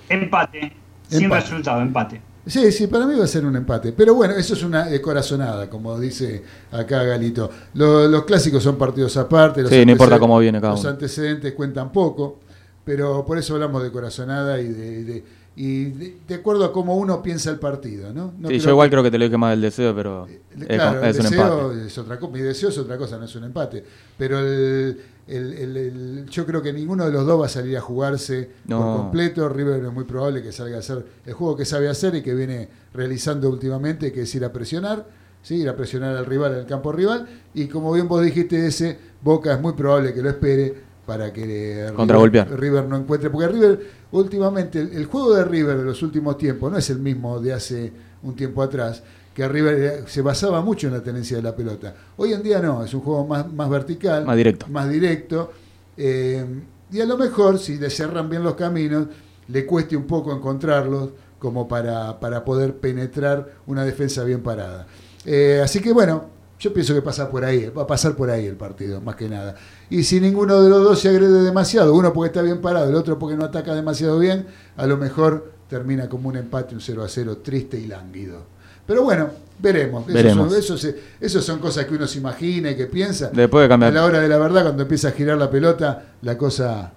Empate. 0.08 0.72
Sin 1.08 1.24
Empate. 1.24 1.42
resultado, 1.42 1.80
empate. 1.82 2.20
Sí, 2.46 2.70
sí, 2.70 2.86
para 2.86 3.06
mí 3.06 3.18
va 3.18 3.24
a 3.24 3.28
ser 3.28 3.44
un 3.44 3.56
empate. 3.56 3.92
Pero 3.92 4.14
bueno, 4.14 4.34
eso 4.34 4.54
es 4.54 4.62
una 4.62 4.90
eh, 4.92 5.00
corazonada, 5.00 5.68
como 5.68 5.98
dice 5.98 6.42
acá 6.70 7.02
Galito. 7.02 7.50
Lo- 7.74 8.06
los 8.06 8.24
clásicos 8.24 8.62
son 8.62 8.76
partidos 8.76 9.16
aparte. 9.16 9.62
Los 9.62 9.70
Sí, 9.70 9.84
no 9.84 9.92
importa 9.92 10.18
cómo 10.20 10.38
viene 10.38 10.60
cada 10.60 10.72
Los 10.74 10.80
uno. 10.82 10.90
antecedentes 10.90 11.52
cuentan 11.54 11.90
poco, 11.90 12.38
pero 12.84 13.26
por 13.26 13.36
eso 13.38 13.54
hablamos 13.54 13.82
de 13.82 13.90
corazonada 13.90 14.60
y 14.60 14.68
de, 14.68 15.04
de- 15.04 15.24
y 15.58 15.84
de, 15.86 16.18
de 16.28 16.34
acuerdo 16.34 16.66
a 16.66 16.72
cómo 16.72 16.96
uno 16.96 17.22
piensa 17.22 17.50
el 17.50 17.58
partido, 17.58 18.12
¿no? 18.12 18.32
No 18.38 18.48
sí, 18.48 18.58
yo 18.60 18.70
igual 18.70 18.88
que- 18.88 18.92
creo 18.92 19.02
que 19.02 19.10
te 19.10 19.18
lo 19.18 19.24
dije 19.24 19.38
más 19.38 19.50
del 19.52 19.62
deseo, 19.62 19.94
pero 19.96 20.26
es, 20.28 20.66
Claro, 20.66 21.02
es 21.04 21.16
el 21.18 21.24
un 21.24 21.30
deseo 21.30 21.70
empate. 21.72 21.86
es 21.86 21.98
otra 21.98 22.18
cosa. 22.20 22.32
Mi 22.32 22.40
deseo 22.40 22.68
es 22.68 22.78
otra 22.78 22.96
cosa, 22.98 23.16
no 23.18 23.24
es 23.24 23.34
un 23.34 23.44
empate. 23.44 23.82
Pero 24.18 24.38
el, 24.38 25.00
el- 25.26 25.52
el- 25.54 25.76
el- 25.76 26.26
yo 26.30 26.46
creo 26.46 26.62
que 26.62 26.72
ninguno 26.72 27.04
de 27.04 27.10
los 27.12 27.26
dos 27.26 27.40
va 27.40 27.46
a 27.46 27.48
salir 27.48 27.76
a 27.76 27.80
jugarse 27.80 28.50
No. 28.66 28.78
por 28.80 28.96
completo. 29.02 29.48
River 29.48 29.84
es 29.84 29.92
muy 29.92 30.04
probable 30.04 30.42
que 30.42 30.52
salga 30.52 30.76
a 30.76 30.80
hacer 30.80 31.04
el 31.24 31.32
juego 31.34 31.56
que 31.56 31.64
sabe 31.64 31.88
hacer 31.88 32.14
y 32.14 32.22
que 32.22 32.34
viene 32.34 32.68
realizando 32.94 33.48
últimamente, 33.50 34.12
que 34.12 34.22
es 34.22 34.34
ir 34.34 34.44
a 34.44 34.52
presionar, 34.52 35.06
¿sí? 35.42 35.56
ir 35.56 35.68
a 35.68 35.76
presionar 35.76 36.16
al 36.16 36.26
rival 36.26 36.52
en 36.52 36.58
el 36.60 36.66
campo 36.66 36.92
rival. 36.92 37.26
Y 37.54 37.66
como 37.66 37.92
bien 37.92 38.06
vos 38.08 38.22
dijiste, 38.22 38.66
ese 38.66 38.98
Boca 39.22 39.52
es 39.54 39.60
muy 39.60 39.72
probable 39.72 40.14
que 40.14 40.22
lo 40.22 40.28
espere 40.30 40.74
para 41.06 41.32
que 41.32 41.90
River. 41.96 42.58
River 42.58 42.84
no 42.86 42.96
encuentre. 42.96 43.30
Porque 43.30 43.48
River, 43.48 43.80
últimamente, 44.12 44.80
el, 44.80 44.92
el 44.92 45.06
juego 45.06 45.34
de 45.34 45.44
River 45.44 45.78
de 45.78 45.84
los 45.84 46.02
últimos 46.02 46.36
tiempos 46.38 46.70
no 46.70 46.78
es 46.78 46.88
el 46.90 46.98
mismo 46.98 47.40
de 47.40 47.52
hace 47.52 47.92
un 48.22 48.34
tiempo 48.36 48.62
atrás 48.62 49.02
que 49.36 49.46
River 49.46 49.74
eh, 49.82 50.04
se 50.06 50.22
basaba 50.22 50.62
mucho 50.62 50.86
en 50.86 50.94
la 50.94 51.02
tenencia 51.02 51.36
de 51.36 51.42
la 51.42 51.54
pelota. 51.54 51.94
Hoy 52.16 52.32
en 52.32 52.42
día 52.42 52.58
no, 52.58 52.82
es 52.82 52.94
un 52.94 53.02
juego 53.02 53.26
más, 53.26 53.52
más 53.52 53.68
vertical, 53.68 54.24
Más 54.24 54.34
directo. 54.34 54.66
más 54.68 54.88
directo, 54.88 55.52
eh, 55.94 56.42
y 56.90 57.00
a 57.02 57.04
lo 57.04 57.18
mejor, 57.18 57.58
si 57.58 57.76
le 57.76 57.90
cerran 57.90 58.30
bien 58.30 58.42
los 58.42 58.54
caminos, 58.54 59.08
le 59.48 59.66
cueste 59.66 59.94
un 59.94 60.04
poco 60.04 60.32
encontrarlos 60.32 61.10
como 61.38 61.68
para, 61.68 62.18
para 62.18 62.46
poder 62.46 62.78
penetrar 62.78 63.56
una 63.66 63.84
defensa 63.84 64.24
bien 64.24 64.42
parada. 64.42 64.86
Eh, 65.26 65.60
así 65.62 65.80
que 65.80 65.92
bueno, 65.92 66.30
yo 66.58 66.72
pienso 66.72 66.94
que 66.94 67.02
pasa 67.02 67.28
por 67.30 67.44
ahí, 67.44 67.68
va 67.68 67.82
a 67.82 67.86
pasar 67.86 68.16
por 68.16 68.30
ahí 68.30 68.46
el 68.46 68.56
partido, 68.56 69.02
más 69.02 69.16
que 69.16 69.28
nada. 69.28 69.54
Y 69.90 70.04
si 70.04 70.18
ninguno 70.18 70.62
de 70.62 70.70
los 70.70 70.82
dos 70.82 70.98
se 70.98 71.10
agrede 71.10 71.42
demasiado, 71.42 71.92
uno 71.94 72.10
porque 72.14 72.28
está 72.28 72.40
bien 72.40 72.62
parado, 72.62 72.88
el 72.88 72.94
otro 72.94 73.18
porque 73.18 73.36
no 73.36 73.44
ataca 73.44 73.74
demasiado 73.74 74.18
bien, 74.18 74.46
a 74.78 74.86
lo 74.86 74.96
mejor 74.96 75.52
termina 75.68 76.08
como 76.08 76.30
un 76.30 76.36
empate, 76.36 76.74
un 76.74 76.80
0 76.80 77.04
a 77.04 77.08
0, 77.08 77.36
triste 77.44 77.78
y 77.78 77.86
lánguido. 77.86 78.55
Pero 78.86 79.02
bueno, 79.02 79.28
veremos. 79.58 80.02
Esos 80.04 80.14
Veremos. 80.14 80.52
son- 80.64 80.76
Eso, 80.76 80.88
eso 81.20 81.42
son 81.42 81.58
cosas 81.58 81.84
que 81.86 81.94
uno 81.94 82.06
se 82.06 82.18
imagina 82.18 82.70
y 82.70 82.76
que 82.76 82.86
piensa. 82.86 83.30
Después 83.32 83.62
de 83.64 83.68
cambiar. 83.68 83.90
A 83.92 83.94
la 83.94 84.04
hora 84.04 84.20
de 84.20 84.28
la 84.28 84.38
verdad, 84.38 84.62
cuando 84.62 84.82
empieza 84.82 85.08
a 85.08 85.12
girar 85.12 85.36
la 85.38 85.50
pelota, 85.50 86.04
la 86.22 86.36
cosa 86.38 86.92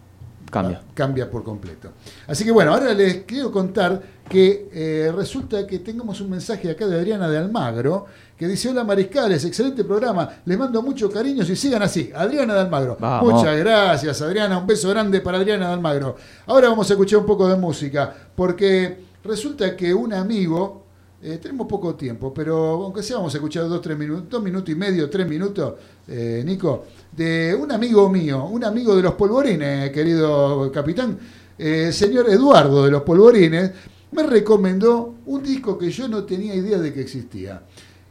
Cambia. 0.52 0.82
cambia 0.94 1.30
por 1.30 1.44
completo. 1.44 1.90
Así 2.28 2.44
que 2.44 2.52
bueno, 2.52 2.74
ahora 2.74 2.94
les 2.94 3.24
quiero 3.24 3.52
contar 3.52 4.02
que 4.28 4.70
eh, 4.74 5.12
resulta 5.16 5.66
que 5.68 5.80
tengamos 5.80 6.22
un 6.22 6.30
mensaje 6.32 6.70
acá 6.70 6.86
de 6.88 6.96
Adriana 6.96 7.28
de 7.30 7.38
Almagro 7.38 8.06
que 8.38 8.48
dice, 8.48 8.70
hola 8.70 8.84
Mariscales, 8.84 9.44
excelente 9.46 9.84
programa, 9.84 10.30
les 10.46 10.58
mando 10.58 10.82
muchos 10.82 11.12
cariños 11.12 11.50
y 11.50 11.56
sigan 11.56 11.82
así. 11.84 12.12
Adriana 12.16 12.54
de 12.56 12.62
Almagro. 12.62 12.98
Vamos. 13.00 13.34
Muchas 13.34 13.58
gracias 13.58 14.22
Adriana, 14.22 14.58
un 14.58 14.66
beso 14.68 14.90
grande 14.90 15.20
para 15.22 15.38
Adriana 15.40 15.68
de 15.68 15.74
Almagro. 15.74 16.16
Ahora 16.48 16.70
vamos 16.70 16.90
a 16.90 16.94
escuchar 16.94 17.20
un 17.20 17.26
poco 17.26 17.48
de 17.48 17.56
música, 17.56 18.14
porque 18.36 18.98
resulta 19.24 19.76
que 19.76 19.94
un 19.94 20.14
amigo, 20.14 20.86
eh, 21.22 21.38
tenemos 21.42 21.68
poco 21.68 21.96
tiempo, 21.96 22.34
pero 22.34 22.56
aunque 22.84 23.04
sea 23.04 23.18
vamos 23.18 23.34
a 23.34 23.38
escuchar 23.38 23.68
dos, 23.68 23.82
tres 23.82 23.98
minutos, 23.98 24.30
dos 24.30 24.42
minutos 24.42 24.70
y 24.70 24.76
medio, 24.76 25.10
tres 25.10 25.28
minutos, 25.28 25.74
eh, 26.08 26.42
Nico, 26.46 26.86
de 27.12 27.54
un 27.60 27.72
amigo 27.72 28.10
mío, 28.10 28.46
un 28.46 28.64
amigo 28.64 28.96
de 28.96 29.02
los 29.02 29.16
polvorines, 29.16 29.92
querido 29.92 30.72
capitán, 30.72 31.20
eh, 31.58 31.92
señor 31.92 32.30
Eduardo 32.30 32.86
de 32.86 32.92
los 32.92 33.02
polvorines, 33.02 33.72
me 34.12 34.24
recomendó 34.24 35.16
un 35.26 35.44
disco 35.44 35.78
que 35.78 35.92
yo 35.92 36.08
no 36.08 36.24
tenía 36.24 36.56
idea 36.56 36.80
de 36.80 36.94
que 36.94 37.02
existía 37.02 37.64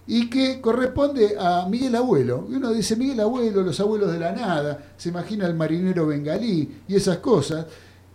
y 0.06 0.28
que 0.28 0.60
corresponde 0.60 1.36
a 1.38 1.66
Miguel 1.68 1.94
Abuelo. 1.94 2.46
Y 2.50 2.54
uno 2.54 2.72
dice, 2.72 2.94
Miguel 2.96 3.20
Abuelo, 3.20 3.62
los 3.62 3.80
abuelos 3.80 4.12
de 4.12 4.18
la 4.18 4.32
nada, 4.32 4.92
se 4.96 5.08
imagina 5.08 5.46
el 5.46 5.54
marinero 5.54 6.06
bengalí 6.06 6.82
y 6.86 6.94
esas 6.94 7.18
cosas. 7.18 7.66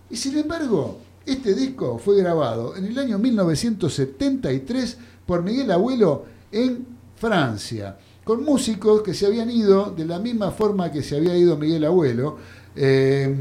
Y 0.09 0.15
sin 0.15 0.37
embargo, 0.37 0.99
este 1.25 1.53
disco 1.53 1.97
fue 1.97 2.17
grabado 2.17 2.75
en 2.75 2.85
el 2.85 2.97
año 2.99 3.17
1973 3.17 4.97
por 5.25 5.41
Miguel 5.43 5.71
Abuelo 5.71 6.25
en 6.51 6.85
Francia, 7.15 7.97
con 8.23 8.43
músicos 8.43 9.01
que 9.01 9.13
se 9.13 9.25
habían 9.25 9.49
ido 9.49 9.91
de 9.91 10.05
la 10.05 10.19
misma 10.19 10.51
forma 10.51 10.91
que 10.91 11.01
se 11.01 11.15
había 11.15 11.37
ido 11.37 11.57
Miguel 11.57 11.85
Abuelo. 11.85 12.37
eh, 12.75 13.35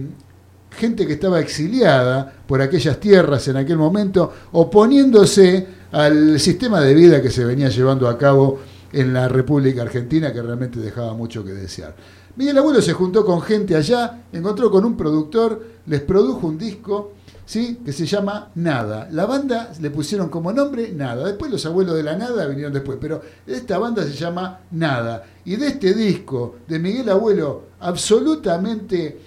gente 0.76 1.06
que 1.06 1.14
estaba 1.14 1.40
exiliada 1.40 2.32
por 2.46 2.62
aquellas 2.62 2.98
tierras 2.98 3.46
en 3.48 3.56
aquel 3.56 3.76
momento, 3.76 4.32
oponiéndose 4.52 5.66
al 5.92 6.40
sistema 6.40 6.80
de 6.80 6.94
vida 6.94 7.20
que 7.20 7.30
se 7.30 7.44
venía 7.44 7.68
llevando 7.68 8.08
a 8.08 8.16
cabo 8.16 8.60
en 8.92 9.12
la 9.12 9.28
República 9.28 9.82
Argentina, 9.82 10.32
que 10.32 10.42
realmente 10.42 10.80
dejaba 10.80 11.14
mucho 11.14 11.44
que 11.44 11.52
desear. 11.52 11.94
Miguel 12.34 12.56
Abuelo 12.56 12.80
se 12.80 12.94
juntó 12.94 13.26
con 13.26 13.42
gente 13.42 13.76
allá, 13.76 14.24
encontró 14.32 14.70
con 14.70 14.86
un 14.86 14.96
productor, 14.96 15.66
les 15.84 16.00
produjo 16.00 16.46
un 16.46 16.56
disco, 16.56 17.12
¿sí? 17.44 17.80
que 17.84 17.92
se 17.92 18.06
llama 18.06 18.50
Nada. 18.54 19.08
La 19.10 19.26
banda 19.26 19.70
le 19.80 19.90
pusieron 19.90 20.30
como 20.30 20.50
nombre 20.50 20.92
Nada. 20.92 21.26
Después 21.26 21.50
los 21.50 21.66
abuelos 21.66 21.94
de 21.94 22.02
la 22.02 22.16
Nada 22.16 22.46
vinieron 22.46 22.72
después, 22.72 22.96
pero 22.98 23.20
esta 23.46 23.78
banda 23.78 24.02
se 24.04 24.14
llama 24.14 24.60
Nada. 24.70 25.24
Y 25.44 25.56
de 25.56 25.68
este 25.68 25.92
disco 25.92 26.56
de 26.66 26.78
Miguel 26.78 27.10
Abuelo, 27.10 27.64
absolutamente 27.80 29.18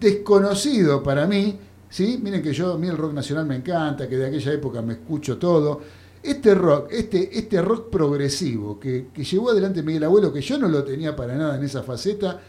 desconocido 0.00 1.02
para 1.02 1.26
mí, 1.26 1.58
¿sí? 1.90 2.18
Miren 2.22 2.42
que 2.42 2.54
yo, 2.54 2.72
a 2.72 2.78
mí 2.78 2.88
el 2.88 2.96
rock 2.96 3.12
nacional 3.12 3.44
me 3.44 3.56
encanta, 3.56 4.08
que 4.08 4.16
de 4.16 4.28
aquella 4.28 4.52
época 4.52 4.80
me 4.80 4.94
escucho 4.94 5.36
todo. 5.36 5.80
Este 6.22 6.54
rock, 6.54 6.88
este, 6.90 7.38
este 7.38 7.62
rock 7.62 7.90
progresivo 7.90 8.80
que, 8.80 9.08
que 9.14 9.24
llevó 9.24 9.50
adelante 9.50 9.82
Miguel 9.82 10.04
Abuelo, 10.04 10.32
que 10.32 10.40
yo 10.40 10.58
no 10.58 10.68
lo 10.68 10.82
tenía 10.82 11.14
para 11.14 11.34
nada 11.34 11.56
en 11.56 11.64
esa 11.64 11.82
faceta, 11.82 12.40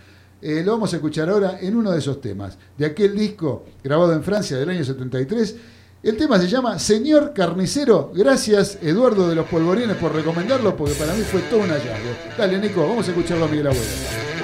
eh, 0.42 0.62
lo 0.64 0.74
vamos 0.74 0.94
a 0.94 0.98
escuchar 0.98 1.30
ahora 1.30 1.60
en 1.60 1.76
uno 1.76 1.92
de 1.92 1.98
esos 1.98 2.22
temas, 2.22 2.58
de 2.78 2.86
aquel 2.86 3.16
disco 3.16 3.66
grabado 3.84 4.14
en 4.14 4.24
Francia 4.24 4.58
del 4.58 4.70
año 4.70 4.84
73. 4.84 5.56
El 6.04 6.16
tema 6.16 6.40
se 6.40 6.48
llama 6.48 6.78
Señor 6.78 7.34
Carnicero. 7.34 8.12
Gracias, 8.14 8.78
Eduardo 8.82 9.28
de 9.28 9.36
los 9.36 9.48
Polvorines, 9.48 9.98
por 9.98 10.14
recomendarlo, 10.14 10.78
porque 10.78 10.94
para 10.94 11.14
mí 11.14 11.24
fue 11.24 11.42
todo 11.42 11.62
un 11.62 11.70
hallazgo. 11.70 12.10
Dale, 12.38 12.60
Nico, 12.60 12.88
vamos 12.88 13.08
a 13.08 13.12
escucharlo 13.12 13.46
a 13.46 13.48
Miguel 13.48 13.68
Abuelo. 13.68 14.37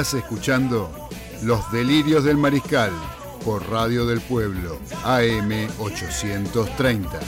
Estás 0.00 0.14
escuchando 0.14 0.90
Los 1.42 1.70
Delirios 1.70 2.24
del 2.24 2.38
Mariscal 2.38 2.90
por 3.44 3.68
Radio 3.68 4.06
del 4.06 4.22
Pueblo, 4.22 4.78
AM 5.04 5.68
830. 5.78 7.20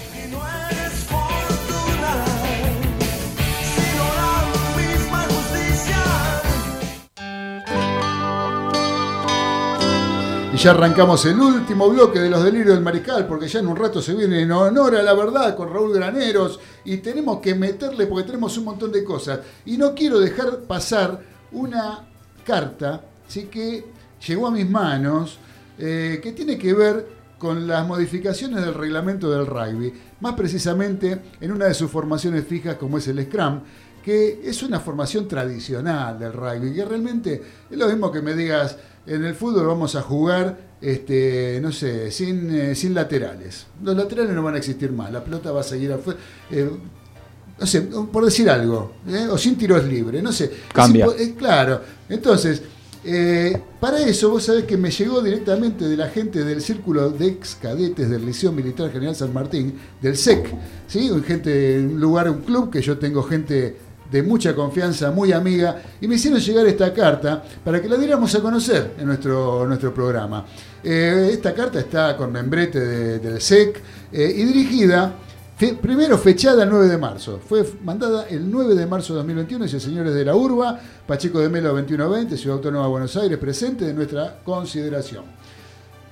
Y 10.54 10.56
ya 10.56 10.70
arrancamos 10.70 11.26
el 11.26 11.38
último 11.38 11.90
bloque 11.90 12.20
de 12.20 12.30
los 12.30 12.42
delirios 12.42 12.74
del 12.74 12.82
mariscal, 12.82 13.26
porque 13.26 13.48
ya 13.48 13.58
en 13.58 13.68
un 13.68 13.76
rato 13.76 14.00
se 14.00 14.14
viene 14.14 14.40
en 14.40 14.50
honor 14.50 14.96
a 14.96 15.02
la 15.02 15.12
verdad 15.12 15.54
con 15.54 15.70
Raúl 15.70 15.92
Graneros 15.92 16.58
y 16.86 16.96
tenemos 16.96 17.40
que 17.40 17.54
meterle 17.54 18.06
porque 18.06 18.24
tenemos 18.24 18.56
un 18.56 18.64
montón 18.64 18.90
de 18.90 19.04
cosas. 19.04 19.40
Y 19.66 19.76
no 19.76 19.94
quiero 19.94 20.18
dejar 20.18 20.60
pasar 20.60 21.20
una 21.52 22.06
carta 22.44 23.02
¿sí? 23.28 23.44
que 23.44 23.84
llegó 24.26 24.46
a 24.46 24.50
mis 24.50 24.68
manos, 24.68 25.38
eh, 25.78 26.20
que 26.22 26.32
tiene 26.32 26.58
que 26.58 26.72
ver 26.74 27.22
con 27.38 27.66
las 27.66 27.86
modificaciones 27.86 28.64
del 28.64 28.74
reglamento 28.74 29.30
del 29.30 29.46
rugby, 29.46 29.92
más 30.20 30.34
precisamente 30.34 31.18
en 31.40 31.50
una 31.50 31.64
de 31.66 31.74
sus 31.74 31.90
formaciones 31.90 32.46
fijas 32.46 32.76
como 32.76 32.98
es 32.98 33.08
el 33.08 33.24
Scrum, 33.24 33.60
que 34.04 34.40
es 34.44 34.62
una 34.62 34.80
formación 34.80 35.26
tradicional 35.26 36.18
del 36.18 36.32
rugby, 36.32 36.72
que 36.74 36.84
realmente 36.84 37.42
es 37.70 37.76
lo 37.76 37.88
mismo 37.88 38.12
que 38.12 38.22
me 38.22 38.34
digas, 38.34 38.76
en 39.06 39.24
el 39.24 39.34
fútbol 39.34 39.66
vamos 39.66 39.96
a 39.96 40.02
jugar, 40.02 40.76
este, 40.80 41.58
no 41.60 41.72
sé, 41.72 42.10
sin, 42.10 42.54
eh, 42.54 42.74
sin 42.74 42.94
laterales. 42.94 43.66
Los 43.82 43.96
laterales 43.96 44.32
no 44.34 44.42
van 44.42 44.54
a 44.54 44.58
existir 44.58 44.92
más, 44.92 45.10
la 45.10 45.24
pelota 45.24 45.50
va 45.50 45.60
a 45.60 45.64
seguir 45.64 45.92
afuera. 45.92 46.20
eh, 46.50 46.70
no 47.62 47.66
sé, 47.68 47.80
por 47.82 48.24
decir 48.24 48.50
algo, 48.50 48.92
¿eh? 49.08 49.26
o 49.30 49.38
sin 49.38 49.56
tiros 49.56 49.84
libres, 49.84 50.20
no 50.22 50.32
sé. 50.32 50.50
Cambia. 50.74 51.06
Es 51.06 51.20
eh, 51.28 51.34
claro, 51.38 51.80
entonces, 52.08 52.60
eh, 53.04 53.56
para 53.80 54.00
eso 54.00 54.30
vos 54.30 54.42
sabés 54.44 54.64
que 54.64 54.76
me 54.76 54.90
llegó 54.90 55.20
directamente 55.22 55.84
de 55.88 55.96
la 55.96 56.08
gente 56.08 56.44
del 56.44 56.60
Círculo 56.60 57.10
de 57.10 57.26
Ex 57.28 57.56
Cadetes 57.60 58.10
del 58.10 58.26
Liceo 58.26 58.50
Militar 58.52 58.90
General 58.92 59.14
San 59.14 59.32
Martín, 59.32 59.78
del 60.00 60.16
SEC, 60.16 60.52
¿sí? 60.88 61.08
Un, 61.10 61.22
gente, 61.22 61.78
un 61.78 62.00
lugar, 62.00 62.28
un 62.28 62.40
club 62.42 62.68
que 62.70 62.82
yo 62.82 62.98
tengo 62.98 63.22
gente 63.22 63.76
de 64.10 64.22
mucha 64.22 64.54
confianza, 64.54 65.10
muy 65.10 65.32
amiga, 65.32 65.82
y 66.00 66.06
me 66.06 66.16
hicieron 66.16 66.38
llegar 66.40 66.66
esta 66.66 66.92
carta 66.92 67.42
para 67.64 67.80
que 67.80 67.88
la 67.88 67.96
diéramos 67.96 68.34
a 68.34 68.40
conocer 68.40 68.92
en 68.98 69.06
nuestro, 69.06 69.66
nuestro 69.66 69.94
programa. 69.94 70.44
Eh, 70.84 71.30
esta 71.32 71.54
carta 71.54 71.78
está 71.80 72.16
con 72.16 72.30
membrete 72.30 72.78
de- 72.78 73.18
del 73.20 73.40
SEC 73.40 73.80
eh, 74.12 74.34
y 74.36 74.42
dirigida, 74.44 75.14
primero 75.70 76.18
fechada 76.18 76.64
el 76.64 76.70
9 76.70 76.88
de 76.88 76.98
marzo, 76.98 77.40
fue 77.46 77.64
mandada 77.84 78.26
el 78.28 78.50
9 78.50 78.74
de 78.74 78.86
marzo 78.86 79.12
de 79.12 79.18
2021, 79.18 79.64
dice 79.64 79.78
señores 79.78 80.12
de 80.12 80.24
la 80.24 80.34
Urba, 80.34 80.80
Pacheco 81.06 81.38
de 81.38 81.48
Melo 81.48 81.68
2120, 81.68 82.36
Ciudad 82.36 82.56
Autónoma 82.56 82.84
de 82.84 82.90
Buenos 82.90 83.16
Aires, 83.16 83.38
presente 83.38 83.84
de 83.84 83.94
nuestra 83.94 84.40
consideración. 84.44 85.24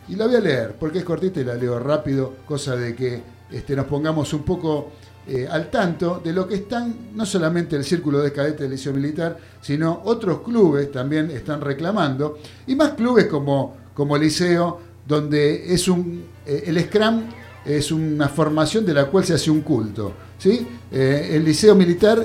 Y 0.08 0.14
la 0.14 0.26
voy 0.26 0.36
a 0.36 0.40
leer, 0.40 0.76
porque 0.78 0.98
es 0.98 1.04
cortita 1.04 1.40
y 1.40 1.44
la 1.44 1.54
leo 1.54 1.78
rápido, 1.78 2.36
cosa 2.46 2.76
de 2.76 2.94
que 2.94 3.22
este, 3.50 3.74
nos 3.74 3.86
pongamos 3.86 4.32
un 4.32 4.44
poco 4.44 4.92
eh, 5.26 5.48
al 5.50 5.68
tanto 5.68 6.20
de 6.22 6.32
lo 6.32 6.46
que 6.46 6.54
están, 6.54 7.10
no 7.14 7.26
solamente 7.26 7.76
el 7.76 7.84
Círculo 7.84 8.20
de 8.20 8.32
Cadetes 8.32 8.60
del 8.60 8.70
Liceo 8.70 8.92
Militar, 8.92 9.36
sino 9.60 10.02
otros 10.04 10.42
clubes 10.42 10.92
también 10.92 11.30
están 11.30 11.60
reclamando, 11.60 12.38
y 12.66 12.76
más 12.76 12.90
clubes 12.90 13.26
como, 13.26 13.76
como 13.94 14.16
Liceo, 14.16 14.80
donde 15.06 15.74
es 15.74 15.88
un, 15.88 16.24
eh, 16.46 16.64
el 16.66 16.80
Scrum 16.84 17.39
es 17.64 17.92
una 17.92 18.28
formación 18.28 18.84
de 18.84 18.94
la 18.94 19.06
cual 19.06 19.24
se 19.24 19.34
hace 19.34 19.50
un 19.50 19.60
culto. 19.60 20.12
¿sí? 20.38 20.66
Eh, 20.90 21.30
el 21.32 21.44
Liceo 21.44 21.74
Militar, 21.74 22.24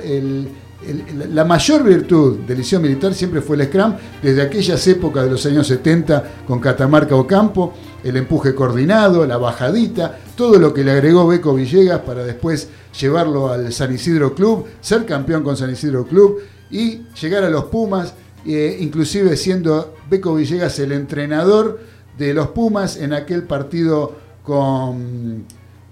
la 1.30 1.46
mayor 1.46 1.84
virtud 1.84 2.40
del 2.40 2.60
Liceo 2.60 2.80
Militar 2.80 3.14
siempre 3.14 3.42
fue 3.42 3.56
el 3.58 3.66
Scrum, 3.66 3.96
desde 4.22 4.42
aquellas 4.42 4.86
épocas 4.88 5.26
de 5.26 5.32
los 5.32 5.46
años 5.46 5.68
70 5.68 6.24
con 6.48 6.60
Catamarca 6.60 7.16
Ocampo, 7.16 7.74
el 8.04 8.18
empuje 8.18 8.54
coordinado, 8.54 9.26
la 9.26 9.38
bajadita, 9.38 10.20
todo 10.36 10.60
lo 10.60 10.74
que 10.74 10.84
le 10.84 10.92
agregó 10.92 11.28
Beco 11.28 11.56
Villegas 11.56 12.02
para 12.02 12.24
después 12.24 12.70
llevarlo 13.00 13.52
al 13.52 13.74
San 13.74 13.94
Isidro 13.94 14.36
Club, 14.36 14.66
ser 14.80 15.06
campeón 15.06 15.44
con 15.44 15.58
San 15.58 15.72
Isidro 15.72 16.06
Club 16.06 16.40
y 16.70 17.02
llegar 17.20 17.44
a 17.44 17.50
los 17.50 17.66
Pumas, 17.66 18.14
eh, 18.46 18.78
inclusive 18.80 19.36
siendo 19.38 19.96
Beco 20.10 20.36
Villegas 20.36 20.78
el 20.80 20.92
entrenador 20.92 21.80
de 22.18 22.34
los 22.34 22.50
Pumas 22.50 22.98
en 22.98 23.14
aquel 23.14 23.44
partido 23.44 24.25
con 24.46 25.46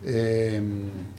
eh, 0.06 0.62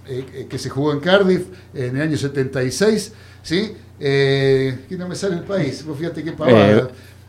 eh, 0.06 0.46
que 0.48 0.58
se 0.58 0.70
jugó 0.70 0.92
en 0.92 1.00
Cardiff 1.00 1.46
en 1.74 1.96
el 1.96 2.02
año 2.02 2.16
76, 2.16 3.12
¿sí? 3.42 3.72
Eh, 4.00 4.84
que 4.88 4.96
no 4.96 5.08
me 5.08 5.14
sale 5.14 5.36
el 5.36 5.42
país, 5.42 5.84
vos 5.84 5.98
fíjate 5.98 6.22
qué 6.22 6.32
pavada. 6.32 6.70
Eh, 6.70 6.84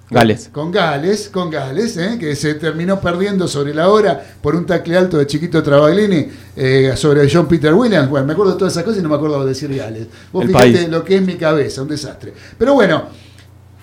Gales. 0.08 0.50
Con 0.52 0.72
Gales, 0.72 1.30
con 1.30 1.50
Gales, 1.50 1.98
¿eh? 1.98 2.18
que 2.20 2.36
se 2.36 2.54
terminó 2.54 3.02
perdiendo 3.02 3.48
sobre 3.48 3.74
la 3.74 3.90
hora 3.90 4.24
por 4.40 4.56
un 4.56 4.64
tacle 4.64 4.96
alto 4.96 5.18
de 5.18 5.26
Chiquito 5.26 5.64
Travaglini 5.64 6.28
eh, 6.56 6.94
sobre 6.96 7.28
John 7.32 7.48
Peter 7.48 7.74
Williams. 7.74 8.08
Bueno, 8.08 8.28
me 8.28 8.34
acuerdo 8.34 8.52
de 8.54 8.60
todas 8.60 8.74
esas 8.74 8.84
cosas 8.84 9.00
y 9.00 9.04
no 9.04 9.10
me 9.10 9.16
acuerdo 9.16 9.42
de 9.42 9.50
decir 9.50 9.76
Gales. 9.76 10.08
Vos 10.32 10.44
El 10.44 10.50
fíjate 10.50 10.72
país. 10.74 10.90
lo 10.90 11.04
que 11.04 11.16
es 11.16 11.22
mi 11.24 11.36
cabeza, 11.36 11.82
un 11.82 11.88
desastre. 11.88 12.34
Pero 12.56 12.76
bueno, 12.76 13.06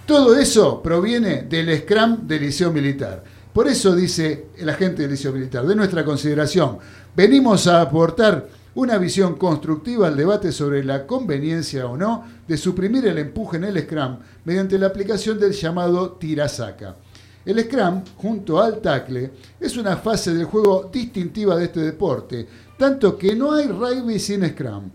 todo 0.07 0.37
eso 0.39 0.81
proviene 0.81 1.43
del 1.43 1.77
Scrum 1.81 2.27
del 2.27 2.43
Liceo 2.43 2.71
Militar. 2.73 3.25
Por 3.53 3.69
eso 3.69 3.95
dice 3.95 4.47
la 4.61 4.75
gente 4.75 5.03
del 5.03 5.11
Liceo 5.11 5.33
Militar, 5.33 5.67
de 5.67 5.75
nuestra 5.75 6.05
consideración, 6.05 6.79
venimos 7.15 7.67
a 7.67 7.83
aportar 7.83 8.49
una 8.75 8.97
visión 8.97 9.37
constructiva 9.37 10.09
al 10.09 10.17
debate 10.17 10.53
sobre 10.53 10.83
la 10.83 11.07
conveniencia 11.07 11.87
o 11.87 11.97
no 11.97 12.25
de 12.49 12.57
suprimir 12.57 13.07
el 13.07 13.19
empuje 13.19 13.59
en 13.59 13.65
el 13.65 13.79
Scrum 13.83 14.17
mediante 14.47 14.79
la 14.79 14.87
aplicación 14.87 15.39
del 15.39 15.53
llamado 15.53 16.13
tira-saca. 16.13 16.97
El 17.45 17.63
Scrum, 17.63 18.03
junto 18.17 18.63
al 18.63 18.81
tackle, 18.81 19.31
es 19.61 19.77
una 19.77 19.99
fase 19.99 20.33
del 20.33 20.47
juego 20.47 20.89
distintiva 20.91 21.55
de 21.57 21.65
este 21.65 21.81
deporte, 21.81 22.47
tanto 22.79 23.19
que 23.19 23.37
no 23.37 23.53
hay 23.53 23.67
rugby 23.67 24.19
sin 24.19 24.49
Scrum. 24.49 24.91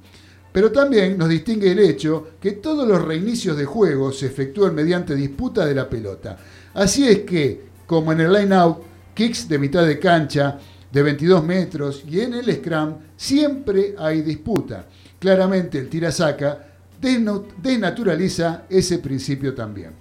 Pero 0.51 0.71
también 0.71 1.15
nos 1.15 1.29
distingue 1.29 1.71
el 1.71 1.79
hecho 1.79 2.29
que 2.41 2.53
todos 2.53 2.87
los 2.87 3.03
reinicios 3.05 3.55
de 3.55 3.65
juego 3.65 4.11
se 4.11 4.25
efectúan 4.25 4.73
mediante 4.73 5.13
disputa 5.13 5.63
de 5.63 5.75
la 5.75 5.87
pelota. 5.87 6.37
Así 6.73 7.07
es 7.07 7.19
que, 7.19 7.66
como 7.87 8.11
en 8.11 8.21
el 8.21 8.33
line-out, 8.33 8.77
kicks 9.15 9.49
de 9.49 9.57
mitad 9.57 9.87
de 9.87 9.97
cancha, 9.97 10.59
de 10.91 11.01
22 11.01 11.43
metros, 11.43 12.03
y 12.07 12.19
en 12.19 12.35
el 12.35 12.53
scrum 12.53 12.95
siempre 13.15 13.95
hay 13.97 14.21
disputa. 14.21 14.85
Claramente 15.19 15.79
el 15.79 15.89
tira-saca 15.89 16.67
desnaturaliza 16.99 18.65
ese 18.69 18.99
principio 18.99 19.55
también. 19.55 19.91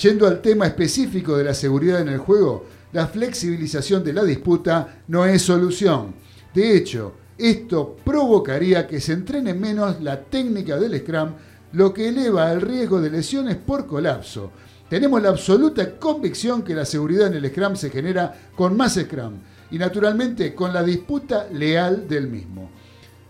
Yendo 0.00 0.26
al 0.26 0.40
tema 0.40 0.66
específico 0.66 1.36
de 1.36 1.44
la 1.44 1.54
seguridad 1.54 2.00
en 2.00 2.08
el 2.08 2.18
juego, 2.18 2.64
la 2.92 3.06
flexibilización 3.06 4.02
de 4.02 4.12
la 4.12 4.24
disputa 4.24 5.02
no 5.08 5.24
es 5.24 5.42
solución. 5.42 6.14
De 6.54 6.76
hecho, 6.76 7.14
esto 7.36 7.96
provocaría 8.04 8.86
que 8.86 9.00
se 9.00 9.12
entrene 9.12 9.54
menos 9.54 10.00
la 10.00 10.20
técnica 10.20 10.78
del 10.78 10.98
Scrum, 11.00 11.30
lo 11.72 11.92
que 11.92 12.08
eleva 12.08 12.52
el 12.52 12.60
riesgo 12.60 13.00
de 13.00 13.10
lesiones 13.10 13.56
por 13.56 13.86
colapso. 13.86 14.52
Tenemos 14.88 15.22
la 15.22 15.30
absoluta 15.30 15.98
convicción 15.98 16.62
que 16.62 16.74
la 16.74 16.84
seguridad 16.84 17.28
en 17.28 17.42
el 17.42 17.50
Scrum 17.50 17.74
se 17.74 17.90
genera 17.90 18.34
con 18.54 18.76
más 18.76 18.94
Scrum 18.94 19.34
y 19.70 19.78
naturalmente 19.78 20.54
con 20.54 20.72
la 20.72 20.82
disputa 20.82 21.48
leal 21.50 22.06
del 22.06 22.28
mismo. 22.28 22.70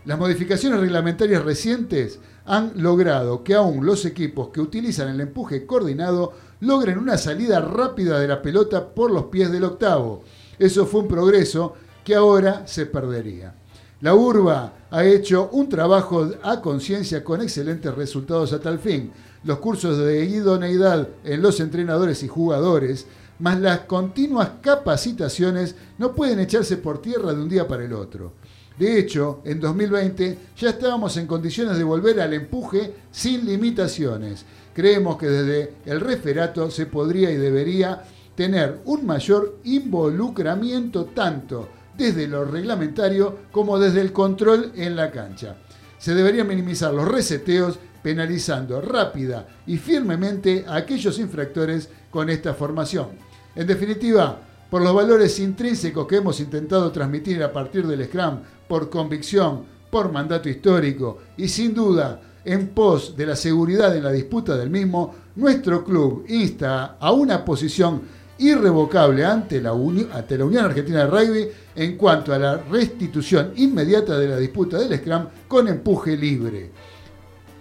Las 0.04 0.18
modificaciones 0.18 0.80
reglamentarias 0.80 1.44
recientes 1.44 2.18
han 2.44 2.72
logrado 2.76 3.42
que 3.42 3.54
aún 3.54 3.86
los 3.86 4.04
equipos 4.04 4.48
que 4.48 4.60
utilizan 4.60 5.08
el 5.08 5.20
empuje 5.20 5.64
coordinado 5.64 6.32
logren 6.60 6.98
una 6.98 7.16
salida 7.16 7.60
rápida 7.60 8.18
de 8.18 8.28
la 8.28 8.42
pelota 8.42 8.94
por 8.94 9.10
los 9.10 9.24
pies 9.24 9.50
del 9.50 9.64
octavo. 9.64 10.24
Eso 10.58 10.84
fue 10.86 11.02
un 11.02 11.08
progreso 11.08 11.74
que 12.04 12.14
ahora 12.14 12.66
se 12.66 12.86
perdería. 12.86 13.54
La 14.00 14.14
urba 14.14 14.74
ha 14.90 15.04
hecho 15.04 15.48
un 15.52 15.68
trabajo 15.68 16.30
a 16.42 16.60
conciencia 16.60 17.24
con 17.24 17.40
excelentes 17.40 17.94
resultados 17.94 18.52
a 18.52 18.60
tal 18.60 18.78
fin. 18.78 19.10
Los 19.44 19.58
cursos 19.58 19.98
de 19.98 20.24
idoneidad 20.24 21.06
en 21.22 21.42
los 21.42 21.60
entrenadores 21.60 22.22
y 22.22 22.28
jugadores, 22.28 23.06
más 23.38 23.60
las 23.60 23.80
continuas 23.80 24.52
capacitaciones, 24.62 25.74
no 25.98 26.14
pueden 26.14 26.40
echarse 26.40 26.78
por 26.78 27.02
tierra 27.02 27.34
de 27.34 27.42
un 27.42 27.48
día 27.48 27.68
para 27.68 27.84
el 27.84 27.92
otro. 27.92 28.32
De 28.78 28.98
hecho, 28.98 29.42
en 29.44 29.60
2020 29.60 30.38
ya 30.56 30.70
estábamos 30.70 31.16
en 31.18 31.26
condiciones 31.26 31.76
de 31.76 31.84
volver 31.84 32.20
al 32.20 32.32
empuje 32.32 32.94
sin 33.12 33.44
limitaciones. 33.44 34.46
Creemos 34.72 35.18
que 35.18 35.26
desde 35.26 35.74
el 35.84 36.00
referato 36.00 36.70
se 36.70 36.86
podría 36.86 37.30
y 37.30 37.36
debería 37.36 38.02
tener 38.34 38.80
un 38.86 39.06
mayor 39.06 39.58
involucramiento 39.64 41.04
tanto 41.04 41.68
desde 41.96 42.26
lo 42.26 42.44
reglamentario 42.44 43.38
como 43.52 43.78
desde 43.78 44.00
el 44.00 44.12
control 44.12 44.72
en 44.74 44.96
la 44.96 45.10
cancha. 45.10 45.56
Se 45.98 46.14
deberían 46.14 46.48
minimizar 46.48 46.92
los 46.92 47.06
reseteos 47.06 47.78
penalizando 48.04 48.82
rápida 48.82 49.48
y 49.66 49.78
firmemente 49.78 50.66
a 50.68 50.76
aquellos 50.76 51.18
infractores 51.18 51.88
con 52.10 52.28
esta 52.28 52.52
formación. 52.52 53.08
En 53.56 53.66
definitiva, 53.66 54.38
por 54.70 54.82
los 54.82 54.94
valores 54.94 55.38
intrínsecos 55.40 56.06
que 56.06 56.16
hemos 56.16 56.38
intentado 56.38 56.92
transmitir 56.92 57.42
a 57.42 57.50
partir 57.50 57.86
del 57.86 58.04
Scrum, 58.04 58.40
por 58.68 58.90
convicción, 58.90 59.62
por 59.90 60.12
mandato 60.12 60.50
histórico 60.50 61.18
y 61.38 61.48
sin 61.48 61.72
duda 61.74 62.20
en 62.44 62.68
pos 62.68 63.16
de 63.16 63.24
la 63.24 63.36
seguridad 63.36 63.96
en 63.96 64.04
la 64.04 64.12
disputa 64.12 64.54
del 64.54 64.68
mismo, 64.68 65.14
nuestro 65.36 65.82
club 65.82 66.26
insta 66.28 66.98
a 67.00 67.10
una 67.10 67.42
posición 67.42 68.02
irrevocable 68.36 69.24
ante 69.24 69.60
la, 69.62 69.72
Uni- 69.72 70.08
ante 70.12 70.36
la 70.36 70.44
Unión 70.44 70.64
Argentina 70.66 71.06
de 71.06 71.06
Rugby 71.06 71.48
en 71.76 71.96
cuanto 71.96 72.34
a 72.34 72.38
la 72.38 72.56
restitución 72.58 73.52
inmediata 73.56 74.18
de 74.18 74.28
la 74.28 74.36
disputa 74.36 74.76
del 74.76 74.98
Scrum 74.98 75.26
con 75.48 75.68
empuje 75.68 76.16
libre. 76.16 76.70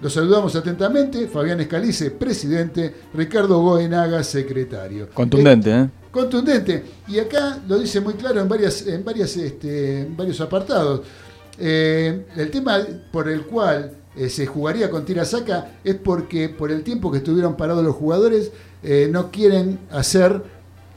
Los 0.03 0.11
saludamos 0.11 0.53
atentamente, 0.53 1.29
Fabián 1.29 1.61
Escalice, 1.61 2.11
presidente, 2.11 2.93
Ricardo 3.13 3.61
Goenaga, 3.61 4.21
secretario. 4.21 5.07
Contundente, 5.13 5.71
¿eh? 5.71 5.89
Contundente. 6.11 6.83
Y 7.07 7.19
acá 7.19 7.59
lo 7.65 7.79
dice 7.79 8.01
muy 8.01 8.15
claro 8.15 8.41
en, 8.41 8.49
varias, 8.49 8.85
en, 8.85 9.05
varias, 9.05 9.37
este, 9.37 10.01
en 10.01 10.17
varios 10.17 10.41
apartados. 10.41 11.03
Eh, 11.57 12.25
el 12.35 12.51
tema 12.51 12.79
por 13.13 13.29
el 13.29 13.45
cual 13.45 13.93
eh, 14.17 14.27
se 14.27 14.45
jugaría 14.45 14.89
con 14.89 15.05
tira 15.05 15.23
saca 15.23 15.77
es 15.85 15.95
porque 15.95 16.49
por 16.49 16.69
el 16.69 16.83
tiempo 16.83 17.09
que 17.09 17.19
estuvieron 17.19 17.55
parados 17.55 17.81
los 17.81 17.95
jugadores 17.95 18.51
eh, 18.83 19.07
no 19.09 19.31
quieren 19.31 19.79
hacer 19.89 20.43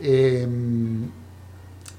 eh, 0.01 0.49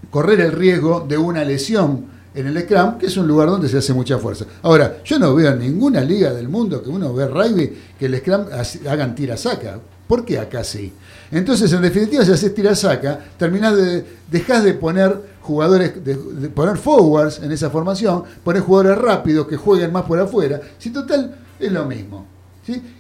correr 0.10 0.42
el 0.42 0.52
riesgo 0.52 1.06
de 1.08 1.18
una 1.18 1.46
lesión 1.46 2.17
en 2.40 2.48
el 2.48 2.62
Scrum, 2.64 2.98
que 2.98 3.08
es 3.08 3.18
un 3.18 3.28
lugar 3.28 3.50
donde 3.50 3.68
se 3.68 3.78
hace 3.78 3.94
mucha 3.94 4.18
fuerza. 4.18 4.46
Ahora, 4.62 5.00
yo 5.04 5.18
no 5.20 5.34
veo 5.36 5.52
en 5.52 5.60
ninguna 5.60 6.02
liga 6.02 6.34
del 6.34 6.48
mundo 6.50 6.82
que 6.84 6.90
uno 6.90 7.14
ve 7.14 7.28
rugby 7.28 7.74
que 8.00 8.06
el 8.06 8.18
Scrum 8.20 8.46
hagan 8.88 9.16
tira-saca. 9.16 9.80
¿Por 10.08 10.24
qué 10.24 10.40
acá 10.40 10.64
sí? 10.64 10.94
Entonces, 11.32 11.72
en 11.74 11.82
definitiva, 11.82 12.24
si 12.24 12.32
haces 12.32 12.54
tira-saca, 12.56 13.20
terminás 13.38 13.76
de, 13.76 14.06
dejás 14.32 14.64
de 14.64 14.74
poner 14.74 15.36
jugadores, 15.42 16.04
de, 16.04 16.16
poner 16.50 16.78
forwards 16.78 17.40
en 17.44 17.52
esa 17.52 17.70
formación, 17.70 18.24
poner 18.44 18.62
jugadores 18.62 18.98
rápidos 19.00 19.48
que 19.48 19.58
jueguen 19.58 19.92
más 19.92 20.04
por 20.04 20.20
afuera. 20.20 20.62
Si 20.78 20.92
total, 20.92 21.36
es 21.60 21.72
lo 21.72 21.86
mismo. 21.86 22.26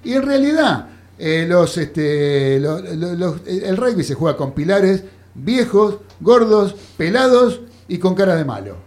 Y 0.03 0.13
en 0.13 0.23
realidad, 0.23 0.87
eh, 1.19 1.45
los, 1.47 1.77
este, 1.77 2.59
lo- 2.59 2.79
lo- 2.79 3.15
los- 3.15 3.35
el 3.47 3.75
rugby 3.77 4.03
se 4.03 4.13
juega 4.15 4.35
con 4.37 4.53
pilares 4.53 5.03
viejos, 5.33 5.97
gordos, 6.19 6.75
pelados 6.97 7.61
y 7.87 7.97
con 7.99 8.15
cara 8.15 8.35
de 8.35 8.43
malo. 8.45 8.86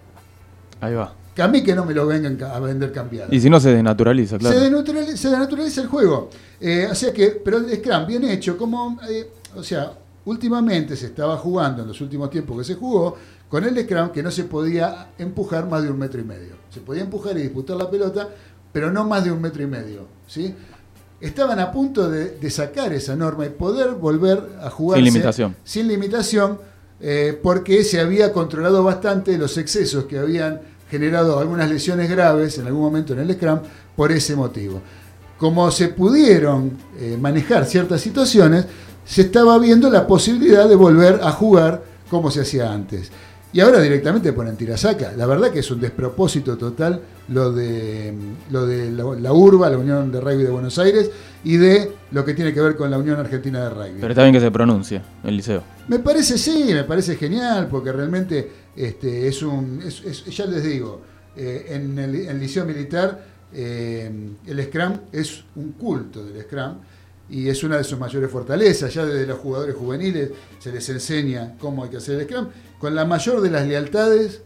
Ahí 0.80 0.94
va. 0.94 1.14
Que 1.34 1.42
a 1.42 1.48
mí 1.48 1.62
que 1.62 1.74
no 1.74 1.84
me 1.84 1.94
lo 1.94 2.06
vengan 2.06 2.38
a 2.42 2.58
vender 2.58 2.92
cambiado. 2.92 3.32
Y 3.32 3.40
si 3.40 3.48
no 3.48 3.60
se 3.60 3.70
desnaturaliza, 3.70 4.38
claro. 4.38 4.58
Se, 4.58 5.28
denaturaliza 5.30 5.82
el 5.82 5.86
juego. 5.86 6.28
Eh, 6.60 6.88
o 6.90 6.94
sea 6.94 7.12
que, 7.12 7.28
pero 7.44 7.58
el 7.58 7.72
Scrum 7.76 8.06
bien 8.06 8.24
hecho, 8.24 8.56
como, 8.58 8.98
eh, 9.08 9.30
o 9.54 9.62
sea, 9.62 9.92
últimamente 10.24 10.96
se 10.96 11.06
estaba 11.06 11.36
jugando, 11.36 11.82
en 11.82 11.88
los 11.88 12.00
últimos 12.00 12.30
tiempos 12.30 12.58
que 12.58 12.64
se 12.64 12.74
jugó, 12.74 13.16
con 13.48 13.64
el 13.64 13.78
Scrum 13.84 14.10
que 14.10 14.22
no 14.22 14.30
se 14.30 14.44
podía 14.44 15.08
empujar 15.18 15.68
más 15.68 15.82
de 15.82 15.90
un 15.90 15.98
metro 15.98 16.20
y 16.20 16.24
medio. 16.24 16.56
Se 16.70 16.80
podía 16.80 17.02
empujar 17.02 17.36
y 17.38 17.42
disputar 17.42 17.76
la 17.76 17.88
pelota, 17.88 18.28
pero 18.72 18.90
no 18.92 19.04
más 19.04 19.24
de 19.24 19.32
un 19.32 19.40
metro 19.40 19.62
y 19.62 19.66
medio. 19.66 20.06
¿sí? 20.26 20.54
Estaban 21.20 21.60
a 21.60 21.70
punto 21.70 22.10
de, 22.10 22.38
de 22.38 22.50
sacar 22.50 22.92
esa 22.92 23.14
norma 23.14 23.46
y 23.46 23.50
poder 23.50 23.90
volver 23.92 24.42
a 24.62 24.70
jugar 24.70 24.98
Sin 24.98 25.04
limitación. 25.04 25.56
sin 25.64 25.88
limitación, 25.88 26.58
eh, 27.00 27.38
porque 27.42 27.82
se 27.82 28.00
había 28.00 28.32
controlado 28.32 28.84
bastante 28.84 29.38
los 29.38 29.56
excesos 29.56 30.04
que 30.04 30.18
habían 30.18 30.60
generado 30.90 31.38
algunas 31.38 31.70
lesiones 31.70 32.10
graves 32.10 32.58
en 32.58 32.66
algún 32.66 32.82
momento 32.82 33.12
en 33.12 33.20
el 33.20 33.32
Scrum 33.34 33.60
por 33.96 34.12
ese 34.12 34.36
motivo. 34.36 34.82
Como 35.38 35.70
se 35.70 35.88
pudieron 35.88 36.72
eh, 36.98 37.16
manejar 37.18 37.64
ciertas 37.64 38.00
situaciones, 38.02 38.66
se 39.04 39.22
estaba 39.22 39.58
viendo 39.58 39.88
la 39.88 40.06
posibilidad 40.06 40.68
de 40.68 40.74
volver 40.74 41.20
a 41.22 41.30
jugar 41.32 41.82
como 42.10 42.30
se 42.30 42.42
hacía 42.42 42.70
antes. 42.70 43.10
Y 43.52 43.60
ahora 43.60 43.80
directamente 43.80 44.32
ponen 44.32 44.56
tirasaca. 44.56 45.12
La 45.16 45.26
verdad 45.26 45.50
que 45.50 45.60
es 45.60 45.70
un 45.70 45.80
despropósito 45.80 46.56
total 46.56 47.00
lo 47.28 47.50
de, 47.50 48.14
lo 48.50 48.66
de 48.66 48.90
la, 48.92 49.04
la 49.18 49.32
URBA, 49.32 49.70
la 49.70 49.78
Unión 49.78 50.12
de 50.12 50.20
Rugby 50.20 50.44
de 50.44 50.50
Buenos 50.50 50.78
Aires, 50.78 51.10
y 51.44 51.56
de 51.56 51.92
lo 52.10 52.24
que 52.24 52.34
tiene 52.34 52.52
que 52.52 52.60
ver 52.60 52.76
con 52.76 52.90
la 52.90 52.98
Unión 52.98 53.18
Argentina 53.18 53.64
de 53.64 53.70
Rugby. 53.70 53.98
Pero 54.00 54.08
está 54.12 54.22
bien 54.22 54.34
que 54.34 54.40
se 54.40 54.50
pronuncie 54.50 55.00
el 55.24 55.36
liceo. 55.36 55.62
Me 55.88 55.98
parece 55.98 56.36
sí, 56.38 56.66
me 56.72 56.84
parece 56.84 57.16
genial, 57.16 57.68
porque 57.70 57.92
realmente 57.92 58.50
este, 58.76 59.26
es 59.28 59.42
un. 59.42 59.82
es- 59.84 60.02
es- 60.04 60.24
ya 60.26 60.46
les 60.46 60.62
digo, 60.64 61.00
eh, 61.36 61.66
en 61.70 61.98
el, 61.98 62.14
en 62.14 62.28
el 62.30 62.40
liceo 62.40 62.64
militar 62.64 63.24
eh, 63.52 64.10
el 64.46 64.64
Scrum 64.64 64.92
es 65.12 65.42
un 65.56 65.72
culto 65.72 66.24
del 66.24 66.42
Scrum 66.42 66.74
y 67.28 67.48
es 67.48 67.62
una 67.64 67.78
de 67.78 67.84
sus 67.84 67.98
mayores 67.98 68.30
fortalezas. 68.30 68.92
Ya 68.92 69.04
desde 69.06 69.26
los 69.26 69.38
jugadores 69.38 69.74
juveniles 69.76 70.30
se 70.58 70.70
les 70.72 70.88
enseña 70.88 71.56
cómo 71.58 71.84
hay 71.84 71.90
que 71.90 71.96
hacer 71.96 72.20
el 72.20 72.26
Scrum, 72.28 72.48
con 72.78 72.94
la 72.94 73.04
mayor 73.04 73.40
de 73.40 73.50
las 73.50 73.66
lealtades, 73.66 74.42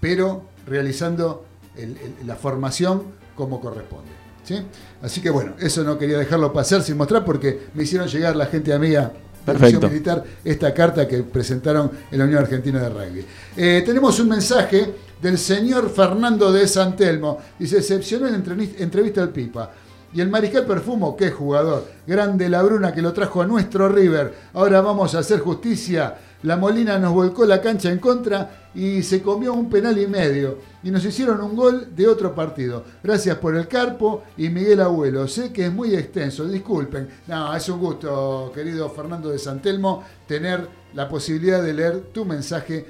pero 0.00 0.44
realizando 0.66 1.44
el- 1.76 1.96
el- 2.20 2.26
la 2.26 2.34
formación 2.36 3.02
como 3.34 3.60
corresponde. 3.60 4.10
¿Sí? 4.48 4.62
Así 5.02 5.20
que 5.20 5.28
bueno, 5.30 5.52
eso 5.60 5.84
no 5.84 5.98
quería 5.98 6.18
dejarlo 6.18 6.52
pasar 6.52 6.82
sin 6.82 6.96
mostrar 6.96 7.24
porque 7.24 7.66
me 7.74 7.82
hicieron 7.82 8.08
llegar 8.08 8.34
la 8.34 8.46
gente 8.46 8.72
amiga 8.72 9.12
Perfecto. 9.44 9.88
Militar 9.88 10.24
esta 10.44 10.74
carta 10.74 11.06
que 11.08 11.22
presentaron 11.22 11.90
en 12.10 12.18
la 12.18 12.24
Unión 12.24 12.40
Argentina 12.42 12.80
de 12.82 12.88
Rugby. 12.90 13.24
Eh, 13.56 13.82
tenemos 13.84 14.18
un 14.20 14.28
mensaje 14.28 14.92
del 15.22 15.38
señor 15.38 15.88
Fernando 15.90 16.52
de 16.52 16.68
Santelmo. 16.68 17.38
Dice, 17.58 17.78
excepcional 17.78 18.34
entrevis- 18.34 18.74
entrevista 18.78 19.22
al 19.22 19.30
Pipa. 19.30 19.70
Y 20.12 20.20
el 20.20 20.28
Mariscal 20.28 20.66
Perfumo, 20.66 21.16
qué 21.16 21.30
jugador. 21.30 21.86
Grande 22.06 22.48
la 22.50 22.62
Bruna 22.62 22.92
que 22.92 23.00
lo 23.00 23.12
trajo 23.14 23.40
a 23.42 23.46
nuestro 23.46 23.88
River. 23.88 24.34
Ahora 24.54 24.80
vamos 24.82 25.14
a 25.14 25.20
hacer 25.20 25.40
justicia. 25.40 26.14
La 26.42 26.56
Molina 26.56 26.98
nos 26.98 27.12
volcó 27.12 27.44
la 27.44 27.60
cancha 27.60 27.90
en 27.90 27.98
contra 27.98 28.68
y 28.74 29.02
se 29.02 29.20
comió 29.20 29.52
un 29.54 29.68
penal 29.68 29.98
y 29.98 30.06
medio. 30.06 30.58
Y 30.84 30.90
nos 30.90 31.04
hicieron 31.04 31.40
un 31.40 31.56
gol 31.56 31.88
de 31.96 32.06
otro 32.06 32.32
partido. 32.34 32.84
Gracias 33.02 33.36
por 33.38 33.56
el 33.56 33.66
Carpo 33.66 34.22
y 34.36 34.48
Miguel 34.48 34.80
Abuelo. 34.80 35.26
Sé 35.26 35.52
que 35.52 35.66
es 35.66 35.72
muy 35.72 35.94
extenso, 35.96 36.46
disculpen. 36.46 37.08
No, 37.26 37.54
es 37.54 37.68
un 37.68 37.80
gusto, 37.80 38.52
querido 38.54 38.88
Fernando 38.90 39.30
de 39.30 39.38
Santelmo, 39.38 40.04
tener 40.28 40.68
la 40.94 41.08
posibilidad 41.08 41.60
de 41.60 41.72
leer 41.72 42.00
tu 42.12 42.24
mensaje 42.24 42.86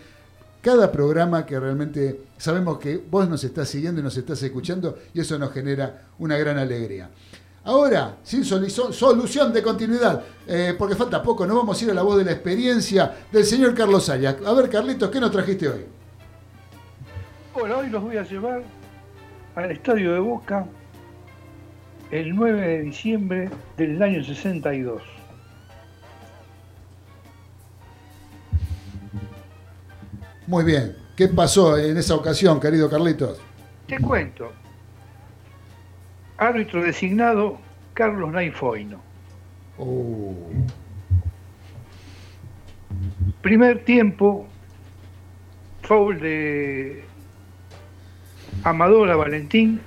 cada 0.61 0.93
programa 0.93 1.47
que 1.47 1.59
realmente 1.59 2.21
sabemos 2.37 2.79
que 2.79 2.99
vos 2.99 3.29
nos 3.29 3.43
estás 3.45 3.69
siguiendo 3.69 4.01
y 4.01 4.05
nos 4.05 4.17
estás 4.17 4.43
escuchando 4.43 4.99
y 5.15 5.21
eso 5.21 5.39
nos 5.39 5.53
genera 5.53 6.09
una 6.19 6.37
gran 6.37 6.59
alegría. 6.59 7.09
Ahora, 7.69 8.17
sin 8.23 8.47
solución 8.47 9.53
de 9.53 9.63
continuidad, 9.63 10.25
eh, 10.47 10.75
porque 10.79 10.95
falta 10.95 11.23
poco, 11.23 11.47
nos 11.47 11.55
vamos 11.55 11.79
a 11.79 11.85
ir 11.85 11.91
a 11.91 11.95
la 11.95 12.01
voz 12.01 12.17
de 12.17 12.25
la 12.25 12.33
experiencia 12.33 13.15
del 13.31 13.45
señor 13.45 13.75
Carlos 13.75 14.09
Ayas. 14.09 14.37
A 14.47 14.55
ver, 14.55 14.71
Carlitos, 14.71 15.11
¿qué 15.11 15.21
nos 15.21 15.31
trajiste 15.31 15.69
hoy? 15.69 15.85
Bueno, 17.53 17.77
hoy 17.77 17.91
los 17.91 18.03
voy 18.03 18.17
a 18.17 18.23
llevar 18.23 18.63
al 19.55 19.71
estadio 19.71 20.15
de 20.15 20.19
Boca 20.19 20.65
el 22.11 22.35
9 22.35 22.59
de 22.59 22.81
diciembre 22.85 23.51
del 23.77 24.03
año 24.03 24.25
62. 24.25 25.03
Muy 30.47 30.65
bien. 30.65 30.97
¿Qué 31.15 31.29
pasó 31.29 31.77
en 31.77 31.99
esa 31.99 32.15
ocasión, 32.15 32.61
querido 32.61 32.89
Carlitos? 32.89 33.39
Te 33.87 33.99
cuento. 33.99 34.53
Árbitro 36.39 36.83
designado 36.83 37.59
Carlos 37.95 38.31
Naifoino. 38.33 39.01
Oh, 39.79 40.35
Primer 43.43 43.85
tiempo, 43.85 44.47
foul 45.83 46.19
de 46.21 47.05
Amador 48.65 49.11
a 49.11 49.17
Valentín, 49.17 49.81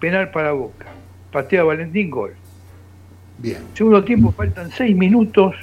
penal 0.00 0.30
para 0.30 0.52
Boca. 0.52 0.86
Patea 1.32 1.64
Valentín, 1.64 2.10
gol. 2.10 2.34
bien. 3.38 3.58
Segundo 3.74 4.02
tiempo, 4.04 4.32
faltan 4.32 4.70
seis 4.70 4.96
minutos 4.96 5.54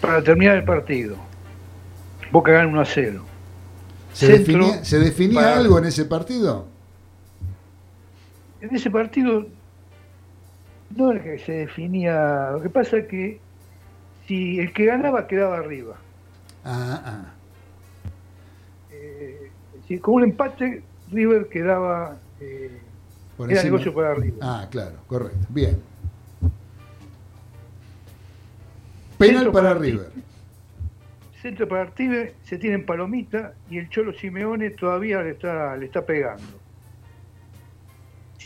para 0.00 0.22
terminar 0.22 0.56
el 0.56 0.64
partido. 0.64 1.16
Boca 2.30 2.52
gana 2.52 2.68
1 2.68 2.80
a 2.80 2.84
0. 2.84 3.24
¿Se 4.12 4.26
Centro 4.26 4.58
definía, 4.58 4.84
¿se 4.84 4.98
definía 4.98 5.40
para- 5.40 5.56
algo 5.58 5.78
en 5.78 5.84
ese 5.86 6.04
partido? 6.04 6.66
En 8.60 8.74
ese 8.74 8.90
partido 8.90 9.46
no 10.96 11.12
era 11.12 11.22
que 11.22 11.38
se 11.38 11.52
definía. 11.52 12.50
Lo 12.52 12.62
que 12.62 12.70
pasa 12.70 12.98
es 12.98 13.06
que 13.06 13.40
si 14.26 14.58
el 14.58 14.72
que 14.72 14.86
ganaba 14.86 15.26
quedaba 15.26 15.58
arriba. 15.58 15.96
Ah, 16.64 17.02
ah. 17.04 17.34
Eh, 18.90 19.50
con 20.00 20.14
un 20.14 20.24
empate, 20.24 20.82
River 21.10 21.48
quedaba. 21.48 22.16
eh, 22.40 22.80
Por 23.36 23.50
era 23.52 23.62
negocio 23.62 23.94
para 23.94 24.10
arriba. 24.10 24.36
Ah, 24.42 24.66
claro, 24.70 24.96
correcto. 25.06 25.46
Bien. 25.48 25.80
Penal 29.18 29.36
Centro 29.36 29.52
para 29.52 29.68
para 29.68 29.80
River. 29.80 30.10
Centro 31.42 31.68
para 31.68 31.84
River 31.96 32.34
se 32.44 32.58
tienen 32.58 32.84
palomita 32.84 33.54
y 33.70 33.78
el 33.78 33.88
Cholo 33.88 34.12
Simeone 34.12 34.70
todavía 34.70 35.22
le 35.22 35.30
está, 35.30 35.76
le 35.76 35.86
está 35.86 36.04
pegando. 36.04 36.67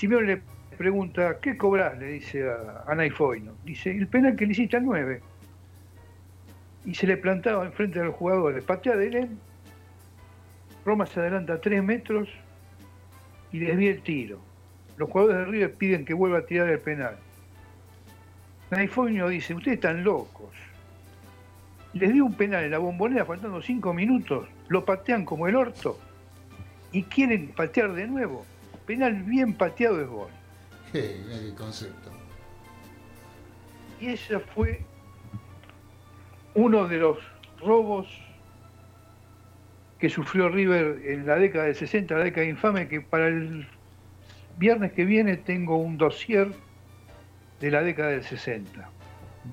Simeone 0.02 0.26
le 0.26 0.42
pregunta, 0.76 1.38
¿qué 1.40 1.56
cobras? 1.56 1.96
Le 1.96 2.06
dice 2.06 2.50
a, 2.50 2.90
a 2.90 2.94
Naifoino. 2.96 3.52
Dice, 3.64 3.92
el 3.92 4.08
penal 4.08 4.34
que 4.34 4.46
le 4.46 4.50
hiciste 4.50 4.76
al 4.76 4.84
9. 4.84 5.20
Y 6.86 6.94
se 6.96 7.06
le 7.06 7.16
plantaba 7.16 7.64
enfrente 7.64 8.00
de 8.00 8.06
los 8.06 8.16
jugadores. 8.16 8.64
Patea 8.64 8.96
de 8.96 9.06
él. 9.06 9.28
Roma 10.84 11.06
se 11.06 11.20
adelanta 11.20 11.60
3 11.60 11.84
metros 11.84 12.28
y 13.52 13.60
desvía 13.60 13.92
el 13.92 14.02
tiro. 14.02 14.40
los 14.96 15.08
jugadores 15.08 15.46
de 15.46 15.52
River 15.52 15.74
piden 15.74 16.04
que 16.04 16.14
vuelva 16.14 16.38
a 16.38 16.46
tirar 16.46 16.68
el 16.68 16.80
penal. 16.80 17.16
Naifoño 18.72 19.28
dice, 19.28 19.54
ustedes 19.54 19.76
están 19.76 20.02
locos. 20.02 20.50
Les 21.92 22.12
dio 22.12 22.24
un 22.24 22.34
penal 22.34 22.64
en 22.64 22.72
la 22.72 22.78
bombonera 22.78 23.24
faltando 23.24 23.62
cinco 23.62 23.94
minutos, 23.94 24.48
lo 24.66 24.84
patean 24.84 25.24
como 25.24 25.46
el 25.46 25.54
orto 25.54 25.96
y 26.90 27.04
quieren 27.04 27.52
patear 27.54 27.92
de 27.92 28.08
nuevo. 28.08 28.44
Penal 28.92 29.22
bien 29.22 29.54
pateado 29.54 30.02
es 30.02 30.06
gol. 30.06 30.28
Qué, 30.92 31.16
qué 31.26 31.54
concepto. 31.56 32.10
Y 33.98 34.08
ese 34.08 34.38
fue 34.38 34.84
uno 36.52 36.86
de 36.86 36.98
los 36.98 37.16
robos 37.58 38.06
que 39.98 40.10
sufrió 40.10 40.50
River 40.50 41.00
en 41.06 41.26
la 41.26 41.36
década 41.36 41.64
del 41.64 41.74
60, 41.74 42.18
la 42.18 42.24
década 42.24 42.46
infame, 42.46 42.86
que 42.86 43.00
para 43.00 43.28
el 43.28 43.66
viernes 44.58 44.92
que 44.92 45.06
viene 45.06 45.38
tengo 45.38 45.78
un 45.78 45.96
dossier 45.96 46.52
de 47.60 47.70
la 47.70 47.80
década 47.82 48.10
del 48.10 48.24
60. 48.24 48.90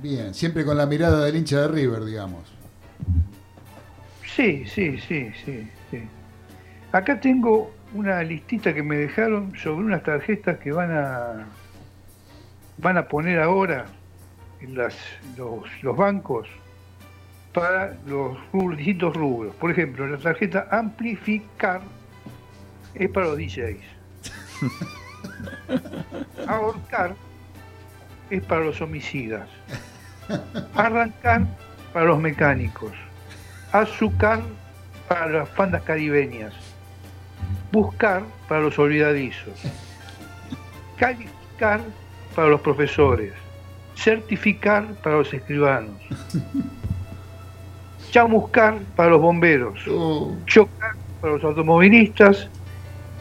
Bien, 0.01 0.33
siempre 0.33 0.65
con 0.65 0.75
la 0.75 0.85
mirada 0.85 1.23
del 1.23 1.37
hincha 1.37 1.61
de 1.61 1.67
River, 1.69 2.03
digamos. 2.03 2.43
Sí, 4.35 4.65
sí, 4.65 4.97
sí, 4.97 5.31
sí, 5.45 5.65
sí. 5.89 6.01
Acá 6.91 7.17
tengo 7.21 7.78
una 7.93 8.21
listita 8.23 8.73
que 8.73 8.83
me 8.83 8.97
dejaron 8.97 9.55
sobre 9.57 9.85
unas 9.85 10.03
tarjetas 10.03 10.57
que 10.59 10.71
van 10.71 10.91
a 10.91 11.45
van 12.77 12.97
a 12.97 13.07
poner 13.07 13.39
ahora 13.39 13.85
en 14.61 14.77
las, 14.77 14.95
los, 15.37 15.63
los 15.81 15.97
bancos 15.97 16.47
para 17.53 17.93
los 18.05 18.37
rubros- 18.53 18.77
distintos 18.77 19.15
rubros. 19.15 19.53
Por 19.55 19.71
ejemplo, 19.71 20.07
la 20.07 20.17
tarjeta 20.17 20.67
Amplificar 20.71 21.81
es 22.93 23.09
para 23.09 23.27
los 23.27 23.37
DJs. 23.37 23.81
Ahorcar 26.47 27.15
es 28.29 28.41
para 28.43 28.61
los 28.61 28.79
homicidas. 28.81 29.49
Arrancar 30.75 31.47
para 31.91 32.05
los 32.05 32.19
mecánicos. 32.19 32.93
Azúcar 33.71 34.41
para 35.07 35.27
las 35.27 35.55
bandas 35.55 35.81
caribeñas. 35.83 36.53
Buscar 37.71 38.23
para 38.47 38.61
los 38.61 38.77
olvidadizos. 38.79 39.53
Calificar 40.97 41.81
para 42.35 42.49
los 42.49 42.61
profesores. 42.61 43.33
Certificar 43.95 44.93
para 45.03 45.17
los 45.17 45.33
escribanos. 45.33 45.95
Chamuscar 48.11 48.79
para 48.95 49.11
los 49.11 49.21
bomberos. 49.21 49.79
Chocar 50.45 50.95
para 51.21 51.33
los 51.33 51.43
automovilistas. 51.43 52.47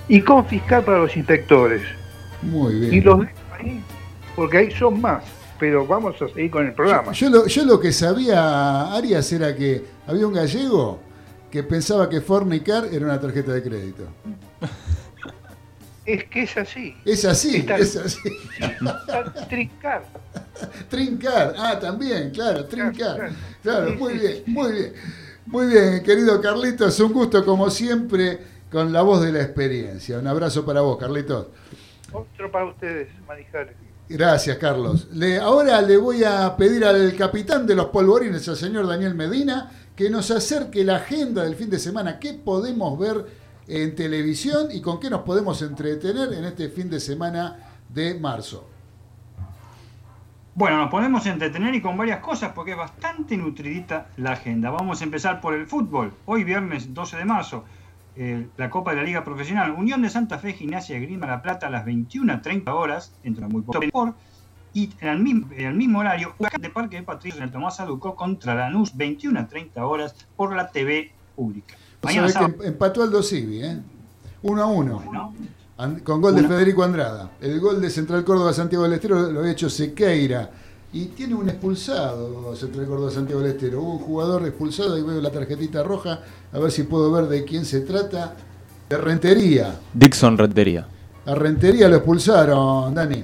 Y 0.08 0.22
confiscar 0.22 0.84
para 0.84 0.98
los 0.98 1.14
inspectores. 1.16 1.82
Muy 2.40 2.80
bien. 2.80 2.94
Y 2.94 3.00
los 3.02 3.26
ahí, 3.58 3.82
porque 4.34 4.58
ahí 4.58 4.70
son 4.70 5.00
más. 5.00 5.24
Pero 5.58 5.86
vamos 5.86 6.14
a 6.22 6.28
seguir 6.28 6.50
con 6.50 6.66
el 6.66 6.72
programa. 6.72 7.12
Yo 7.12 7.28
lo, 7.28 7.46
yo 7.46 7.64
lo 7.64 7.80
que 7.80 7.92
sabía, 7.92 8.94
Arias, 8.94 9.30
era 9.32 9.54
que 9.54 9.84
había 10.06 10.26
un 10.26 10.32
gallego 10.32 11.00
que 11.50 11.62
pensaba 11.62 12.08
que 12.08 12.20
fornicar 12.20 12.86
era 12.92 13.04
una 13.06 13.20
tarjeta 13.20 13.52
de 13.52 13.62
crédito. 13.62 14.04
Es 16.04 16.24
que 16.24 16.42
es 16.44 16.56
así. 16.56 16.94
Es 17.04 17.24
así, 17.26 17.56
Está- 17.56 17.76
es 17.76 17.96
así. 17.96 18.18
Trincar. 19.48 20.04
Trincar, 20.88 21.54
ah, 21.58 21.78
también, 21.78 22.30
claro, 22.30 22.64
trincar. 22.64 23.30
Claro, 23.62 23.94
muy 23.94 24.14
bien, 24.14 24.42
muy 24.46 24.72
bien. 24.72 24.92
Muy 25.46 25.66
bien, 25.66 26.02
querido 26.02 26.40
Carlitos, 26.40 26.98
un 27.00 27.12
gusto 27.12 27.44
como 27.44 27.70
siempre 27.70 28.38
con 28.70 28.92
la 28.92 29.02
voz 29.02 29.22
de 29.22 29.32
la 29.32 29.42
experiencia. 29.42 30.18
Un 30.18 30.26
abrazo 30.26 30.64
para 30.64 30.80
vos, 30.82 30.98
Carlitos. 30.98 31.46
Otro 32.12 32.50
para 32.50 32.66
ustedes, 32.66 33.08
Manijales. 33.26 33.74
Gracias, 34.10 34.56
Carlos. 34.58 35.08
Le- 35.12 35.38
ahora 35.38 35.80
le 35.82 35.96
voy 35.98 36.24
a 36.24 36.54
pedir 36.56 36.84
al 36.84 37.14
capitán 37.16 37.66
de 37.66 37.74
los 37.74 37.86
polvorines, 37.86 38.46
al 38.48 38.56
señor 38.56 38.86
Daniel 38.86 39.14
Medina, 39.14 39.70
que 39.98 40.10
nos 40.10 40.30
acerque 40.30 40.84
la 40.84 40.94
agenda 40.98 41.42
del 41.42 41.56
fin 41.56 41.68
de 41.68 41.80
semana. 41.80 42.20
¿Qué 42.20 42.32
podemos 42.32 42.96
ver 42.96 43.26
en 43.66 43.96
televisión 43.96 44.68
y 44.70 44.80
con 44.80 45.00
qué 45.00 45.10
nos 45.10 45.22
podemos 45.22 45.60
entretener 45.60 46.32
en 46.34 46.44
este 46.44 46.68
fin 46.68 46.88
de 46.88 47.00
semana 47.00 47.56
de 47.88 48.14
marzo? 48.14 48.70
Bueno, 50.54 50.76
nos 50.76 50.88
podemos 50.88 51.26
entretener 51.26 51.74
y 51.74 51.82
con 51.82 51.96
varias 51.96 52.20
cosas 52.20 52.52
porque 52.54 52.70
es 52.70 52.76
bastante 52.76 53.36
nutridita 53.36 54.06
la 54.18 54.34
agenda. 54.34 54.70
Vamos 54.70 55.00
a 55.00 55.04
empezar 55.04 55.40
por 55.40 55.54
el 55.54 55.66
fútbol. 55.66 56.14
Hoy 56.26 56.44
viernes 56.44 56.94
12 56.94 57.16
de 57.16 57.24
marzo, 57.24 57.64
eh, 58.14 58.46
la 58.56 58.70
Copa 58.70 58.92
de 58.92 58.98
la 58.98 59.02
Liga 59.02 59.24
Profesional. 59.24 59.72
Unión 59.72 60.00
de 60.02 60.10
Santa 60.10 60.38
Fe, 60.38 60.52
Gimnasia 60.52 60.94
de 60.94 61.06
Grima 61.06 61.26
La 61.26 61.42
Plata 61.42 61.66
a 61.66 61.70
las 61.70 61.84
21.30 61.84 62.72
horas, 62.72 63.12
dentro 63.24 63.48
de 63.48 63.52
muy 63.52 63.62
poco 63.62 63.80
tiempo. 63.80 64.14
Y 64.74 64.90
en 65.00 65.08
el 65.08 65.18
mismo, 65.20 65.48
en 65.56 65.66
el 65.66 65.74
mismo 65.74 65.98
horario, 66.00 66.34
Huracán 66.38 66.60
de 66.60 66.70
Parque 66.70 66.96
de 66.96 67.02
Patricios 67.02 67.38
en 67.38 67.44
el 67.44 67.50
Tomás 67.52 67.80
Aducó 67.80 68.14
contra 68.14 68.54
Lanús, 68.54 68.94
21.30 68.94 69.70
horas 69.82 70.14
por 70.36 70.54
la 70.54 70.68
TV 70.68 71.10
pública. 71.34 71.74
Mañana 72.02 72.32
que 72.32 72.44
em- 72.44 72.54
empató 72.64 73.02
Aldo 73.02 73.22
Civi, 73.22 73.62
¿eh? 73.62 73.78
Uno 74.42 74.62
a 74.62 74.66
uno. 74.66 75.02
¿no? 75.12 75.34
An- 75.78 76.00
Con 76.00 76.20
gol 76.20 76.34
de 76.34 76.40
Una- 76.40 76.48
Federico 76.48 76.82
Andrada. 76.84 77.30
El 77.40 77.58
gol 77.60 77.80
de 77.80 77.90
Central 77.90 78.24
Córdoba 78.24 78.52
Santiago 78.52 78.84
del 78.84 78.92
Estero 78.94 79.30
lo 79.32 79.40
había 79.40 79.52
hecho 79.52 79.68
Sequeira. 79.70 80.50
Y 80.92 81.06
tiene 81.06 81.34
un 81.34 81.48
expulsado 81.48 82.54
Central 82.56 82.86
Córdoba 82.86 83.10
Santiago 83.10 83.40
del 83.42 83.52
Estero. 83.52 83.82
Hubo 83.82 83.92
un 83.94 83.98
jugador 83.98 84.46
expulsado 84.46 84.96
y 84.96 85.02
veo 85.02 85.20
la 85.20 85.30
tarjetita 85.30 85.82
roja. 85.82 86.20
A 86.52 86.58
ver 86.58 86.70
si 86.70 86.84
puedo 86.84 87.10
ver 87.12 87.26
de 87.26 87.44
quién 87.44 87.64
se 87.64 87.80
trata. 87.80 88.34
De 88.88 88.96
Rentería. 88.96 89.78
Dixon 89.92 90.38
Rentería. 90.38 90.86
A 91.26 91.34
Rentería 91.34 91.88
lo 91.88 91.96
expulsaron, 91.96 92.94
Dani. 92.94 93.22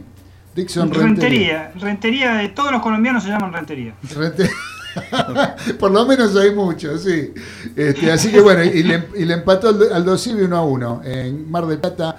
Dixon 0.54 0.90
Rentería. 0.92 1.70
Rentería. 1.72 1.72
Rentería, 1.80 2.32
de 2.36 2.48
todos 2.50 2.70
los 2.72 2.80
colombianos 2.82 3.22
se 3.24 3.30
llaman 3.30 3.52
Rentería. 3.52 3.94
Rente- 4.14 4.50
Por 5.78 5.90
lo 5.90 6.06
menos 6.06 6.36
hay 6.36 6.54
muchos, 6.54 7.02
sí. 7.02 7.32
Este, 7.74 8.12
así 8.12 8.30
que 8.30 8.40
bueno, 8.40 8.62
y 8.62 8.82
le, 8.84 9.08
y 9.16 9.24
le 9.24 9.34
empató 9.34 9.68
al 9.70 9.92
Aldo 9.92 10.16
Civi 10.16 10.42
1 10.42 10.56
a 10.56 10.64
1 10.64 11.00
en 11.04 11.50
Mar 11.50 11.66
del 11.66 11.78
Plata. 11.78 12.16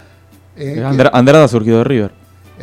eh, 0.57 0.84
Andra- 0.86 1.12
Andrada 1.14 1.48
surgió 1.48 1.78
de 1.78 1.84
River. 1.86 2.12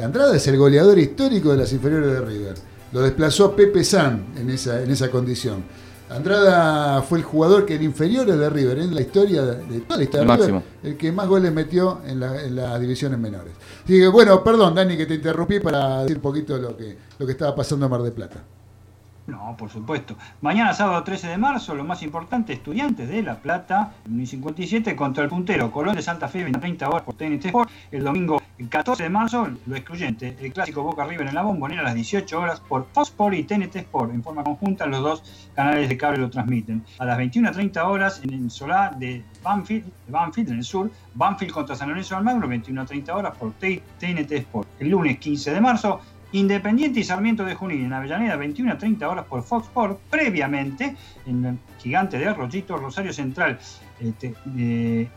Andrada 0.03 0.37
es 0.37 0.47
el 0.47 0.57
goleador 0.59 0.99
histórico 0.99 1.51
de 1.53 1.59
las 1.59 1.73
inferiores 1.73 2.13
de 2.13 2.21
River. 2.21 2.55
Lo 2.93 3.01
desplazó 3.01 3.47
a 3.47 3.57
Pepe 3.57 3.83
San 3.85 4.25
en 4.39 4.51
esa, 4.51 4.83
en 4.83 4.91
esa 4.91 5.11
condición. 5.11 5.65
Andrada 6.17 7.03
fue 7.03 7.19
el 7.19 7.25
jugador 7.25 7.65
que 7.67 7.75
en 7.77 7.83
inferiores 7.83 8.39
de 8.39 8.51
River, 8.51 8.79
en 8.79 8.95
la 8.95 9.01
historia 9.01 9.43
de, 9.43 9.57
de 9.67 9.81
toda 9.81 9.97
la 9.99 10.03
historia 10.05 10.23
El 10.23 10.29
de 10.29 10.35
River, 10.37 10.53
máximo. 10.55 10.63
el 10.83 10.97
que 10.97 11.13
más 11.13 11.27
goles 11.29 11.53
metió 11.53 12.01
en, 12.07 12.21
la- 12.21 12.43
en 12.43 12.57
las 12.57 12.81
divisiones 12.81 13.19
menores. 13.19 13.53
Así 13.85 13.99
que 13.99 14.09
bueno, 14.09 14.43
perdón 14.45 14.75
Dani 14.75 14.97
que 14.97 15.07
te 15.07 15.15
interrumpí 15.15 15.61
para 15.61 16.03
decir 16.03 16.17
un 16.17 16.23
poquito 16.23 16.57
lo 16.59 16.77
que, 16.77 16.97
lo 17.19 17.27
que 17.27 17.33
estaba 17.33 17.55
pasando 17.55 17.87
en 17.87 17.91
Mar 17.91 18.03
del 18.03 18.13
Plata. 18.13 18.43
No, 19.27 19.57
por 19.57 19.71
supuesto. 19.71 20.17
Mañana 20.41 20.75
sábado 20.75 21.05
13 21.05 21.29
de 21.29 21.39
marzo, 21.39 21.75
lo 21.77 21.85
más 21.85 22.03
importante, 22.03 22.53
Estudiantes 22.53 23.09
de 23.09 23.23
La 23.23 23.37
Plata, 23.37 23.93
57 24.05 24.97
contra 24.97 25.23
el 25.23 25.31
puntero 25.31 25.71
Colón 25.71 25.95
de 25.95 26.03
Santa 26.03 26.27
Fe, 26.27 26.45
30 26.45 26.89
horas 26.89 27.03
por 27.03 27.15
TNT 27.15 27.47
Sport. 27.47 27.71
El 27.93 28.03
domingo 28.03 28.43
14 28.69 29.05
de 29.05 29.09
marzo, 29.09 29.49
lo 29.67 29.77
excluyente, 29.77 30.37
el 30.41 30.53
clásico 30.53 30.83
Boca 30.83 31.05
River 31.05 31.29
en 31.29 31.35
la 31.35 31.43
Bombonera 31.43 31.83
a 31.83 31.85
las 31.85 31.95
18 31.95 32.41
horas 32.41 32.61
por 32.61 32.87
Fox 32.93 33.09
Sport 33.09 33.35
y 33.35 33.45
TNT 33.45 33.77
Sport. 33.77 34.13
En 34.13 34.23
forma 34.23 34.43
conjunta, 34.43 34.87
los 34.87 35.03
dos 35.03 35.49
canales 35.55 35.89
de 35.89 35.97
cable 35.97 36.19
lo 36.19 36.31
transmiten. 36.31 36.85
A 36.99 37.05
las 37.05 37.19
21.30 37.19 37.85
horas 37.85 38.21
en 38.25 38.33
el 38.33 38.51
solar 38.51 38.97
de 38.99 39.25
Banfield, 39.43 39.85
Banfield, 40.09 40.51
en 40.51 40.59
el 40.59 40.65
sur, 40.65 40.91
Banfield 41.15 41.53
contra 41.53 41.77
San 41.77 41.89
Lorenzo 41.89 42.17
Almagro, 42.17 42.49
21.30 42.49 43.15
horas 43.15 43.37
por 43.37 43.53
TNT 43.53 44.33
Sport. 44.33 44.69
El 44.81 44.91
lunes 44.91 45.19
15 45.19 45.53
de 45.53 45.61
marzo, 45.61 46.01
Independiente 46.33 47.01
y 47.01 47.05
Sarmiento 47.05 47.45
de 47.45 47.55
Junín 47.55 47.85
en 47.85 47.93
Avellaneda, 47.93 48.37
21 48.37 48.73
a 48.73 48.79
30 48.79 49.09
horas 49.09 49.27
por 49.27 49.43
Fox 49.43 49.67
Sport. 49.67 50.01
Previamente, 50.09 50.97
en 51.27 51.45
el 51.45 51.59
gigante 51.79 52.19
de 52.19 52.27
Arroyito, 52.27 52.77
Rosario 52.79 53.13
Central 53.13 53.59
este, 54.01 54.35
eh, 54.57 55.09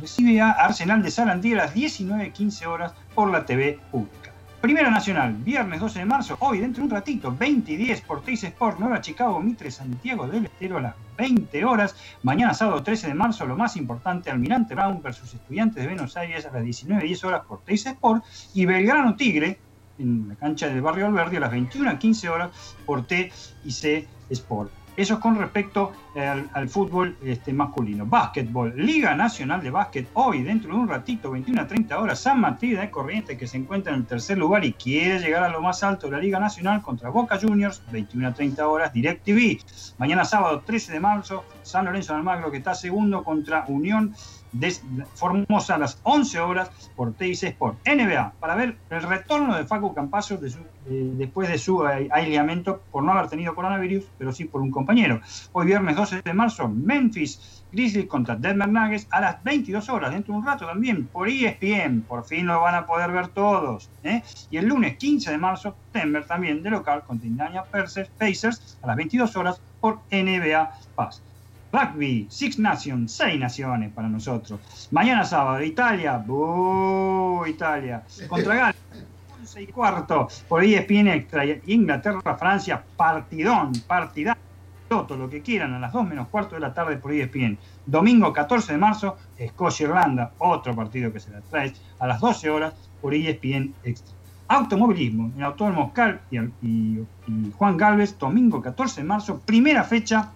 recibe 0.00 0.40
a 0.42 0.50
Arsenal 0.50 1.02
de 1.02 1.10
Sarandí 1.10 1.54
a 1.54 1.56
las 1.56 1.74
19.15 1.74 2.66
horas 2.66 2.92
por 3.14 3.30
la 3.30 3.46
TV 3.46 3.78
pública. 3.90 4.34
Primera 4.60 4.90
Nacional, 4.90 5.34
viernes 5.34 5.78
12 5.78 5.98
de 5.98 6.04
marzo, 6.06 6.36
hoy 6.40 6.58
dentro 6.58 6.80
de 6.80 6.86
un 6.86 6.90
ratito, 6.90 7.34
20 7.38 7.72
y 7.72 7.76
10 7.76 8.00
por 8.00 8.22
Teis 8.22 8.44
Sport, 8.44 8.78
Nueva 8.78 9.00
Chicago, 9.00 9.38
Mitre, 9.40 9.70
Santiago 9.70 10.26
del 10.26 10.46
Estero 10.46 10.78
a 10.78 10.80
las 10.80 10.94
20 11.18 11.64
horas. 11.66 11.94
Mañana 12.22 12.54
sábado 12.54 12.82
13 12.82 13.08
de 13.08 13.14
marzo, 13.14 13.44
lo 13.44 13.56
más 13.56 13.76
importante, 13.76 14.30
Almirante 14.30 14.74
Brown 14.74 15.02
versus 15.02 15.34
Estudiantes 15.34 15.82
de 15.82 15.88
Buenos 15.88 16.16
Aires 16.16 16.46
a 16.46 16.50
las 16.50 16.62
19.10 16.62 17.24
horas 17.24 17.42
por 17.46 17.60
Teis 17.60 17.84
Sport 17.84 18.24
y 18.54 18.64
Belgrano 18.64 19.16
Tigre 19.16 19.58
en 19.98 20.28
la 20.28 20.34
cancha 20.34 20.68
del 20.68 20.82
barrio 20.82 21.06
Alberdi 21.06 21.36
a 21.36 21.40
las 21.40 21.50
21 21.50 21.90
a 21.90 21.98
15 21.98 22.28
horas 22.28 22.76
por 22.84 23.06
T 23.06 23.32
y 23.64 23.70
C 23.70 24.08
Sport. 24.30 24.70
Eso 24.96 25.14
es 25.14 25.20
con 25.20 25.38
respecto 25.38 25.92
al, 26.20 26.68
fútbol 26.68 27.16
este, 27.24 27.52
masculino. 27.52 28.06
Básquetbol, 28.06 28.72
Liga 28.76 29.14
Nacional 29.14 29.62
de 29.62 29.70
Básquet, 29.70 30.08
hoy 30.14 30.42
dentro 30.42 30.72
de 30.74 30.78
un 30.80 30.88
ratito, 30.88 31.30
21 31.30 31.60
a 31.62 31.66
30 31.66 31.98
horas, 32.00 32.20
San 32.20 32.40
Martín 32.40 32.76
de 32.76 32.90
Corrientes 32.90 33.36
que 33.38 33.46
se 33.46 33.56
encuentra 33.56 33.92
en 33.92 34.00
el 34.00 34.06
tercer 34.06 34.38
lugar 34.38 34.64
y 34.64 34.72
quiere 34.72 35.18
llegar 35.18 35.42
a 35.42 35.48
lo 35.48 35.60
más 35.60 35.82
alto 35.82 36.06
de 36.06 36.12
la 36.12 36.18
Liga 36.18 36.38
Nacional 36.38 36.82
contra 36.82 37.10
Boca 37.10 37.38
Juniors, 37.40 37.82
21 37.90 38.28
a 38.28 38.34
30 38.34 38.68
horas, 38.68 38.92
DirecTV. 38.92 39.60
Mañana 39.98 40.24
sábado 40.24 40.62
13 40.64 40.92
de 40.92 41.00
marzo, 41.00 41.44
San 41.62 41.84
Lorenzo 41.86 42.12
de 42.12 42.18
Almagro 42.18 42.50
que 42.50 42.58
está 42.58 42.74
segundo 42.74 43.24
contra 43.24 43.64
Unión 43.68 44.14
de 44.52 44.72
Formosa 45.14 45.74
a 45.74 45.78
las 45.78 45.98
11 46.04 46.38
horas 46.38 46.70
por 46.94 47.12
TIC 47.14 47.42
Sport. 47.42 47.78
NBA, 47.84 48.34
para 48.38 48.54
ver 48.54 48.76
el 48.90 49.02
retorno 49.02 49.56
de 49.56 49.64
Facu 49.64 49.92
su- 50.22 50.38
eh, 50.86 51.12
después 51.16 51.48
de 51.48 51.58
su 51.58 51.84
ai- 51.84 52.08
aislamiento 52.12 52.82
por 52.92 53.02
no 53.02 53.12
haber 53.12 53.28
tenido 53.28 53.54
coronavirus, 53.54 54.04
pero 54.16 54.32
sí 54.32 54.44
por 54.44 54.60
un 54.60 54.70
compañero. 54.70 55.20
Hoy 55.52 55.66
viernes 55.66 55.96
12 56.04 56.22
de 56.22 56.34
marzo, 56.34 56.68
Memphis 56.68 57.64
Grizzlies 57.72 58.06
contra 58.06 58.36
Denver 58.36 58.68
Nuggets 58.68 59.06
a 59.10 59.22
las 59.22 59.42
22 59.42 59.88
horas, 59.88 60.12
dentro 60.12 60.34
de 60.34 60.38
un 60.40 60.46
rato 60.46 60.66
también, 60.66 61.06
por 61.06 61.28
ESPN. 61.28 62.02
Por 62.02 62.24
fin 62.24 62.46
lo 62.46 62.60
van 62.60 62.74
a 62.74 62.86
poder 62.86 63.10
ver 63.10 63.28
todos. 63.28 63.88
¿eh? 64.02 64.22
Y 64.50 64.58
el 64.58 64.66
lunes 64.66 64.98
15 64.98 65.30
de 65.30 65.38
marzo, 65.38 65.74
Denver 65.94 66.26
también 66.26 66.62
de 66.62 66.70
local 66.70 67.02
contra 67.04 67.26
Indiana 67.26 67.64
Pacers 67.64 68.78
a 68.82 68.86
las 68.86 68.96
22 68.96 69.34
horas 69.36 69.60
por 69.80 70.00
NBA 70.10 70.70
Pass. 70.94 71.22
Rugby, 71.72 72.26
Six 72.30 72.58
Nations, 72.58 73.10
seis 73.10 73.40
naciones 73.40 73.92
para 73.92 74.08
nosotros. 74.08 74.60
Mañana 74.92 75.24
sábado, 75.24 75.60
Italia, 75.62 76.18
¡buh! 76.18 77.46
Italia, 77.46 78.04
contra 78.28 78.54
Gales, 78.54 78.76
11 79.40 79.62
y 79.62 79.66
cuarto, 79.68 80.28
por 80.48 80.62
ESPN 80.62 81.08
Extra, 81.08 81.44
Inglaterra, 81.66 82.36
Francia, 82.36 82.84
partidón, 82.96 83.72
partidán, 83.88 84.36
todo 85.02 85.18
lo 85.18 85.28
que 85.28 85.42
quieran, 85.42 85.74
a 85.74 85.78
las 85.78 85.92
2 85.92 86.06
menos 86.08 86.28
cuarto 86.28 86.54
de 86.54 86.60
la 86.60 86.72
tarde 86.72 86.96
por 86.96 87.12
ESPN. 87.12 87.58
Domingo 87.84 88.32
14 88.32 88.72
de 88.72 88.78
marzo, 88.78 89.16
Escocia-Irlanda, 89.36 90.32
otro 90.38 90.74
partido 90.74 91.12
que 91.12 91.20
se 91.20 91.30
la 91.30 91.40
trae, 91.42 91.72
a 91.98 92.06
las 92.06 92.20
12 92.20 92.48
horas 92.50 92.74
por 93.02 93.14
ESPN 93.14 93.74
Extra. 93.84 94.14
Automovilismo, 94.48 95.32
en 95.36 95.42
Autódromo 95.42 95.86
Oscar 95.86 96.20
y, 96.30 96.38
y- 96.38 97.06
y 97.26 97.52
Juan 97.56 97.76
Galvez, 97.76 98.18
domingo 98.18 98.60
14 98.62 99.00
de 99.00 99.06
marzo, 99.06 99.40
primera 99.44 99.82
fecha 99.84 100.30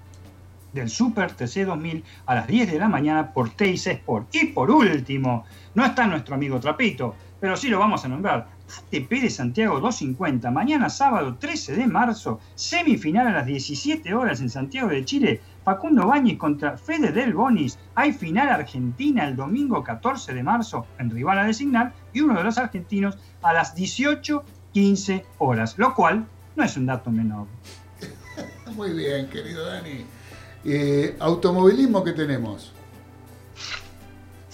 del 0.72 0.88
Super 0.90 1.32
TC 1.32 1.64
2000 1.64 2.04
a 2.26 2.34
las 2.34 2.46
10 2.46 2.70
de 2.72 2.78
la 2.78 2.88
mañana 2.88 3.32
por 3.32 3.50
TIC 3.50 3.86
Sport. 3.86 4.34
Y 4.34 4.46
por 4.46 4.70
último, 4.70 5.44
no 5.74 5.84
está 5.84 6.06
nuestro 6.06 6.34
amigo 6.34 6.58
Trapito, 6.60 7.14
pero 7.40 7.56
sí 7.56 7.68
lo 7.68 7.78
vamos 7.78 8.04
a 8.04 8.08
nombrar. 8.08 8.48
ATP 8.68 9.10
de 9.22 9.30
Santiago 9.30 9.80
250, 9.80 10.50
mañana 10.50 10.88
sábado 10.88 11.36
13 11.38 11.76
de 11.76 11.86
marzo, 11.86 12.40
semifinal 12.54 13.26
a 13.28 13.32
las 13.32 13.46
17 13.46 14.14
horas 14.14 14.40
en 14.40 14.50
Santiago 14.50 14.88
de 14.88 15.04
Chile. 15.04 15.40
Facundo 15.64 16.06
Bañez 16.06 16.38
contra 16.38 16.78
Fede 16.78 17.12
Del 17.12 17.34
Bonis. 17.34 17.78
Hay 17.94 18.12
final 18.12 18.48
argentina 18.48 19.26
el 19.26 19.36
domingo 19.36 19.82
14 19.82 20.32
de 20.32 20.42
marzo 20.42 20.86
en 20.98 21.10
rival 21.10 21.38
a 21.38 21.44
designar 21.44 21.92
y 22.12 22.20
uno 22.20 22.34
de 22.34 22.44
los 22.44 22.58
argentinos 22.58 23.18
a 23.42 23.52
las 23.52 23.76
18.15 23.76 25.24
horas, 25.38 25.78
lo 25.78 25.94
cual 25.94 26.26
no 26.56 26.64
es 26.64 26.76
un 26.76 26.86
dato 26.86 27.10
menor. 27.10 27.46
Muy 28.74 28.92
bien, 28.92 29.28
querido 29.28 29.66
Dani. 29.66 30.06
Eh, 30.64 31.16
automovilismo 31.18 32.02
que 32.02 32.12
tenemos. 32.12 32.72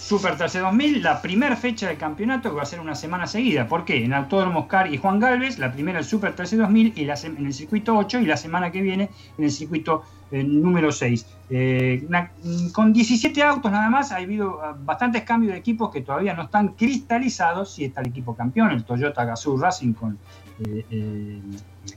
Super 0.05 0.37
TC 0.37 0.59
2000, 0.59 1.01
la 1.01 1.19
primera 1.19 1.55
fecha 1.55 1.87
del 1.87 1.97
campeonato 1.97 2.51
que 2.51 2.55
va 2.57 2.61
a 2.61 2.67
ser 2.67 2.79
una 2.79 2.93
semana 2.93 3.25
seguida. 3.25 3.67
¿Por 3.67 3.85
qué? 3.85 4.05
En 4.05 4.13
Autódromo 4.13 4.59
Oscar 4.59 4.93
y 4.93 4.97
Juan 4.97 5.19
Galvez, 5.19 5.57
la 5.57 5.73
primera 5.73 5.97
el 5.97 6.05
Super 6.05 6.35
TC 6.35 6.57
2000 6.57 6.93
y 6.95 7.09
en 7.09 7.45
el 7.47 7.53
circuito 7.55 7.97
8 7.97 8.19
y 8.19 8.27
la 8.27 8.37
semana 8.37 8.71
que 8.71 8.81
viene 8.81 9.09
en 9.35 9.45
el 9.45 9.49
circuito 9.49 10.03
eh, 10.29 10.43
número 10.43 10.91
6. 10.91 11.25
Eh, 11.49 12.07
con 12.71 12.93
17 12.93 13.41
autos 13.41 13.71
nada 13.71 13.89
más, 13.89 14.11
ha 14.11 14.17
habido 14.17 14.61
ah, 14.61 14.77
bastantes 14.77 15.23
cambios 15.23 15.53
de 15.53 15.57
equipos 15.57 15.89
que 15.89 16.01
todavía 16.01 16.35
no 16.35 16.43
están 16.43 16.73
cristalizados. 16.73 17.73
Si 17.73 17.85
está 17.85 18.01
el 18.01 18.09
equipo 18.09 18.35
campeón, 18.35 18.69
el 18.69 18.83
Toyota 18.83 19.25
Gazoo 19.25 19.57
Racing 19.57 19.93
con, 19.93 20.19
eh, 20.59 20.85
eh, 20.89 21.41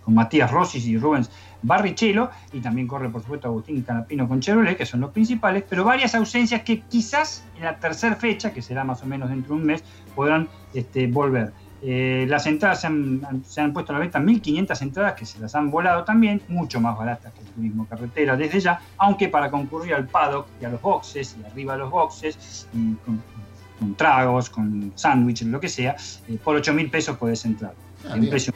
con 0.02 0.14
Matías 0.14 0.51
Rossi 0.51 0.78
y 0.78 0.98
Rubens 0.98 1.30
Barrichello, 1.62 2.30
y 2.52 2.60
también 2.60 2.86
corre 2.86 3.09
por 3.09 3.22
supuesto 3.22 3.48
Agustín 3.48 3.82
Canapino 3.82 4.28
con 4.28 4.40
Chevrolet, 4.40 4.76
que 4.76 4.86
son 4.86 5.01
los 5.01 5.10
principales, 5.10 5.64
pero 5.68 5.85
varias 5.85 6.14
ausencias 6.14 6.62
que 6.62 6.80
quizás 6.80 7.44
en 7.56 7.64
la 7.64 7.78
tercera 7.78 8.16
fecha, 8.16 8.52
que 8.52 8.62
será 8.62 8.85
más 8.85 9.02
o 9.02 9.06
menos 9.06 9.28
dentro 9.28 9.55
de 9.55 9.60
un 9.60 9.66
mes, 9.66 9.85
podrán 10.14 10.48
este, 10.74 11.06
volver. 11.06 11.52
Eh, 11.80 12.26
las 12.28 12.47
entradas 12.47 12.80
se 12.80 12.89
han, 12.89 13.72
puesto 13.72 13.93
a 13.93 13.94
la 13.94 14.01
venta 14.01 14.18
1.500 14.18 14.82
entradas 14.82 15.14
que 15.14 15.24
se 15.24 15.39
las 15.39 15.55
han 15.55 15.70
volado 15.70 16.02
también, 16.02 16.43
mucho 16.48 16.80
más 16.80 16.98
baratas 16.98 17.32
que 17.32 17.40
el 17.40 17.47
turismo 17.47 17.86
carretera 17.86 18.36
desde 18.36 18.59
ya, 18.59 18.80
aunque 18.97 19.28
para 19.28 19.48
concurrir 19.51 19.94
al 19.94 20.09
paddock 20.09 20.48
y 20.60 20.64
a 20.64 20.70
los 20.70 20.82
boxes 20.82 21.36
y 21.40 21.47
arriba 21.47 21.74
de 21.74 21.78
los 21.80 21.90
boxes, 21.90 22.66
con, 23.05 23.94
tragos, 23.94 24.51
con 24.51 24.90
sándwiches, 24.97 25.47
lo 25.47 25.60
que 25.60 25.68
sea, 25.68 25.94
eh, 26.28 26.36
por 26.43 26.56
8 26.56 26.74
mil 26.74 26.90
pesos 26.90 27.16
puedes 27.16 27.44
entrar. 27.44 27.74
Ah, 28.08 28.16
precio 28.28 28.52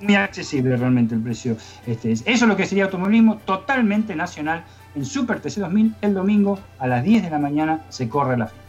muy 0.00 0.14
accesible 0.14 0.76
realmente 0.76 1.14
el 1.14 1.20
precio. 1.20 1.56
Este, 1.86 2.12
es. 2.12 2.20
Eso 2.26 2.44
es 2.44 2.48
lo 2.48 2.56
que 2.56 2.66
sería 2.66 2.84
automovilismo 2.84 3.38
totalmente 3.38 4.14
nacional 4.14 4.64
en 4.94 5.04
Super 5.04 5.40
TC 5.40 5.60
2000 5.60 5.94
el 6.00 6.14
domingo 6.14 6.58
a 6.78 6.86
las 6.86 7.02
10 7.02 7.22
de 7.24 7.30
la 7.30 7.38
mañana 7.38 7.84
se 7.88 8.08
corre 8.08 8.36
la 8.36 8.46
fecha. 8.46 8.60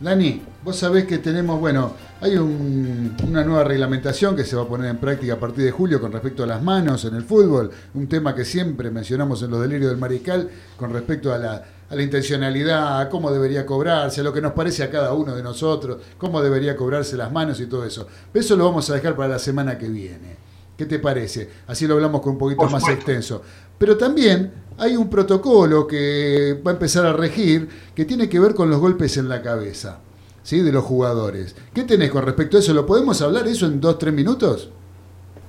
Dani, 0.00 0.40
vos 0.64 0.76
sabés 0.76 1.04
que 1.04 1.18
tenemos, 1.18 1.60
bueno, 1.60 1.92
hay 2.20 2.36
un- 2.36 3.14
una 3.28 3.44
nueva 3.44 3.64
reglamentación 3.64 4.34
que 4.34 4.44
se 4.44 4.56
va 4.56 4.62
a 4.62 4.66
poner 4.66 4.90
en 4.90 4.96
práctica 4.96 5.34
a 5.34 5.38
partir 5.38 5.64
de 5.64 5.70
julio 5.70 6.00
con 6.00 6.10
respecto 6.12 6.42
a 6.42 6.46
las 6.46 6.62
manos 6.62 7.04
en 7.04 7.14
el 7.14 7.24
fútbol, 7.24 7.70
un 7.94 8.06
tema 8.08 8.34
que 8.34 8.44
siempre 8.44 8.90
mencionamos 8.90 9.42
en 9.42 9.50
los 9.50 9.60
delirios 9.60 9.90
del 9.90 9.98
mariscal 10.00 10.48
con 10.76 10.92
respecto 10.92 11.32
a 11.32 11.38
la, 11.38 11.64
a 11.92 11.94
la 11.94 12.02
intencionalidad, 12.02 13.02
a 13.02 13.08
cómo 13.10 13.30
debería 13.30 13.66
cobrarse, 13.66 14.22
a 14.22 14.24
lo 14.24 14.32
que 14.32 14.40
nos 14.40 14.52
parece 14.52 14.82
a 14.82 14.90
cada 14.90 15.12
uno 15.12 15.36
de 15.36 15.42
nosotros, 15.42 15.98
cómo 16.16 16.40
debería 16.40 16.74
cobrarse 16.74 17.18
las 17.18 17.30
manos 17.30 17.60
y 17.60 17.66
todo 17.66 17.84
eso. 17.84 18.06
Eso 18.32 18.56
lo 18.56 18.64
vamos 18.64 18.88
a 18.88 18.94
dejar 18.94 19.14
para 19.14 19.28
la 19.28 19.38
semana 19.38 19.76
que 19.76 19.88
viene. 19.88 20.38
¿Qué 20.74 20.86
te 20.86 20.98
parece? 20.98 21.50
Así 21.66 21.86
lo 21.86 21.94
hablamos 21.94 22.22
con 22.22 22.32
un 22.32 22.38
poquito 22.38 22.66
más 22.70 22.88
extenso. 22.88 23.42
Pero 23.76 23.98
también 23.98 24.52
hay 24.78 24.96
un 24.96 25.10
protocolo 25.10 25.86
que 25.86 26.58
va 26.66 26.70
a 26.70 26.74
empezar 26.74 27.04
a 27.04 27.12
regir 27.12 27.68
que 27.94 28.06
tiene 28.06 28.26
que 28.26 28.40
ver 28.40 28.54
con 28.54 28.70
los 28.70 28.80
golpes 28.80 29.18
en 29.18 29.28
la 29.28 29.42
cabeza, 29.42 29.98
¿sí? 30.42 30.60
De 30.60 30.72
los 30.72 30.84
jugadores. 30.84 31.54
¿Qué 31.74 31.82
tenés 31.82 32.10
con 32.10 32.24
respecto 32.24 32.56
a 32.56 32.60
eso? 32.60 32.72
¿Lo 32.72 32.86
podemos 32.86 33.20
hablar 33.20 33.46
eso 33.46 33.66
en 33.66 33.82
dos, 33.82 33.98
tres 33.98 34.14
minutos? 34.14 34.70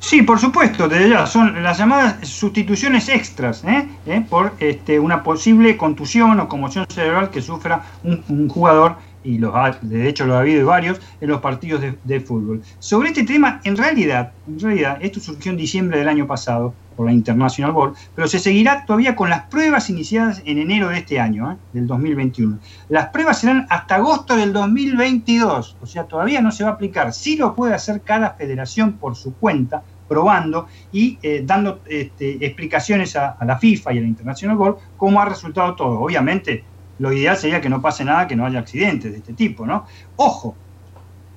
Sí, 0.06 0.22
por 0.22 0.38
supuesto, 0.38 0.90
desde 0.90 1.12
ya 1.12 1.26
son 1.26 1.64
las 1.64 1.78
llamadas 1.78 2.28
sustituciones 2.28 3.08
extras 3.08 3.64
¿eh? 3.64 3.88
¿Eh? 4.06 4.22
por 4.30 4.54
este, 4.60 5.00
una 5.00 5.24
posible 5.24 5.78
contusión 5.78 6.42
o 6.42 6.50
conmoción 6.50 6.86
cerebral 6.90 7.30
que 7.30 7.42
sufra 7.42 7.84
un, 8.04 8.50
jugador, 8.50 8.98
y 9.24 9.38
los 9.38 9.56
ha- 9.56 9.78
de 9.82 10.10
hecho 10.10 10.26
lo 10.26 10.36
ha 10.36 10.40
habido 10.42 10.68
varios, 10.68 11.00
en 11.22 11.30
los 11.30 11.40
partidos 11.40 11.80
de, 11.80 11.98
de 12.04 12.20
fútbol. 12.20 12.62
Sobre 12.80 13.08
este 13.10 13.24
tema, 13.24 13.62
en 13.64 13.78
realidad, 13.78 14.34
en 14.46 14.60
realidad, 14.60 14.98
esto 15.00 15.22
surgió 15.22 15.52
en 15.54 15.58
diciembre 15.58 16.00
del 16.00 16.10
año 16.10 16.28
pasado 16.28 16.74
por 16.98 17.06
la 17.08 17.14
International 17.14 17.72
Board, 17.72 17.94
pero 18.14 18.28
se 18.28 18.38
seguirá 18.40 18.86
todavía 18.86 19.16
con 19.16 19.30
las 19.30 19.44
pruebas 19.44 19.90
iniciadas 19.90 20.42
en 20.46 20.58
enero 20.60 20.90
de 20.90 20.98
este 21.00 21.18
año, 21.22 21.50
¿eh? 21.54 21.56
del 21.72 21.88
2021. 21.88 22.60
Las 22.90 23.08
pruebas 23.08 23.40
serán 23.40 23.68
hasta 23.70 23.96
agosto 23.96 24.36
del 24.36 24.52
2022, 24.52 25.78
o 25.82 25.86
sea, 25.88 26.04
todavía 26.04 26.42
no 26.42 26.52
se 26.52 26.66
va 26.66 26.72
a 26.72 26.74
aplicar. 26.74 27.14
Sí 27.14 27.38
lo 27.38 27.56
puede 27.56 27.74
hacer 27.74 28.02
cada 28.02 28.32
federación 28.32 28.94
por 28.94 29.16
su 29.16 29.34
cuenta, 29.34 29.82
probando 30.08 30.68
y 30.92 31.18
eh, 31.22 31.44
dando 31.46 31.82
este, 31.88 32.46
explicaciones 32.46 33.16
a, 33.16 33.32
a 33.32 33.46
la 33.46 33.58
FIFA 33.58 33.94
y 33.94 33.98
a 33.98 34.02
la 34.02 34.08
International 34.08 34.58
Board 34.58 34.78
cómo 34.98 35.22
ha 35.22 35.26
resultado 35.26 35.76
todo. 35.76 36.00
Obviamente, 36.00 36.64
lo 37.00 37.12
ideal 37.12 37.36
sería 37.38 37.60
que 37.62 37.70
no 37.70 37.82
pase 37.82 38.06
nada, 38.06 38.28
que 38.28 38.36
no 38.36 38.46
haya 38.46 38.60
accidentes 38.60 39.12
de 39.12 39.18
este 39.18 39.34
tipo, 39.34 39.66
¿no? 39.66 39.86
Ojo, 40.16 40.56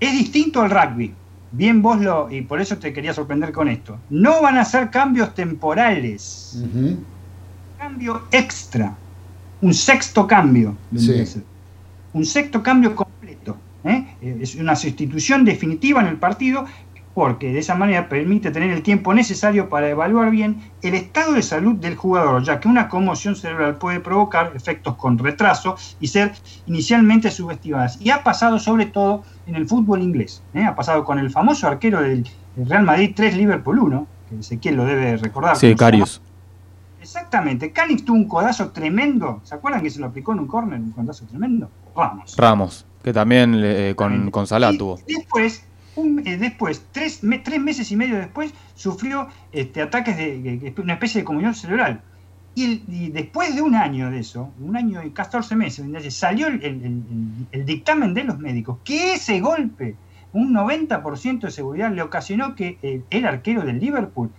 es 0.00 0.12
distinto 0.12 0.60
al 0.62 0.70
rugby. 0.70 1.14
Bien 1.52 1.80
vos 1.80 2.00
lo, 2.00 2.30
y 2.30 2.42
por 2.42 2.60
eso 2.60 2.76
te 2.76 2.92
quería 2.92 3.14
sorprender 3.14 3.52
con 3.52 3.68
esto. 3.68 3.96
No 4.10 4.42
van 4.42 4.58
a 4.58 4.64
ser 4.64 4.90
cambios 4.90 5.34
temporales, 5.34 6.62
cambio 7.78 8.22
extra, 8.30 8.94
un 9.62 9.72
sexto 9.72 10.26
cambio. 10.26 10.76
Sí. 10.94 11.24
Un 12.12 12.24
sexto 12.24 12.62
cambio 12.62 12.94
completo. 12.94 13.56
Eh, 13.84 14.04
Es 14.40 14.56
una 14.56 14.74
sustitución 14.74 15.44
definitiva 15.44 16.00
en 16.00 16.08
el 16.08 16.16
partido 16.16 16.66
porque 17.16 17.50
de 17.50 17.60
esa 17.60 17.74
manera 17.74 18.10
permite 18.10 18.50
tener 18.50 18.70
el 18.70 18.82
tiempo 18.82 19.14
necesario 19.14 19.70
para 19.70 19.88
evaluar 19.88 20.30
bien 20.30 20.60
el 20.82 20.94
estado 20.94 21.32
de 21.32 21.42
salud 21.42 21.76
del 21.76 21.96
jugador, 21.96 22.42
ya 22.42 22.60
que 22.60 22.68
una 22.68 22.90
conmoción 22.90 23.34
cerebral 23.34 23.76
puede 23.76 24.00
provocar 24.00 24.52
efectos 24.54 24.96
con 24.96 25.16
retraso 25.16 25.76
y 25.98 26.08
ser 26.08 26.34
inicialmente 26.66 27.30
subestimadas. 27.30 27.98
Y 28.02 28.10
ha 28.10 28.22
pasado 28.22 28.58
sobre 28.58 28.84
todo 28.84 29.22
en 29.46 29.54
el 29.54 29.66
fútbol 29.66 30.02
inglés. 30.02 30.42
¿eh? 30.52 30.62
Ha 30.62 30.76
pasado 30.76 31.06
con 31.06 31.18
el 31.18 31.30
famoso 31.30 31.66
arquero 31.66 32.02
del 32.02 32.28
Real 32.54 32.82
Madrid 32.82 33.12
3 33.16 33.34
Liverpool 33.38 33.78
1, 33.78 34.06
que 34.28 34.38
Ezequiel 34.40 34.76
lo 34.76 34.84
debe 34.84 35.16
recordar. 35.16 35.56
Sí, 35.56 35.68
¿cómo 35.68 35.72
se 35.72 35.76
Carius. 35.78 36.22
Exactamente. 37.00 37.72
Canix 37.72 38.04
tuvo 38.04 38.18
un 38.18 38.28
codazo 38.28 38.72
tremendo. 38.72 39.40
¿Se 39.42 39.54
acuerdan 39.54 39.80
que 39.80 39.88
se 39.88 40.00
lo 40.00 40.06
aplicó 40.08 40.34
en 40.34 40.40
un 40.40 40.46
córner? 40.48 40.80
Un 40.80 40.90
codazo 40.90 41.24
tremendo. 41.24 41.70
Ramos. 41.96 42.36
Ramos, 42.36 42.86
que 43.02 43.14
también 43.14 43.54
eh, 43.64 43.94
con, 43.96 44.30
con 44.30 44.46
Salah 44.46 44.76
tuvo. 44.76 44.98
Después, 45.08 45.64
después 46.02 46.84
tres, 46.92 47.20
tres 47.42 47.60
meses 47.60 47.90
y 47.90 47.96
medio 47.96 48.16
después, 48.16 48.52
sufrió 48.74 49.28
este, 49.52 49.82
ataques 49.82 50.16
de, 50.16 50.74
una 50.78 50.94
especie 50.94 51.20
de 51.20 51.24
conmoción 51.24 51.54
cerebral. 51.54 52.02
Y, 52.54 53.10
después 53.10 53.54
de 53.54 53.60
un 53.60 53.74
año 53.74 54.10
de 54.10 54.20
eso, 54.20 54.50
un 54.60 54.76
año 54.76 55.02
y 55.02 55.10
14 55.10 55.56
meses, 55.56 55.86
salió 56.14 56.46
el, 56.46 57.66
dictamen 57.66 58.14
de 58.14 58.24
los 58.24 58.38
médicos 58.38 58.78
que 58.82 59.14
ese 59.14 59.40
golpe, 59.40 59.94
un 60.32 60.54
90% 60.54 61.40
de 61.40 61.50
seguridad, 61.50 61.92
le 61.92 62.00
ocasionó 62.00 62.54
que 62.54 63.04
el, 63.10 63.26
arquero 63.26 63.62
del 63.62 63.78
Liverpool 63.78 64.30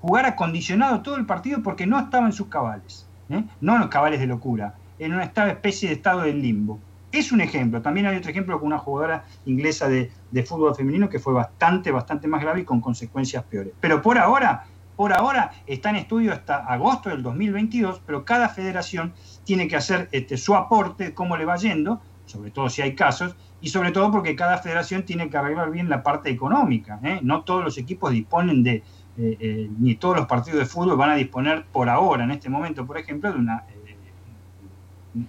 jugara 0.00 0.34
condicionado 0.34 1.00
todo 1.02 1.16
el 1.16 1.26
partido 1.26 1.62
porque 1.62 1.86
no 1.86 1.98
estaba 1.98 2.26
en 2.26 2.32
sus 2.32 2.48
cabales, 2.48 3.06
¿eh? 3.30 3.44
no 3.60 3.74
en 3.74 3.80
los 3.82 3.88
cabales 3.88 4.18
de 4.18 4.26
locura. 4.26 4.74
en 4.98 5.14
una 5.14 5.24
especie 5.24 5.88
de 5.88 5.94
estado 5.94 6.22
de 6.22 6.34
limbo. 6.34 6.80
Es 7.16 7.32
un 7.32 7.40
ejemplo. 7.40 7.80
También 7.80 8.04
hay 8.04 8.16
otro 8.18 8.30
ejemplo 8.30 8.58
con 8.58 8.66
una 8.66 8.78
jugadora 8.78 9.24
inglesa 9.46 9.88
de, 9.88 10.12
de 10.30 10.42
fútbol 10.42 10.74
femenino 10.74 11.08
que 11.08 11.18
fue 11.18 11.32
bastante, 11.32 11.90
bastante 11.90 12.28
más 12.28 12.42
grave 12.42 12.60
y 12.60 12.64
con 12.64 12.82
consecuencias 12.82 13.42
peores. 13.44 13.72
Pero 13.80 14.02
por 14.02 14.18
ahora, 14.18 14.66
por 14.96 15.14
ahora 15.14 15.50
está 15.66 15.88
en 15.88 15.96
estudio 15.96 16.34
hasta 16.34 16.56
agosto 16.56 17.08
del 17.08 17.22
2022, 17.22 18.02
pero 18.04 18.26
cada 18.26 18.50
federación 18.50 19.14
tiene 19.44 19.66
que 19.66 19.76
hacer 19.76 20.10
este, 20.12 20.36
su 20.36 20.54
aporte, 20.54 21.14
cómo 21.14 21.38
le 21.38 21.46
va 21.46 21.56
yendo, 21.56 22.02
sobre 22.26 22.50
todo 22.50 22.68
si 22.68 22.82
hay 22.82 22.94
casos, 22.94 23.34
y 23.62 23.70
sobre 23.70 23.92
todo 23.92 24.10
porque 24.12 24.36
cada 24.36 24.58
federación 24.58 25.04
tiene 25.04 25.30
que 25.30 25.38
arreglar 25.38 25.70
bien 25.70 25.88
la 25.88 26.02
parte 26.02 26.28
económica. 26.28 27.00
¿eh? 27.02 27.20
No 27.22 27.44
todos 27.44 27.64
los 27.64 27.78
equipos 27.78 28.10
disponen 28.10 28.62
de, 28.62 28.82
eh, 29.16 29.36
eh, 29.40 29.70
ni 29.78 29.94
todos 29.94 30.16
los 30.16 30.26
partidos 30.26 30.58
de 30.58 30.66
fútbol 30.66 30.98
van 30.98 31.08
a 31.08 31.14
disponer 31.14 31.64
por 31.72 31.88
ahora, 31.88 32.24
en 32.24 32.32
este 32.32 32.50
momento, 32.50 32.84
por 32.84 32.98
ejemplo, 32.98 33.32
de 33.32 33.38
una, 33.38 33.64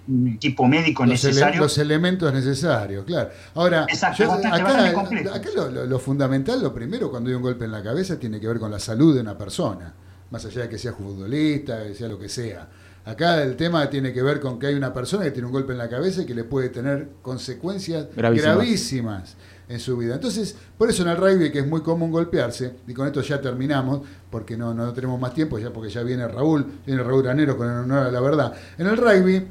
un 0.07 0.27
equipo 0.27 0.67
médico 0.67 1.05
los, 1.05 1.23
ele- 1.23 1.29
necesario. 1.33 1.61
los 1.61 1.77
elementos 1.77 2.33
necesarios, 2.33 3.05
claro. 3.05 3.29
Ahora, 3.55 3.85
Exacto, 3.89 4.23
yo- 4.23 4.29
bastante- 4.29 4.55
acá, 4.61 4.63
bastante 4.65 4.93
complejo. 4.93 5.33
acá 5.35 5.49
lo, 5.55 5.69
lo- 5.69 5.85
lo 5.85 5.99
fundamental, 5.99 6.61
lo 6.61 6.73
primero, 6.73 7.09
cuando 7.09 7.29
hay 7.29 7.35
un 7.35 7.41
golpe 7.41 7.65
en 7.65 7.71
la 7.71 7.81
cabeza, 7.83 8.17
tiene 8.19 8.39
que 8.39 8.47
ver 8.47 8.59
con 8.59 8.71
la 8.71 8.79
salud 8.79 9.15
de 9.15 9.21
una 9.21 9.37
persona, 9.37 9.93
más 10.31 10.43
allá 10.45 10.63
de 10.63 10.69
que 10.69 10.77
sea 10.77 10.93
futbolista, 10.93 11.83
que 11.83 11.93
sea 11.95 12.07
lo 12.07 12.19
que 12.19 12.29
sea. 12.29 12.67
Acá 13.05 13.41
el 13.41 13.55
tema 13.55 13.89
tiene 13.89 14.11
que 14.11 14.21
ver 14.21 14.41
con 14.41 14.59
que 14.59 14.67
hay 14.67 14.73
una 14.75 14.91
persona 14.93 15.23
que 15.23 15.31
tiene 15.31 15.45
un 15.45 15.53
golpe 15.53 15.71
en 15.71 15.77
la 15.77 15.87
cabeza 15.87 16.23
y 16.23 16.25
que 16.25 16.35
le 16.35 16.43
puede 16.43 16.67
tener 16.67 17.07
consecuencias 17.21 18.07
Gravísimas. 18.13 18.55
gravísimas 18.55 19.35
en 19.69 19.79
su 19.79 19.95
vida. 19.95 20.15
Entonces, 20.15 20.55
por 20.77 20.89
eso 20.89 21.03
en 21.03 21.09
el 21.09 21.15
rugby, 21.17 21.49
que 21.49 21.59
es 21.59 21.67
muy 21.67 21.79
común 21.81 22.11
golpearse, 22.11 22.73
y 22.85 22.93
con 22.93 23.07
esto 23.07 23.21
ya 23.21 23.39
terminamos, 23.39 24.01
porque 24.29 24.57
no, 24.57 24.73
no 24.73 24.91
tenemos 24.91 25.19
más 25.21 25.33
tiempo, 25.33 25.57
ya 25.57 25.71
porque 25.71 25.89
ya 25.89 26.03
viene 26.03 26.27
Raúl, 26.27 26.65
viene 26.85 27.01
Raúl 27.01 27.23
Granero 27.23 27.55
con 27.55 27.67
el 27.69 27.77
honor 27.79 28.07
a 28.07 28.11
la 28.11 28.19
verdad. 28.19 28.53
En 28.77 28.87
el 28.87 28.97
rugby, 28.97 29.47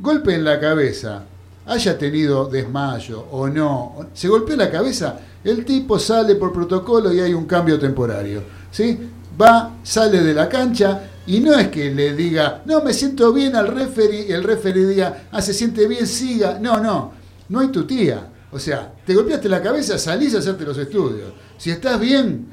golpe 0.00 0.34
en 0.34 0.44
la 0.44 0.58
cabeza, 0.58 1.24
haya 1.66 1.98
tenido 1.98 2.46
desmayo 2.46 3.26
o 3.30 3.48
no, 3.48 4.06
se 4.12 4.28
golpeó 4.28 4.56
la 4.56 4.70
cabeza, 4.70 5.20
el 5.44 5.64
tipo 5.64 5.98
sale 5.98 6.34
por 6.34 6.52
protocolo 6.52 7.12
y 7.12 7.20
hay 7.20 7.34
un 7.34 7.46
cambio 7.46 7.78
temporario. 7.78 8.42
¿sí? 8.70 8.98
Va, 9.40 9.76
sale 9.82 10.22
de 10.22 10.34
la 10.34 10.48
cancha 10.48 11.02
y 11.26 11.40
no 11.40 11.54
es 11.54 11.68
que 11.68 11.90
le 11.94 12.14
diga, 12.14 12.62
no, 12.66 12.82
me 12.82 12.92
siento 12.92 13.32
bien 13.32 13.54
al 13.54 13.68
referee, 13.68 14.32
el 14.32 14.42
referee 14.42 14.86
diga, 14.86 15.28
ah, 15.30 15.40
se 15.40 15.54
siente 15.54 15.86
bien, 15.86 16.06
siga. 16.06 16.58
No, 16.58 16.78
no, 16.80 17.12
no 17.48 17.60
hay 17.60 17.68
tu 17.68 17.84
tía. 17.84 18.26
O 18.52 18.58
sea, 18.58 18.92
te 19.06 19.14
golpeaste 19.14 19.48
la 19.48 19.62
cabeza, 19.62 19.96
salís 19.96 20.34
a 20.34 20.38
hacerte 20.38 20.64
los 20.64 20.76
estudios. 20.76 21.32
Si 21.56 21.70
estás 21.70 22.00
bien, 22.00 22.46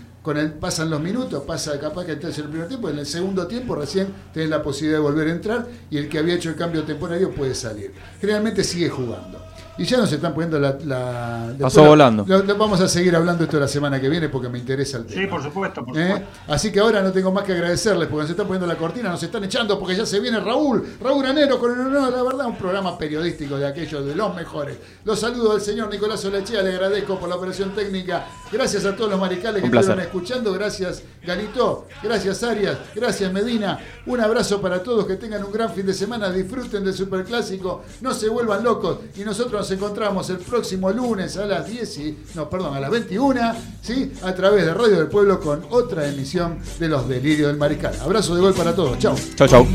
pasan 0.60 0.90
los 0.90 1.02
minutos, 1.02 1.44
pasa 1.44 1.80
capaz 1.80 2.06
que 2.06 2.14
entras 2.14 2.38
en 2.38 2.46
el 2.46 2.50
primer 2.50 2.68
tiempo, 2.68 2.90
en 2.90 3.00
el 3.00 3.06
segundo 3.06 3.48
tiempo 3.48 3.76
recién 3.76 4.14
tenés 4.34 4.50
la 4.50 4.62
posibilidad 4.62 5.00
de 5.00 5.04
volver 5.04 5.28
a 5.28 5.32
entrar 5.32 5.68
y 5.90 5.98
el 5.98 6.10
que 6.10 6.20
había 6.20 6.36
hecho 6.36 6.50
el 6.50 6.56
cambio 6.56 6.84
temporario 6.84 7.32
puede 7.32 7.56
salir. 7.56 7.94
Generalmente 8.20 8.64
sigue 8.64 8.90
jugando. 8.90 9.47
Y 9.78 9.86
ya 9.86 9.98
nos 9.98 10.12
están 10.12 10.34
poniendo 10.34 10.60
la... 10.60 11.54
Pasó 11.60 11.84
volando. 11.84 12.26
lo- 12.28 12.44
lo 12.44 12.56
vamos 12.58 12.82
a 12.82 12.88
seguir 12.88 13.16
hablando 13.16 13.44
esto 13.44 13.60
la 13.60 13.68
semana 13.68 14.00
que 14.02 14.10
viene 14.10 14.30
porque 14.30 14.50
me 14.50 14.58
interesa 14.58 14.98
el 14.98 15.06
tema. 15.06 15.22
Sí, 15.22 15.28
por 15.28 15.44
supuesto, 15.44 15.86
por 15.86 15.98
¿Eh? 15.98 16.08
supuesto. 16.08 16.28
Así 16.48 16.72
que 16.72 16.80
ahora 16.80 17.02
no 17.04 17.12
tengo 17.12 17.32
más 17.32 17.44
que 17.44 17.54
agradecerles 17.54 18.08
porque 18.08 18.24
nos 18.24 18.32
están 18.32 18.48
poniendo 18.48 18.66
la 18.68 18.76
cortina, 18.78 19.10
nos 19.10 19.22
están 19.22 19.44
echando 19.44 19.78
porque 19.80 19.96
ya 19.96 20.06
se 20.06 20.20
viene 20.20 20.40
Raúl, 20.40 20.84
Raúl 21.02 21.22
Granero 21.24 21.60
con 21.60 21.72
el 21.72 21.80
honor, 21.88 22.12
la 22.12 22.24
verdad, 22.24 22.48
un 22.48 22.56
programa 22.58 22.98
periodístico 22.98 23.58
de 23.58 23.68
aquellos 23.68 24.06
de 24.06 24.16
los 24.16 24.34
mejores. 24.36 24.78
Los 25.06 25.20
saludos 25.20 25.54
del 25.54 25.62
señor 25.62 25.90
Nicolás 25.92 26.24
Olechea, 26.26 26.62
le 26.64 26.72
agradezco 26.72 27.20
por 27.20 27.30
la 27.30 27.36
operación 27.36 27.72
técnica. 27.76 28.26
Gracias 28.52 28.86
a 28.86 28.96
todos 28.96 29.12
los 29.12 29.20
maricales 29.20 29.62
que 29.62 29.68
estuvieron 29.68 30.00
escuchando, 30.00 30.54
gracias 30.54 31.04
Galito, 31.24 31.88
gracias 32.02 32.42
Arias, 32.44 32.78
gracias 32.96 33.32
Medina. 33.32 33.80
Un 34.06 34.22
abrazo 34.22 34.62
para 34.62 34.82
todos, 34.82 35.06
que 35.06 35.18
tengan 35.18 35.44
un 35.44 35.52
gran 35.52 35.72
fin 35.72 35.86
de 35.86 35.94
semana, 35.94 36.30
disfruten 36.32 36.84
del 36.84 36.94
superclásico, 36.94 37.84
no 38.02 38.14
se 38.14 38.30
vuelvan 38.30 38.64
locos 38.64 39.00
y 39.16 39.22
nosotros 39.22 39.67
encontramos 39.72 40.30
el 40.30 40.38
próximo 40.38 40.92
lunes 40.92 41.38
a 41.38 41.46
las 41.46 41.68
10 41.68 41.98
y, 41.98 42.18
no, 42.36 42.50
perdón, 42.50 42.76
a 42.76 42.80
las 42.80 42.90
21, 42.90 43.54
¿sí? 43.82 44.12
A 44.24 44.34
través 44.34 44.66
de 44.66 44.74
Radio 44.74 44.98
del 44.98 45.08
Pueblo 45.08 45.40
con 45.40 45.66
otra 45.70 46.08
emisión 46.08 46.60
de 46.80 46.88
Los 46.88 47.08
Delirios 47.08 47.48
del 47.48 47.58
Mariscal. 47.58 47.96
Abrazo 48.02 48.36
de 48.36 48.42
gol 48.42 48.54
para 48.54 48.76
todos. 48.76 48.98
Chao. 49.00 49.16
Chau, 49.36 49.48
chau. 49.48 49.68